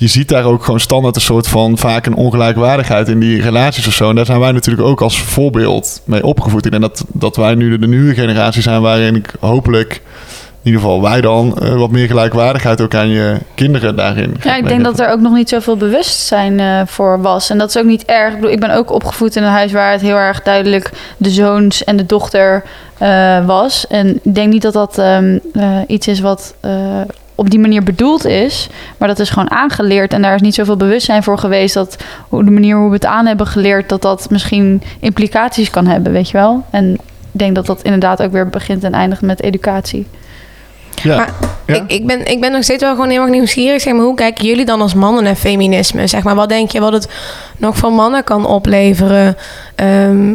je 0.02 0.08
ziet 0.08 0.28
daar 0.28 0.44
ook 0.44 0.64
gewoon 0.64 0.80
standaard 0.80 1.16
een 1.16 1.22
soort 1.22 1.48
van 1.48 1.78
vaak 1.78 2.06
een 2.06 2.16
ongelijkwaardigheid 2.16 3.08
in 3.08 3.20
die 3.20 3.42
relaties 3.42 3.88
of 3.88 3.94
zo. 3.94 4.10
En 4.10 4.16
daar 4.16 4.26
zijn 4.26 4.40
wij 4.40 4.52
natuurlijk 4.52 4.88
ook 4.88 5.02
als 5.02 5.22
voorbeeld 5.22 6.02
mee 6.06 6.26
opgevoed. 6.26 6.70
En 6.70 6.82
dat, 6.82 7.06
dat 7.08 7.36
wij 7.36 7.56
nu 7.56 7.78
de 7.78 7.88
nieuwe 7.88 8.14
generatie 8.14 8.62
zijn 8.62 8.82
waarin 8.82 9.16
ik 9.16 9.34
hopelijk, 9.40 9.94
in 9.94 10.68
ieder 10.68 10.82
geval 10.82 11.02
wij 11.02 11.22
dan, 11.22 11.58
eh, 11.58 11.76
wat 11.76 11.92
meer 11.92 12.08
gelijkwaardigheid 12.08 12.82
ook 12.82 12.96
aan 12.96 13.10
je 13.10 13.38
kinderen 13.56 13.96
daarin. 13.96 14.36
Ja, 14.44 14.56
ik 14.56 14.68
denk 14.68 14.84
dat 14.84 15.00
er 15.00 15.10
ook 15.10 15.20
nog 15.20 15.34
niet 15.34 15.50
zoveel 15.50 15.78
bewustzijn 15.78 16.60
eh, 16.60 16.82
voor 16.86 17.22
was. 17.22 17.50
En 17.50 17.58
dat 17.58 17.70
is 17.70 17.78
ook 17.78 17.86
niet 17.86 18.06
erg. 18.06 18.30
Ik, 18.30 18.36
bedoel, 18.36 18.52
ik 18.52 18.60
ben 18.60 18.76
ook 18.76 18.92
opgevoed 18.92 19.36
in 19.36 19.44
een 19.44 19.50
huis 19.50 19.72
waar 19.72 19.92
het 19.92 20.02
heel 20.02 20.16
erg 20.16 20.42
duidelijk 20.42 20.92
de 21.18 21.30
zoons 21.30 21.84
en 21.84 21.98
de 21.98 22.06
dochter 22.06 22.64
eh, 23.02 23.46
was. 23.46 23.88
En 23.88 24.20
ik 24.24 24.36
denk 24.36 24.52
niet 24.52 24.62
dat 24.62 24.74
dat 24.74 24.98
ehm, 24.98 25.40
eh, 25.54 25.78
iets 25.88 26.08
is 26.08 26.20
wat 26.20 26.54
eh, 26.60 27.02
op 27.36 27.50
die 27.50 27.60
manier 27.60 27.84
bedoeld 27.84 28.26
is. 28.26 28.70
Maar 28.98 29.08
dat 29.08 29.20
is 29.20 29.30
gewoon 29.30 29.52
aangeleerd. 29.52 30.14
En 30.14 30.22
daar 30.22 30.36
is 30.36 30.42
niet 30.42 30.56
zoveel 30.56 30.78
bewustzijn 30.78 31.24
voor 31.24 31.38
geweest 31.38 31.74
dat 31.74 31.98
hoe 32.30 32.44
de 32.44 32.52
manier 32.52 32.76
hoe 32.76 32.88
we 32.88 32.94
het 32.94 33.06
aan 33.06 33.26
hebben 33.26 33.48
geleerd, 33.48 33.90
dat 33.90 34.02
dat 34.02 34.30
misschien 34.30 34.82
implicaties 35.00 35.70
kan 35.70 35.88
hebben, 35.88 36.12
weet 36.12 36.30
je 36.30 36.38
wel. 36.38 36.64
En 36.70 36.94
ik 36.94 37.00
denk 37.32 37.56
dat 37.56 37.66
dat 37.66 37.82
inderdaad 37.82 38.22
ook 38.22 38.32
weer 38.32 38.50
begint 38.50 38.84
en 38.84 38.94
eindigt 38.94 39.22
met 39.22 39.42
educatie. 39.42 40.08
Ja. 41.04 41.16
Maar 41.16 41.34
Ja? 41.66 41.76
ik, 41.76 41.84
ik, 41.88 42.08
ben, 42.08 42.26
ik 42.26 42.42
ben 42.42 42.52
nog 42.52 42.64
steeds 42.64 42.84
wel 42.84 42.92
gewoon 42.94 43.10
heel 43.10 43.22
erg 43.22 43.32
nieuwsgierig. 43.32 43.82
Zeg 43.82 43.94
maar, 43.94 44.04
hoe 44.04 44.16
kijken 44.16 44.46
jullie 44.46 44.66
dan 44.66 44.82
als 44.82 44.94
mannen 44.94 45.24
naar 45.24 45.36
feminisme? 45.36 46.08
Zeg 46.08 46.24
maar, 46.24 46.36
wat 46.36 46.50
denk 46.50 46.72
je 46.72 46.80
wat 46.80 46.94
het 46.94 47.08
nog 47.58 47.78
voor 47.78 47.94
mannen 47.94 48.24
kan 48.24 48.46
opleveren? 48.46 49.38
Ehm, 49.76 50.34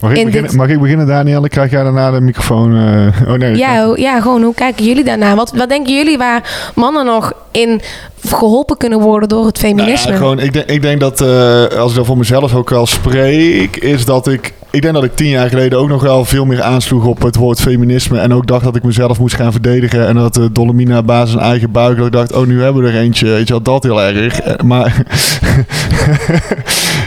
Mag 0.00 0.10
ik, 0.10 0.16
in 0.16 0.24
beginnen, 0.24 0.50
dit- 0.50 0.58
mag 0.60 0.68
ik 0.68 0.80
beginnen, 0.80 1.06
Daniel? 1.06 1.40
Dan 1.40 1.48
krijg 1.48 1.70
jij 1.70 1.82
daarna 1.82 2.10
de 2.10 2.20
microfoon. 2.20 2.76
eh, 2.76 3.28
oh 3.32 3.34
nee. 3.38 3.56
ja, 3.56 3.92
ja, 3.96 4.20
gewoon 4.20 4.42
hoe 4.42 4.54
kijken 4.54 4.84
jullie 4.84 5.04
daarnaar? 5.04 5.36
Wat, 5.36 5.52
wat 5.56 5.68
denken 5.68 5.94
jullie 5.94 6.18
waar 6.18 6.70
mannen 6.74 7.04
nog 7.04 7.32
in 7.50 7.80
geholpen 8.28 8.76
kunnen 8.76 9.00
worden 9.00 9.28
door 9.28 9.46
het 9.46 9.62
Nou 9.62 9.74
feminisme? 9.76 10.10
ja, 10.10 10.16
gewoon, 10.16 10.38
ik, 10.38 10.52
denk, 10.52 10.66
ik 10.68 10.82
denk 10.82 11.00
dat, 11.00 11.20
eh, 11.20 11.64
als 11.64 11.90
ik 11.90 11.96
dan 11.96 12.04
voor 12.04 12.18
mezelf 12.18 12.54
ook 12.54 12.70
wel 12.70 12.86
spreek, 12.86 13.76
is 13.76 14.04
dat 14.04 14.28
ik... 14.28 14.52
Ik 14.72 14.82
denk 14.82 14.94
dat 14.94 15.04
ik 15.04 15.14
tien 15.14 15.28
jaar 15.28 15.48
geleden 15.48 15.78
ook 15.78 15.88
nog 15.88 16.02
wel 16.02 16.24
veel 16.24 16.44
meer 16.44 16.62
aansloeg 16.62 17.04
op 17.04 17.22
het 17.22 17.36
woord 17.36 17.60
feminisme. 17.60 18.18
En 18.18 18.34
ook 18.34 18.46
dacht 18.46 18.64
dat 18.64 18.76
ik 18.76 18.82
mezelf 18.82 19.18
moest 19.18 19.34
gaan 19.34 19.52
verdedigen. 19.52 20.06
En 20.06 20.14
dat 20.14 20.38
uh, 20.38 20.44
Dolomina 20.52 21.02
basis 21.02 21.34
een 21.34 21.40
eigen 21.40 21.70
buik. 21.70 21.96
Dat 21.96 22.06
ik 22.06 22.12
dacht, 22.12 22.32
oh, 22.32 22.46
nu 22.46 22.62
hebben 22.62 22.82
we 22.82 22.88
er 22.88 22.96
eentje. 22.96 23.26
Weet 23.26 23.46
je 23.46 23.52
wel, 23.52 23.62
dat 23.62 23.82
heel 23.82 24.02
erg. 24.02 24.40
Eh, 24.40 24.54
Maar 24.64 24.96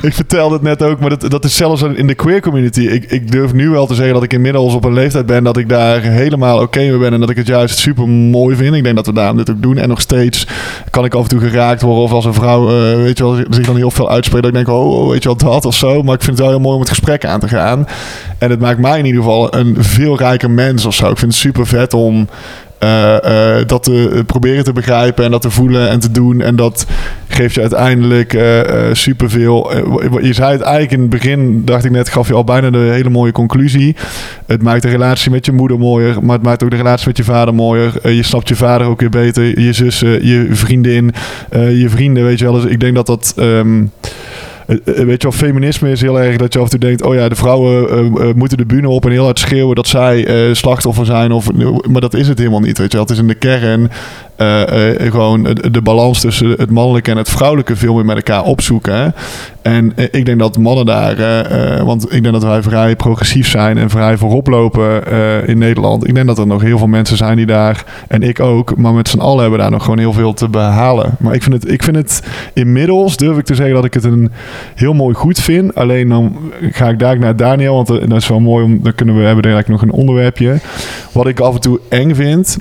ik 0.02 0.14
vertelde 0.14 0.54
het 0.54 0.64
net 0.64 0.84
ook, 0.84 1.00
maar 1.00 1.10
dat, 1.10 1.32
dat 1.32 1.46
is 1.46 1.56
zelfs 1.56 1.82
in 1.82 2.08
de 2.08 2.14
queer 2.14 2.42
community. 2.42 2.82
Ik, 2.82 3.12
ik 3.12 3.32
durf 3.32 3.54
nu 3.54 3.70
wel 3.70 3.86
te 3.86 3.96
zeggen 3.96 4.14
dat 4.14 4.24
ik 4.24 4.34
inmiddels 4.34 4.74
op 4.74 4.84
een 4.84 4.94
leeftijd 4.94 5.26
ben 5.26 5.44
dat 5.44 5.58
ik 5.58 5.70
daar 5.70 6.02
helemaal 6.02 6.62
oké 6.62 6.80
mee 6.80 6.98
ben. 6.98 7.14
En 7.14 7.20
dat 7.20 7.30
ik 7.30 7.38
het 7.38 7.48
juist 7.48 7.78
super 7.78 8.10
mooi 8.10 8.56
vind. 8.56 8.76
Ik 8.76 8.84
denk 8.84 8.96
dat 8.96 9.06
we 9.06 9.14
daarom 9.14 9.38
dit 9.38 9.50
ook 9.50 9.62
doen. 9.62 9.78
En 9.78 9.90
nog 9.90 10.02
steeds 10.02 10.48
kan 10.90 11.06
ik 11.06 11.14
af 11.14 11.24
en 11.24 11.30
toe 11.30 11.40
geraakt 11.40 11.82
worden. 11.82 12.04
Of 12.04 12.12
als 12.12 12.26
een 12.26 12.34
vrouw, 12.34 12.68
eh, 12.68 12.96
weet 12.96 13.18
je 13.18 13.24
wel, 13.24 13.36
zich 13.50 13.66
dan 13.66 13.76
heel 13.76 13.92
veel 13.92 14.10
uitspreekt. 14.10 14.44
Dat 14.44 14.56
ik 14.56 14.66
denk, 14.66 14.78
oh, 14.78 15.02
oh, 15.02 15.10
weet 15.10 15.24
je 15.24 15.30
wel, 15.30 15.52
dat 15.52 15.66
of 15.66 15.76
zo. 15.76 16.04
Maar 16.04 16.16
ik 16.16 16.24
vind 16.24 16.38
het 16.38 16.46
wel 16.46 16.56
heel 16.56 16.64
mooi 16.64 16.74
om 16.74 16.82
het 16.82 16.90
gesprek 16.90 17.26
aan 17.26 17.40
te 17.40 17.48
gaan. 17.48 17.53
En 17.58 18.50
het 18.50 18.60
maakt 18.60 18.80
mij 18.80 19.00
in 19.00 19.06
ieder 19.06 19.22
geval 19.22 19.56
een 19.56 19.76
veel 19.80 20.18
rijker 20.18 20.52
mens 20.52 20.86
of 20.86 20.94
zo. 20.94 21.10
Ik 21.10 21.18
vind 21.18 21.32
het 21.32 21.42
super 21.42 21.68
vet 21.68 21.94
om 21.94 22.28
uh, 22.84 23.16
uh, 23.26 23.66
dat 23.66 23.84
te 23.84 24.24
proberen 24.26 24.64
te 24.64 24.74
begrijpen 24.74 25.26
en 25.26 25.32
dat 25.32 25.42
te 25.42 25.52
voelen 25.52 25.90
en 25.90 26.00
te 26.00 26.12
doen. 26.12 26.42
En 26.42 26.56
dat 26.56 26.88
geeft 27.28 27.56
je 27.56 27.62
uiteindelijk 27.62 28.34
uh, 28.34 28.62
superveel. 28.92 29.72
je 30.22 30.34
zei 30.34 30.52
het 30.52 30.62
eigenlijk 30.62 30.92
in 30.92 31.00
het 31.00 31.10
begin, 31.10 31.66
dacht 31.66 31.86
ik 31.86 31.92
net, 31.92 32.10
gaf 32.10 32.28
je 32.28 32.34
al 32.34 32.44
bijna 32.44 32.70
de 32.70 32.78
hele 32.78 33.10
mooie 33.10 33.32
conclusie. 33.32 33.96
Het 34.46 34.64
maakt 34.64 34.82
de 34.82 34.90
relatie 34.90 35.32
met 35.32 35.46
je 35.46 35.52
moeder 35.52 35.80
mooier, 35.80 36.24
maar 36.24 36.36
het 36.36 36.46
maakt 36.46 36.64
ook 36.64 36.70
de 36.70 36.76
relatie 36.76 37.08
met 37.08 37.18
je 37.18 37.24
vader 37.24 37.54
mooier. 37.54 38.12
je 38.12 38.24
snapt 38.24 38.48
je 38.48 38.56
vader 38.56 38.88
ook 38.88 39.00
weer 39.00 39.10
beter, 39.10 39.60
je 39.60 39.74
zussen, 39.74 40.28
je 40.28 40.48
vriendin, 40.52 41.14
je 41.52 41.90
vrienden, 41.90 42.24
weet 42.24 42.40
je 42.40 42.46
wel. 42.46 42.54
Dus 42.54 42.72
ik 42.72 42.80
denk 42.80 42.96
dat 42.96 43.06
dat... 43.06 43.34
Um, 43.38 43.92
weet 44.66 45.22
je 45.22 45.30
wel, 45.30 45.32
feminisme 45.32 45.92
is 45.92 46.02
heel 46.02 46.20
erg 46.20 46.38
dat 46.38 46.54
je 46.54 46.60
af 46.60 46.66
en 46.66 46.72
toe 46.72 46.80
denkt... 46.80 47.02
oh 47.02 47.16
ja, 47.16 47.30
de 47.30 47.36
vrouwen 47.36 48.04
uh, 48.18 48.34
moeten 48.34 48.58
de 48.58 48.66
bühne 48.66 48.90
op 48.90 49.06
en 49.06 49.12
heel 49.12 49.24
hard 49.24 49.40
schreeuwen... 49.40 49.76
dat 49.76 49.88
zij 49.88 50.54
slachtoffer 50.54 51.06
zijn. 51.06 51.32
Of, 51.32 51.52
maar 51.88 52.02
dat 52.02 52.14
is 52.14 52.28
het 52.28 52.38
helemaal 52.38 52.60
niet, 52.60 52.78
weet 52.78 52.92
je. 52.92 53.00
Het 53.00 53.10
is 53.10 53.18
in 53.18 53.28
de 53.28 53.36
kern 53.36 53.92
gewoon 55.12 55.58
de 55.72 55.82
balans 55.84 56.20
tussen 56.20 56.50
het 56.50 56.72
mannelijke 56.72 57.12
en 57.12 57.18
het 57.18 57.30
vrouwelijke... 57.30 57.76
veel 57.76 57.94
meer 57.94 58.06
met 58.06 58.16
elkaar 58.16 58.44
opzoeken. 58.44 59.16
En 59.62 59.94
ik 60.12 60.26
denk 60.26 60.40
dat 60.40 60.58
mannen 60.58 60.86
daar... 60.86 61.16
want 61.86 62.04
ik 62.04 62.22
denk 62.24 62.34
dat 62.34 62.44
wij 62.44 62.62
vrij 62.62 62.96
progressief 62.96 63.48
zijn... 63.48 63.78
en 63.78 63.90
vrij 63.90 64.18
voorop 64.18 64.48
lopen 64.48 65.08
in 65.48 65.58
Nederland. 65.58 66.08
Ik 66.08 66.16
denk 66.16 66.28
dat 66.28 66.38
er 66.38 66.48
nog 66.48 66.62
heel 66.62 66.78
veel 66.78 66.88
mensen 66.88 67.18
zijn 67.18 67.38
die 67.38 67.46
daar... 67.46 67.84
en 68.08 68.22
ik 68.22 68.40
ook, 68.40 68.78
maar 68.78 68.94
met 68.94 69.10
z'n 69.10 69.20
allen 69.20 69.42
hebben 69.42 69.60
daar 69.60 69.72
nog 69.72 69.84
gewoon 69.84 70.00
heel 70.00 70.14
veel 70.14 70.34
te 70.34 70.50
behalen. 70.50 71.16
Maar 71.20 71.34
ik 71.34 71.44
vind 71.44 71.54
het, 71.54 71.72
ik 71.72 71.84
vind 71.84 71.96
het 71.96 72.24
inmiddels, 72.54 73.18
durf 73.18 73.38
ik 73.38 73.46
te 73.46 73.56
zeggen... 73.56 73.76
dat 73.76 73.86
ik 73.86 73.94
het 73.94 74.04
een 74.04 74.32
heel 74.76 74.94
mooi 74.94 75.16
goed 75.16 75.40
vind. 75.40 75.76
Alleen 75.76 76.10
dan 76.10 76.38
ga 76.72 76.90
ik 76.90 77.00
daar 77.00 77.20
naar 77.20 77.36
Daniel, 77.36 77.76
want 77.76 77.88
dat 77.88 78.22
is 78.22 78.28
wel 78.28 78.40
mooi 78.40 78.66
om. 78.66 78.80
Dan 78.84 78.96
kunnen 78.96 79.16
we 79.16 79.22
hebben 79.22 79.44
eigenlijk 79.44 79.82
nog 79.82 79.82
een 79.82 80.00
onderwerpje. 80.00 80.60
Wat 81.12 81.28
ik 81.28 81.40
af 81.40 81.54
en 81.54 81.62
toe 81.62 81.80
eng 81.90 82.16
vind, 82.16 82.58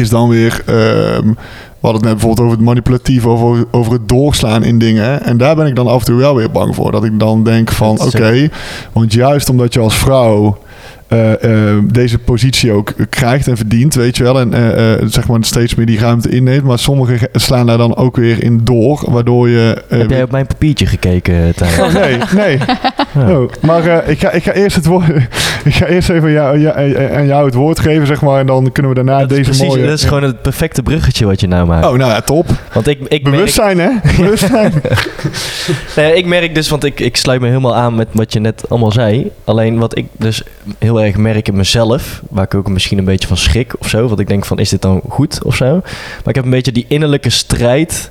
is 0.00 0.08
dan 0.08 0.28
weer. 0.28 0.62
Um, 0.68 1.36
we 1.80 1.86
hadden 1.86 2.00
het 2.00 2.10
net 2.10 2.20
bijvoorbeeld 2.20 2.46
over 2.46 2.56
het 2.58 2.66
manipulatief, 2.66 3.26
over, 3.26 3.64
over 3.70 3.92
het 3.92 4.08
doorslaan 4.08 4.64
in 4.64 4.78
dingen. 4.78 5.22
En 5.22 5.36
daar 5.36 5.56
ben 5.56 5.66
ik 5.66 5.74
dan 5.74 5.86
af 5.86 6.00
en 6.00 6.06
toe 6.06 6.16
wel 6.16 6.34
weer 6.34 6.50
bang 6.50 6.74
voor. 6.74 6.92
Dat 6.92 7.04
ik 7.04 7.18
dan 7.18 7.44
denk 7.44 7.70
van 7.70 8.00
oké, 8.00 8.16
okay, 8.16 8.50
want 8.92 9.12
juist 9.12 9.48
omdat 9.48 9.74
je 9.74 9.80
als 9.80 9.96
vrouw. 9.96 10.58
Uh, 11.08 11.30
uh, 11.42 11.78
deze 11.92 12.18
positie 12.18 12.72
ook 12.72 12.94
krijgt 13.08 13.48
en 13.48 13.56
verdient, 13.56 13.94
weet 13.94 14.16
je 14.16 14.22
wel. 14.22 14.40
En 14.40 14.54
uh, 14.54 15.08
zeg 15.08 15.28
maar 15.28 15.44
steeds 15.44 15.74
meer 15.74 15.86
die 15.86 15.98
ruimte 15.98 16.28
inneemt. 16.28 16.64
Maar 16.64 16.78
sommigen 16.78 17.28
slaan 17.32 17.66
daar 17.66 17.78
dan 17.78 17.96
ook 17.96 18.16
weer 18.16 18.42
in 18.42 18.60
door, 18.64 19.04
waardoor 19.10 19.48
je... 19.48 19.84
Heb 19.88 20.10
jij 20.10 20.22
op 20.22 20.30
mijn 20.30 20.46
papiertje 20.46 20.86
gekeken? 20.86 21.54
Oh, 21.62 21.94
nee, 21.94 22.18
nee. 22.34 22.58
Ja. 23.14 23.30
Oh, 23.30 23.50
maar 23.60 24.08
ik, 24.08 24.20
ga, 24.20 24.30
ik 24.30 24.42
ga 24.42 24.52
eerst 24.52 24.76
het 24.76 24.86
woord... 24.86 25.08
ik 25.64 25.74
ga 25.74 25.86
eerst 25.86 26.08
even 26.08 26.30
jou, 26.30 26.60
jou, 26.60 26.96
aan 27.14 27.26
jou 27.26 27.44
het 27.44 27.54
woord 27.54 27.78
geven, 27.78 28.06
zeg 28.06 28.20
maar. 28.22 28.40
En 28.40 28.46
dan 28.46 28.72
kunnen 28.72 28.90
we 28.90 28.96
daarna 28.96 29.18
dat 29.18 29.28
deze 29.28 29.42
precies, 29.42 29.66
mooie... 29.66 29.86
Dat 29.86 29.98
is 29.98 30.04
gewoon 30.04 30.22
het 30.22 30.42
perfecte 30.42 30.82
bruggetje 30.82 31.26
wat 31.26 31.40
je 31.40 31.46
nou 31.46 31.66
maakt. 31.66 31.86
Oh, 31.86 31.92
nou 31.92 32.10
ja, 32.10 32.20
top. 32.20 32.46
Want 32.72 32.86
ik, 32.86 33.00
ik 33.08 33.24
Bewustzijn, 33.24 33.76
merk... 33.76 33.92
hè? 34.02 34.16
Bewustzijn. 34.22 34.72
nee, 35.96 36.14
ik 36.14 36.26
merk 36.26 36.54
dus, 36.54 36.68
want 36.68 36.84
ik, 36.84 37.00
ik 37.00 37.16
sluit 37.16 37.40
me 37.40 37.46
helemaal 37.46 37.76
aan 37.76 37.94
met 37.94 38.08
wat 38.12 38.32
je 38.32 38.40
net 38.40 38.64
allemaal 38.68 38.92
zei. 38.92 39.30
Alleen 39.44 39.78
wat 39.78 39.98
ik 39.98 40.06
dus 40.16 40.42
heel 40.78 41.02
erg 41.02 41.16
merk 41.16 41.48
in 41.48 41.56
mezelf, 41.56 42.22
waar 42.28 42.44
ik 42.44 42.54
ook 42.54 42.68
misschien 42.68 42.98
een 42.98 43.04
beetje 43.04 43.28
van 43.28 43.36
schrik 43.36 43.74
of 43.78 43.88
zo. 43.88 44.08
Want 44.08 44.20
ik 44.20 44.28
denk 44.28 44.44
van, 44.44 44.58
is 44.58 44.68
dit 44.68 44.82
dan 44.82 45.00
goed 45.08 45.44
of 45.44 45.56
zo? 45.56 45.74
Maar 45.74 46.28
ik 46.28 46.34
heb 46.34 46.44
een 46.44 46.50
beetje 46.50 46.72
die 46.72 46.84
innerlijke 46.88 47.30
strijd 47.30 48.10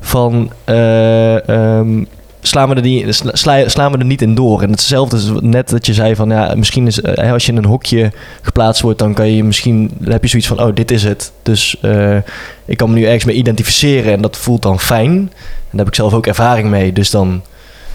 van... 0.00 0.52
Uh, 0.68 1.34
um, 1.46 2.06
slaan 2.50 2.68
we, 2.68 2.74
er 2.74 2.82
niet, 2.82 3.22
sla, 3.32 3.68
slaan 3.68 3.92
we 3.92 3.98
er 3.98 4.04
niet 4.04 4.22
in 4.22 4.34
door. 4.34 4.62
En 4.62 4.70
hetzelfde 4.70 5.16
is 5.16 5.30
net 5.40 5.68
dat 5.68 5.86
je 5.86 5.94
zei 5.94 6.14
van 6.14 6.30
ja, 6.30 6.54
misschien 6.56 6.86
is 6.86 6.98
uh, 6.98 7.32
als 7.32 7.46
je 7.46 7.52
in 7.52 7.58
een 7.58 7.64
hokje 7.64 8.12
geplaatst 8.42 8.82
wordt, 8.82 8.98
dan 8.98 9.14
kan 9.14 9.34
je 9.34 9.44
misschien 9.44 9.90
heb 10.04 10.22
je 10.22 10.28
zoiets 10.28 10.48
van 10.48 10.60
oh, 10.60 10.74
dit 10.74 10.90
is 10.90 11.04
het. 11.04 11.32
Dus 11.42 11.76
uh, 11.82 12.16
ik 12.64 12.76
kan 12.76 12.90
me 12.90 12.94
nu 12.94 13.04
ergens 13.04 13.24
mee 13.24 13.36
identificeren 13.36 14.12
en 14.12 14.22
dat 14.22 14.36
voelt 14.36 14.62
dan 14.62 14.80
fijn. 14.80 15.10
En 15.10 15.30
daar 15.70 15.78
heb 15.78 15.88
ik 15.88 15.94
zelf 15.94 16.12
ook 16.12 16.26
ervaring 16.26 16.68
mee, 16.68 16.92
dus 16.92 17.10
dan 17.10 17.42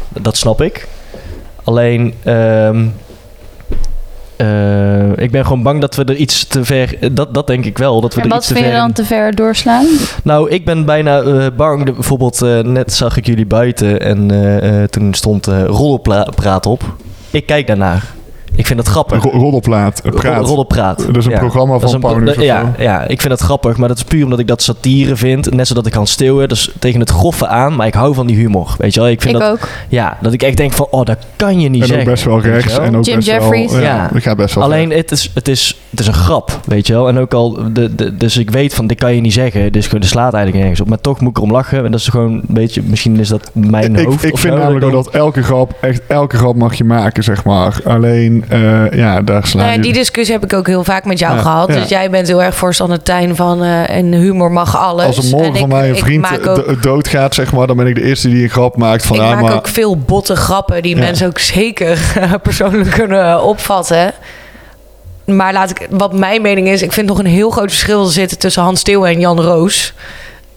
dat 0.09 0.37
snap 0.37 0.61
ik. 0.61 0.87
Alleen 1.63 2.13
um, 2.25 2.93
uh, 4.38 5.17
ik 5.17 5.31
ben 5.31 5.43
gewoon 5.43 5.63
bang 5.63 5.81
dat 5.81 5.95
we 5.95 6.03
er 6.03 6.15
iets 6.15 6.47
te 6.47 6.65
ver. 6.65 7.13
Dat, 7.13 7.33
dat 7.33 7.47
denk 7.47 7.65
ik 7.65 7.77
wel. 7.77 8.01
Dat 8.01 8.13
we 8.13 8.21
en 8.21 8.25
er 8.25 8.31
wat 8.33 8.39
iets 8.39 8.47
te 8.47 8.53
vind 8.53 8.65
ver 8.65 8.73
je 8.73 8.81
dan 8.81 8.91
te 8.91 9.05
ver 9.05 9.36
doorslaan? 9.36 9.86
Nou, 10.23 10.49
ik 10.49 10.65
ben 10.65 10.86
bijna 10.86 11.21
uh, 11.21 11.45
bang. 11.57 11.86
De, 11.86 11.91
bijvoorbeeld, 11.91 12.41
uh, 12.43 12.59
net 12.59 12.93
zag 12.93 13.17
ik 13.17 13.25
jullie 13.25 13.45
buiten 13.45 13.99
en 14.01 14.31
uh, 14.31 14.83
toen 14.83 15.13
stond 15.13 15.45
Roddelpraat 15.45 16.65
op. 16.65 16.95
Ik 17.31 17.45
kijk 17.45 17.67
daarnaar. 17.67 18.13
Ik 18.55 18.65
vind 18.67 18.79
het 18.79 18.87
grappig. 18.87 19.23
Ro- 19.23 19.29
Roddelplaat. 19.29 20.01
Praat. 20.03 20.45
Roddelpraat. 20.47 21.05
Dat 21.05 21.17
is 21.17 21.25
een 21.25 21.31
ja. 21.31 21.37
programma 21.37 21.77
Dat 21.77 21.91
van 21.91 21.99
pro- 21.99 22.09
Paulus 22.09 22.35
of 22.37 22.43
ja, 22.43 22.73
ja, 22.77 23.01
ik 23.07 23.21
vind 23.21 23.29
dat 23.29 23.39
grappig, 23.41 23.77
maar 23.77 23.87
dat 23.87 23.97
is 23.97 24.03
puur 24.03 24.23
omdat 24.23 24.39
ik 24.39 24.47
dat 24.47 24.61
satire 24.61 25.15
vind. 25.15 25.53
Net 25.53 25.67
zodat 25.67 25.85
ik 25.85 25.91
kan 25.91 26.07
steeuwen, 26.07 26.47
dus 26.49 26.71
tegen 26.79 26.99
het 26.99 27.09
groffe 27.09 27.47
aan. 27.47 27.75
Maar 27.75 27.87
ik 27.87 27.93
hou 27.93 28.13
van 28.13 28.27
die 28.27 28.35
humor, 28.35 28.75
weet 28.77 28.93
je 28.93 28.99
wel. 28.99 29.09
Ik 29.09 29.21
vind 29.21 29.33
Ik 29.35 29.41
dat, 29.41 29.51
ook. 29.51 29.67
Ja, 29.89 30.17
dat 30.21 30.33
ik 30.33 30.43
echt 30.43 30.57
denk 30.57 30.73
van, 30.73 30.87
oh, 30.89 31.05
dat 31.05 31.17
kan 31.35 31.59
je 31.59 31.69
niet 31.69 31.75
En 31.81 31.87
ook 31.87 31.93
zeggen. 31.93 32.11
best 32.11 32.23
wel 32.23 32.41
rechts. 32.41 32.77
En 32.79 32.95
ook 32.97 33.05
Jim 33.05 33.15
best 33.15 33.27
Jeffries. 33.27 33.71
wel... 33.71 33.81
Ja, 33.81 33.95
Ja. 33.95 34.09
dat 34.13 34.21
gaat 34.21 34.37
best 34.37 34.55
wel 34.55 34.63
Alleen, 34.63 34.89
het 34.91 35.11
is, 35.11 35.31
het, 35.33 35.47
is, 35.47 35.79
het 35.89 35.99
is 35.99 36.07
een 36.07 36.13
grap, 36.13 36.59
weet 36.65 36.87
je 36.87 36.93
wel. 36.93 37.07
En 37.07 37.19
ook 37.19 37.33
al, 37.33 37.57
de, 37.73 37.95
de, 37.95 38.17
dus 38.17 38.37
ik 38.37 38.49
weet 38.51 38.73
van, 38.73 38.87
dit 38.87 38.97
kan 38.97 39.15
je 39.15 39.21
niet 39.21 39.33
zeggen. 39.33 39.71
Dus 39.71 39.89
er 39.91 40.03
slaat 40.03 40.33
eigenlijk 40.33 40.55
nergens 40.63 40.81
op. 40.81 40.87
Maar 40.89 41.01
toch 41.01 41.19
moet 41.19 41.29
ik 41.29 41.37
erom 41.37 41.51
lachen. 41.51 41.85
En 41.85 41.91
dat 41.91 41.99
is 41.99 42.07
gewoon 42.07 42.31
een 42.31 42.43
beetje, 42.47 42.81
misschien 42.85 43.19
is 43.19 43.27
dat 43.29 43.51
mijn 43.53 43.95
ik, 43.95 44.05
hoofd 44.05 44.23
ik 44.23 44.33
of 44.33 44.39
vind 44.39 44.53
zo, 44.53 44.59
namelijk 44.59 44.91
dat 44.91 45.09
elke 45.09 45.43
grap, 45.43 45.73
echt 45.81 46.01
elke 46.07 46.37
grap 46.37 46.55
mag 46.55 46.73
je 46.73 46.83
maken, 46.83 47.23
zeg 47.23 47.43
maar. 47.43 47.77
Alleen, 47.85 48.44
eh, 48.49 48.91
ja, 48.91 49.21
daar 49.21 49.47
slaan 49.47 49.65
Nou, 49.65 49.81
die 49.81 49.93
discussie 49.93 50.33
heb 50.35 50.43
ik 50.43 50.53
ook 50.53 50.67
heel 50.67 50.83
vaak 50.83 51.05
met 51.05 51.19
jou 51.19 51.35
Ja, 51.35 51.41
gehad. 51.41 51.67
ja. 51.73 51.79
Dus 51.79 51.89
jij 51.89 52.09
bent 52.09 52.27
heel 52.27 52.43
erg 52.43 52.55
voorstander 52.55 53.03
Tijn 53.03 53.35
van 53.35 53.63
eh 53.63 53.89
en 53.89 54.13
humor 54.13 54.51
mag 54.51 54.77
alles. 54.77 55.05
Als 55.05 55.17
er 55.17 55.23
morgen 55.29 55.53
En 55.53 55.59
van 55.59 55.69
mij 55.69 55.89
een 55.89 55.95
vriend 55.97 56.47
ook- 56.47 56.65
do- 56.67 56.79
doodgaat, 56.81 57.35
zeg 57.35 57.51
maar, 57.53 57.67
dan 57.67 57.77
ben 57.77 57.87
ik 57.87 57.95
de 57.95 58.03
eerste 58.03 58.27
die 58.29 58.43
een 58.43 58.49
grap 58.49 58.77
maakt 58.77 59.05
van... 59.05 59.15
ik 59.15 59.21
maak 59.21 59.41
maar, 59.41 59.53
ook 59.55 59.67
veel 59.67 59.97
botte 59.97 60.35
grappen 60.35 60.81
die 60.81 60.95
Ja. 60.95 61.01
mensen 61.01 61.27
ook 61.27 61.39
zeker 61.39 61.99
persoonlijk 62.43 62.89
kunnen 62.91 63.43
opvatten. 63.43 64.11
Maar 65.25 65.53
laat 65.53 65.69
ik, 65.69 65.87
wat 65.89 66.13
mijn 66.13 66.41
mening 66.41 66.67
is, 66.67 66.81
ik 66.81 66.91
vind 66.91 67.07
nog 67.07 67.19
een 67.19 67.25
heel 67.25 67.49
groot 67.49 67.69
verschil 67.71 68.05
zitten 68.05 68.37
tussen 68.39 68.63
Hans 68.63 68.79
Steeuwen 68.79 69.09
en 69.09 69.19
Jan 69.19 69.41
Roos. 69.41 69.93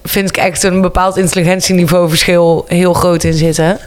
vind 0.05 0.29
ik 0.29 0.37
echt 0.37 0.63
een 0.63 0.81
bepaald 0.81 1.17
intelligentieniveauverschil 1.17 2.65
heel 2.69 2.93
groot 2.95 3.25
in 3.25 3.33
zitten. 3.35 3.79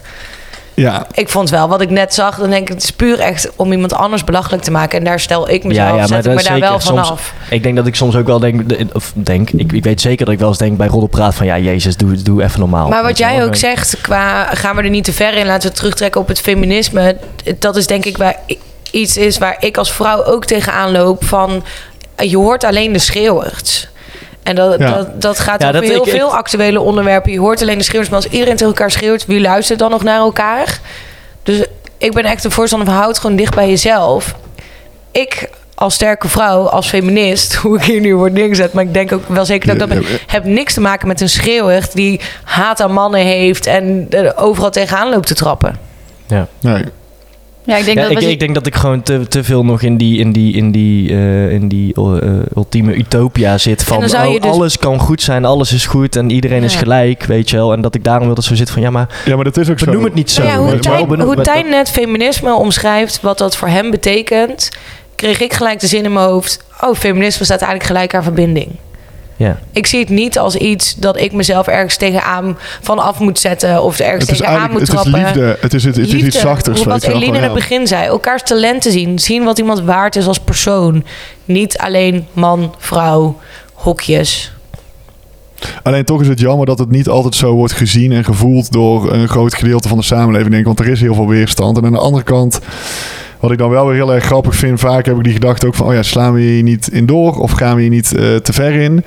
Ja, 0.73 1.05
Ik 1.13 1.29
vond 1.29 1.49
wel, 1.49 1.67
wat 1.67 1.81
ik 1.81 1.89
net 1.89 2.13
zag, 2.13 2.37
dan 2.37 2.49
denk 2.49 2.61
ik, 2.61 2.73
het 2.73 2.83
is 2.83 2.91
puur 2.91 3.19
echt 3.19 3.51
om 3.55 3.71
iemand 3.71 3.93
anders 3.93 4.23
belachelijk 4.23 4.63
te 4.63 4.71
maken. 4.71 4.97
En 4.99 5.03
daar 5.05 5.19
stel 5.19 5.49
ik 5.49 5.63
mezelf, 5.63 5.87
Ja, 5.87 5.93
ja, 5.93 5.99
maar 5.99 6.07
zet 6.07 6.25
ik 6.25 6.33
me 6.33 6.43
daar 6.43 6.59
wel 6.59 6.79
Soms- 6.79 7.07
vanaf. 7.07 7.33
Ik 7.49 7.63
denk 7.63 7.75
dat 7.75 7.87
ik 7.87 7.95
soms 7.95 8.15
ook 8.15 8.25
wel 8.25 8.39
denk, 8.39 8.61
of 8.93 9.11
denk, 9.15 9.49
ik, 9.49 9.71
ik 9.71 9.83
weet 9.83 10.01
zeker 10.01 10.25
dat 10.25 10.33
ik 10.33 10.39
wel 10.39 10.49
eens 10.49 10.57
denk 10.57 10.77
bij 10.77 10.87
roddelpraat 10.87 11.35
van 11.35 11.45
ja, 11.45 11.57
jezus, 11.57 11.97
doe, 11.97 12.21
doe 12.21 12.43
even 12.43 12.59
normaal. 12.59 12.89
Maar 12.89 13.03
wat 13.03 13.17
jij 13.17 13.43
ook 13.43 13.55
zegt, 13.55 14.01
qua 14.01 14.45
gaan 14.55 14.75
we 14.75 14.81
er 14.81 14.89
niet 14.89 15.03
te 15.03 15.13
ver 15.13 15.33
in, 15.37 15.45
laten 15.45 15.69
we 15.69 15.75
terugtrekken 15.75 16.21
op 16.21 16.27
het 16.27 16.41
feminisme. 16.41 17.17
Dat 17.59 17.75
is 17.75 17.87
denk 17.87 18.05
ik 18.05 18.17
waar 18.17 18.35
iets 18.91 19.17
is 19.17 19.37
waar 19.37 19.55
ik 19.59 19.77
als 19.77 19.91
vrouw 19.91 20.23
ook 20.25 20.45
tegenaan 20.45 20.91
loop 20.91 21.25
van 21.25 21.63
je 22.17 22.37
hoort 22.37 22.63
alleen 22.63 22.93
de 22.93 22.99
schreeuwers. 22.99 23.87
En 24.43 24.55
dat, 24.55 24.79
Ja. 24.79 24.91
dat, 24.93 25.21
dat 25.21 25.39
gaat 25.39 25.61
Ja, 25.61 25.67
over 25.67 25.79
dat- 25.81 25.89
heel 25.89 25.99
ik- 26.01 26.05
ik- 26.07 26.13
veel 26.19 26.35
actuele 26.35 26.79
onderwerpen. 26.81 27.31
Je 27.31 27.39
hoort 27.39 27.61
alleen 27.61 27.77
de 27.77 27.83
schreeuwers, 27.83 28.09
maar 28.11 28.21
als 28.23 28.31
iedereen 28.31 28.53
tegen 28.55 28.71
elkaar 28.73 28.91
schreeuwt, 28.91 29.25
wie 29.25 29.41
luistert 29.41 29.79
dan 29.79 29.91
nog 29.91 30.03
naar 30.03 30.19
elkaar? 30.19 30.79
Dus 31.43 31.65
ik 31.97 32.13
ben 32.13 32.23
echt 32.23 32.43
een 32.43 32.51
voorstander 32.51 32.87
van 32.87 32.97
houd 32.97 33.17
gewoon 33.19 33.35
dicht 33.35 33.55
bij 33.55 33.69
jezelf. 33.69 34.35
Ik 35.11 35.49
als 35.75 35.93
sterke 35.93 36.27
vrouw, 36.27 36.67
als 36.67 36.87
feminist, 36.89 37.55
hoe 37.61 37.77
ik 37.77 37.83
hier 37.83 37.99
nu 38.01 38.15
word 38.15 38.33
neergezet, 38.33 38.73
maar 38.73 38.83
ik 38.83 38.93
denk 38.93 39.11
ook 39.11 39.27
wel 39.27 39.45
zeker 39.45 39.77
dat 39.77 39.89
ik 39.91 39.95
dat 39.95 40.05
heb 40.27 40.43
niks 40.43 40.73
te 40.73 40.81
maken 40.81 41.07
met 41.07 41.21
een 41.21 41.29
schreeuwer 41.29 41.87
die 41.93 42.19
haat 42.43 42.81
aan 42.81 42.91
mannen 42.93 43.21
heeft 43.21 43.65
en 43.65 44.07
er 44.09 44.37
overal 44.37 44.71
tegenaan 44.71 45.09
loopt 45.09 45.27
te 45.27 45.33
trappen. 45.35 45.75
nee. 46.59 46.83
Ja, 47.63 47.77
ik 47.77 47.85
denk 47.85 47.97
Ja, 47.97 48.03
dat 48.03 48.11
ik, 48.11 48.19
we- 48.19 48.31
ik 48.31 48.39
denk 48.39 48.53
dat 48.53 48.65
ik 48.65 48.75
gewoon 48.75 49.03
te, 49.03 49.27
te 49.27 49.43
veel 49.43 49.65
nog 49.65 49.81
in 49.81 49.97
die, 49.97 50.19
in 50.19 50.31
die, 50.31 50.53
in 50.53 50.71
die, 50.71 51.09
eh, 51.09 51.51
in 51.51 51.67
die 51.67 51.93
eh, 51.93 52.39
ultieme 52.55 52.93
utopia 52.95 53.57
zit. 53.57 53.83
Van 53.83 53.97
oh, 53.97 54.03
dus- 54.41 54.41
alles 54.51 54.77
kan 54.77 54.99
goed 54.99 55.21
zijn, 55.21 55.45
alles 55.45 55.73
is 55.73 55.85
goed 55.85 56.15
en 56.15 56.29
iedereen 56.29 56.63
is 56.63 56.75
gelijk, 56.75 57.23
weet 57.23 57.49
je 57.49 57.55
wel. 57.55 57.73
En 57.73 57.81
dat 57.81 57.95
ik 57.95 58.03
daarom 58.03 58.25
wil 58.25 58.35
dat 58.35 58.43
zo 58.43 58.55
zit 58.55 58.69
van 58.69 58.81
ja, 58.81 58.89
maar 58.89 59.21
ja, 59.25 59.35
maar 59.35 59.43
dat 59.43 59.57
is 59.57 59.69
ook 59.69 59.79
zo. 59.79 59.85
benoem 59.85 60.03
het 60.03 60.13
niet 60.13 60.31
zo. 60.31 60.43
Ja, 60.43 60.57
hoe 60.57 60.65
maar- 60.69 60.79
Tijn, 60.79 61.07
benoem- 61.07 61.25
hoe 61.33 61.41
Tijn 61.41 61.69
net 61.69 61.89
feminisme 61.89 62.53
omschrijft, 62.53 63.21
wat 63.21 63.37
dat 63.37 63.55
voor 63.55 63.67
hem 63.67 63.91
betekent, 63.91 64.69
kreeg 65.15 65.39
ik 65.39 65.53
gelijk 65.53 65.79
de 65.79 65.87
zin 65.87 66.03
in 66.03 66.13
mijn 66.13 66.25
hoofd. 66.25 66.63
Oh, 66.81 66.95
feminisme 66.95 67.45
staat 67.45 67.59
eigenlijk 67.61 67.89
gelijk 67.89 68.15
aan 68.15 68.23
verbinding. 68.23 68.67
Ja. 69.41 69.59
Ik 69.71 69.87
zie 69.87 69.99
het 69.99 70.09
niet 70.09 70.39
als 70.39 70.55
iets 70.55 70.95
dat 70.95 71.19
ik 71.19 71.33
mezelf 71.33 71.67
ergens 71.67 71.97
tegenaan 71.97 72.57
van 72.81 72.99
af 72.99 73.19
moet 73.19 73.39
zetten 73.39 73.83
of 73.83 73.99
er 73.99 74.05
ergens 74.05 74.25
tegenaan 74.25 74.71
moet 74.71 74.79
het 74.79 74.81
is 74.81 74.89
trappen. 74.89 75.23
liefde. 75.23 75.57
Het 75.61 75.73
is, 75.73 75.83
het, 75.83 75.95
het 75.95 76.07
is 76.07 76.13
iets 76.13 76.39
zachters. 76.39 76.83
Wat 76.83 77.03
Eline 77.03 77.37
in 77.37 77.43
het 77.43 77.53
begin 77.53 77.87
zei. 77.87 78.05
Elkaars 78.05 78.43
talenten 78.43 78.91
zien. 78.91 79.19
Zien 79.19 79.43
wat 79.43 79.57
iemand 79.57 79.81
waard 79.81 80.15
is 80.15 80.27
als 80.27 80.39
persoon. 80.39 81.03
Niet 81.45 81.77
alleen 81.77 82.27
man, 82.33 82.75
vrouw, 82.77 83.39
hokjes. 83.73 84.53
Alleen 85.83 86.05
toch 86.05 86.21
is 86.21 86.27
het 86.27 86.39
jammer 86.39 86.65
dat 86.65 86.79
het 86.79 86.89
niet 86.89 87.09
altijd 87.09 87.35
zo 87.35 87.53
wordt 87.53 87.73
gezien 87.73 88.11
en 88.11 88.23
gevoeld 88.23 88.71
door 88.71 89.13
een 89.13 89.27
groot 89.27 89.53
gedeelte 89.53 89.87
van 89.87 89.97
de 89.97 90.03
samenleving. 90.03 90.49
Denk, 90.49 90.61
ik, 90.61 90.65
want 90.65 90.79
er 90.79 90.87
is 90.87 91.01
heel 91.01 91.15
veel 91.15 91.27
weerstand. 91.27 91.77
En 91.77 91.85
aan 91.85 91.91
de 91.91 91.97
andere 91.97 92.23
kant, 92.23 92.59
wat 93.41 93.51
ik 93.51 93.57
dan 93.57 93.69
wel 93.69 93.85
weer 93.85 93.95
heel 93.95 94.13
erg 94.13 94.23
grappig 94.23 94.55
vind, 94.55 94.79
vaak 94.79 95.05
heb 95.05 95.17
ik 95.17 95.23
die 95.23 95.33
gedachte 95.33 95.67
ook 95.67 95.75
van, 95.75 95.87
oh 95.87 95.93
ja, 95.93 96.03
slaan 96.03 96.33
we 96.33 96.41
hier 96.41 96.63
niet 96.63 96.87
in 96.87 97.05
door 97.05 97.39
of 97.39 97.51
gaan 97.51 97.75
we 97.75 97.81
hier 97.81 97.89
niet 97.89 98.15
eh, 98.15 98.35
te 98.35 98.53
ver 98.53 98.73
in? 98.73 99.03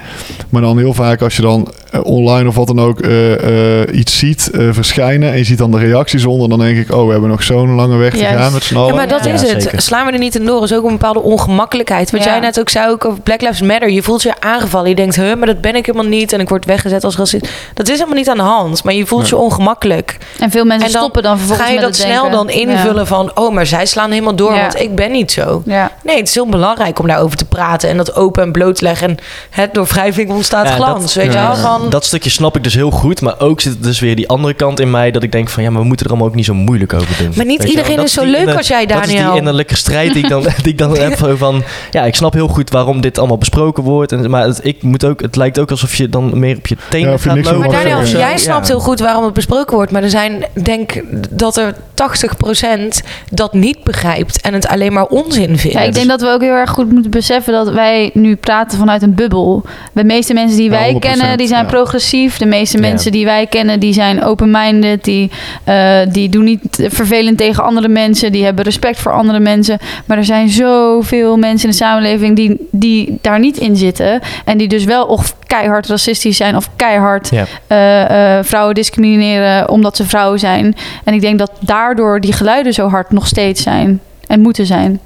Maar 0.48 0.62
dan 0.62 0.78
heel 0.78 0.94
vaak 0.94 1.22
als 1.22 1.36
je 1.36 1.42
dan 1.42 1.68
online 2.02 2.48
of 2.48 2.54
wat 2.54 2.66
dan 2.66 2.80
ook 2.80 3.00
eh, 3.00 3.80
eh, 3.82 3.88
iets 3.96 4.18
ziet 4.18 4.50
eh, 4.50 4.68
verschijnen 4.70 5.30
en 5.32 5.36
je 5.38 5.44
ziet 5.44 5.58
dan 5.58 5.70
de 5.70 5.78
reacties 5.78 6.24
onder, 6.24 6.48
dan 6.48 6.58
denk 6.58 6.76
ik, 6.78 6.92
oh, 6.94 7.04
we 7.06 7.12
hebben 7.12 7.30
nog 7.30 7.42
zo'n 7.42 7.74
lange 7.74 7.96
weg 7.96 8.12
te 8.12 8.24
gaan 8.24 8.52
met 8.52 8.62
z'n 8.62 8.76
allen. 8.76 8.88
Ja, 8.88 8.94
maar 8.94 9.08
dat 9.08 9.24
Ja, 9.24 9.32
is 9.32 9.40
het. 9.50 9.62
zeker. 9.62 9.80
Slaan 9.82 10.06
we 10.06 10.12
er 10.12 10.18
niet 10.18 10.34
in 10.34 10.44
door 10.44 10.62
is 10.62 10.72
ook 10.74 10.84
een 10.84 10.90
bepaalde 10.90 11.20
ongemakkelijkheid. 11.22 12.10
Wat 12.10 12.24
Ja. 12.24 12.30
jij 12.30 12.40
net 12.40 12.60
ook 12.60 12.68
zei 12.68 12.90
ook 12.90 13.04
over 13.04 13.20
Black 13.20 13.40
Lives 13.40 13.60
Matter. 13.60 13.90
Je 13.90 14.02
voelt 14.02 14.22
je 14.22 14.32
aangevallen. 14.40 14.88
Je 14.88 14.94
denkt, 14.94 15.16
huh, 15.16 15.34
maar 15.36 15.46
dat 15.46 15.60
ben 15.60 15.74
ik 15.76 15.86
helemaal 15.86 16.08
niet. 16.08 16.32
En 16.32 16.40
ik 16.40 16.48
word 16.48 16.64
weggezet 16.64 17.04
als 17.04 17.16
racist. 17.16 17.48
Dat 17.74 17.88
is 17.88 17.94
helemaal 17.94 18.16
niet 18.18 18.28
aan 18.28 18.36
de 18.36 18.42
hand. 18.42 18.84
Maar 18.84 18.94
je 18.94 19.06
voelt 19.06 19.20
Nee. 19.22 19.30
je 19.30 19.36
ongemakkelijk. 19.36 20.16
en 20.40 20.50
veel 20.50 20.64
mensen 20.64 20.86
en 20.86 20.92
dan 20.92 21.00
stoppen 21.00 21.22
dan 21.22 21.38
vervolgens 21.38 21.66
Ga 21.68 21.74
je 21.74 21.80
met 21.80 21.88
dat 21.88 21.96
het 21.96 22.06
snel 22.08 22.22
denken. 22.22 22.46
dan 22.46 22.50
invullen 22.76 23.06
van... 23.06 23.30
oh, 23.34 23.54
maar 23.54 23.66
zij 23.66 23.86
slaan 23.86 24.10
helemaal 24.10 24.34
door, 24.36 24.54
Ja. 24.54 24.60
want 24.60 24.80
ik 24.80 24.94
ben 24.94 25.10
niet 25.12 25.32
zo. 25.32 25.62
Ja. 25.66 25.92
Nee, 26.02 26.16
het 26.16 26.28
is 26.28 26.34
heel 26.34 26.46
belangrijk 26.48 26.98
om 26.98 27.06
daarover 27.06 27.36
te 27.36 27.44
praten... 27.44 27.88
en 27.88 27.96
dat 27.96 28.14
open 28.16 28.42
en 28.42 28.52
bloot 28.52 28.74
te 28.76 28.84
leggen. 28.84 29.08
En 29.08 29.16
het 29.50 29.74
door 29.74 29.86
wrijving 29.86 30.30
ontstaat 30.30 30.68
Ja, 30.68 30.74
glans, 30.74 31.02
dat- 31.02 31.12
weet 31.14 31.32
je 31.32 31.38
wel? 31.38 31.56
Van, 31.56 31.83
Dat 31.90 32.04
stukje 32.04 32.30
snap 32.30 32.56
ik 32.56 32.62
dus 32.62 32.74
heel 32.74 32.90
goed, 32.90 33.20
maar 33.20 33.40
ook 33.40 33.60
zit 33.60 33.82
dus 33.82 34.00
weer 34.00 34.16
die 34.16 34.28
andere 34.28 34.54
kant 34.54 34.80
in 34.80 34.90
mij 34.90 35.10
dat 35.10 35.22
ik 35.22 35.32
denk 35.32 35.48
van 35.48 35.62
ja, 35.62 35.70
maar 35.70 35.80
we 35.80 35.86
moeten 35.86 36.06
er 36.06 36.12
allemaal 36.12 36.30
ook 36.30 36.36
niet 36.36 36.44
zo 36.44 36.54
moeilijk 36.54 36.92
over 36.92 37.16
doen. 37.18 37.32
Maar 37.36 37.46
niet 37.46 37.64
iedereen 37.64 38.02
is 38.02 38.12
zo 38.12 38.24
leuk 38.24 38.56
als 38.56 38.68
jij, 38.68 38.86
Dat 38.86 39.00
is 39.02 39.08
die 39.08 39.16
Daniel. 39.16 39.36
innerlijke 39.36 39.76
strijd 39.76 40.12
die 40.12 40.22
ik 40.22 40.28
dan, 40.28 40.42
die 40.62 40.72
ik 40.72 40.78
dan 40.78 40.96
heb 40.98 41.36
van 41.38 41.62
ja, 41.90 42.04
ik 42.04 42.14
snap 42.14 42.32
heel 42.32 42.48
goed 42.48 42.70
waarom 42.70 43.00
dit 43.00 43.18
allemaal 43.18 43.38
besproken 43.38 43.82
wordt, 43.82 44.12
en, 44.12 44.30
maar 44.30 44.44
het, 44.46 44.60
ik 44.62 44.82
moet 44.82 45.04
ook, 45.04 45.20
het 45.20 45.36
lijkt 45.36 45.58
ook 45.58 45.70
alsof 45.70 45.94
je 45.94 46.08
dan 46.08 46.38
meer 46.38 46.56
op 46.56 46.66
je 46.66 46.76
tenen 46.88 47.10
Ja, 47.10 47.18
gaat 47.18 47.34
niks 47.34 47.50
lopen. 47.50 47.70
Maar 47.70 47.84
Daniel, 47.84 48.06
jij 48.06 48.38
snapt 48.38 48.66
Ja. 48.66 48.72
heel 48.72 48.82
goed 48.82 49.00
waarom 49.00 49.24
het 49.24 49.34
besproken 49.34 49.76
wordt. 49.76 49.92
Maar 49.92 50.02
er 50.02 50.10
zijn, 50.10 50.44
denk 50.62 51.02
dat 51.30 51.56
er 51.56 51.74
80% 51.94 53.00
dat 53.30 53.52
niet 53.52 53.84
begrijpt 53.84 54.40
en 54.40 54.54
het 54.54 54.66
alleen 54.66 54.92
maar 54.92 55.04
onzin 55.06 55.58
vindt. 55.58 55.76
Ja, 55.76 55.82
ik 55.82 55.94
denk 55.94 56.08
dat 56.08 56.20
we 56.20 56.28
ook 56.28 56.40
heel 56.40 56.52
erg 56.52 56.70
goed 56.70 56.92
moeten 56.92 57.10
beseffen 57.10 57.52
dat 57.52 57.70
wij 57.70 58.10
nu 58.14 58.36
praten 58.36 58.78
vanuit 58.78 59.02
een 59.02 59.14
bubbel. 59.14 59.62
De 59.92 60.04
meeste 60.04 60.34
mensen 60.34 60.56
die 60.58 60.70
wij 60.70 60.92
100%, 60.92 60.98
kennen, 60.98 61.38
die 61.38 61.46
zijn 61.46 61.64
ja. 61.64 61.70
Progressief. 61.74 62.36
De 62.36 62.46
meeste 62.46 62.78
mensen 62.78 63.12
die 63.12 63.24
wij 63.24 63.46
kennen, 63.46 63.80
die 63.80 63.92
zijn 63.92 64.24
open-minded. 64.24 65.04
Die, 65.04 65.30
eh, 65.64 65.98
die 66.08 66.28
doen 66.28 66.44
niet 66.44 66.60
vervelend 66.70 67.38
tegen 67.38 67.64
andere 67.64 67.88
mensen. 67.88 68.32
Die 68.32 68.44
hebben 68.44 68.64
respect 68.64 68.98
voor 68.98 69.12
andere 69.12 69.40
mensen. 69.40 69.78
Maar 70.06 70.18
er 70.18 70.24
zijn 70.24 70.48
zoveel 70.48 71.36
mensen 71.36 71.64
in 71.64 71.70
de 71.70 71.76
samenleving 71.84 72.36
die, 72.36 72.68
die 72.70 73.18
daar 73.20 73.38
niet 73.38 73.56
in 73.56 73.76
zitten. 73.76 74.20
En 74.44 74.58
die 74.58 74.68
dus 74.68 74.84
wel 74.84 75.06
of 75.06 75.36
keihard 75.46 75.86
racistisch 75.86 76.36
zijn 76.36 76.56
of 76.56 76.68
keihard 76.76 77.30
Ja. 77.30 77.44
eh, 77.66 78.38
eh, 78.38 78.44
vrouwen 78.44 78.74
discrimineren 78.74 79.68
omdat 79.68 79.96
ze 79.96 80.04
vrouwen 80.06 80.38
zijn. 80.38 80.76
En 81.04 81.14
ik 81.14 81.20
denk 81.20 81.38
dat 81.38 81.50
daardoor 81.60 82.20
die 82.20 82.32
geluiden 82.32 82.72
zo 82.72 82.88
hard 82.88 83.10
nog 83.10 83.26
steeds 83.26 83.62
zijn 83.62 84.00
en 84.26 84.40
moeten 84.40 84.66
zijn. 84.66 85.00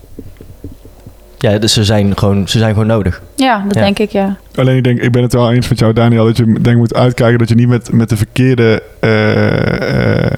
Ja, 1.39 1.59
dus 1.59 1.73
ze 1.73 1.85
zijn 1.85 2.19
gewoon, 2.19 2.49
ze 2.49 2.59
zijn 2.59 2.73
gewoon 2.73 2.87
nodig. 2.87 3.23
Ja, 3.37 3.63
dat 3.67 3.75
Ja. 3.75 3.81
denk 3.83 3.99
ik, 3.99 4.11
ja. 4.11 4.37
Alleen 4.55 4.77
ik 4.77 4.85
denk, 4.85 5.01
ik 5.01 5.13
ben 5.13 5.23
het 5.23 5.33
wel 5.33 5.53
eens 5.53 5.69
met 5.69 5.79
jou, 5.79 5.93
Daniel, 5.93 6.25
dat 6.25 6.37
je 6.37 6.45
denk 6.45 6.67
ik 6.67 6.77
moet 6.77 6.95
uitkijken 6.95 7.39
dat 7.39 7.49
je 7.49 7.55
niet 7.55 7.69
met, 7.69 7.93
met 7.93 8.09
de 8.09 8.17
verkeerde. 8.17 8.83
eh 9.01 10.25
eh, 10.27 10.33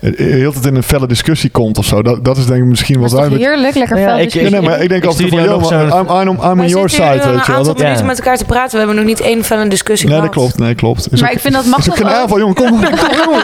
heel 0.00 0.52
tijd 0.52 0.66
in 0.66 0.74
een 0.76 0.82
felle 0.82 1.06
discussie 1.06 1.50
komt 1.50 1.78
of 1.78 1.84
zo. 1.84 2.02
Dat, 2.02 2.24
dat 2.24 2.36
is 2.36 2.46
denk 2.46 2.62
ik 2.62 2.68
misschien 2.68 3.00
Dat 3.00 3.08
toch 3.10 3.18
duidelijk. 3.18 3.48
heerlijk, 3.50 3.74
lekker 3.74 3.98
Ja, 3.98 4.04
fel 4.06 4.16
ik- 4.18 4.22
discussie. 4.24 4.54
Ja, 4.54 4.60
nee, 4.60 4.68
maar 4.68 4.80
ik 4.82 4.88
denk 4.88 5.02
Ik 5.02 5.08
altijd 5.08 5.28
van, 5.28 5.38
nog 5.44 5.70
maar 5.70 6.22
I'm, 6.22 6.28
I'm, 6.28 6.34
I'm 6.50 6.56
We 6.56 6.62
on 6.62 6.68
your 6.68 6.90
zitten 6.90 7.10
hier 7.10 7.16
side, 7.20 7.28
een 7.28 7.34
weet 7.36 7.46
je 7.46 7.52
wel. 7.52 7.56
aantal 7.56 7.62
Dat, 7.64 7.76
Ja. 7.78 7.82
minuten 7.84 8.06
met 8.06 8.18
elkaar 8.18 8.36
te 8.36 8.44
praten. 8.44 8.70
We 8.72 8.78
hebben 8.78 8.96
nog 8.96 9.04
niet 9.04 9.20
één 9.20 9.44
felle 9.44 9.68
discussie 9.68 10.08
nee, 10.08 10.20
dat 10.20 10.32
gehad. 10.32 10.42
klopt. 10.48 10.58
Nee, 10.58 10.74
klopt. 10.74 11.12
Is 11.12 11.20
Maar 11.20 11.28
ook- 11.30 11.34
ik 11.36 11.40
vind 11.42 11.54
dat 11.54 11.64
mag 11.66 11.78
is 11.78 11.88
ook 11.90 11.96
toch 11.96 12.06
geen 12.06 12.16
aanval, 12.16 12.38
jongen. 12.38 12.54
Kom, 12.54 12.70
kom. 13.26 13.42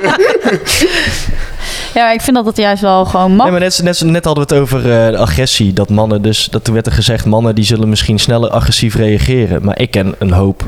Ja, 1.95 2.11
ik 2.13 2.21
vind 2.21 2.37
dat 2.37 2.47
het 2.47 2.57
juist 2.57 2.83
wel 2.83 3.05
gewoon 3.05 3.33
mag. 3.35 3.43
Nee, 3.43 3.51
maar 3.53 3.61
net, 3.61 3.81
net, 3.83 4.01
net 4.05 4.25
hadden 4.25 4.47
we 4.49 4.55
het 4.55 4.63
over 4.63 4.79
eh, 4.79 5.11
de 5.11 5.19
agressie. 5.19 5.73
Dat 5.73 5.89
mannen 5.91 6.23
dus, 6.23 6.49
dat 6.51 6.65
toen 6.65 6.75
werd 6.75 6.87
er 6.87 6.93
gezegd, 6.93 7.25
mannen 7.25 7.55
die 7.55 7.65
zullen 7.65 7.89
misschien 7.89 8.19
sneller 8.19 8.51
agressief 8.51 8.95
reageren. 8.95 9.65
Maar 9.65 9.79
ik 9.81 9.91
ken 9.91 10.15
een 10.19 10.33
hoop 10.33 10.63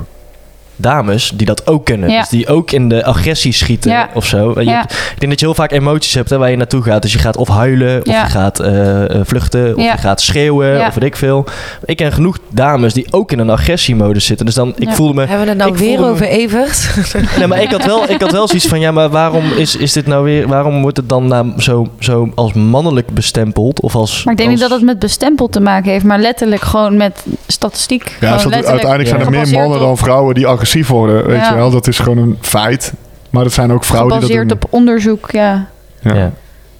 dames 0.76 1.32
die 1.34 1.46
dat 1.46 1.66
ook 1.66 1.84
kunnen. 1.84 2.10
Ja. 2.10 2.20
Dus 2.20 2.28
die 2.28 2.48
ook 2.48 2.70
in 2.70 2.88
de 2.88 3.04
agressie 3.04 3.52
schieten 3.52 3.90
Ja. 3.90 4.08
of 4.14 4.26
zo. 4.26 4.52
Je 4.60 4.64
Ja. 4.64 4.78
hebt- 4.78 4.92
ik 4.92 5.14
denk 5.18 5.30
dat 5.30 5.40
je 5.40 5.46
heel 5.46 5.54
vaak 5.54 5.70
emoties 5.72 6.14
hebt 6.14 6.30
hè, 6.30 6.38
waar 6.38 6.50
je 6.50 6.56
naartoe 6.56 6.82
gaat. 6.82 7.02
Dus 7.02 7.12
je 7.12 7.18
gaat 7.18 7.36
of 7.36 7.48
huilen, 7.48 8.00
of 8.00 8.06
Ja. 8.12 8.22
je 8.24 8.30
gaat 8.30 8.60
eh, 8.60 9.04
eh, 9.14 9.20
vluchten, 9.24 9.76
of 9.76 9.82
Ja. 9.82 9.92
je 9.92 9.98
gaat 9.98 10.20
schreeuwen, 10.20 10.68
Ja. 10.78 10.86
of 10.86 10.94
weet 10.94 11.04
ik 11.04 11.16
veel. 11.16 11.44
Ik 11.84 11.96
ken 11.96 12.12
genoeg 12.12 12.38
dames 12.48 12.92
die 12.94 13.06
ook 13.10 13.32
in 13.32 13.38
een 13.38 13.50
agressiemodus 13.50 14.24
zitten. 14.26 14.46
Dus 14.46 14.54
dan, 14.54 14.72
ik 14.76 14.88
Ja. 14.88 14.94
voelde 14.94 15.14
me... 15.14 15.20
Hebben 15.20 15.40
we 15.44 15.48
het 15.48 15.58
nou 15.58 15.76
weer 15.76 16.00
me- 16.00 16.06
over 16.06 16.26
Evert? 16.26 16.90
Nee, 17.38 17.46
maar 17.46 17.62
ik 17.62 17.70
had 17.70 17.84
wel, 17.84 18.10
ik 18.10 18.20
had 18.20 18.32
wel 18.32 18.48
zoiets 18.48 18.66
van, 18.66 18.80
ja, 18.80 18.90
maar 18.92 19.08
waarom 19.08 19.44
is, 19.56 19.76
is 19.76 19.92
dit 19.92 20.06
nou 20.06 20.24
weer, 20.24 20.48
waarom 20.48 20.82
wordt 20.82 20.96
het 20.96 21.08
dan 21.08 21.26
nou 21.26 21.52
zo, 21.58 21.88
zo 21.98 22.28
als 22.34 22.52
mannelijk 22.52 23.08
bestempeld? 23.10 23.80
Of 23.80 23.94
als, 23.94 24.24
Maar 24.24 24.32
ik 24.32 24.38
denk 24.38 24.50
niet 24.50 24.60
als- 24.60 24.68
dat 24.70 24.78
het 24.78 24.86
met 24.88 24.98
bestempel 24.98 25.48
te 25.48 25.60
maken 25.60 25.90
heeft, 25.90 26.04
maar 26.04 26.18
letterlijk 26.18 26.62
gewoon 26.62 26.96
met 26.96 27.24
statistiek. 27.46 28.16
Ja, 28.20 28.30
uiteindelijk 28.30 29.08
zijn 29.08 29.20
er 29.20 29.30
meer 29.30 29.48
mannen 29.50 29.78
dan 29.80 29.96
vrouwen 29.96 30.34
die 30.34 30.46
agressief 30.46 30.64
worden. 30.86 31.26
Weet 31.26 31.36
Ja. 31.40 31.48
je 31.48 31.54
wel, 31.54 31.70
dat 31.70 31.86
is 31.86 31.98
gewoon 31.98 32.18
een 32.18 32.36
feit. 32.40 32.92
Maar 33.30 33.42
dat 33.44 33.52
zijn 33.52 33.72
ook 33.72 33.84
vrouwen 33.84 34.10
die 34.12 34.20
dat 34.20 34.30
Gebaseerd 34.30 34.60
doen. 34.60 34.70
op 34.70 34.72
onderzoek, 34.78 35.30
ja. 35.30 35.66
Ja. 36.00 36.14
Ja. 36.14 36.30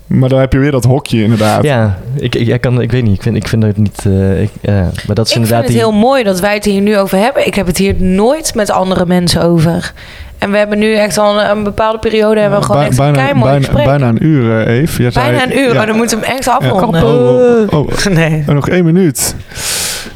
Maar 0.07 0.29
dan 0.29 0.39
heb 0.41 0.53
je 0.53 0.59
weer 0.59 0.71
dat 0.71 0.85
hokje 0.85 1.23
inderdaad. 1.23 1.63
Ja, 1.63 1.99
ik, 2.15 2.35
ik, 2.35 2.49
ik 2.49 2.61
kan, 2.61 2.81
ik 2.81 2.91
weet 2.91 3.03
niet. 3.03 3.15
Ik 3.17 3.23
vind, 3.23 3.37
ik 3.37 3.49
vind 3.49 3.63
het 3.63 3.77
niet. 3.77 4.05
eh, 4.07 4.43
ik. 4.43 4.51
Maar 4.63 5.15
dat 5.15 5.27
is 5.27 5.31
Ik 5.31 5.37
inderdaad 5.37 5.41
vind 5.41 5.53
het 5.59 5.67
die. 5.67 5.77
heel 5.77 5.93
mooi 5.93 6.23
dat 6.23 6.41
wij 6.41 6.55
het 6.55 6.65
hier 6.65 6.81
nu 6.81 6.99
over 6.99 7.19
hebben. 7.19 7.47
Ik 7.47 7.55
heb 7.55 7.67
het 7.67 7.77
hier 7.77 7.95
nooit 7.99 8.55
met 8.55 8.71
andere 8.71 9.07
mensen 9.07 9.43
over. 9.43 9.93
En 10.39 10.51
we 10.51 10.59
hebben 10.59 10.79
nu 10.79 10.95
echt 10.95 11.19
al 11.19 11.41
een, 11.41 11.51
een 11.51 11.63
bepaalde 11.65 11.99
periode... 11.99 12.41
hebben 12.41 12.59
we 12.59 12.65
gewoon 12.65 12.81
Bij- 12.81 12.91
echt 12.91 12.99
een 12.99 13.05
bijna, 13.13 13.25
keimooi 13.25 13.51
bijna, 13.51 13.65
gesprek. 13.67 13.85
bijna 13.87 14.09
een 14.09 14.25
uur, 14.25 14.61
eh, 14.67 14.79
Eve. 14.79 15.03
Jij 15.03 15.11
zei- 15.11 15.31
Bijna 15.31 15.45
een 15.53 15.59
uur, 15.59 15.69
Ja. 15.69 15.75
maar 15.75 15.87
dan 15.87 15.97
moeten 15.97 16.19
we 16.21 16.27
hem 16.27 16.35
echt 16.35 16.45
Ja. 16.45 16.53
afronden. 16.53 17.03
Oh, 17.05 17.73
oh, 17.73 17.79
oh. 17.81 18.07
Nee. 18.21 18.45
Oh, 18.49 18.55
nog 18.55 18.69
één 18.69 18.85
minuut. 18.85 19.35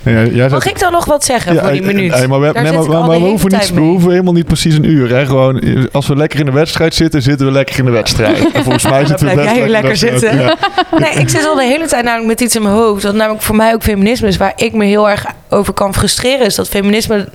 Jij- 0.03 0.29
jij 0.31 0.49
Mag 0.49 0.69
ik 0.69 0.79
dan 0.79 0.93
nog 0.93 1.05
wat 1.05 1.25
zeggen 1.25 1.55
Ja, 1.55 1.61
voor 1.61 1.71
die 1.71 1.81
eh, 1.81 1.87
minuut? 1.87 2.13
eh, 2.13 2.27
maar 2.27 2.41
we, 2.41 2.51
nee, 2.53 2.73
maar, 2.73 3.09
we, 3.09 3.17
hoeven 3.17 3.51
niet, 3.53 3.75
we 3.75 3.81
hoeven 3.81 4.11
helemaal 4.11 4.33
niet 4.33 4.47
precies 4.47 4.75
een 4.75 4.85
uur. 4.91 5.11
Hè? 5.15 5.27
Gewoon, 5.27 5.59
eh, 5.61 5.85
als 5.93 6.07
we 6.07 6.17
lekker 6.17 6.39
in 6.39 6.45
de 6.47 6.53
wedstrijd 6.53 6.95
zitten, 6.95 7.23
zitten 7.23 7.47
we 7.47 7.53
lekker 7.53 7.79
in 7.79 7.85
de 7.85 7.91
wedstrijd. 7.91 8.39
En 8.53 8.63
volgens 8.63 8.89
mij 8.89 9.07
zitten 9.07 9.27
we 9.27 9.33
blijf 9.33 9.49
best 9.49 9.59
jij 9.61 9.69
lekker 9.69 9.97
zitten. 9.97 10.39
Ja. 10.41 10.55
Nee, 10.99 11.11
ik 11.13 11.29
zit 11.29 11.47
al 11.47 11.55
de 11.55 11.65
hele 11.65 11.87
tijd 11.87 12.05
namelijk 12.05 12.29
met 12.29 12.41
iets 12.41 12.55
in 12.57 12.63
mijn 12.63 12.75
hoofd. 12.75 13.03
Dat 13.03 13.15
namelijk 13.15 13.43
voor 13.43 13.57
mij 13.57 13.73
ook 13.75 13.83
feminisme 13.83 14.29
is. 14.29 14.37
Waar 14.37 14.53
ik 14.57 14.73
me 14.73 14.85
heel 14.85 15.11
erg 15.11 15.25
over 15.49 15.73
kan 15.73 15.95
frustreren. 15.95 16.47
Is 16.47 16.55
dat 16.55 16.69
feminisme 16.69 17.29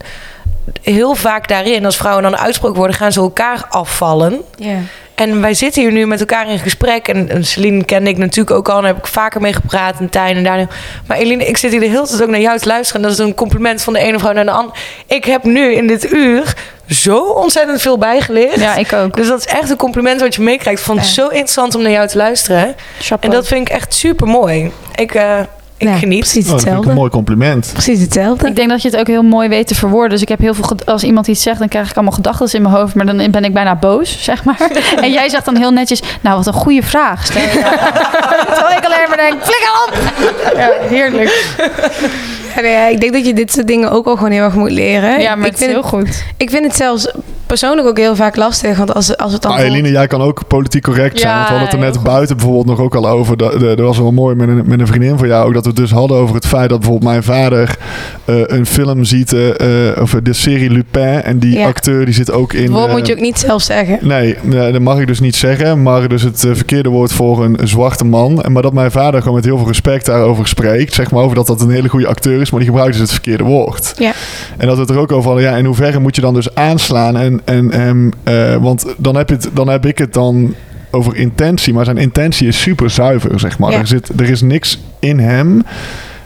heel 0.81 1.15
vaak 1.15 1.47
daarin, 1.47 1.85
als 1.85 1.97
vrouwen 1.97 2.23
dan 2.23 2.37
uitsproken 2.37 2.77
worden, 2.77 2.95
gaan 2.95 3.11
ze 3.11 3.19
elkaar 3.19 3.65
afvallen. 3.69 4.41
Ja. 4.57 4.77
En 5.15 5.41
wij 5.41 5.53
zitten 5.53 5.81
hier 5.81 5.91
nu 5.91 6.07
met 6.07 6.19
elkaar 6.19 6.49
in 6.49 6.59
gesprek. 6.59 7.07
En, 7.07 7.29
en 7.29 7.45
Celine 7.45 7.83
kende 7.85 8.09
ik 8.09 8.17
natuurlijk 8.17 8.55
ook 8.57 8.69
al. 8.69 8.75
En 8.75 8.81
daar 8.81 8.93
heb 8.93 9.03
ik 9.05 9.07
vaker 9.11 9.41
mee 9.41 9.53
gepraat. 9.53 9.99
En 9.99 10.09
Tijn 10.09 10.35
en 10.35 10.43
Daniel. 10.43 10.67
Maar 11.07 11.17
Eline, 11.17 11.45
ik 11.45 11.57
zit 11.57 11.71
hier 11.71 11.79
de 11.79 11.87
hele 11.89 12.07
tijd 12.07 12.21
ook 12.21 12.29
naar 12.29 12.39
jou 12.39 12.59
te 12.59 12.67
luisteren. 12.67 13.01
En 13.01 13.07
dat 13.07 13.19
is 13.19 13.25
een 13.25 13.35
compliment 13.35 13.81
van 13.81 13.93
de 13.93 13.99
ene 13.99 14.19
vrouw 14.19 14.33
naar 14.33 14.45
de 14.45 14.51
andere. 14.51 14.75
Ik 15.07 15.25
heb 15.25 15.43
nu 15.43 15.73
in 15.73 15.87
dit 15.87 16.11
uur 16.11 16.53
zo 16.89 17.17
ontzettend 17.17 17.81
veel 17.81 17.97
bijgeleerd. 17.97 18.59
Ja, 18.59 18.75
ik 18.75 18.93
ook. 18.93 19.15
Dus 19.15 19.27
dat 19.27 19.39
is 19.39 19.45
echt 19.45 19.69
een 19.69 19.77
compliment 19.77 20.21
wat 20.21 20.35
je 20.35 20.41
meekrijgt. 20.41 20.79
Ik 20.79 20.85
vond 20.85 20.99
het 20.99 21.07
Ja. 21.07 21.13
zo 21.13 21.27
interessant 21.27 21.75
om 21.75 21.81
naar 21.81 21.91
jou 21.91 22.07
te 22.07 22.17
luisteren. 22.17 22.75
En 23.19 23.29
dat 23.29 23.47
vind 23.47 23.69
ik 23.69 23.73
echt 23.75 23.93
super 23.93 24.27
mooi. 24.27 24.71
Ik, 24.95 25.13
eh, 25.13 25.39
ik 25.77 25.87
Ja, 25.87 25.97
geniet. 25.97 26.19
Precies 26.19 26.45
Oh, 26.45 26.51
dat 26.51 26.61
vind 26.61 26.61
ik 26.61 26.65
hetzelfde. 26.67 26.89
een 26.89 26.95
mooi 26.95 27.09
compliment. 27.09 27.69
Precies 27.73 28.01
hetzelfde. 28.01 28.47
Ik 28.47 28.55
denk 28.55 28.69
dat 28.69 28.81
je 28.81 28.89
het 28.89 28.97
ook 28.99 29.07
heel 29.07 29.23
mooi 29.23 29.49
weet 29.49 29.67
te 29.67 29.75
verwoorden. 29.75 30.09
Dus 30.09 30.21
ik 30.21 30.27
heb 30.29 30.39
heel 30.39 30.53
veel... 30.53 30.65
Als 30.85 31.03
iemand 31.03 31.27
iets 31.27 31.41
zegt, 31.41 31.59
dan 31.59 31.67
krijg 31.67 31.89
ik 31.89 31.95
allemaal 31.95 32.13
gedachten 32.13 32.53
in 32.53 32.61
mijn 32.61 32.75
hoofd. 32.75 32.95
Maar 32.95 33.05
dan 33.05 33.31
ben 33.31 33.43
ik 33.43 33.53
bijna 33.53 33.75
boos, 33.75 34.17
zeg 34.23 34.43
maar. 34.43 34.57
En 35.01 35.11
jij 35.11 35.29
zegt 35.29 35.45
dan 35.45 35.55
heel 35.57 35.71
netjes... 35.71 36.01
Nou, 36.21 36.37
wat 36.37 36.47
een 36.47 36.53
goede 36.53 36.83
vraag. 36.83 37.25
Terwijl 37.27 38.77
ik 38.77 38.85
alleen 38.85 39.07
maar 39.07 39.17
denk... 39.17 39.33
Flikker 39.43 39.71
op! 39.87 39.93
Ja, 40.57 40.69
heerlijk. 40.87 41.55
Ja, 42.63 42.87
ik 42.87 42.99
denk 42.99 43.13
dat 43.13 43.25
je 43.25 43.33
dit 43.33 43.51
soort 43.51 43.67
dingen 43.67 43.91
ook 43.91 44.05
al 44.05 44.15
gewoon 44.15 44.31
heel 44.31 44.43
erg 44.43 44.55
moet 44.55 44.71
leren. 44.71 45.19
Ja, 45.19 45.35
maar 45.35 45.45
ik 45.45 45.51
het 45.51 45.61
is 45.61 45.67
vind 45.67 45.71
heel 45.71 45.89
goed. 45.89 46.23
Ik 46.37 46.49
vind 46.49 46.65
het 46.65 46.75
zelfs 46.75 47.11
persoonlijk 47.45 47.87
ook 47.87 47.97
heel 47.97 48.15
vaak 48.15 48.35
lastig. 48.35 48.77
Want 48.77 48.93
als, 48.93 49.17
als 49.17 49.33
het 49.33 49.41
dan... 49.41 49.51
Maar 49.51 49.61
Eline, 49.63 49.89
jij 49.91 50.07
kan 50.07 50.21
ook 50.21 50.47
politiek 50.47 50.83
correct 50.83 51.19
zijn. 51.19 51.31
Ja, 51.31 51.37
want 51.37 51.47
we 51.49 51.53
hadden 51.55 51.71
het 51.79 51.85
er 51.85 51.91
net 51.91 51.97
goed. 51.97 52.05
buiten 52.13 52.35
bijvoorbeeld 52.37 52.65
nog 52.65 52.79
ook 52.79 52.95
al 52.95 53.07
over. 53.09 53.37
Dat, 53.37 53.59
dat 53.59 53.79
was 53.79 53.97
wel 53.97 54.11
mooi 54.11 54.35
met 54.35 54.47
een, 54.47 54.63
met 54.65 54.79
een 54.79 54.87
vriendin 54.87 55.17
van 55.17 55.27
jou. 55.27 55.47
Ook 55.47 55.53
dat 55.53 55.63
we 55.63 55.69
het 55.69 55.77
dus 55.77 55.91
hadden 55.91 56.17
over 56.17 56.35
het 56.35 56.47
feit 56.47 56.69
dat 56.69 56.79
bijvoorbeeld 56.79 57.11
mijn 57.11 57.23
vader 57.23 57.77
eh, 58.25 58.35
een 58.45 58.65
film 58.65 59.03
ziet. 59.03 59.33
eh, 59.33 59.89
eh, 59.89 60.01
over 60.01 60.23
de 60.23 60.33
serie 60.33 60.69
Lupin. 60.69 61.21
En 61.21 61.39
die 61.39 61.57
Ja. 61.57 61.67
acteur 61.67 62.05
die 62.05 62.13
zit 62.13 62.31
ook 62.31 62.53
in... 62.53 62.61
Het 62.63 62.71
woord 62.71 62.87
eh, 62.87 62.91
moet 62.93 63.07
je 63.07 63.13
ook 63.13 63.19
niet 63.21 63.39
zelf 63.39 63.61
zeggen. 63.61 63.97
Nee, 64.01 64.35
nee, 64.41 64.71
dat 64.71 64.81
mag 64.81 64.99
ik 64.99 65.07
dus 65.07 65.19
niet 65.19 65.35
zeggen. 65.35 65.81
Maar 65.83 66.07
dus 66.07 66.21
het 66.21 66.39
verkeerde 66.39 66.89
woord 66.89 67.13
voor 67.13 67.43
een 67.43 67.57
zwarte 67.63 68.05
man. 68.05 68.41
En 68.43 68.51
Maar 68.51 68.61
dat 68.61 68.73
mijn 68.73 68.91
vader 68.91 69.19
gewoon 69.21 69.35
met 69.35 69.45
heel 69.45 69.57
veel 69.57 69.67
respect 69.67 70.05
daarover 70.05 70.47
spreekt. 70.47 70.93
Zeg 70.93 71.11
maar 71.11 71.23
over 71.23 71.35
dat 71.35 71.47
dat 71.47 71.61
een 71.61 71.69
hele 71.69 71.89
goede 71.89 72.07
acteur 72.07 72.41
is. 72.41 72.44
Maar 72.51 72.59
die 72.59 72.69
gebruikt 72.69 72.93
dus 72.93 73.01
het 73.01 73.11
verkeerde 73.11 73.43
woord. 73.43 73.93
Ja. 73.97 74.13
En 74.57 74.67
dat 74.67 74.75
we 74.75 74.81
het 74.81 74.89
er 74.89 74.97
ook 74.97 75.11
over 75.11 75.29
hadden. 75.31 75.49
Ja, 75.49 75.57
in 75.57 75.65
hoeverre 75.65 75.99
moet 75.99 76.15
je 76.15 76.21
dan 76.21 76.33
dus 76.33 76.55
aanslaan? 76.55 77.17
En, 77.17 77.41
en 77.45 77.71
hem, 77.71 78.11
eh, 78.23 78.55
want 78.55 78.85
dan 78.97 79.15
heb, 79.15 79.29
je 79.29 79.35
het, 79.35 79.49
dan 79.53 79.67
heb 79.67 79.85
ik 79.85 79.97
het 79.97 80.13
dan 80.13 80.55
over 80.91 81.15
intentie. 81.15 81.73
Maar 81.73 81.85
zijn 81.85 81.97
intentie 81.97 82.47
is 82.47 82.61
super 82.61 82.89
zuiver, 82.89 83.39
zeg 83.39 83.59
maar. 83.59 83.71
Ja. 83.71 83.79
Er, 83.79 83.87
zit, 83.87 84.09
er 84.19 84.29
is 84.29 84.41
niks 84.41 84.79
in 84.99 85.19
hem. 85.19 85.63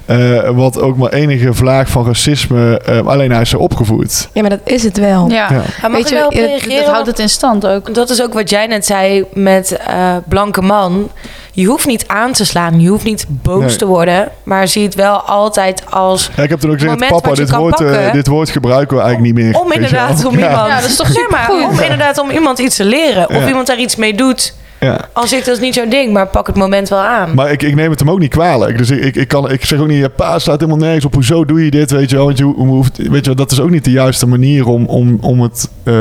Eh, 0.09 0.49
wat 0.49 0.81
ook 0.81 0.97
maar 0.97 1.11
enige 1.11 1.53
vlaag 1.53 1.89
van 1.89 2.05
racisme. 2.05 2.79
eh, 2.79 3.07
alleen 3.07 3.31
hij 3.31 3.41
is 3.41 3.49
zo 3.49 3.57
opgevoed. 3.57 4.29
Ja, 4.33 4.41
maar 4.41 4.49
dat 4.49 4.59
is 4.63 4.83
het 4.83 4.97
wel. 4.97 5.29
Ja. 5.29 5.47
Ja. 5.51 5.61
Maar 5.81 5.91
Weet 5.91 6.09
je, 6.09 6.15
wel 6.15 6.33
reageren? 6.33 6.77
Dat 6.83 6.91
houdt 6.93 7.07
het 7.07 7.19
in 7.19 7.29
stand 7.29 7.67
ook. 7.67 7.93
Dat 7.93 8.09
is 8.09 8.21
ook 8.21 8.33
wat 8.33 8.49
jij 8.49 8.67
net 8.67 8.85
zei 8.85 9.25
met 9.33 9.71
eh, 9.87 10.15
blanke 10.27 10.61
man. 10.61 11.09
Je 11.51 11.65
hoeft 11.67 11.85
niet 11.87 12.07
aan 12.07 12.31
te 12.31 12.45
slaan, 12.45 12.79
je 12.81 12.89
hoeft 12.89 13.03
niet 13.03 13.25
boos 13.29 13.63
Nee. 13.65 13.75
te 13.75 13.85
worden. 13.85 14.29
Maar 14.43 14.67
zie 14.67 14.83
het 14.83 14.95
wel 14.95 15.21
altijd 15.21 15.83
als 15.89 16.29
Ja, 16.35 16.43
ik 16.43 16.49
heb 16.49 16.59
toen 16.59 16.71
ook 16.71 16.79
gezegd, 16.79 17.07
papa, 17.09 17.33
dit 17.33 17.49
woord, 17.51 17.83
dit 18.13 18.27
woord 18.27 18.49
gebruiken 18.49 18.97
we 18.97 19.03
eigenlijk 19.03 19.35
niet 19.35 19.45
meer. 19.45 19.59
om 19.61 19.71
inderdaad 19.71 20.25
om 20.25 20.37
Ja. 20.39 20.49
iemand... 20.49 20.67
Ja, 20.67 20.79
dat 20.81 20.89
is 20.89 20.95
toch 20.95 21.29
maar 21.29 21.51
om 21.51 21.79
inderdaad 21.79 22.17
om 22.19 22.29
iemand 22.29 22.59
iets 22.59 22.75
te 22.75 22.85
leren. 22.85 23.29
Of 23.29 23.35
Ja. 23.35 23.47
iemand 23.47 23.67
daar 23.67 23.79
iets 23.79 23.95
mee 23.95 24.13
doet. 24.15 24.53
Ja. 24.79 24.99
Als 25.13 25.33
ik, 25.33 25.45
dat 25.45 25.55
is 25.55 25.61
niet 25.61 25.75
jouw 25.75 25.87
ding, 25.87 26.13
maar 26.13 26.27
pak 26.27 26.47
het 26.47 26.55
moment 26.55 26.89
wel 26.89 26.99
aan. 26.99 27.33
Maar 27.35 27.51
ik, 27.51 27.63
ik 27.63 27.75
neem 27.75 27.89
het 27.89 27.99
hem 27.99 28.09
ook 28.09 28.19
niet 28.19 28.29
kwalijk. 28.31 28.77
Dus 28.77 28.89
ik, 28.89 29.03
ik, 29.03 29.15
ik, 29.15 29.27
kan, 29.27 29.51
ik 29.51 29.65
zeg 29.65 29.79
ook 29.79 29.87
niet, 29.87 29.99
ja, 29.99 30.07
pa 30.07 30.39
staat 30.39 30.59
helemaal 30.59 30.81
nergens 30.85 31.05
op. 31.05 31.13
Hoezo 31.13 31.45
doe 31.45 31.65
je 31.65 31.71
dit? 31.71 31.91
Weet 31.91 32.09
je 32.09 32.15
wel, 32.15 32.25
want 32.25 32.37
je 32.37 32.43
ho- 32.43 32.53
hoeft, 32.65 32.97
weet 32.97 33.09
je 33.19 33.21
wel, 33.25 33.35
dat 33.35 33.51
is 33.51 33.59
ook 33.59 33.69
niet 33.69 33.83
de 33.83 33.91
juiste 33.91 34.27
manier 34.27 34.67
om, 34.67 34.85
om, 34.85 35.17
om 35.21 35.41
het 35.41 35.69
eh, 35.83 35.93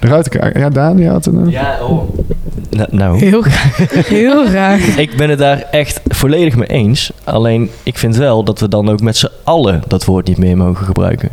eruit 0.00 0.24
te 0.24 0.30
krijgen. 0.30 0.60
Ja, 0.60 0.68
Daan, 0.70 0.96
die 0.96 1.08
had 1.08 1.26
een... 1.26 1.44
eh, 1.46 1.52
Ja, 1.52 1.78
oh. 1.82 2.02
Nou, 2.70 2.88
nou. 2.90 3.18
Heel 3.18 3.42
graag. 3.42 3.76
Heel 4.08 4.46
graag. 4.46 4.80
ik 4.96 5.16
ben 5.16 5.30
het 5.30 5.38
daar 5.38 5.60
echt 5.70 6.00
volledig 6.08 6.56
mee 6.56 6.68
eens. 6.68 7.12
Alleen, 7.24 7.70
ik 7.82 7.98
vind 7.98 8.16
wel 8.16 8.44
dat 8.44 8.60
we 8.60 8.68
dan 8.68 8.88
ook 8.90 9.00
met 9.00 9.16
z'n 9.16 9.28
allen 9.44 9.82
dat 9.86 10.04
woord 10.04 10.26
niet 10.28 10.38
meer 10.38 10.56
mogen 10.56 10.86
gebruiken. 10.86 11.28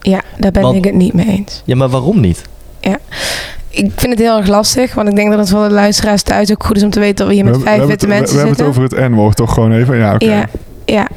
Ja, 0.00 0.20
daar 0.38 0.50
ben 0.50 0.62
Want- 0.62 0.76
ik 0.76 0.84
het 0.84 0.94
niet 0.94 1.12
mee 1.12 1.26
eens. 1.28 1.62
Ja, 1.64 1.76
maar 1.76 1.88
waarom 1.88 2.20
niet? 2.20 2.42
Ik 3.72 3.90
vind 3.96 4.12
het 4.12 4.18
heel 4.18 4.36
erg 4.38 4.48
lastig, 4.48 4.94
want 4.94 5.08
ik 5.08 5.14
denk 5.16 5.30
dat 5.30 5.38
het 5.38 5.48
voor 5.50 5.68
de 5.68 5.74
luisteraars 5.74 6.22
thuis 6.22 6.50
ook 6.50 6.64
goed 6.64 6.76
is 6.76 6.82
om 6.82 6.90
te 6.90 7.00
weten 7.00 7.16
dat 7.16 7.26
we 7.26 7.34
hier 7.34 7.44
met 7.44 7.56
we, 7.56 7.62
vijf 7.62 7.76
witte 7.78 7.92
het, 7.92 8.02
we, 8.02 8.08
mensen 8.08 8.36
we 8.36 8.40
hebben 8.40 8.64
het 8.64 8.74
zitten. 8.74 8.84
over 8.84 8.98
het 9.04 9.10
N-woord 9.12 9.36
toch 9.36 9.54
gewoon 9.54 9.72
even? 9.72 9.96
Ja, 9.96 10.14
oké. 10.14 10.24
Ja, 10.24 10.46
ja. 10.84 11.08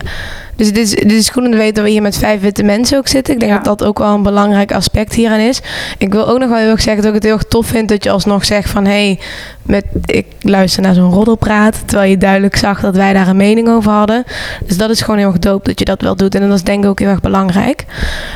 Dus 0.55 0.67
het 0.67 0.77
is, 0.77 0.89
het 0.91 1.11
is 1.11 1.29
goed 1.29 1.43
om 1.45 1.51
te 1.51 1.57
weten 1.57 1.73
dat 1.73 1.83
we 1.83 1.89
hier 1.89 2.01
met 2.01 2.17
vijf 2.17 2.41
witte 2.41 2.63
mensen 2.63 2.97
ook 2.97 3.07
zitten. 3.07 3.33
Ik 3.33 3.39
denk 3.39 3.51
Ja. 3.51 3.57
dat 3.57 3.77
dat 3.79 3.87
ook 3.87 3.97
wel 3.97 4.13
een 4.13 4.23
belangrijk 4.23 4.71
aspect 4.73 5.13
hieraan 5.13 5.39
is. 5.39 5.61
Ik 5.97 6.13
wil 6.13 6.27
ook 6.29 6.39
nog 6.39 6.49
wel 6.49 6.57
heel 6.57 6.69
erg 6.69 6.81
zeggen 6.81 7.01
dat 7.03 7.09
ik 7.09 7.13
het 7.13 7.23
heel 7.23 7.33
erg 7.33 7.43
tof 7.43 7.65
vind 7.67 7.89
dat 7.89 8.03
je 8.03 8.09
alsnog 8.09 8.45
zegt 8.45 8.69
van... 8.69 8.85
hé, 8.85 8.91
hey, 8.91 9.19
met 9.61 9.85
ik 10.05 10.25
luister 10.41 10.81
naar 10.81 10.93
zo'n 10.93 11.11
roddelpraat, 11.11 11.83
terwijl 11.85 12.09
je 12.09 12.17
duidelijk 12.17 12.55
zag 12.55 12.81
dat 12.81 12.95
wij 12.95 13.13
daar 13.13 13.27
een 13.27 13.35
mening 13.37 13.67
over 13.69 13.91
hadden. 13.91 14.23
Dus 14.65 14.77
dat 14.77 14.89
is 14.89 15.01
gewoon 15.01 15.19
heel 15.19 15.27
erg 15.27 15.39
dope 15.39 15.67
dat 15.69 15.79
je 15.79 15.85
dat 15.85 16.01
wel 16.01 16.15
doet. 16.15 16.35
En 16.35 16.47
dat 16.47 16.57
is 16.57 16.63
denk 16.63 16.83
ik 16.83 16.89
ook 16.89 16.99
heel 16.99 17.09
erg 17.09 17.21
belangrijk. 17.21 17.85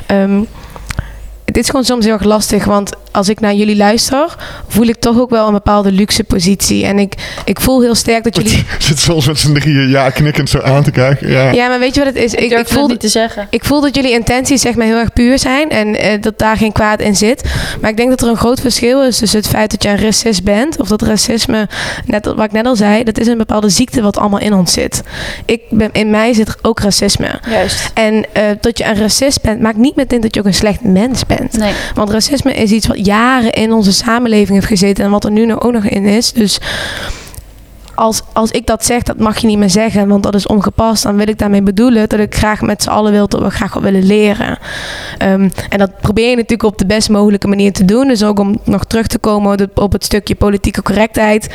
Ehm, 0.05 0.41
het 1.49 1.57
is 1.57 1.69
gewoon 1.69 1.85
soms 1.85 2.05
heel 2.05 2.13
erg 2.13 2.23
lastig, 2.23 2.65
want 2.65 2.91
als 3.11 3.29
ik 3.29 3.39
naar 3.39 3.53
jullie 3.53 3.75
luister, 3.75 4.35
voel 4.67 4.85
ik 4.85 4.95
toch 4.95 5.19
ook 5.19 5.29
wel 5.29 5.47
een 5.47 5.53
bepaalde 5.53 5.91
luxe 5.91 6.23
positie. 6.23 6.85
En 6.85 6.99
ik, 6.99 7.13
ik 7.45 7.59
voel 7.59 7.81
heel 7.81 7.95
sterk 7.95 8.23
dat 8.23 8.35
jullie... 8.35 8.65
Zit 8.79 8.99
soms 8.99 9.27
met 9.27 9.39
z'n 9.39 9.53
drieën 9.53 9.89
ja 9.89 10.09
knikkend 10.09 10.49
zo 10.49 10.61
aan 10.61 10.83
te 10.83 10.91
kijken. 10.91 11.29
Ja. 11.29 11.51
Ja, 11.51 11.67
maar 11.67 11.79
weet 11.79 11.95
je 11.95 12.03
wat 12.03 12.13
het 12.13 12.23
is? 12.23 12.33
Ik, 12.33 12.39
ik, 12.39 12.49
durf 12.49 12.69
voel, 12.69 12.81
het 12.81 12.91
niet 12.91 12.99
te 12.99 13.07
zeggen. 13.07 13.47
ik 13.49 13.65
voel 13.65 13.81
dat 13.81 13.95
jullie 13.95 14.11
intenties 14.11 14.61
zeg 14.61 14.75
maar 14.75 14.85
heel 14.85 14.97
erg 14.97 15.13
puur 15.13 15.39
zijn 15.39 15.69
en 15.69 15.95
eh, 15.95 16.21
dat 16.21 16.39
daar 16.39 16.57
geen 16.57 16.71
kwaad 16.71 16.99
in 16.99 17.15
zit. 17.15 17.43
Maar 17.81 17.89
ik 17.89 17.97
denk 17.97 18.09
dat 18.09 18.21
er 18.21 18.27
een 18.27 18.37
groot 18.37 18.59
verschil 18.59 19.03
is 19.03 19.17
tussen 19.17 19.39
het 19.39 19.47
feit 19.47 19.71
dat 19.71 19.83
je 19.83 19.89
een 19.89 19.99
racist 19.99 20.43
bent 20.43 20.79
of 20.79 20.87
dat 20.87 21.01
racisme, 21.01 21.67
net 22.05 22.25
wat 22.25 22.45
ik 22.45 22.51
net 22.51 22.65
al 22.65 22.75
zei, 22.75 23.03
dat 23.03 23.19
is 23.19 23.27
een 23.27 23.37
bepaalde 23.37 23.69
ziekte 23.69 24.01
wat 24.01 24.17
allemaal 24.17 24.39
in 24.39 24.53
ons 24.53 24.73
zit. 24.73 25.01
Ik 25.45 25.61
ben, 25.69 25.89
in 25.91 26.09
mij 26.09 26.33
zit 26.33 26.55
ook 26.61 26.79
racisme. 26.79 27.39
Juist. 27.49 27.91
En 27.93 28.25
eh, 28.33 28.43
dat 28.61 28.77
je 28.77 28.85
een 28.85 28.95
racist 28.95 29.41
bent, 29.41 29.61
maakt 29.61 29.77
niet 29.77 29.95
meteen 29.95 30.21
dat 30.21 30.33
je 30.33 30.39
ook 30.39 30.45
een 30.45 30.53
slecht 30.53 30.83
mens 30.83 31.25
bent. 31.25 31.38
Nee. 31.51 31.73
Want 31.93 32.09
racisme 32.09 32.53
is 32.53 32.71
iets 32.71 32.87
wat 32.87 33.05
jaren 33.05 33.51
in 33.51 33.71
onze 33.71 33.91
samenleving 33.91 34.49
heeft 34.49 34.67
gezeten 34.67 35.05
en 35.05 35.11
wat 35.11 35.23
er 35.23 35.31
nu 35.31 35.45
nog 35.45 35.61
ook 35.61 35.71
nog 35.71 35.85
in 35.85 36.05
is. 36.05 36.31
Dus 36.31 36.59
als, 37.99 38.21
als 38.33 38.51
ik 38.51 38.65
dat 38.65 38.85
zeg, 38.85 39.03
dat 39.03 39.17
mag 39.17 39.37
je 39.37 39.47
niet 39.47 39.57
meer 39.57 39.69
zeggen, 39.69 40.07
want 40.07 40.23
dat 40.23 40.35
is 40.35 40.47
ongepast. 40.47 41.03
Dan 41.03 41.15
wil 41.15 41.27
ik 41.27 41.37
daarmee 41.37 41.61
bedoelen 41.61 42.09
dat 42.09 42.19
ik 42.19 42.35
graag 42.35 42.61
met 42.61 42.83
z'n 42.83 42.89
allen 42.89 43.11
wil 43.11 43.27
dat 43.27 43.41
we 43.41 43.49
graag 43.49 43.73
wat 43.73 43.83
willen 43.83 44.03
leren. 44.03 44.57
Ehm, 45.17 45.49
en 45.69 45.77
dat 45.77 45.99
probeer 46.01 46.29
je 46.29 46.35
natuurlijk 46.35 46.63
op 46.63 46.77
de 46.77 46.85
best 46.85 47.09
mogelijke 47.09 47.47
manier 47.47 47.73
te 47.73 47.85
doen. 47.85 48.07
Dus 48.07 48.23
ook 48.23 48.39
om 48.39 48.59
nog 48.63 48.85
terug 48.85 49.07
te 49.07 49.19
komen 49.19 49.69
op 49.75 49.91
het, 49.91 50.03
stukje 50.03 50.35
politieke 50.35 50.81
correctheid. 50.81 51.49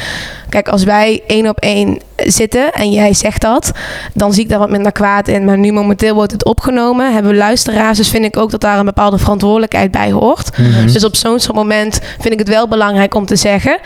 Kijk, 0.49 0.69
als 0.69 0.85
wij 0.85 1.23
één 1.27 1.49
op 1.49 1.59
één 1.59 1.99
zitten 2.17 2.73
en 2.73 2.91
jij 2.91 3.15
zegt 3.15 3.41
dat, 3.41 3.73
dan 4.15 4.33
zie 4.33 4.43
ik 4.43 4.49
daar 4.49 4.59
wat 4.59 4.71
minder 4.71 4.93
kwaad 4.93 5.29
in. 5.29 5.45
Maar 5.45 5.59
nu 5.59 5.73
momenteel 5.73 6.15
wordt 6.15 6.33
het 6.33 6.45
opgenomen, 6.45 7.13
hebben 7.13 7.33
we 7.33 7.37
luisteraars. 7.37 7.99
Dus 7.99 8.09
vind 8.11 8.25
ik 8.25 8.37
ook 8.37 8.51
dat 8.51 8.61
daar 8.61 8.79
een 8.79 8.85
bepaalde 8.85 9.19
verantwoordelijkheid 9.19 9.91
bij 9.91 10.13
hoort. 10.13 10.59
Mhm. 10.59 10.93
Dus 10.93 11.05
op 11.05 11.17
zo'n 11.17 11.41
soort 11.41 11.57
moment 11.57 12.01
vind 12.19 12.33
ik 12.33 12.39
het 12.39 12.49
wel 12.49 12.69
belangrijk 12.69 13.15
om 13.15 13.27
te 13.27 13.37
zeggen. 13.37 13.79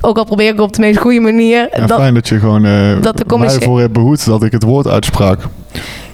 Ook 0.00 0.18
al 0.18 0.24
probeer 0.24 0.52
ik 0.52 0.60
op 0.60 0.72
de 0.72 0.80
meest 0.80 0.98
goede 0.98 1.20
manier. 1.20 1.68
Ja, 1.72 1.86
dat, 1.86 1.98
fijn 1.98 2.14
dat 2.14 2.28
je 2.28 2.38
gewoon 2.38 2.64
eh 2.64 3.00
dat 3.00 3.16
de 3.16 3.38
mij 3.38 3.54
ervoor 3.54 3.80
hebt 3.80 3.92
behoed 3.92 4.24
dat 4.24 4.42
ik 4.42 4.52
het 4.52 4.62
woord 4.62 4.86
uitsprak. 4.86 5.38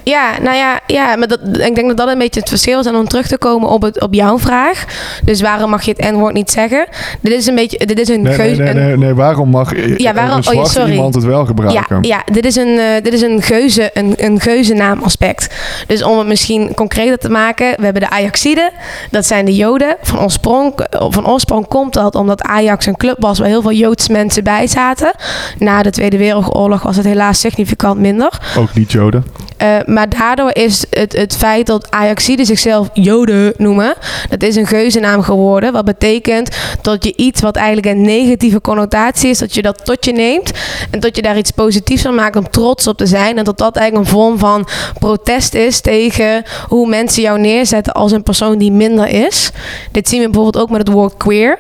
Ja, 0.02 0.30
nou 0.42 0.56
ja, 0.56 0.80
ja 0.86 1.16
maar 1.16 1.28
dat, 1.28 1.38
ik 1.42 1.74
denk 1.74 1.88
dat 1.88 1.96
dat 1.96 2.08
een 2.08 2.18
beetje 2.18 2.40
het 2.40 2.48
verschil 2.48 2.80
is. 2.80 2.86
En 2.86 2.94
om 2.94 3.08
terug 3.08 3.26
te 3.26 3.38
komen 3.38 3.68
op, 3.68 3.82
het, 3.82 4.00
op 4.00 4.14
jouw 4.14 4.38
vraag. 4.38 4.84
Dus 5.24 5.40
waarom 5.40 5.70
mag 5.70 5.82
je 5.82 5.94
het 5.96 6.10
N-woord 6.12 6.34
niet 6.34 6.50
zeggen? 6.50 6.86
Dit 7.20 7.32
is 7.32 7.46
een 7.46 7.54
beetje, 7.54 7.86
dit 7.86 7.98
is 8.00 8.08
een 8.08 8.22
Nee, 8.22 8.36
nee, 8.36 8.46
geuze. 8.46 8.62
nee, 8.62 8.74
nee, 8.74 8.96
nee, 8.96 9.14
waarom 9.14 9.48
mag 9.50 9.72
eh, 9.72 9.96
Ja, 9.98 10.14
waarom- 10.14 10.36
een 10.36 10.48
oh 10.48 10.54
ja, 10.54 10.64
sorry. 10.64 10.90
iemand 10.92 11.14
het 11.14 11.24
wel 11.24 11.40
Ja, 11.40 11.46
gebruiken? 11.46 12.02
ja 12.02 12.22
dit 12.32 12.44
is 12.44 12.56
een, 12.56 12.78
eh, 12.78 13.02
dit 13.02 13.12
is 13.12 13.20
een 13.20 13.42
geuze, 13.42 13.90
een, 13.94 14.14
een 14.16 14.40
geuzennaam 14.40 15.02
aspect. 15.02 15.54
Dus 15.86 16.02
om 16.02 16.18
het 16.18 16.26
misschien 16.26 16.74
concreter 16.74 17.18
te 17.18 17.28
maken, 17.30 17.74
we 17.76 17.84
hebben 17.84 18.02
de 18.02 18.10
Ajaxiden, 18.10 18.70
dat 19.10 19.26
zijn 19.26 19.44
de 19.44 19.54
Joden. 19.54 19.96
Van 20.02 20.18
oorsprong, 20.20 20.72
van 20.90 21.26
oorsprong 21.28 21.68
komt 21.68 21.92
dat 21.92 22.14
omdat 22.14 22.42
Ajax 22.42 22.86
een 22.86 22.96
club 22.96 23.16
was 23.18 23.38
waar 23.38 23.48
heel 23.48 23.62
veel 23.62 23.72
Joodse 23.72 24.12
mensen 24.12 24.44
bij 24.44 24.66
zaten. 24.66 25.12
Na 25.58 25.82
de 25.82 25.90
Tweede 25.90 26.16
Wereldoorlog 26.18 26.82
was 26.82 26.96
het 26.96 27.04
helaas 27.06 27.40
significant 27.40 27.98
minder. 27.98 28.40
Ook 28.58 28.74
niet 28.74 28.92
Joden. 28.92 29.24
Eh, 29.62 29.76
maar 29.86 30.08
daardoor 30.08 30.50
is 30.52 30.84
het, 30.90 31.12
het 31.12 31.36
feit 31.36 31.66
dat 31.66 31.90
Ajaxiden 31.90 32.46
zichzelf 32.46 32.88
Joden 32.92 33.54
noemen, 33.56 33.94
dat 34.28 34.42
is 34.42 34.56
een 34.56 34.66
geuzennaam 34.66 35.22
geworden. 35.22 35.72
Wat 35.72 35.84
betekent 35.84 36.56
dat 36.80 37.04
je 37.04 37.16
iets 37.16 37.40
wat 37.40 37.56
eigenlijk 37.56 37.86
een 37.86 38.02
negatieve 38.02 38.60
connotatie 38.60 39.30
is, 39.30 39.38
dat 39.38 39.54
je 39.54 39.62
dat 39.62 39.84
tot 39.84 40.04
je 40.04 40.12
neemt. 40.12 40.50
En 40.90 41.00
dat 41.00 41.16
je 41.16 41.22
daar 41.22 41.36
iets 41.36 41.50
positiefs 41.50 42.02
van 42.02 42.14
maakt 42.14 42.36
om 42.36 42.50
trots 42.50 42.86
op 42.86 42.96
te 42.96 43.06
zijn. 43.06 43.38
En 43.38 43.44
dat 43.44 43.58
dat 43.58 43.76
eigenlijk 43.76 44.06
een 44.08 44.18
vorm 44.18 44.38
van 44.38 44.68
protest 44.98 45.54
is 45.54 45.80
tegen 45.80 46.42
hoe 46.68 46.88
mensen 46.88 47.22
jou 47.22 47.38
neerzetten 47.40 47.92
als 47.92 48.12
een 48.12 48.22
persoon 48.22 48.58
die 48.58 48.72
minder 48.72 49.08
is. 49.08 49.50
Dit 49.92 50.08
zien 50.08 50.20
we 50.20 50.30
bijvoorbeeld 50.30 50.64
ook 50.64 50.70
met 50.70 50.86
het 50.86 50.96
woord 50.96 51.16
queer. 51.16 51.58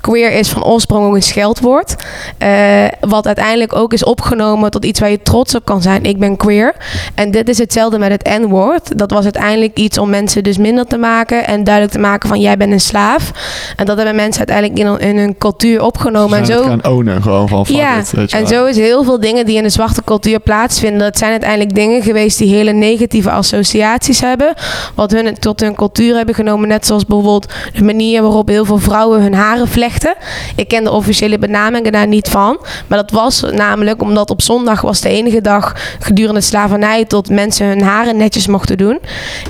Queer 0.00 0.32
is 0.32 0.48
van 0.48 0.64
oorsprong 0.64 1.06
ook 1.06 1.14
een 1.14 1.22
scheldwoord. 1.22 1.94
eh, 2.38 2.84
wat 3.00 3.26
uiteindelijk 3.26 3.74
ook 3.74 3.92
is 3.92 4.04
opgenomen 4.04 4.70
tot 4.70 4.84
iets 4.84 5.00
waar 5.00 5.10
je 5.10 5.22
trots 5.22 5.54
op 5.54 5.64
kan 5.64 5.82
zijn. 5.82 6.04
Ik 6.04 6.18
ben 6.18 6.36
queer. 6.36 6.74
En 7.14 7.30
dit 7.30 7.43
is 7.48 7.58
hetzelfde 7.58 7.98
met 7.98 8.10
het 8.10 8.40
N-woord. 8.40 8.98
Dat 8.98 9.10
was 9.10 9.22
uiteindelijk 9.24 9.78
iets 9.78 9.98
om 9.98 10.10
mensen 10.10 10.42
dus 10.42 10.58
minder 10.58 10.86
te 10.86 10.96
maken 10.96 11.46
en 11.46 11.64
duidelijk 11.64 11.94
te 11.94 12.00
maken 12.00 12.28
van 12.28 12.40
jij 12.40 12.56
bent 12.56 12.72
een 12.72 12.80
slaaf. 12.80 13.30
En 13.76 13.86
dat 13.86 13.96
hebben 13.96 14.14
mensen 14.14 14.46
uiteindelijk 14.48 14.78
in, 14.78 14.86
hun- 14.86 14.98
in 15.10 15.18
hun 15.18 15.38
cultuur 15.38 15.82
opgenomen. 15.82 16.38
En 16.38 16.46
zo, 16.46 16.62
gaan 16.62 16.84
ownen 16.86 17.22
gewoon 17.22 17.48
van 17.48 17.66
ja, 17.68 17.98
it, 17.98 18.32
en 18.32 18.46
zo 18.46 18.64
is 18.64 18.76
heel 18.76 19.04
veel 19.04 19.20
dingen 19.20 19.46
die 19.46 19.56
in 19.56 19.62
de 19.62 19.68
zwarte 19.68 20.04
cultuur 20.04 20.40
plaatsvinden. 20.40 20.98
Dat 21.00 21.18
zijn 21.18 21.30
uiteindelijk 21.30 21.74
dingen 21.74 22.02
geweest 22.02 22.38
die 22.38 22.54
hele 22.54 22.72
negatieve 22.72 23.30
associaties 23.30 24.20
hebben. 24.20 24.54
Wat 24.94 25.10
hun 25.10 25.38
tot 25.38 25.60
hun 25.60 25.74
cultuur 25.74 26.16
hebben 26.16 26.34
genomen. 26.34 26.68
Net 26.68 26.86
zoals 26.86 27.06
bijvoorbeeld 27.06 27.52
de 27.74 27.84
manier 27.84 28.22
waarop 28.22 28.48
heel 28.48 28.64
veel 28.64 28.78
vrouwen 28.78 29.22
hun 29.22 29.34
haren 29.34 29.68
vlechten. 29.68 30.14
Ik 30.56 30.68
ken 30.68 30.84
de 30.84 30.90
officiële 30.90 31.38
benamingen 31.38 31.92
daar 31.92 32.06
niet 32.06 32.28
van. 32.28 32.58
Maar 32.86 32.98
dat 32.98 33.10
was 33.10 33.42
namelijk 33.52 34.02
omdat 34.02 34.30
op 34.30 34.42
zondag 34.42 34.80
was 34.80 35.00
de 35.00 35.08
enige 35.08 35.40
dag 35.40 35.72
gedurende 36.00 36.32
de 36.34 36.40
slavernij 36.40 37.04
tot 37.04 37.30
mensen 37.34 37.66
hun 37.66 37.82
haren 37.82 38.16
netjes 38.16 38.46
mochten 38.46 38.76
doen. 38.76 38.98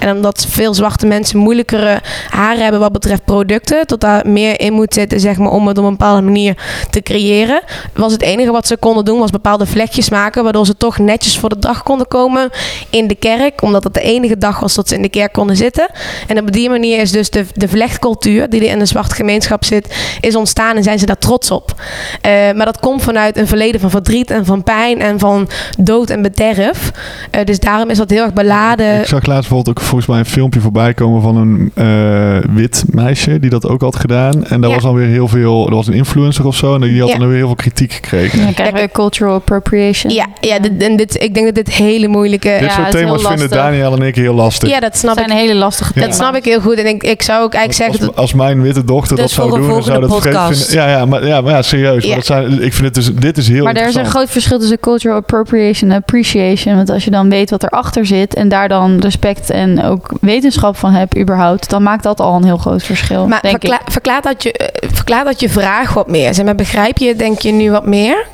En 0.00 0.16
omdat 0.16 0.46
veel 0.48 0.74
zwarte 0.74 1.06
mensen 1.06 1.38
moeilijkere 1.38 2.00
haren 2.28 2.62
hebben 2.62 2.80
wat 2.80 2.92
betreft 2.92 3.24
producten, 3.24 3.86
tot 3.86 4.00
daar 4.00 4.28
meer 4.28 4.60
in 4.60 4.72
moet 4.72 4.94
zitten 4.94 5.20
zeg 5.20 5.38
maar, 5.38 5.50
om 5.50 5.68
het 5.68 5.78
op 5.78 5.84
een 5.84 5.90
bepaalde 5.90 6.22
manier 6.22 6.56
te 6.90 7.02
creëren, 7.02 7.62
was 7.92 8.12
het 8.12 8.22
enige 8.22 8.50
wat 8.50 8.66
ze 8.66 8.76
konden 8.76 9.04
doen 9.04 9.18
was 9.18 9.30
bepaalde 9.30 9.66
vlechtjes 9.66 10.10
maken, 10.10 10.42
waardoor 10.42 10.66
ze 10.66 10.76
toch 10.76 10.98
netjes 10.98 11.38
voor 11.38 11.48
de 11.48 11.58
dag 11.58 11.82
konden 11.82 12.08
komen 12.08 12.50
in 12.90 13.06
de 13.06 13.14
kerk, 13.14 13.62
omdat 13.62 13.84
het 13.84 13.94
de 13.94 14.00
enige 14.00 14.38
dag 14.38 14.60
was 14.60 14.74
dat 14.74 14.88
ze 14.88 14.94
in 14.94 15.02
de 15.02 15.08
kerk 15.08 15.32
konden 15.32 15.56
zitten. 15.56 15.86
En 16.26 16.38
op 16.38 16.52
die 16.52 16.70
manier 16.70 17.00
is 17.00 17.12
dus 17.12 17.30
de, 17.30 17.46
de 17.54 17.68
vlechtcultuur 17.68 18.48
die 18.48 18.60
er 18.60 18.70
in 18.70 18.78
de 18.78 18.86
zwarte 18.86 19.14
gemeenschap 19.14 19.64
zit, 19.64 19.94
is 20.20 20.36
ontstaan 20.36 20.76
en 20.76 20.82
zijn 20.82 20.98
ze 20.98 21.06
daar 21.06 21.18
trots 21.18 21.50
op. 21.50 21.74
Eh, 22.20 22.30
maar 22.30 22.66
dat 22.66 22.80
komt 22.80 23.02
vanuit 23.02 23.36
een 23.36 23.46
verleden 23.46 23.80
van 23.80 23.90
verdriet 23.90 24.30
en 24.30 24.44
van 24.44 24.62
pijn 24.62 25.00
en 25.00 25.18
van 25.18 25.48
dood 25.78 26.10
en 26.10 26.22
bederf. 26.22 26.90
Eh, 27.30 27.44
dus 27.44 27.58
daarom 27.64 27.90
is 27.90 27.98
dat 27.98 28.10
heel 28.10 28.22
erg 28.22 28.32
beladen. 28.32 29.00
Ik 29.00 29.06
zag 29.06 29.26
laatst 29.26 29.48
bijvoorbeeld 29.48 29.78
ook 29.78 29.84
volgens 29.84 30.06
mij 30.06 30.18
een 30.18 30.24
filmpje 30.24 30.60
voorbij 30.60 30.94
komen 30.94 31.22
van 31.22 31.36
een 31.36 31.70
eh, 31.74 32.50
wit 32.54 32.84
meisje 32.90 33.38
die 33.38 33.50
dat 33.50 33.68
ook 33.68 33.80
had 33.80 33.96
gedaan. 33.96 34.44
En 34.46 34.60
daar 34.60 34.68
Ja. 34.70 34.74
was 34.74 34.84
dan 34.84 34.94
weer 34.94 35.06
heel 35.06 35.28
veel, 35.28 35.66
er 35.68 35.74
was 35.74 35.86
een 35.86 35.92
influencer 35.92 36.46
of 36.46 36.56
zo 36.56 36.74
en 36.74 36.80
die 36.80 37.00
had 37.00 37.08
Ja. 37.08 37.18
dan 37.18 37.26
weer 37.28 37.36
heel 37.36 37.46
veel 37.46 37.54
kritiek 37.54 37.92
gekregen. 37.92 38.42
Dan 38.42 38.54
krijgen 38.54 38.80
we 38.80 38.88
cultural 38.92 39.34
appropriation. 39.34 40.12
Ja, 40.12 40.26
ja 40.40 40.58
dit, 40.58 40.82
en 40.82 40.96
dit, 40.96 41.22
ik 41.22 41.34
denk 41.34 41.46
dat 41.46 41.54
dit 41.54 41.74
hele 41.74 42.08
moeilijke... 42.08 42.48
Dit 42.60 42.68
Ja, 42.68 42.74
soort 42.74 42.90
thema's 42.90 43.20
vinden 43.20 43.30
lastig. 43.38 43.48
Daniel 43.58 43.92
en 43.96 44.02
ik 44.02 44.14
heel 44.14 44.34
lastig. 44.34 44.68
Ja, 44.68 44.80
dat 44.80 44.96
snap 44.96 45.14
Dat 45.14 45.24
ik. 45.24 45.30
zijn 45.30 45.40
hele 45.46 45.54
lastige 45.58 45.92
thema's. 45.92 46.08
Dat 46.08 46.18
snap 46.18 46.34
ik 46.36 46.44
heel 46.44 46.60
goed. 46.60 46.74
En 46.78 46.86
ik, 46.86 47.02
ik 47.02 47.22
zou 47.22 47.42
ook 47.44 47.54
eigenlijk 47.54 47.72
zeggen... 47.92 48.06
Als, 48.06 48.06
dat- 48.06 48.16
als 48.24 48.34
mijn 48.34 48.62
witte 48.62 48.84
dochter 48.84 49.16
Dat 49.16 49.24
dat 49.26 49.34
zou 49.34 49.58
doen, 49.58 49.68
dan 49.68 49.82
zou 49.82 50.00
dat 50.00 50.08
podcast. 50.10 50.66
vinden. 50.66 50.86
Ja, 50.86 50.96
ja, 50.98 51.04
maar, 51.04 51.26
ja, 51.26 51.40
maar 51.40 51.52
ja, 51.52 51.62
serieus. 51.62 52.02
Ja. 52.02 52.08
Maar 52.08 52.16
dat 52.16 52.26
zijn, 52.26 52.52
ik 52.62 52.72
vind 52.72 52.84
het 52.84 52.94
dus, 52.94 53.14
dit 53.14 53.36
is 53.36 53.48
heel 53.48 53.64
Maar 53.64 53.74
er 53.76 53.88
is 53.88 53.94
een 53.94 54.06
groot 54.06 54.30
verschil 54.30 54.58
tussen 54.58 54.80
cultural 54.80 55.16
appropriation 55.16 55.90
en 55.90 55.96
appreciation. 55.96 56.76
Want 56.76 56.90
als 56.90 57.04
je 57.04 57.10
dan 57.10 57.28
weet 57.30 57.50
wat 57.60 57.72
erachter 57.72 58.06
zit 58.06 58.34
en 58.34 58.48
daar 58.48 58.68
dan 58.68 58.98
respect 59.00 59.50
en 59.50 59.84
ook 59.84 60.10
wetenschap 60.20 60.76
van 60.76 60.92
hebt 60.92 61.18
überhaupt, 61.18 61.70
dan 61.70 61.82
maakt 61.82 62.02
dat 62.02 62.20
al 62.20 62.36
een 62.36 62.44
heel 62.44 62.56
groot 62.56 62.82
verschil, 62.82 63.26
maar 63.26 63.40
verklaar, 63.84 64.22
dat 64.22 64.42
je, 64.42 64.52
eh, 64.52 64.88
verklaar 64.92 65.24
dat 65.24 65.40
je 65.40 65.48
vraag 65.48 65.94
wat 65.94 66.08
meer. 66.08 66.34
Zeg 66.34 66.44
maar, 66.44 66.54
begrijp 66.54 66.98
je, 66.98 67.16
denk 67.16 67.38
je 67.38 67.52
nu 67.52 67.70
wat 67.70 67.86
meer? 67.86 68.26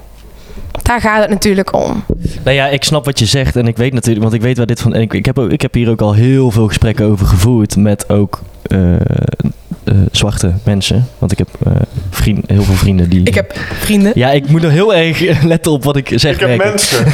Daar 0.83 1.01
gaat 1.01 1.21
het 1.21 1.31
natuurlijk 1.31 1.73
om. 1.73 2.05
Nou 2.45 2.57
ja, 2.57 2.69
ik 2.69 2.85
snap 2.85 3.05
wat 3.05 3.19
je 3.19 3.27
zegt 3.27 3.57
en 3.57 3.67
ik 3.67 3.77
weet 3.77 3.93
natuurlijk, 3.93 4.23
want 4.23 4.35
ik 4.35 4.41
weet 4.41 4.57
waar 4.57 4.67
dit 4.67 4.81
van. 4.81 4.95
en 4.95 5.01
Ik, 5.01 5.15
ik, 5.15 5.27
heb, 5.27 5.39
ook, 5.39 5.51
ik 5.51 5.63
heb 5.63 5.75
hier 5.75 5.91
ook 5.91 6.01
al 6.01 6.13
heel 6.13 6.51
veel 6.51 6.67
gesprekken 6.67 7.07
over 7.07 7.27
gevoerd 7.27 7.77
met 7.77 8.09
ook 8.09 8.41
eh, 8.63 8.95
eh, 8.95 9.01
zwarte 10.11 10.53
mensen. 10.65 11.07
Want 11.19 11.33
ik 11.33 11.39
heb 11.39 11.49
eh, 11.67 11.73
vriend, 12.11 12.45
heel 12.47 12.63
veel 12.63 12.75
vrienden 12.75 13.09
die. 13.09 13.23
Ik 13.23 13.35
heb 13.35 13.59
vrienden. 13.81 14.13
Ja, 14.15 14.31
ik 14.31 14.49
moet 14.49 14.63
er 14.63 14.71
heel 14.71 14.95
erg 14.95 15.43
letten 15.43 15.73
op 15.73 15.85
wat 15.85 15.97
ik 15.97 16.13
zeg. 16.15 16.35
Ik 16.35 16.41
heb 16.41 16.57
mensen. 16.57 17.05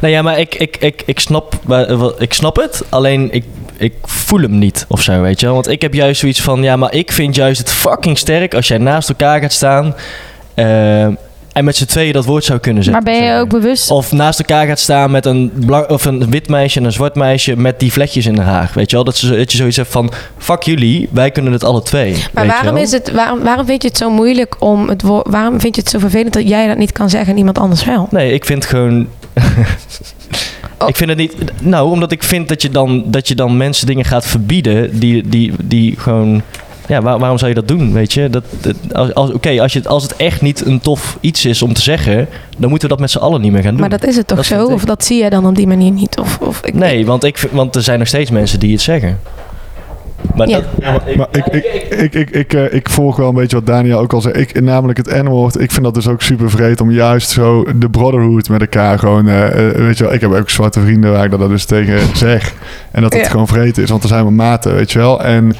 Nou 0.00 0.12
ja, 0.12 0.22
maar 0.22 0.38
ik, 0.38 0.54
ik, 0.54 0.76
ik, 0.76 1.02
ik, 1.06 1.20
snap, 1.20 1.54
ik 2.18 2.32
snap 2.32 2.56
het. 2.56 2.82
Alleen 2.88 3.32
ik, 3.32 3.44
ik 3.76 3.94
voel 4.02 4.40
hem 4.40 4.58
niet 4.58 4.84
of 4.88 5.02
zo, 5.02 5.20
weet 5.20 5.40
je 5.40 5.46
wel. 5.46 5.54
Want 5.54 5.68
ik 5.68 5.82
heb 5.82 5.94
juist 5.94 6.20
zoiets 6.20 6.42
van... 6.42 6.62
Ja, 6.62 6.76
maar 6.76 6.94
ik 6.94 7.12
vind 7.12 7.34
juist 7.34 7.58
het 7.58 7.70
fucking 7.70 8.18
sterk 8.18 8.54
als 8.54 8.68
jij 8.68 8.78
naast 8.78 9.08
elkaar 9.08 9.40
gaat 9.40 9.52
staan... 9.52 9.94
en 11.56 11.64
met 11.64 11.76
z'n 11.76 11.84
tweeën 11.84 12.12
dat 12.12 12.24
woord 12.24 12.44
zou 12.44 12.58
kunnen 12.58 12.84
zeggen. 12.84 13.02
Maar 13.04 13.14
ben 13.14 13.24
je 13.24 13.40
ook 13.40 13.48
bewust... 13.48 13.90
Of 13.90 14.12
naast 14.12 14.38
elkaar 14.38 14.66
gaat 14.66 14.78
staan 14.78 15.10
met 15.10 15.26
een, 15.26 15.52
blan- 15.66 15.88
of 15.88 16.04
een 16.04 16.30
wit 16.30 16.48
meisje 16.48 16.78
en 16.78 16.84
een 16.84 16.92
zwart 16.92 17.14
meisje 17.14 17.56
met 17.56 17.80
die 17.80 17.92
vlekjes 17.92 18.26
in 18.26 18.38
haar 18.38 18.46
haar. 18.46 18.70
Weet 18.74 18.90
je 18.90 18.96
wel? 18.96 19.04
Dat, 19.04 19.16
ze, 19.16 19.36
dat 19.36 19.52
je 19.52 19.58
zoiets 19.58 19.76
hebt 19.76 19.88
van, 19.90 20.12
fuck 20.38 20.62
jullie, 20.62 21.08
wij 21.12 21.30
kunnen 21.30 21.52
het 21.52 21.64
alle 21.64 21.82
twee. 21.82 22.24
Maar 22.32 22.46
waarom, 22.46 22.76
is 22.76 22.92
het, 22.92 23.12
waarom, 23.12 23.42
waarom 23.42 23.66
vind 23.66 23.82
je 23.82 23.88
het 23.88 23.96
zo 23.96 24.10
moeilijk 24.10 24.56
om 24.58 24.88
het 24.88 25.02
woord... 25.02 25.26
Waarom 25.30 25.60
vind 25.60 25.74
je 25.74 25.80
het 25.80 25.90
zo 25.90 25.98
vervelend 25.98 26.32
dat 26.32 26.48
jij 26.48 26.66
dat 26.66 26.76
niet 26.76 26.92
kan 26.92 27.10
zeggen 27.10 27.32
en 27.32 27.38
iemand 27.38 27.58
anders 27.58 27.84
wel? 27.84 28.08
Nee, 28.10 28.32
ik 28.32 28.44
vind 28.44 28.64
gewoon... 28.64 29.06
Oh. 30.78 30.88
Ik 30.88 30.96
vind 30.96 31.08
het 31.08 31.18
niet... 31.18 31.34
Nou, 31.60 31.90
omdat 31.90 32.12
ik 32.12 32.22
vind 32.22 32.48
dat 32.48 32.62
je 32.62 32.68
dan, 32.68 33.04
dat 33.06 33.28
je 33.28 33.34
dan 33.34 33.56
mensen 33.56 33.86
dingen 33.86 34.04
gaat 34.04 34.26
verbieden 34.26 34.98
die, 34.98 35.28
die, 35.28 35.52
die 35.62 35.94
gewoon... 35.98 36.42
Ja, 36.88 37.02
waar- 37.02 37.18
waarom 37.18 37.38
zou 37.38 37.50
je 37.50 37.56
dat 37.56 37.68
doen, 37.68 37.92
weet 37.92 38.12
je? 38.12 38.30
Dat, 38.30 38.44
dat- 38.60 38.74
als, 38.92 39.14
als, 39.14 39.32
Oké, 39.32 39.60
als, 39.60 39.72
je 39.72 39.78
het- 39.78 39.88
als 39.88 40.02
het 40.02 40.16
echt 40.16 40.40
niet 40.42 40.66
een 40.66 40.80
tof 40.80 41.18
iets 41.20 41.44
is 41.44 41.62
om 41.62 41.72
te 41.72 41.80
zeggen... 41.82 42.28
dan 42.58 42.68
moeten 42.70 42.88
we 42.88 42.94
dat 42.94 43.00
met 43.02 43.10
z'n 43.10 43.18
allen 43.18 43.40
niet 43.40 43.52
meer 43.52 43.62
gaan 43.62 43.70
doen. 43.70 43.80
Maar 43.80 43.88
dat 43.88 44.04
is 44.06 44.16
het 44.16 44.26
toch 44.26 44.36
Dat 44.36 44.46
zo? 44.46 44.66
Of 44.66 44.84
dat 44.84 45.04
zie 45.04 45.18
jij 45.18 45.30
dan 45.30 45.46
op 45.46 45.54
die 45.54 45.66
manier 45.66 45.90
niet? 45.90 46.18
Of, 46.18 46.38
of 46.40 46.60
ik, 46.64 46.74
Nee, 46.74 47.06
want, 47.06 47.24
ik, 47.24 47.48
want 47.50 47.74
er 47.76 47.82
zijn 47.82 47.98
nog 47.98 48.08
steeds 48.08 48.30
mensen 48.30 48.60
die 48.60 48.72
het 48.72 48.80
zeggen. 48.80 49.18
Maar 50.34 50.48
Ja. 50.48 50.60
dat, 50.80 51.16
Maar 51.16 51.26
ik, 51.32 51.46
ik, 51.46 51.64
ik, 51.90 52.14
ik, 52.14 52.30
ik, 52.30 52.52
eh, 52.54 52.72
ik 52.74 52.88
volg 52.90 53.16
wel 53.16 53.28
een 53.28 53.34
beetje 53.34 53.56
wat 53.56 53.66
Daniel 53.66 53.98
ook 53.98 54.12
al 54.12 54.20
zei. 54.20 54.34
Ik, 54.34 54.60
namelijk 54.60 54.98
het 54.98 55.22
N-woord. 55.22 55.60
Ik 55.60 55.70
vind 55.72 55.84
dat 55.84 55.94
dus 55.94 56.08
ook 56.08 56.22
super 56.22 56.50
vreed 56.50 56.80
om 56.80 56.90
juist 56.90 57.30
zo 57.30 57.64
de 57.76 57.90
brotherhood 57.90 58.48
met 58.48 58.60
elkaar 58.60 58.98
gewoon... 58.98 59.28
eh, 59.28 59.68
eh, 59.68 59.74
weet 59.76 59.98
je 59.98 60.04
wel, 60.04 60.12
ik 60.12 60.20
heb 60.20 60.32
ook 60.32 60.50
zwarte 60.50 60.80
vrienden 60.80 61.12
waar 61.12 61.24
ik 61.24 61.30
dat 61.30 61.48
dus 61.48 61.64
tegen 61.64 61.98
zeg. 62.16 62.54
En 62.90 63.02
dat 63.02 63.12
het 63.12 63.22
Ja. 63.22 63.28
gewoon 63.30 63.46
vreed 63.48 63.78
is, 63.78 63.90
want 63.90 64.02
er 64.02 64.08
zijn 64.08 64.24
we 64.24 64.30
maten, 64.30 64.74
weet 64.74 64.92
je 64.92 64.98
wel. 64.98 65.22
En, 65.24 65.54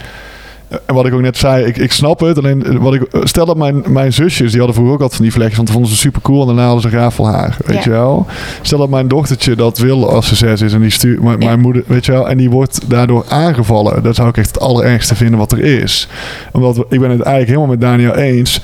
en 0.87 0.95
wat 0.95 1.07
ik 1.07 1.15
ook 1.15 1.21
net 1.21 1.37
zei, 1.37 1.65
ik, 1.65 1.77
ik 1.77 1.93
snap 1.93 2.21
het. 2.21 2.39
Alleen 2.39 2.65
eh, 2.65 2.77
wat 2.77 2.95
ik, 2.95 3.03
stel 3.23 3.47
dat 3.47 3.57
mijn, 3.57 3.83
mijn 3.89 4.13
zusjes, 4.13 4.49
die 4.51 4.59
hadden 4.59 4.75
vroeger 4.75 4.95
ook 4.95 5.01
altijd 5.01 5.17
van 5.17 5.25
die 5.25 5.35
vlekjes, 5.35 5.57
want 5.57 5.71
vonden 5.71 5.91
ze 5.91 5.97
super 5.97 6.21
cool 6.23 6.41
en 6.41 6.47
daarna 6.47 6.65
hadden 6.65 6.91
ze 6.91 6.97
rafelhaar, 6.97 7.57
weet 7.67 7.77
Ja. 7.77 7.83
je 7.85 7.91
wel. 7.91 8.27
Stel 8.63 8.79
dat 8.79 8.89
mijn 8.89 9.09
dochtertje 9.09 9.57
dat 9.57 9.79
wil 9.79 10.11
als 10.11 10.29
ze 10.29 10.35
zes 10.35 10.61
is 10.61 10.73
en 10.73 10.81
die 10.81 10.91
stuurt 10.91 11.23
mijn, 11.23 11.41
Ja. 11.41 11.47
mijn 11.47 11.61
moeder, 11.61 11.83
weet 11.87 12.07
je 12.07 12.13
wel, 12.13 12.29
en 12.29 12.37
die 12.37 12.51
wordt 12.51 12.81
daardoor 12.91 13.25
aangevallen. 13.29 14.03
Dat 14.03 14.15
zou 14.15 14.29
ik 14.29 14.37
echt 14.37 14.47
het 14.55 14.61
allerergste 14.61 15.15
vinden 15.15 15.39
wat 15.39 15.53
er 15.53 15.61
is. 15.61 16.09
Omdat 16.53 16.77
ik 16.89 17.01
ben 17.01 17.11
het 17.11 17.21
eigenlijk 17.21 17.47
helemaal 17.47 17.67
met 17.67 17.81
Daniel 17.81 18.15
eens. 18.15 18.61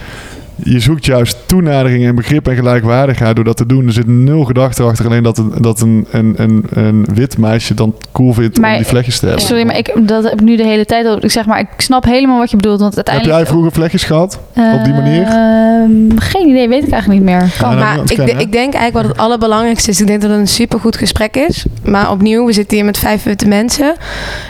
Je 0.64 0.80
zoekt 0.80 1.04
juist 1.06 1.36
toenadering 1.46 2.04
en 2.06 2.14
begrip 2.14 2.48
en 2.48 2.54
gelijkwaardigheid 2.54 3.36
door 3.36 3.44
dat 3.44 3.56
te 3.56 3.66
doen. 3.66 3.86
Er 3.86 3.92
zit 3.92 4.06
nul 4.06 4.44
gedachte 4.44 4.82
achter. 4.82 5.06
Alleen 5.06 5.22
dat, 5.22 5.38
een, 5.38 5.52
dat 5.60 5.80
een, 5.80 6.06
een, 6.10 6.34
een, 6.36 6.64
een 6.70 7.06
wit 7.14 7.38
meisje 7.38 7.74
dan 7.74 7.94
cool 8.12 8.32
vindt 8.32 8.60
Maar- 8.60 8.70
om 8.70 8.76
die 8.76 8.86
vlekjes 8.86 9.18
te 9.18 9.26
hebben. 9.26 9.44
Sorry, 9.44 9.66
maar 9.66 9.76
ik, 9.78 9.94
dat 10.08 10.24
heb 10.24 10.32
ik 10.32 10.40
nu 10.40 10.56
de 10.56 10.62
hele 10.64 10.84
tijd 10.84 11.06
al. 11.06 11.24
Ik 11.24 11.30
zeg 11.30 11.46
maar, 11.46 11.58
ik 11.60 11.68
snap 11.76 12.04
helemaal 12.04 12.38
wat 12.38 12.50
je 12.50 12.56
bedoelt. 12.56 12.80
Want 12.80 12.94
Heb 12.94 13.06
uiteindelijk... 13.08 13.44
jij 13.44 13.52
vroeger 13.52 13.72
vlekjes 13.72 14.04
gehad? 14.04 14.40
op 14.74 14.84
die 14.84 14.92
manier? 14.92 15.22
Ehm, 15.22 16.18
geen 16.18 16.48
idee, 16.48 16.68
weet 16.68 16.84
ik 16.84 16.90
eigenlijk 16.90 17.22
niet 17.22 17.30
meer. 17.30 17.40
Ja, 17.40 17.48
Kan. 17.58 17.78
Maar 17.78 17.98
ik, 18.04 18.18
ik 18.40 18.52
denk 18.52 18.74
eigenlijk 18.74 18.92
wat 18.92 19.04
het 19.04 19.16
allerbelangrijkste 19.16 19.90
is. 19.90 20.00
Ik 20.00 20.06
denk 20.06 20.20
dat 20.20 20.30
het 20.30 20.38
een 20.38 20.48
supergoed 20.48 20.96
gesprek 20.96 21.36
is. 21.36 21.64
Maar 21.84 22.10
opnieuw, 22.10 22.46
we 22.46 22.52
zitten 22.52 22.76
hier 22.76 22.86
met 22.86 22.98
vijf 22.98 23.22
witte 23.22 23.48
mensen. 23.48 23.94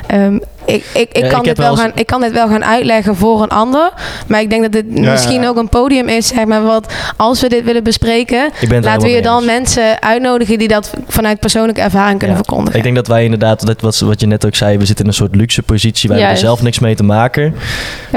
Ehm, 0.06 0.38
ik, 0.64 0.84
ik, 0.94 1.08
ik, 1.12 1.16
Ja, 1.22 1.28
kan 1.28 1.38
ik 1.40 1.44
dit 1.44 1.58
wel 1.58 1.70
eens- 1.70 1.80
gaan, 1.80 1.92
ik 1.94 2.06
kan 2.06 2.20
dit 2.20 2.32
wel 2.32 2.48
gaan 2.48 2.64
uitleggen 2.64 3.16
voor 3.16 3.42
een 3.42 3.48
ander. 3.48 3.92
Maar 4.26 4.40
ik 4.40 4.50
denk 4.50 4.62
dat 4.62 4.72
dit 4.72 4.84
Ja, 4.94 5.10
misschien 5.10 5.42
ja. 5.42 5.48
ook 5.48 5.56
een 5.56 5.68
podium 5.68 6.08
is. 6.08 6.26
Zeg 6.26 6.44
maar, 6.44 6.62
wat, 6.62 6.92
als 7.16 7.40
we 7.40 7.48
dit 7.48 7.64
willen 7.64 7.82
bespreken, 7.82 8.50
laten 8.68 9.00
we 9.00 9.08
er 9.08 9.14
je 9.14 9.22
dan 9.22 9.36
eens. 9.42 9.46
mensen 9.46 10.02
uitnodigen 10.02 10.58
die 10.58 10.68
dat 10.68 10.92
vanuit 11.08 11.40
persoonlijke 11.40 11.80
ervaring 11.80 12.18
kunnen 12.18 12.36
Ja. 12.36 12.42
verkondigen. 12.42 12.76
Ik 12.78 12.82
denk 12.84 12.96
dat 12.96 13.06
wij 13.06 13.24
inderdaad, 13.24 13.66
dat 13.66 13.80
wat, 13.80 13.98
wat 13.98 14.20
je 14.20 14.26
net 14.26 14.46
ook 14.46 14.54
zei, 14.54 14.78
we 14.78 14.84
zitten 14.86 15.04
in 15.04 15.10
een 15.10 15.16
soort 15.16 15.34
luxe 15.36 15.62
positie. 15.62 16.08
Wij 16.08 16.18
hebben 16.18 16.36
er 16.36 16.42
zelf 16.42 16.62
niks 16.62 16.78
mee 16.78 16.94
te 16.94 17.02
maken. 17.02 17.54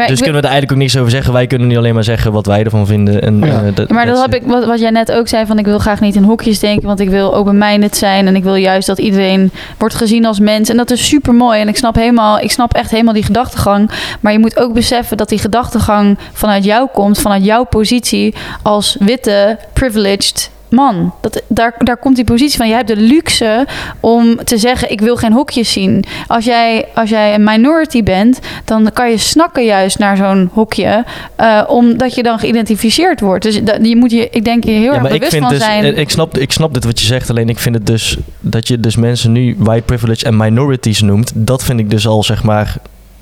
Dus 0.08 0.22
kunnen 0.22 0.42
we 0.42 0.48
er 0.48 0.54
eigenlijk 0.54 0.72
ook 0.72 0.78
niks 0.78 0.98
over 0.98 1.12
zeggen. 1.12 1.34
Wij 1.34 1.48
kunnen 1.48 1.68
niet 1.68 1.78
alleen 1.78 1.94
maar 1.94 2.04
zeggen 2.04 2.32
wat 2.32 2.46
wij 2.46 2.64
ervan 2.64 2.88
vinden. 2.88 3.22
En, 3.22 3.40
Ja. 3.40 3.46
eh, 3.64 3.76
dat, 3.76 3.90
Maar 3.90 4.06
dat 4.06 4.22
heb 4.22 4.34
ik, 4.36 4.42
wat, 4.46 4.66
wat 4.66 4.80
jij 4.80 4.90
net 4.90 5.12
ook 5.12 5.28
zei, 5.28 5.46
van 5.46 5.60
ik 5.60 5.66
wil 5.66 5.80
graag 5.80 6.00
niet 6.00 6.16
in 6.16 6.24
hokjes 6.24 6.60
denken, 6.60 6.88
want 6.88 7.00
ik 7.00 7.10
wil 7.10 7.36
open-minded 7.36 7.98
zijn 7.98 8.28
en 8.28 8.36
ik 8.36 8.44
wil 8.44 8.56
juist 8.56 8.88
dat 8.88 9.00
iedereen 9.00 9.52
wordt 9.78 9.96
gezien 9.96 10.26
als 10.26 10.40
mens. 10.40 10.70
En 10.70 10.78
dat 10.78 10.92
is 10.92 11.08
super 11.08 11.34
mooi 11.34 11.62
en 11.62 11.68
ik 11.68 11.78
snap 11.78 11.96
helemaal, 11.96 12.35
ik 12.42 12.52
snap 12.52 12.74
echt 12.74 12.92
helemaal 12.92 13.14
die 13.14 13.24
gedachtegang. 13.24 13.92
Maar 14.20 14.32
je 14.32 14.40
moet 14.40 14.60
ook 14.60 14.74
beseffen 14.74 15.18
dat 15.18 15.30
die 15.30 15.40
gedachtegang 15.40 16.18
vanuit 16.34 16.64
jou 16.64 16.90
komt, 16.94 17.20
vanuit 17.20 17.46
jouw 17.46 17.64
positie 17.64 18.36
als 18.62 18.96
witte, 19.00 19.60
privileged 19.74 20.54
man. 20.70 21.14
Dat, 21.22 21.42
daar, 21.48 21.76
daar 21.78 21.98
komt 21.98 22.16
die 22.16 22.26
positie 22.26 22.58
van. 22.58 22.68
Je 22.68 22.74
hebt 22.74 22.88
de 22.88 22.96
luxe 22.96 23.68
om 24.00 24.36
te 24.44 24.58
zeggen: 24.58 24.92
ik 24.92 25.02
wil 25.02 25.16
geen 25.16 25.34
hokjes 25.34 25.72
zien. 25.72 26.04
Als 26.28 26.46
jij, 26.46 26.86
als 26.96 27.10
jij 27.10 27.34
een 27.34 27.44
minority 27.44 28.04
bent, 28.04 28.40
dan 28.66 28.90
kan 28.94 29.10
je 29.10 29.18
snakken 29.18 29.66
juist 29.66 30.00
naar 30.00 30.18
zo'n 30.18 30.50
hokje, 30.54 31.06
eh, 31.36 31.64
omdat 31.68 32.16
je 32.16 32.24
dan 32.24 32.40
geïdentificeerd 32.40 33.20
wordt. 33.20 33.44
Dus 33.44 33.64
dat, 33.64 33.78
je 33.88 33.96
moet 33.96 34.12
je, 34.12 34.28
ik 34.30 34.44
denk, 34.46 34.64
je 34.64 34.72
heel 34.72 34.82
Ja, 34.82 34.92
erg 34.94 35.02
maar 35.02 35.12
ik 35.14 35.20
bewust 35.20 35.32
vind 35.32 35.44
van 35.46 35.54
dus, 35.54 35.64
zijn. 35.64 35.84
eh, 35.84 35.98
ik 35.98 36.10
snap, 36.10 36.38
ik 36.38 36.52
snap 36.52 36.74
dit 36.74 36.84
wat 36.86 37.00
je 37.00 37.06
zegt, 37.06 37.30
alleen 37.30 37.50
ik 37.50 37.60
vind 37.60 37.76
het 37.76 37.88
dus 37.88 38.18
dat 38.40 38.68
je 38.68 38.80
dus 38.80 38.96
mensen 38.96 39.32
nu 39.32 39.56
white 39.60 39.84
privilege 39.86 40.26
en 40.26 40.38
minorities 40.38 41.02
noemt, 41.02 41.32
dat 41.36 41.64
vind 41.64 41.80
ik 41.80 41.90
dus 41.90 42.08
al 42.08 42.24
zeg 42.24 42.44
maar 42.44 42.76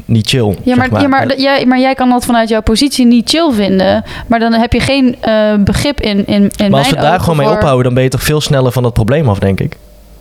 niet 0.06 0.28
chill. 0.30 0.56
Ja, 0.64 0.76
maar, 0.76 0.88
zeg 0.92 1.02
Ja, 1.02 1.08
maar, 1.08 1.38
jij, 1.38 1.66
maar 1.66 1.80
jij 1.80 1.96
kan 1.96 2.10
dat 2.10 2.26
vanuit 2.26 2.50
jouw 2.50 2.62
positie 2.62 3.06
niet 3.06 3.30
chill 3.30 3.52
vinden. 3.52 4.04
Maar 4.28 4.40
dan 4.40 4.54
heb 4.54 4.74
je 4.74 4.80
geen 4.80 5.16
eh, 5.22 5.54
begrip 5.60 6.02
in, 6.02 6.28
in, 6.28 6.52
in 6.56 6.72
maar 6.72 6.80
als 6.80 6.90
we 6.90 6.96
daar 6.96 7.20
gewoon 7.20 7.38
mee 7.38 7.50
ophouden, 7.50 7.84
dan 7.84 7.94
ben 7.94 8.04
je 8.04 8.10
toch 8.10 8.24
veel 8.24 8.42
sneller 8.42 8.72
van 8.72 8.84
dat 8.84 8.94
probleem 8.94 9.30
af, 9.30 9.40
denk 9.40 9.60
ik. 9.60 9.78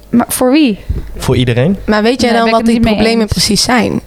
Maar 0.09 0.27
voor 0.29 0.53
wie? 0.53 0.79
Voor 1.17 1.37
iedereen? 1.37 1.77
Maar 1.87 2.03
weet 2.03 2.21
jij 2.21 2.31
Nee, 2.31 2.41
dan 2.41 2.51
wat 2.51 2.65
die 2.65 2.81
problemen 2.81 3.27
precies 3.27 3.63
zijn? 3.63 4.01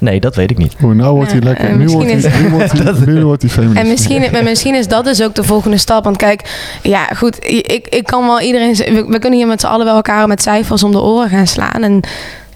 Nee, 0.00 0.20
dat 0.20 0.34
weet 0.34 0.50
ik 0.50 0.58
niet. 0.58 0.74
Oeh, 0.82 0.94
nou 0.94 1.14
wordt 1.14 1.32
hij 1.32 1.40
lekker. 1.40 1.68
en 1.68 1.78
Nu 1.78 1.86
wordt 1.86 2.06
hij, 2.06 2.14
misschien 2.14 2.42
nu 2.42 2.50
wordt 2.50 2.72
hij, 2.72 2.94
nu 3.06 3.24
wordt 3.24 3.42
hij 3.42 3.50
feminist. 3.50 3.80
En 3.80 3.88
misschien, 3.88 4.28
maar 4.32 4.44
misschien 4.44 4.74
is 4.74 4.88
dat 4.88 5.04
dus 5.04 5.22
ook 5.22 5.34
de 5.34 5.44
volgende 5.44 5.76
stap. 5.76 6.04
Want 6.04 6.16
kijk, 6.16 6.50
ja, 6.82 7.04
goed, 7.04 7.44
ik, 7.46 7.86
ik 7.88 8.04
kan 8.04 8.26
wel 8.26 8.40
iedereen. 8.40 8.74
we 9.08 9.18
kunnen 9.18 9.38
hier 9.38 9.46
met 9.46 9.60
z'n 9.60 9.66
allen 9.66 9.86
wel 9.86 9.94
elkaar 9.94 10.28
met 10.28 10.42
cijfers 10.42 10.82
om 10.82 10.92
de 10.92 11.00
oren 11.00 11.28
gaan 11.28 11.46
slaan. 11.46 11.82
En 11.82 12.00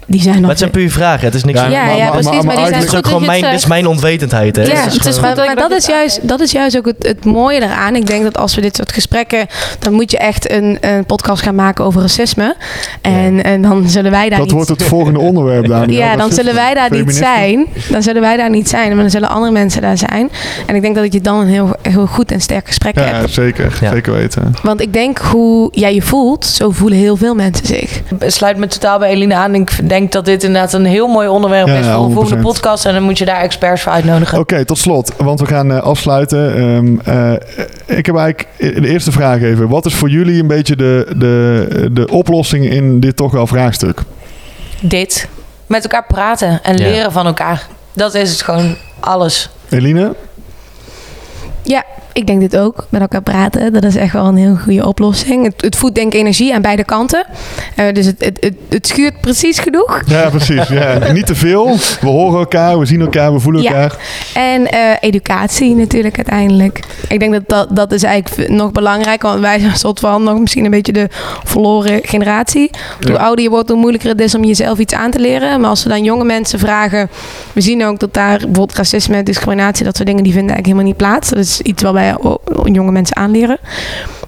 die 0.05 0.21
zijn 0.21 0.31
nog. 0.33 0.41
Maar 0.41 0.49
het 0.49 0.59
zijn 0.59 0.71
puur 0.71 0.91
vragen. 0.91 1.25
Het 1.25 1.33
is 1.35 1.43
niks. 1.43 1.59
Ja, 1.59 1.67
Ja, 1.67 1.85
maar- 1.85 1.95
ja, 1.97 2.03
maar- 2.03 2.11
precies. 2.11 2.25
maar- 2.29 2.35
Maar, 2.35 2.45
maar 2.45 2.55
die 2.55 2.65
zijn 2.65 2.79
Het 2.79 2.91
is 2.91 2.97
ook 2.97 3.05
gewoon 3.05 3.19
dat 3.21 3.29
mijn, 3.29 3.41
dit 3.43 3.53
is 3.53 3.65
mijn 3.65 3.87
onwetendheid. 3.87 4.55
Hè? 4.55 4.61
Ja, 4.61 4.67
Het 4.69 4.77
is 4.77 4.83
het 4.93 4.93
is 5.05 5.15
gewoon- 5.15 5.21
maar, 5.21 5.35
dat 5.35 5.57
dat 5.57 5.69
dat 5.69 5.79
is 5.79 5.85
juist, 5.85 6.27
dat 6.27 6.39
is 6.39 6.51
juist 6.51 6.77
ook 6.77 6.85
het, 6.85 6.95
het 6.99 7.25
mooie 7.25 7.61
eraan. 7.63 7.95
Ik 7.95 8.07
denk 8.07 8.23
dat 8.23 8.37
als 8.37 8.55
we 8.55 8.61
dit 8.61 8.75
soort 8.75 8.91
gesprekken, 8.91 9.45
dan 9.79 9.93
moet 9.93 10.11
je 10.11 10.17
echt 10.17 10.51
een, 10.51 10.77
een 10.81 11.05
podcast 11.05 11.41
gaan 11.43 11.55
maken 11.55 11.85
over 11.85 12.01
racisme. 12.01 12.55
En, 13.01 13.43
en 13.43 13.61
dan 13.61 13.89
zullen 13.89 14.11
wij 14.11 14.29
daar 14.29 14.37
Dat 14.37 14.47
niet 14.47 14.55
wordt 14.55 14.69
het 14.69 14.83
volgende 14.83 15.19
onderwerp, 15.19 15.67
Daniel. 15.67 15.99
ja, 15.99 16.09
Dat 16.09 16.19
dan 16.19 16.31
zullen 16.31 16.53
wij 16.55 16.73
daar 16.73 16.91
niet 16.91 17.15
zijn. 17.15 17.65
Dan 17.89 18.03
zullen 18.03 18.21
wij 18.21 18.37
daar 18.37 18.49
niet 18.49 18.69
zijn, 18.69 18.87
maar 18.87 18.97
dan 19.01 19.09
zullen 19.09 19.29
andere 19.29 19.51
mensen 19.51 19.81
daar 19.81 19.97
zijn. 19.97 20.29
En 20.65 20.75
ik 20.75 20.81
denk 20.81 20.95
dat 20.95 21.13
je 21.13 21.21
dan 21.21 21.39
een 21.39 21.47
heel, 21.47 21.75
heel 21.81 22.05
goed 22.05 22.31
en 22.31 22.41
sterk 22.41 22.67
gesprek 22.67 22.95
Ja, 22.99 23.03
hebt. 23.03 23.33
zeker. 23.33 23.77
Ja. 23.81 23.91
Zeker 23.91 24.13
weten. 24.13 24.53
Want 24.63 24.81
ik 24.81 24.93
denk 24.93 25.17
hoe 25.17 25.67
jij 25.71 25.93
je 25.93 26.01
voelt, 26.01 26.45
zo 26.45 26.71
voelen 26.71 26.97
heel 26.97 27.15
veel 27.17 27.35
mensen 27.35 27.65
zich. 27.65 28.01
Ik 28.19 28.29
sluit 28.29 28.57
me 28.57 28.67
totaal 28.67 28.99
bij 28.99 29.09
Eline 29.09 29.35
aan. 29.35 29.55
Ik 29.55 29.89
denk 29.89 29.94
dat 30.11 30.25
dit 30.25 30.43
inderdaad 30.43 30.73
een 30.73 30.85
heel 30.85 31.07
mooi 31.07 31.27
onderwerp 31.27 31.67
Ja, 31.67 31.73
is 31.77 31.85
voor 31.85 31.93
een 32.03 32.09
100%. 32.09 32.13
volgende 32.13 32.41
podcast. 32.43 32.85
En 32.85 32.93
dan 32.93 33.03
moet 33.03 33.17
je 33.17 33.25
daar 33.25 33.41
experts 33.41 33.81
voor 33.81 33.91
uitnodigen. 33.91 34.39
Oké, 34.39 34.65
tot 34.65 34.77
slot, 34.77 35.11
want 35.17 35.39
we 35.39 35.45
gaan 35.45 35.71
eh, 35.71 35.79
afsluiten. 35.81 36.55
Ehm, 36.55 36.99
eh, 37.17 37.33
ik 37.97 38.05
heb 38.05 38.15
eigenlijk 38.15 38.47
de 38.57 38.87
eerste 38.87 39.11
vraag 39.11 39.41
even. 39.41 39.67
Wat 39.69 39.85
is 39.85 39.93
voor 39.95 40.09
jullie 40.09 40.41
een 40.41 40.47
beetje 40.47 40.75
de, 40.75 41.13
de, 41.17 41.89
de 41.91 42.07
oplossing 42.07 42.69
in 42.69 42.99
dit 42.99 43.15
toch 43.15 43.31
wel 43.31 43.47
vraagstuk? 43.47 44.01
Dit. 44.81 45.27
Met 45.67 45.83
elkaar 45.83 46.05
praten 46.07 46.59
en 46.63 46.77
Ja. 46.77 46.83
leren 46.83 47.11
van 47.11 47.25
elkaar. 47.25 47.67
Dat 47.93 48.13
is 48.13 48.31
het 48.31 48.41
gewoon 48.41 48.75
alles. 48.99 49.49
Eline? 49.69 50.15
Ja, 51.61 51.83
ik 52.15 52.27
denk 52.27 52.39
dit 52.39 52.57
ook. 52.57 52.85
Met 52.89 53.01
elkaar 53.01 53.21
praten, 53.21 53.73
dat 53.73 53.83
is 53.83 53.95
echt 53.95 54.13
wel 54.13 54.25
een 54.25 54.35
heel 54.37 54.55
goede 54.63 54.87
oplossing. 54.87 55.45
Het, 55.45 55.61
het 55.61 55.75
voedt 55.75 55.95
denk 55.95 56.13
ik 56.13 56.19
energie 56.19 56.53
aan 56.55 56.61
beide 56.61 56.83
kanten. 56.83 57.25
Eh, 57.75 57.93
dus 57.93 58.05
het, 58.05 58.15
het, 58.25 58.37
het, 58.39 58.53
het 58.69 58.87
schuurt 58.87 59.21
precies 59.21 59.59
genoeg. 59.59 60.01
Ja, 60.05 60.29
precies. 60.29 60.67
Ja. 60.67 60.97
Niet 61.13 61.25
te 61.25 61.35
veel. 61.35 61.77
We 62.01 62.07
horen 62.07 62.39
elkaar, 62.39 62.79
we 62.79 62.85
zien 62.85 63.01
elkaar, 63.01 63.33
we 63.33 63.39
voelen 63.39 63.61
Ja. 63.61 63.71
elkaar. 63.73 63.97
En 64.33 64.71
eh, 64.71 64.79
educatie 64.99 65.75
natuurlijk 65.75 66.15
uiteindelijk. 66.15 66.79
Ik 67.07 67.19
denk 67.19 67.31
dat, 67.33 67.49
dat 67.49 67.75
dat 67.75 67.91
is 67.91 68.03
eigenlijk 68.03 68.49
nog 68.49 68.71
belangrijker. 68.71 69.29
Want 69.29 69.41
wij 69.41 69.59
zijn 69.59 69.71
een 69.71 69.77
soort 69.77 69.99
van 69.99 70.23
nog 70.23 70.39
misschien 70.39 70.65
een 70.65 70.71
beetje 70.71 70.93
de 70.93 71.07
verloren 71.43 71.99
generatie. 72.03 72.69
Hoe 73.01 73.11
Ja. 73.11 73.17
ouder 73.17 73.43
je 73.43 73.49
wordt, 73.49 73.69
hoe 73.69 73.77
moeilijker 73.79 74.09
het 74.09 74.21
is 74.21 74.35
om 74.35 74.43
jezelf 74.43 74.77
iets 74.79 74.93
aan 74.93 75.11
te 75.11 75.19
leren. 75.19 75.59
Maar 75.61 75.69
als 75.69 75.83
we 75.83 75.89
dan 75.89 76.03
jonge 76.03 76.23
mensen 76.23 76.59
vragen... 76.59 77.09
We 77.53 77.61
zien 77.61 77.85
ook 77.85 77.99
dat 77.99 78.13
daar 78.13 78.37
bijvoorbeeld 78.37 78.73
racisme, 78.77 79.23
discriminatie... 79.23 79.85
dat 79.85 79.95
soort 79.95 80.07
dingen, 80.07 80.23
die 80.23 80.33
vinden 80.33 80.53
eigenlijk 80.55 80.65
helemaal 80.83 81.09
niet 81.09 81.09
plaats. 81.19 81.29
Dat 81.29 81.39
is 81.39 81.61
iets 81.61 81.83
wat 81.83 81.93
wij 81.93 82.04
o- 82.21 82.41
jonge 82.63 82.91
mensen 82.91 83.15
aanleren. 83.15 83.57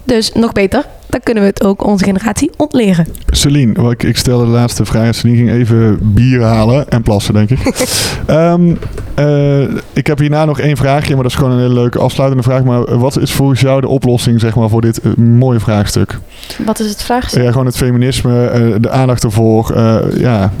Dus 0.04 0.32
nog 0.32 0.52
beter, 0.52 0.84
dan 1.06 1.20
kunnen 1.22 1.42
we 1.42 1.48
het 1.48 1.64
ook 1.64 1.84
onze 1.86 2.04
generatie 2.04 2.50
ontleren. 2.56 3.06
Celine, 3.26 3.82
wat 3.82 3.92
ik, 3.92 4.02
ik 4.02 4.16
stelde 4.16 4.44
de 4.44 4.50
laatste 4.50 4.84
vraag. 4.84 5.14
Celine 5.14 5.36
ging 5.38 5.50
even 5.50 5.98
bier 6.02 6.42
halen 6.42 6.88
en 6.88 7.02
plassen, 7.02 7.34
denk 7.34 7.50
ik. 7.50 7.58
Ehm, 8.26 8.74
eh, 9.14 9.60
ik 9.92 10.06
heb 10.06 10.18
hierna 10.18 10.44
nog 10.44 10.60
één 10.60 10.76
vraagje, 10.76 11.14
maar 11.14 11.22
dat 11.22 11.32
is 11.32 11.38
gewoon 11.38 11.52
een 11.52 11.60
hele 11.60 11.74
leuke 11.74 11.98
afsluitende 11.98 12.42
vraag. 12.44 12.64
Maar 12.64 12.98
wat 12.98 13.18
is 13.18 13.32
volgens 13.32 13.60
jou 13.60 13.80
de 13.80 13.88
oplossing 13.88 14.40
zeg 14.40 14.54
maar, 14.54 14.68
voor 14.68 14.80
dit 14.80 15.00
eh, 15.00 15.14
mooie 15.14 15.60
vraagstuk? 15.60 16.18
Wat 16.64 16.78
is 16.80 16.88
het 16.88 17.02
vraagstuk? 17.02 17.42
Ja, 17.42 17.50
gewoon 17.50 17.66
het 17.66 17.76
feminisme, 17.76 18.46
eh, 18.46 18.74
de 18.80 18.90
aandacht 18.90 19.24
ervoor. 19.24 19.70
eh, 19.74 19.98
ja, 20.16 20.52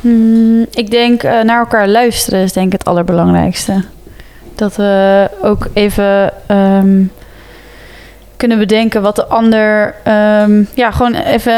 Hmm, 0.00 0.66
ik 0.70 0.90
denk 0.90 1.22
eh, 1.22 1.42
naar 1.42 1.58
elkaar 1.58 1.88
luisteren 1.88 2.40
is 2.42 2.52
denk 2.52 2.66
ik 2.66 2.72
het 2.72 2.84
allerbelangrijkste. 2.84 3.84
Dat 4.58 4.76
we 4.76 5.28
ook 5.42 5.66
even 5.72 6.32
ehm, 6.46 7.02
kunnen 8.36 8.58
bedenken 8.58 9.02
wat 9.02 9.16
de 9.16 9.26
ander... 9.26 9.94
ehm, 10.04 10.62
ja, 10.74 10.90
gewoon 10.90 11.14
even 11.14 11.54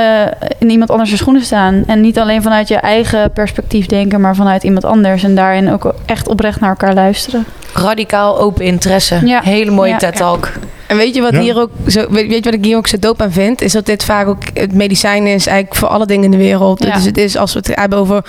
in 0.59 0.70
iemand 0.70 0.90
anders 0.90 1.16
schoenen 1.16 1.43
staan. 1.43 1.82
En 1.86 2.01
niet 2.01 2.18
alleen 2.18 2.43
vanuit 2.43 2.68
je 2.68 2.77
eigen 2.77 3.32
perspectief 3.32 3.86
denken, 3.86 4.20
maar 4.20 4.35
vanuit 4.36 4.62
iemand 4.62 4.85
anders. 4.85 5.22
En 5.22 5.35
daarin 5.35 5.72
ook 5.72 5.94
echt 6.06 6.28
oprecht 6.28 6.60
naar 6.60 6.70
elkaar 6.70 6.94
luisteren. 6.94 7.44
Radicaal 7.74 8.39
open 8.40 8.64
interesse. 8.64 9.27
Ja. 9.27 9.40
Hele 9.43 9.70
mooie 9.70 9.90
Ja. 9.90 9.97
TED-talk. 9.97 10.52
En 10.90 10.96
weet 10.96 11.14
je 11.14 11.20
wat, 11.20 11.32
Ja. 11.32 11.40
hier 11.40 11.58
ook 11.60 11.70
zo, 11.86 12.00
weet, 12.08 12.26
weet 12.26 12.44
je 12.44 12.50
wat 12.50 12.54
ik 12.54 12.64
hier 12.64 12.76
ook 12.76 12.86
zo 12.86 12.98
dope 12.98 13.22
aan 13.22 13.32
vind? 13.32 13.60
Is 13.62 13.72
dat 13.72 13.86
dit 13.86 14.04
vaak 14.04 14.26
ook 14.26 14.42
het 14.54 14.72
medicijn 14.74 15.26
is 15.26 15.46
eigenlijk 15.46 15.78
voor 15.78 15.88
alle 15.88 16.06
dingen 16.06 16.24
in 16.24 16.30
de 16.30 16.36
wereld. 16.36 16.84
Ja. 16.84 16.94
Dus 16.94 17.04
het 17.04 17.18
is 17.18 17.36
als 17.36 17.52
we 17.52 17.58
het 17.58 17.74
hebben 17.74 17.98
over 17.98 18.24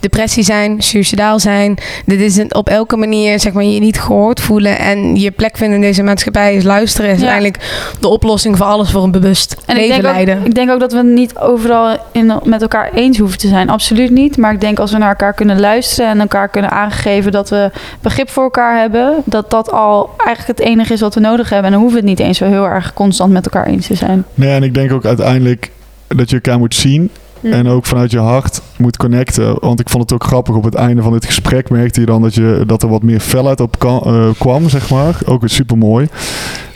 depressie 0.00 0.42
zijn, 0.42 0.82
suicidaal 0.82 1.38
zijn. 1.38 1.76
Dit 2.06 2.20
is 2.20 2.36
een, 2.36 2.54
op 2.54 2.68
elke 2.68 2.96
manier 2.96 3.40
zeg 3.40 3.52
maar 3.52 3.64
je 3.64 3.80
niet 3.80 4.00
gehoord 4.00 4.40
voelen 4.40 4.78
en 4.78 5.16
je 5.16 5.30
plek 5.30 5.56
vinden 5.56 5.76
in 5.76 5.80
deze 5.82 6.02
maatschappij 6.02 6.54
is 6.54 6.62
luisteren. 6.64 7.10
Is 7.10 7.20
Ja. 7.20 7.24
eigenlijk 7.26 7.58
de 8.00 8.08
oplossing 8.08 8.56
voor 8.56 8.66
alles 8.66 8.90
voor 8.90 9.02
een 9.02 9.10
bewust 9.10 9.56
En 9.66 9.76
ik 9.76 9.80
leven 9.80 9.88
denk, 10.02 10.06
ook, 10.06 10.12
leiden. 10.12 10.44
ik 10.46 10.54
denk 10.54 10.70
ook 10.70 10.80
dat 10.80 10.92
we 10.92 10.98
het 10.98 11.06
niet 11.06 11.38
overal 11.38 11.96
in, 12.12 12.32
met 12.44 12.62
elkaar 12.62 12.90
eens 12.92 13.18
hoeven 13.18 13.38
te 13.38 13.48
zijn. 13.48 13.68
Absoluut 13.70 14.10
niet. 14.10 14.36
Maar 14.36 14.52
ik 14.52 14.60
denk 14.60 14.78
als 14.78 14.92
we 14.92 14.98
naar 14.98 15.08
elkaar 15.08 15.34
kunnen 15.34 15.60
luisteren 15.60 16.10
en 16.10 16.20
elkaar 16.20 16.48
kunnen 16.48 16.70
aangeven 16.70 17.32
dat 17.32 17.50
we 17.50 17.70
begrip 18.00 18.30
voor 18.30 18.42
elkaar 18.44 18.78
hebben, 18.80 19.14
dat 19.24 19.50
dat 19.50 19.70
al 19.72 20.10
eigenlijk 20.16 20.58
het 20.58 20.68
enige 20.68 20.92
is 20.92 21.00
wat 21.00 21.14
we 21.14 21.20
nodig 21.20 21.48
hebben. 21.48 21.66
En 21.66 21.72
dan 21.72 21.80
hoeven 21.80 22.00
we 22.03 22.03
het 22.08 22.18
niet 22.18 22.26
eens 22.26 22.38
zo 22.38 22.44
heel 22.46 22.64
erg 22.66 22.92
constant 22.94 23.32
met 23.32 23.44
elkaar 23.44 23.66
eens 23.66 23.86
te 23.86 23.94
zijn. 23.94 24.24
nee, 24.34 24.50
en 24.54 24.62
ik 24.62 24.74
denk 24.74 24.92
ook 24.92 25.04
uiteindelijk 25.04 25.70
dat 26.08 26.28
je 26.30 26.34
elkaar 26.34 26.58
moet 26.58 26.74
zien. 26.74 27.10
Hm. 27.40 27.52
En 27.52 27.68
ook 27.68 27.86
vanuit 27.86 28.10
je 28.10 28.18
hart 28.18 28.60
moet 28.76 28.96
connecten. 28.96 29.56
Want 29.60 29.80
ik 29.80 29.88
vond 29.88 30.02
het 30.02 30.12
ook 30.12 30.24
grappig. 30.24 30.54
Op 30.54 30.64
het 30.64 30.74
einde 30.74 31.02
van 31.02 31.12
dit 31.12 31.24
gesprek 31.24 31.70
merkte 31.70 32.00
je 32.00 32.06
dan 32.06 32.22
dat, 32.22 32.34
je, 32.34 32.62
dat 32.66 32.82
er 32.82 32.88
wat 32.88 33.02
meer 33.02 33.20
felheid 33.20 33.60
op 33.60 33.78
kan- 33.78 34.02
eh, 34.04 34.28
kwam, 34.38 34.68
zeg 34.68 34.90
maar. 34.90 35.18
Ook 35.26 35.40
weer 35.40 35.50
super 35.50 35.78
mooi. 35.78 36.06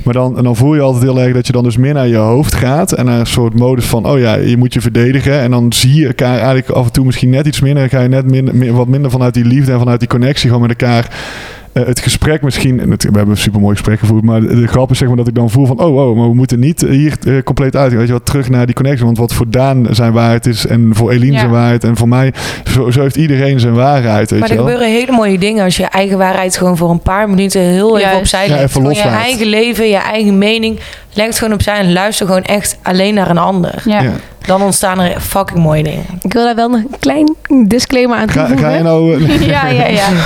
Maar 0.05 0.15
dan, 0.15 0.37
en 0.37 0.45
dan 0.45 0.57
voel 0.57 0.75
je 0.75 0.81
altijd 0.81 1.03
heel 1.05 1.21
erg 1.21 1.35
dat 1.35 1.47
je 1.47 1.53
dan 1.53 1.63
dus 1.65 1.77
meer 1.77 1.95
naar 1.95 2.09
je 2.09 2.17
hoofd 2.17 2.55
gaat. 2.55 2.93
En 2.93 3.05
naar 3.05 3.21
een 3.21 3.27
soort 3.27 3.55
modus 3.55 3.85
van, 3.85 4.07
oh 4.07 4.19
ja, 4.19 4.35
je 4.35 4.57
moet 4.57 4.73
je 4.75 4.81
verdedigen. 4.81 5.41
En 5.41 5.51
dan 5.51 5.73
zie 5.73 5.95
je 5.95 6.07
elkaar 6.07 6.37
eigenlijk 6.37 6.69
af 6.71 6.87
en 6.87 6.93
toe 6.93 7.05
misschien 7.05 7.31
net 7.31 7.47
iets 7.47 7.61
minder. 7.61 7.81
Dan 7.81 7.91
ga 7.99 8.01
je 8.01 8.09
net 8.09 8.31
minder, 8.31 8.73
wat 8.75 8.89
minder 8.89 9.11
vanuit 9.11 9.35
die 9.35 9.45
liefde 9.45 9.73
en 9.73 9.79
vanuit 9.79 9.99
die 10.01 10.09
connectie 10.09 10.47
gewoon 10.51 10.67
met 10.69 10.81
elkaar 10.81 11.09
eh, 11.73 11.86
het 11.86 11.99
gesprek 12.01 12.43
misschien, 12.43 12.81
en 12.81 12.90
het- 12.90 13.03
we 13.03 13.11
hebben 13.12 13.31
een 13.35 13.36
super 13.40 13.61
mooi 13.61 13.74
gesprek 13.77 13.99
gevoerd, 13.99 14.24
maar 14.24 14.40
de, 14.40 14.61
de 14.61 14.66
grap 14.66 14.90
is 14.90 14.99
zeg 14.99 15.09
maar 15.09 15.16
dat 15.16 15.28
ik 15.28 15.35
dan 15.35 15.51
voel 15.51 15.66
van, 15.66 15.78
oh, 15.81 15.97
oh, 16.09 16.16
maar 16.16 16.28
we 16.28 16.35
moeten 16.35 16.59
niet 16.61 16.81
hier 16.81 17.15
eh, 17.27 17.43
compleet 17.43 17.77
uit, 17.77 17.93
weet 17.93 18.07
je 18.07 18.12
wat, 18.12 18.27
terug 18.27 18.49
naar 18.49 18.66
die 18.66 18.74
connectie, 18.74 19.05
want 19.05 19.19
wat 19.19 19.32
voor 19.35 19.51
Daan 19.51 19.86
zijn 19.90 20.12
waarheid 20.12 20.47
is 20.47 20.66
en 20.66 20.90
voor 20.93 21.11
Eline 21.11 21.32
Ja. 21.32 21.39
zijn 21.39 21.51
waarheid 21.51 21.85
en 21.85 21.97
voor 21.97 22.09
mij, 22.09 22.32
zo, 22.70 22.90
zo 22.90 23.01
heeft 23.01 23.16
iedereen 23.16 23.61
zijn 23.61 23.74
waarheid, 23.74 24.31
weet 24.31 24.40
Maar 24.40 24.49
je 24.49 24.55
er 24.55 24.61
wel. 24.65 24.73
gebeuren 24.73 24.95
hele 24.97 25.12
mooie 25.12 25.39
dingen 25.39 25.65
als 25.65 25.77
je 25.77 25.85
eigen 25.85 26.19
waarheid 26.19 26.57
gewoon 26.57 26.77
voor 26.77 26.90
een 26.90 27.03
paar 27.03 27.28
minuten 27.31 27.61
heel 27.61 27.89
even 27.89 28.01
Juist. 28.01 28.19
opzij 28.19 28.43
Ja, 28.47 28.49
legt. 28.51 28.62
even 28.62 28.73
Gewoon 28.81 28.95
je 28.97 29.01
eigen 29.03 29.47
leven, 29.47 29.89
je 29.89 29.97
eigen 29.97 30.39
mening. 30.39 30.78
Leg 31.12 31.27
het 31.27 31.39
gewoon 31.39 31.55
opzij 31.55 31.74
en 31.78 31.93
luister 31.93 32.27
gewoon 32.27 32.43
echt 32.45 32.78
alleen 32.82 33.15
naar 33.15 33.31
een 33.31 33.39
ander. 33.39 33.82
Ja. 33.85 34.01
Ja. 34.03 34.12
Dan 34.49 34.62
ontstaan 34.62 35.01
er 35.01 35.20
fucking 35.20 35.59
mooie 35.59 35.83
dingen. 35.83 36.05
Ik 36.23 36.33
wil 36.33 36.45
daar 36.45 36.55
wel 36.55 36.69
nog 36.69 36.81
een 36.81 36.99
klein 36.99 37.35
disclaimer 37.66 38.16
aan 38.16 38.29
Ga, 38.31 38.41
toevoegen. 38.41 38.66
ga 38.70 38.77
je 38.77 38.83
nou... 38.83 39.25
eh, 39.25 39.47
Ja, 39.55 39.66
ja, 39.69 39.87
ja. 39.87 40.07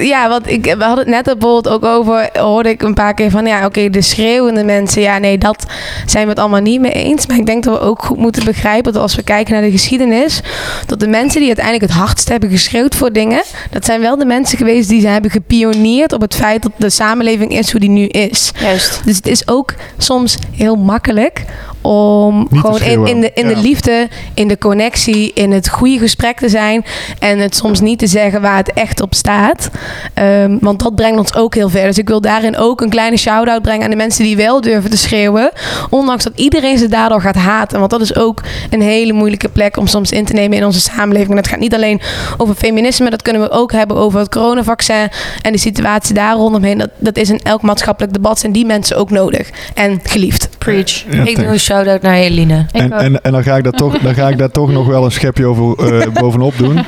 Ja, 0.00 0.28
want 0.28 0.50
ik, 0.50 0.64
we 0.64 0.84
hadden 0.84 1.04
het 1.12 1.14
net 1.26 1.38
bijvoorbeeld 1.38 1.68
ook 1.68 1.84
over, 1.84 2.30
hoorde 2.32 2.68
ik 2.68 2.82
een 2.82 2.94
paar 2.94 3.14
keer 3.14 3.30
van, 3.30 3.46
ja, 3.46 3.64
oké, 3.66 3.90
de 3.90 4.02
schreeuwende 4.02 4.64
mensen, 4.64 5.02
ja, 5.02 5.18
nee, 5.18 5.38
dat 5.38 5.66
zijn 6.06 6.24
we 6.24 6.30
het 6.30 6.38
allemaal 6.38 6.60
niet 6.60 6.80
mee 6.80 6.92
eens. 6.92 7.26
Maar 7.26 7.36
ik 7.36 7.46
denk 7.46 7.64
dat 7.64 7.78
we 7.78 7.84
ook 7.84 8.02
goed 8.04 8.16
moeten 8.18 8.44
begrijpen 8.44 8.92
dat 8.92 9.02
als 9.02 9.14
we 9.14 9.22
kijken 9.22 9.52
naar 9.52 9.62
de 9.62 9.70
geschiedenis, 9.70 10.40
dat 10.86 11.00
de 11.00 11.08
mensen 11.08 11.38
die 11.38 11.48
uiteindelijk 11.48 11.92
het 11.92 12.00
hardst 12.00 12.28
hebben 12.28 12.50
geschreeuwd 12.50 12.94
voor 12.94 13.12
dingen, 13.12 13.42
dat 13.70 13.84
zijn 13.84 14.00
wel 14.00 14.16
de 14.18 14.24
mensen 14.24 14.58
geweest 14.58 14.88
die 14.88 15.00
ze 15.00 15.08
hebben 15.08 15.30
gepioneerd 15.30 16.12
op 16.12 16.20
het 16.20 16.34
feit 16.34 16.62
dat 16.62 16.72
de 16.76 16.90
samenleving 16.90 17.52
is 17.52 17.70
hoe 17.70 17.80
die 17.80 17.90
nu 17.90 18.06
is. 18.06 18.50
Juist. 18.60 19.00
Dus 19.04 19.16
het 19.16 19.26
is 19.26 19.48
ook 19.48 19.74
soms 19.98 20.36
heel 20.52 20.76
makkelijk 20.76 21.44
om 21.88 22.48
gewoon 22.50 22.80
in, 22.80 23.06
in, 23.06 23.20
de, 23.20 23.30
in 23.34 23.48
Ja. 23.48 23.54
de 23.54 23.60
liefde, 23.60 24.08
in 24.34 24.48
de 24.48 24.58
connectie, 24.58 25.32
in 25.32 25.52
het 25.52 25.68
goede 25.68 25.98
gesprek 25.98 26.38
te 26.38 26.48
zijn. 26.48 26.84
En 27.18 27.38
het 27.38 27.56
soms 27.56 27.80
niet 27.80 27.98
te 27.98 28.06
zeggen 28.06 28.40
waar 28.40 28.56
het 28.56 28.72
echt 28.72 29.00
op 29.00 29.14
staat. 29.14 29.70
Ehm, 30.14 30.56
want 30.60 30.78
dat 30.82 30.94
brengt 30.94 31.18
ons 31.18 31.34
ook 31.34 31.54
heel 31.54 31.68
ver. 31.68 31.84
Dus 31.84 31.98
ik 31.98 32.08
wil 32.08 32.20
daarin 32.20 32.56
ook 32.56 32.80
een 32.80 32.88
kleine 32.90 33.16
shout-out 33.16 33.62
brengen 33.62 33.84
aan 33.84 33.90
de 33.90 33.96
mensen 33.96 34.24
die 34.24 34.36
wel 34.36 34.60
durven 34.60 34.90
te 34.90 34.96
schreeuwen. 34.96 35.50
Ondanks 35.90 36.24
dat 36.24 36.32
iedereen 36.36 36.78
ze 36.78 36.88
daardoor 36.88 37.20
gaat 37.20 37.36
haten. 37.36 37.78
Want 37.78 37.90
dat 37.90 38.00
is 38.00 38.16
ook 38.16 38.42
een 38.70 38.82
hele 38.82 39.12
moeilijke 39.12 39.48
plek 39.48 39.76
om 39.76 39.86
soms 39.86 40.10
in 40.10 40.24
te 40.24 40.32
nemen 40.32 40.56
in 40.58 40.64
onze 40.64 40.80
samenleving. 40.80 41.30
En 41.30 41.36
dat 41.36 41.48
gaat 41.48 41.58
niet 41.60 41.74
alleen 41.74 42.00
over 42.36 42.54
feminisme. 42.54 43.10
Dat 43.10 43.22
kunnen 43.22 43.42
we 43.42 43.50
ook 43.50 43.72
hebben 43.72 43.96
over 43.96 44.18
het 44.20 44.28
coronavaccin. 44.28 45.08
En 45.42 45.52
de 45.52 45.58
situatie 45.58 46.14
daar 46.14 46.34
rondomheen. 46.34 46.78
Dat, 46.78 46.90
dat 46.98 47.16
is 47.16 47.30
in 47.30 47.40
elk 47.42 47.62
maatschappelijk 47.62 48.12
debat. 48.12 48.38
Zijn 48.38 48.52
die 48.52 48.66
mensen 48.66 48.96
ook 48.96 49.10
nodig. 49.10 49.50
En 49.74 50.00
geliefd. 50.02 50.48
Preach. 50.68 51.04
Ja, 51.10 51.24
ik 51.24 51.36
doe 51.36 51.44
een 51.46 51.60
shout-out 51.60 52.02
naar 52.02 52.14
Eline. 52.14 52.66
En, 52.72 52.92
en, 52.92 53.22
en 53.22 53.32
dan, 53.32 53.42
ga 53.42 53.56
ik 53.56 53.64
daar 53.64 53.72
toch, 53.72 53.98
dan 53.98 54.14
ga 54.14 54.28
ik 54.28 54.38
daar 54.38 54.50
toch 54.50 54.72
nog 54.72 54.86
wel 54.86 55.04
een 55.04 55.10
schepje 55.12 55.46
over, 55.46 55.94
eh, 55.94 56.12
bovenop 56.22 56.58
doen. 56.58 56.84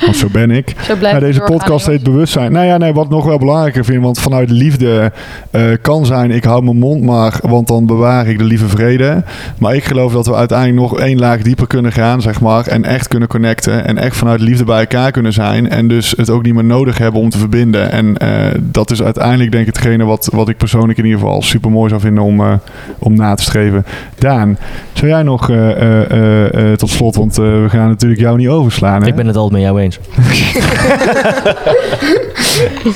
Want 0.00 0.16
zo 0.16 0.26
ben 0.32 0.50
ik. 0.50 0.74
Zo 0.82 0.94
Nou, 1.00 1.18
deze 1.18 1.40
podcast 1.40 1.86
heet 1.86 2.02
bewustzijn. 2.02 2.52
Nou 2.52 2.66
ja, 2.66 2.76
nee, 2.76 2.92
wat 2.92 3.04
ik 3.04 3.10
nog 3.10 3.24
wel 3.24 3.38
belangrijker 3.38 3.84
vind, 3.84 4.02
want 4.02 4.18
vanuit 4.20 4.50
liefde 4.50 5.12
eh, 5.50 5.62
kan 5.82 6.06
zijn, 6.06 6.30
ik 6.30 6.44
hou 6.44 6.62
mijn 6.64 6.78
mond 6.78 7.02
maar, 7.02 7.38
want 7.42 7.68
dan 7.68 7.86
bewaar 7.86 8.26
ik 8.26 8.38
de 8.38 8.44
lieve 8.44 8.68
vrede. 8.68 9.22
Maar 9.58 9.74
ik 9.74 9.84
geloof 9.84 10.12
dat 10.12 10.26
we 10.26 10.34
uiteindelijk 10.34 10.80
nog 10.80 10.98
één 11.00 11.18
laag 11.18 11.42
dieper 11.42 11.66
kunnen 11.66 11.92
gaan, 11.92 12.20
zeg 12.22 12.40
maar, 12.40 12.66
en 12.66 12.84
echt 12.84 13.08
kunnen 13.08 13.28
connecten 13.28 13.86
en 13.86 13.98
echt 13.98 14.16
vanuit 14.16 14.40
liefde 14.40 14.64
bij 14.64 14.80
elkaar 14.80 15.10
kunnen 15.10 15.32
zijn 15.32 15.68
en 15.68 15.88
dus 15.88 16.14
het 16.16 16.30
ook 16.30 16.42
niet 16.42 16.54
meer 16.54 16.64
nodig 16.64 16.98
hebben 16.98 17.20
om 17.20 17.30
te 17.30 17.38
verbinden. 17.38 17.92
En 17.92 18.16
eh, 18.16 18.28
dat 18.62 18.90
is 18.90 19.02
uiteindelijk 19.02 19.52
denk 19.52 19.66
ik 19.66 19.74
hetgene 19.74 20.04
wat, 20.04 20.28
wat 20.32 20.48
ik 20.48 20.56
persoonlijk 20.56 20.98
in 20.98 21.04
ieder 21.04 21.20
geval 21.20 21.42
super 21.42 21.70
mooi 21.70 21.88
zou 21.88 22.00
vinden 22.00 22.22
om, 22.24 22.40
eh, 22.40 22.52
om 22.98 23.14
na 23.14 23.34
te 23.34 23.42
streven. 23.42 23.84
Daan, 24.18 24.58
zou 24.92 25.10
jij 25.10 25.22
nog 25.22 25.50
eh, 25.50 25.70
eh, 25.70 26.10
eh, 26.10 26.70
eh, 26.70 26.76
tot 26.76 26.90
slot, 26.90 27.16
want 27.16 27.38
eh, 27.38 27.44
we 27.44 27.66
gaan 27.68 27.88
natuurlijk 27.88 28.20
jou 28.20 28.36
niet 28.36 28.48
overslaan. 28.48 29.00
Hè? 29.02 29.06
Ik 29.08 29.14
ben 29.14 29.26
het 29.26 29.36
altijd 29.36 29.52
met 29.52 29.62
jou 29.62 29.80
eens. 29.80 29.85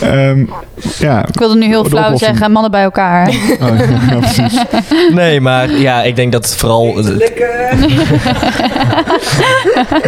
Ehm, 0.01 0.45
ja, 0.99 1.27
Ik 1.27 1.39
wilde 1.39 1.57
nu 1.57 1.67
heel 1.67 1.83
De 1.83 1.89
flauw 1.89 2.05
oplossing. 2.05 2.31
zeggen, 2.31 2.53
mannen 2.53 2.71
bij 2.71 2.83
elkaar. 2.83 3.29
Oh, 3.61 3.79
ja, 4.11 4.17
precies. 4.19 4.62
Nee, 5.15 5.41
maar 5.41 5.71
ja, 5.71 6.03
ik 6.03 6.17
denk 6.17 6.33
dat 6.33 6.45
het 6.45 6.57
vooral. 6.57 6.95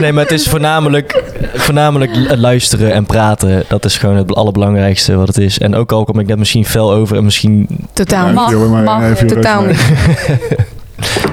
nee, 0.00 0.12
maar 0.12 0.22
het 0.22 0.32
is 0.32 0.48
voornamelijk, 0.48 1.22
voornamelijk 1.54 2.10
luisteren 2.36 2.92
en 2.92 3.06
praten. 3.06 3.64
Dat 3.68 3.84
is 3.84 3.98
gewoon 3.98 4.16
het 4.16 4.34
allerbelangrijkste 4.34 5.16
wat 5.16 5.26
het 5.26 5.38
is. 5.38 5.58
En 5.58 5.74
ook 5.74 5.92
al 5.92 6.04
kom 6.04 6.18
ik 6.18 6.26
net 6.26 6.38
misschien 6.38 6.64
fel 6.64 6.92
over 6.92 7.16
en 7.16 7.24
misschien. 7.24 7.66
Totaal 7.92 8.26
Ja, 8.28 8.48
niet. 8.48 8.84
mag. 8.84 9.16
Totaal 9.16 9.62
mee. 9.62 9.76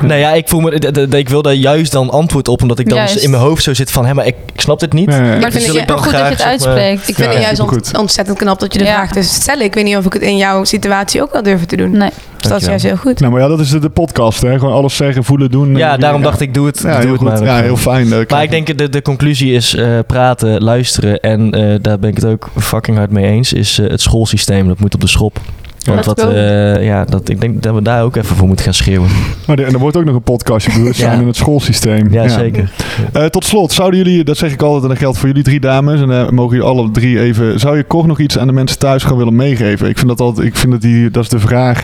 Nee, 0.08 0.20
ja, 0.20 0.34
ik 0.34 0.48
voel 0.48 0.60
me. 0.60 0.72
Ik 1.18 1.30
wil 1.30 1.42
daar 1.42 1.54
juist 1.54 1.92
dan 1.92 2.10
antwoord 2.10 2.48
op, 2.48 2.62
omdat 2.62 2.80
ik 2.80 2.90
dan 2.90 2.98
Juist. 2.98 3.16
in 3.16 3.30
mijn 3.30 3.42
hoofd 3.44 3.64
zo 3.64 3.74
zit 3.74 3.92
van, 3.92 4.06
hé, 4.06 4.14
maar 4.14 4.26
ik, 4.28 4.36
ik 4.54 4.62
snap 4.62 4.80
dit 4.80 4.94
niet. 4.94 5.08
Nee. 5.08 5.20
Maar 5.20 5.36
ik 5.36 5.42
vind 5.42 5.54
vind 5.54 5.66
het 5.68 5.76
het 5.80 5.88
dan 5.88 5.98
super 5.98 6.04
goed 6.04 6.20
dat 6.20 6.28
je 6.28 6.44
het 6.44 6.52
uitspreekt. 6.52 7.08
Ik 7.08 7.16
vind 7.16 7.28
Ja, 7.28 7.34
het 7.34 7.42
juist 7.44 7.60
ont- 7.60 7.98
ontzettend 7.98 8.38
knap 8.38 8.60
dat 8.60 8.74
je 8.74 8.80
de 8.80 8.86
Ja. 8.86 8.94
vraag 8.94 9.12
dus 9.12 9.34
stellen. 9.34 9.66
Ik 9.66 9.74
weet 9.74 9.84
niet 9.84 9.98
of 9.98 10.06
ik 10.06 10.14
het 10.14 10.22
in 10.22 10.38
jouw 10.38 10.64
situatie 10.64 11.22
ook 11.22 11.32
wel 11.34 11.44
durven 11.44 11.68
te 11.68 11.76
doen. 11.76 11.92
Nee. 11.92 12.10
Dus 12.38 12.50
dat 12.50 12.62
is 12.62 12.68
juist 12.68 12.84
heel 12.86 12.96
goed. 12.98 13.20
Nou, 13.20 13.32
maar 13.32 13.42
ja, 13.42 13.48
dat 13.48 13.60
is 13.60 13.70
de, 13.70 13.80
de 13.80 13.90
podcast, 13.90 14.42
hè? 14.42 14.60
Gewoon 14.60 14.74
alles 14.74 14.96
zeggen, 14.96 15.24
voelen, 15.24 15.52
doen. 15.52 15.76
Ja, 15.76 15.94
Eh, 15.94 16.00
daarom 16.00 16.22
dacht 16.22 16.42
ik, 16.42 16.54
doe 16.54 16.66
het, 16.66 16.80
Ja, 16.84 16.92
doe 16.92 17.00
heel 17.02 17.10
het 17.12 17.18
goed. 17.20 17.30
maar. 17.30 17.44
Ja, 17.44 17.62
heel 17.62 17.78
fijn. 17.78 18.14
eh, 18.14 18.20
Maar 18.30 18.44
ik 18.44 18.50
denk 18.50 18.78
de, 18.78 18.90
de 18.90 19.02
conclusie 19.02 19.54
is 19.54 19.76
eh, 19.76 20.00
praten, 20.08 20.62
luisteren 20.64 21.20
en 21.20 21.52
eh, 21.52 21.76
daar 21.82 22.00
ben 22.00 22.10
ik 22.10 22.16
het 22.16 22.26
ook 22.26 22.50
fucking 22.58 22.98
hard 22.98 23.12
mee 23.12 23.26
eens. 23.26 23.54
Is 23.54 23.78
het 23.78 24.02
schoolsysteem 24.02 24.68
dat 24.68 24.80
moet 24.80 24.94
op 24.94 25.02
de 25.02 25.08
schop. 25.08 25.40
Want 25.86 26.04
dat, 26.06 26.20
eh, 26.20 26.86
ja, 26.86 27.06
dat, 27.06 27.30
ik 27.30 27.42
denk 27.42 27.64
dat 27.64 27.74
we 27.76 27.82
daar 27.82 28.04
ook 28.04 28.16
even 28.16 28.36
voor 28.36 28.48
moeten 28.48 28.66
gaan 28.66 28.74
schreeuwen. 28.74 29.10
Maar 29.48 29.56
de- 29.56 29.64
en 29.64 29.74
er 29.74 29.80
wordt 29.80 29.98
ook 29.98 30.06
nog 30.06 30.16
een 30.16 30.22
podcastje 30.22 30.72
bewustzijn 30.74 31.12
Ja. 31.16 31.22
in 31.22 31.28
het 31.28 31.36
schoolsysteem. 31.36 32.12
Ja, 32.12 32.28
zeker. 32.28 32.72
Eh, 33.14 33.26
tot 33.26 33.46
slot, 33.46 33.72
zouden 33.72 34.00
jullie, 34.00 34.24
dat 34.24 34.38
zeg 34.38 34.52
ik 34.54 34.62
altijd 34.62 34.84
en 34.84 34.90
dat 34.90 34.98
geldt 34.98 35.18
voor 35.18 35.28
jullie 35.28 35.44
drie 35.44 35.60
dames, 35.60 36.02
en 36.02 36.08
dan 36.08 36.34
mogen 36.34 36.56
jullie 36.58 36.72
alle 36.72 36.92
drie 36.92 37.20
even, 37.20 37.60
zou 37.60 37.78
je 37.78 37.84
kort 37.84 38.08
nog 38.08 38.20
iets 38.20 38.38
aan 38.38 38.48
de 38.48 38.54
mensen 38.54 38.78
thuis 38.80 39.04
gaan 39.04 39.18
willen 39.18 39.36
meegeven? 39.36 39.90
Ik 39.90 39.98
vind 39.98 40.10
dat 40.10 40.20
altijd, 40.22 40.48
ik 40.48 40.56
vind 40.56 40.72
dat 40.72 40.82
die, 40.82 41.12
dat 41.12 41.24
is 41.24 41.30
de 41.30 41.40
vraag 41.40 41.84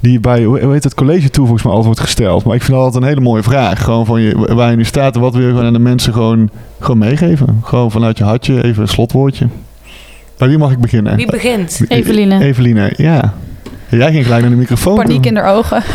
die 0.00 0.20
bij, 0.20 0.44
hoe 0.44 0.60
hoe 0.60 0.72
heet 0.72 0.84
het, 0.84 0.94
college 0.94 1.30
toe 1.30 1.44
volgens 1.44 1.62
mij 1.62 1.72
altijd 1.74 1.94
wordt 1.94 2.10
gesteld. 2.10 2.44
Maar 2.44 2.54
ik 2.54 2.62
vind 2.62 2.72
dat 2.72 2.84
altijd 2.84 3.02
een 3.02 3.08
hele 3.08 3.20
mooie 3.20 3.42
vraag. 3.42 3.82
Gewoon 3.84 4.06
van 4.06 4.20
je, 4.20 4.54
waar 4.54 4.70
je 4.70 4.76
nu 4.76 4.84
staat 4.84 5.14
en 5.14 5.20
wat 5.20 5.32
wil 5.34 5.42
je 5.42 5.48
gewoon 5.48 5.64
aan 5.66 5.72
de 5.72 5.78
mensen 5.78 6.12
gewoon, 6.12 6.50
gewoon 6.80 6.98
meegeven? 6.98 7.60
Gewoon 7.62 7.90
vanuit 7.90 8.18
je 8.18 8.24
hartje, 8.24 8.64
even 8.64 8.82
een 8.82 8.88
slotwoordje. 8.88 9.46
Bij 10.36 10.48
wie 10.48 10.58
mag 10.58 10.70
ik 10.70 10.78
beginnen? 10.78 11.16
Wie 11.16 11.30
begint? 11.30 11.80
Eveline. 11.88 12.44
Eveline, 12.44 12.92
ja. 12.96 13.34
Jij 13.88 14.12
ging 14.12 14.24
gelijk 14.24 14.42
naar 14.42 14.50
de 14.50 14.56
microfoon. 14.56 14.96
Paniek 14.96 15.26
in 15.26 15.36
haar 15.36 15.54
ogen. 15.54 15.82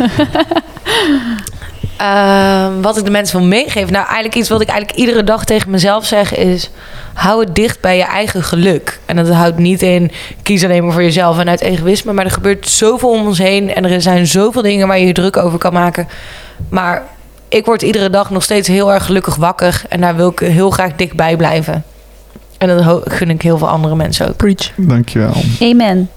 Ehm, 2.00 2.80
wat 2.80 2.98
ik 2.98 3.04
de 3.04 3.10
mensen 3.10 3.38
wil 3.38 3.48
meegeven. 3.48 3.92
Nou, 3.92 4.04
eigenlijk 4.04 4.34
iets 4.34 4.48
wat 4.48 4.60
ik 4.60 4.68
eigenlijk 4.68 4.98
iedere 4.98 5.24
dag 5.24 5.44
tegen 5.44 5.70
mezelf 5.70 6.06
zeg 6.06 6.36
is... 6.36 6.70
hou 7.12 7.44
het 7.44 7.54
dicht 7.54 7.80
bij 7.80 7.96
je 7.96 8.02
eigen 8.02 8.42
geluk. 8.42 9.00
En 9.06 9.16
dat 9.16 9.28
houdt 9.28 9.58
niet 9.58 9.82
in 9.82 10.10
kies 10.42 10.64
alleen 10.64 10.84
maar 10.84 10.92
voor 10.92 11.02
jezelf 11.02 11.38
en 11.38 11.48
uit 11.48 11.60
egoïsme. 11.60 12.12
Maar 12.12 12.24
er 12.24 12.30
gebeurt 12.30 12.68
zoveel 12.68 13.10
om 13.10 13.26
ons 13.26 13.38
heen. 13.38 13.74
En 13.74 13.84
er 13.84 14.02
zijn 14.02 14.26
zoveel 14.26 14.62
dingen 14.62 14.88
waar 14.88 14.98
je 14.98 15.06
je 15.06 15.12
druk 15.12 15.36
over 15.36 15.58
kan 15.58 15.72
maken. 15.72 16.08
Maar 16.68 17.02
ik 17.48 17.64
word 17.64 17.82
iedere 17.82 18.10
dag 18.10 18.30
nog 18.30 18.42
steeds 18.42 18.68
heel 18.68 18.92
erg 18.92 19.04
gelukkig 19.04 19.36
wakker. 19.36 19.82
En 19.88 20.00
daar 20.00 20.16
wil 20.16 20.30
ik 20.30 20.38
heel 20.38 20.70
graag 20.70 20.96
dichtbij 20.96 21.36
blijven. 21.36 21.84
En 22.60 22.68
dat 22.68 23.02
gun 23.04 23.30
ik 23.30 23.42
heel 23.42 23.58
veel 23.58 23.68
andere 23.68 23.94
mensen 23.96 24.28
ook. 24.28 24.36
Preach. 24.36 24.70
Dankjewel. 24.76 25.32
Amen. 25.60 26.10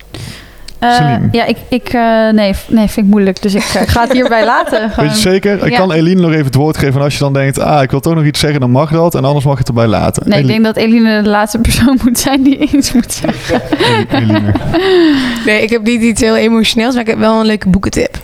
Eh, 0.79 0.95
Celine. 0.95 1.27
ja, 1.31 1.45
ik, 1.45 1.57
ik 1.69 1.89
eh, 1.89 2.29
nee, 2.29 2.53
nee, 2.67 2.87
vind 2.87 2.95
ik 3.05 3.11
moeilijk. 3.11 3.41
Dus 3.41 3.53
ik, 3.53 3.63
eh, 3.63 3.81
ga 3.85 4.01
het 4.01 4.11
hierbij 4.13 4.45
laten. 4.55 4.91
Weet 4.95 5.11
je 5.11 5.17
zeker? 5.17 5.65
Ik 5.65 5.71
Ja. 5.71 5.77
kan 5.77 5.91
Eline 5.91 6.21
nog 6.21 6.31
even 6.31 6.45
het 6.45 6.55
woord 6.55 6.77
geven. 6.77 6.95
En 6.95 7.01
als 7.01 7.13
je 7.13 7.19
dan 7.19 7.33
denkt, 7.33 7.59
ah, 7.59 7.81
ik 7.83 7.91
wil 7.91 7.99
toch 7.99 8.15
nog 8.15 8.23
iets 8.25 8.39
zeggen, 8.39 8.59
dan 8.59 8.71
mag 8.71 8.91
dat. 8.91 9.15
En 9.15 9.25
anders 9.25 9.45
mag 9.45 9.53
je 9.53 9.59
het 9.59 9.67
erbij 9.67 9.87
laten. 9.87 10.29
Nee, 10.29 10.39
ik 10.39 10.47
denk 10.47 10.63
dat 10.63 10.75
Eline 10.75 11.21
de 11.21 11.29
laatste 11.29 11.59
persoon 11.59 11.99
moet 12.03 12.19
zijn 12.19 12.43
die 12.43 12.57
iets 12.57 12.91
moet 12.91 13.11
zeggen. 13.13 13.61
Eline. 14.21 14.53
Nee, 15.45 15.61
ik 15.61 15.69
heb 15.69 15.83
niet 15.83 16.01
iets 16.01 16.21
heel 16.21 16.35
emotioneels, 16.35 16.93
maar 16.93 17.03
ik 17.03 17.09
heb 17.09 17.19
wel 17.19 17.39
een 17.39 17.45
leuke 17.45 17.69
boekentip. 17.69 18.17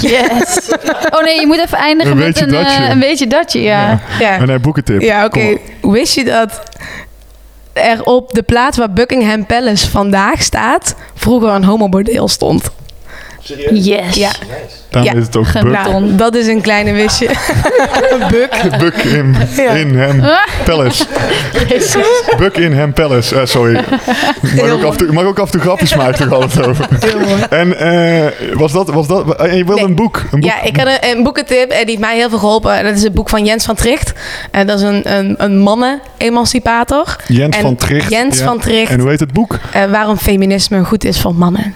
Yes. 0.00 0.70
Oh 1.10 1.22
nee, 1.24 1.40
je 1.40 1.46
moet 1.46 1.58
even 1.64 1.78
eindigen 1.78 2.12
Een 2.12 2.18
met 2.18 2.26
beetje 2.26 2.44
een, 2.44 2.50
datje. 2.50 2.82
eh, 2.84 2.90
een 2.90 2.98
beetje 3.00 3.26
datje, 3.26 3.60
ja. 3.60 4.00
Ja, 4.20 4.38
En 4.38 4.48
hij 4.48 4.60
boekentip. 4.60 5.00
ja 5.00 5.24
oké. 5.24 5.56
Wist 5.82 6.14
je 6.14 6.24
dat 6.24 6.62
er 7.74 8.04
op 8.04 8.32
de 8.32 8.42
plaats 8.42 8.78
waar 8.78 8.92
Buckingham 8.92 9.46
Palace 9.46 9.90
vandaag 9.90 10.42
staat... 10.42 10.94
vroeger 11.14 11.48
een 11.48 11.64
homobordeel 11.64 12.28
stond? 12.28 12.70
Yes. 13.72 14.14
Ja, 14.14 15.12
is 15.12 15.26
het 15.26 15.36
ook 15.36 15.52
nou, 15.52 16.14
dat 16.14 16.34
is 16.34 16.46
een 16.46 16.60
kleine 16.60 16.92
wistje. 16.92 17.28
Buk. 18.30 18.78
Buck 18.78 18.94
in, 18.96 19.36
Ja. 19.56 19.70
in 19.70 19.96
hem 19.98 20.22
palace. 20.64 21.04
Buck 22.38 22.56
in 22.56 22.72
hem 22.72 22.92
palace. 22.92 23.40
Eh, 23.40 23.46
sorry. 23.46 23.80
Mag 24.56 24.70
ook, 24.70 24.82
af 24.82 24.90
en 24.92 24.96
toe, 24.96 25.12
mag 25.12 25.24
ook 25.24 25.38
af 25.38 25.44
en 25.46 25.50
toe 25.52 25.60
grapjes 25.60 25.94
maken 25.94 26.28
toch 26.28 26.40
altijd 26.40 26.66
over. 26.66 26.88
En 27.50 27.78
eh, 27.78 28.26
was 28.54 28.72
dat, 28.72 28.88
was 28.88 29.06
dat, 29.06 29.36
en 29.40 29.56
je 29.56 29.64
wilde 29.64 29.80
Nee. 29.80 29.90
een 29.90 29.94
boek? 29.94 30.16
Een 30.16 30.40
boek 30.40 30.50
Ja, 30.50 30.62
ik 30.62 30.76
had 30.76 30.86
een, 30.86 31.10
een 31.16 31.22
boekentip 31.22 31.70
en 31.70 31.78
die 31.78 31.86
heeft 31.86 31.98
mij 31.98 32.16
heel 32.16 32.28
veel 32.28 32.38
geholpen. 32.38 32.72
En 32.74 32.84
dat 32.84 32.94
is 32.94 33.02
het 33.02 33.14
boek 33.14 33.28
van 33.28 33.44
Jens 33.44 33.64
van 33.64 33.74
Tricht. 33.74 34.12
En 34.50 34.66
dat 34.66 34.78
is 34.78 34.84
een, 34.84 35.12
een, 35.16 35.34
een 35.38 35.58
mannen-emancipator. 35.58 37.16
Jens 37.26 37.56
en 37.56 37.62
van 37.62 37.76
Tricht. 37.76 38.10
Jens 38.10 38.38
ja. 38.38 38.44
van 38.44 38.58
Tricht. 38.58 38.90
En 38.90 39.00
hoe 39.00 39.08
heet 39.10 39.20
het 39.20 39.32
boek? 39.32 39.58
Eh, 39.72 39.84
waarom 39.84 40.16
feminisme 40.16 40.84
goed 40.84 41.04
is 41.04 41.20
voor 41.20 41.34
mannen. 41.34 41.74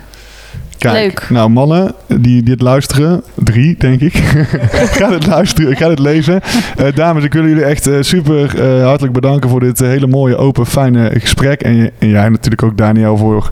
Kijk, 0.78 0.94
Leuk. 0.94 1.26
nou 1.30 1.50
mannen 1.50 1.94
die 2.06 2.42
dit 2.42 2.60
luisteren, 2.62 3.22
drie 3.34 3.76
denk 3.78 4.00
ik, 4.00 4.14
ga 4.98 5.10
het 5.12 5.26
luisteren, 5.26 5.76
ga 5.76 5.88
het 5.88 5.98
lezen. 5.98 6.40
Eh, 6.76 6.86
dames, 6.94 7.24
ik 7.24 7.32
wil 7.32 7.46
jullie 7.46 7.64
echt 7.64 7.86
eh, 7.86 7.96
super 8.00 8.60
eh, 8.60 8.84
hartelijk 8.84 9.12
bedanken 9.14 9.50
voor 9.50 9.60
dit 9.60 9.78
hele 9.78 10.06
mooie, 10.06 10.36
open, 10.36 10.66
fijne 10.66 11.10
gesprek. 11.18 11.60
En, 11.62 11.90
en 11.98 12.08
jij 12.08 12.28
natuurlijk 12.28 12.62
ook 12.62 12.76
Daniel 12.76 13.16
voor 13.16 13.50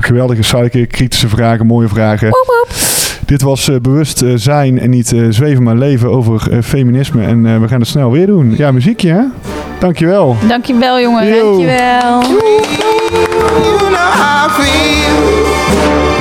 geweldige 0.00 0.42
sidekick, 0.42 0.88
kritische 0.88 1.28
vragen, 1.28 1.66
mooie 1.66 1.88
vragen. 1.88 2.30
Dit 3.26 3.42
was 3.42 3.68
eh, 3.68 3.76
bewust 3.80 4.22
zijn 4.34 4.80
en 4.80 4.90
niet 4.90 5.12
eh, 5.12 5.20
zweven 5.28 5.62
maar 5.62 5.76
leven 5.76 6.10
over 6.10 6.50
eh, 6.50 6.58
feminisme. 6.62 7.22
En 7.24 7.46
eh, 7.46 7.60
we 7.60 7.68
gaan 7.68 7.80
het 7.80 7.88
snel 7.88 8.10
weer 8.10 8.26
doen. 8.26 8.54
Ja, 8.56 8.72
muziekje 8.72 9.12
hè? 9.12 9.22
Dankjewel. 9.78 10.36
Dankjewel, 10.48 11.00
jongen. 11.00 11.26
Yo. 11.26 11.34
Dankjewel. 11.42 12.20
You 12.22 13.78
know 13.78 13.94
how 13.94 14.48
I 14.48 14.62
feel. 14.62 16.11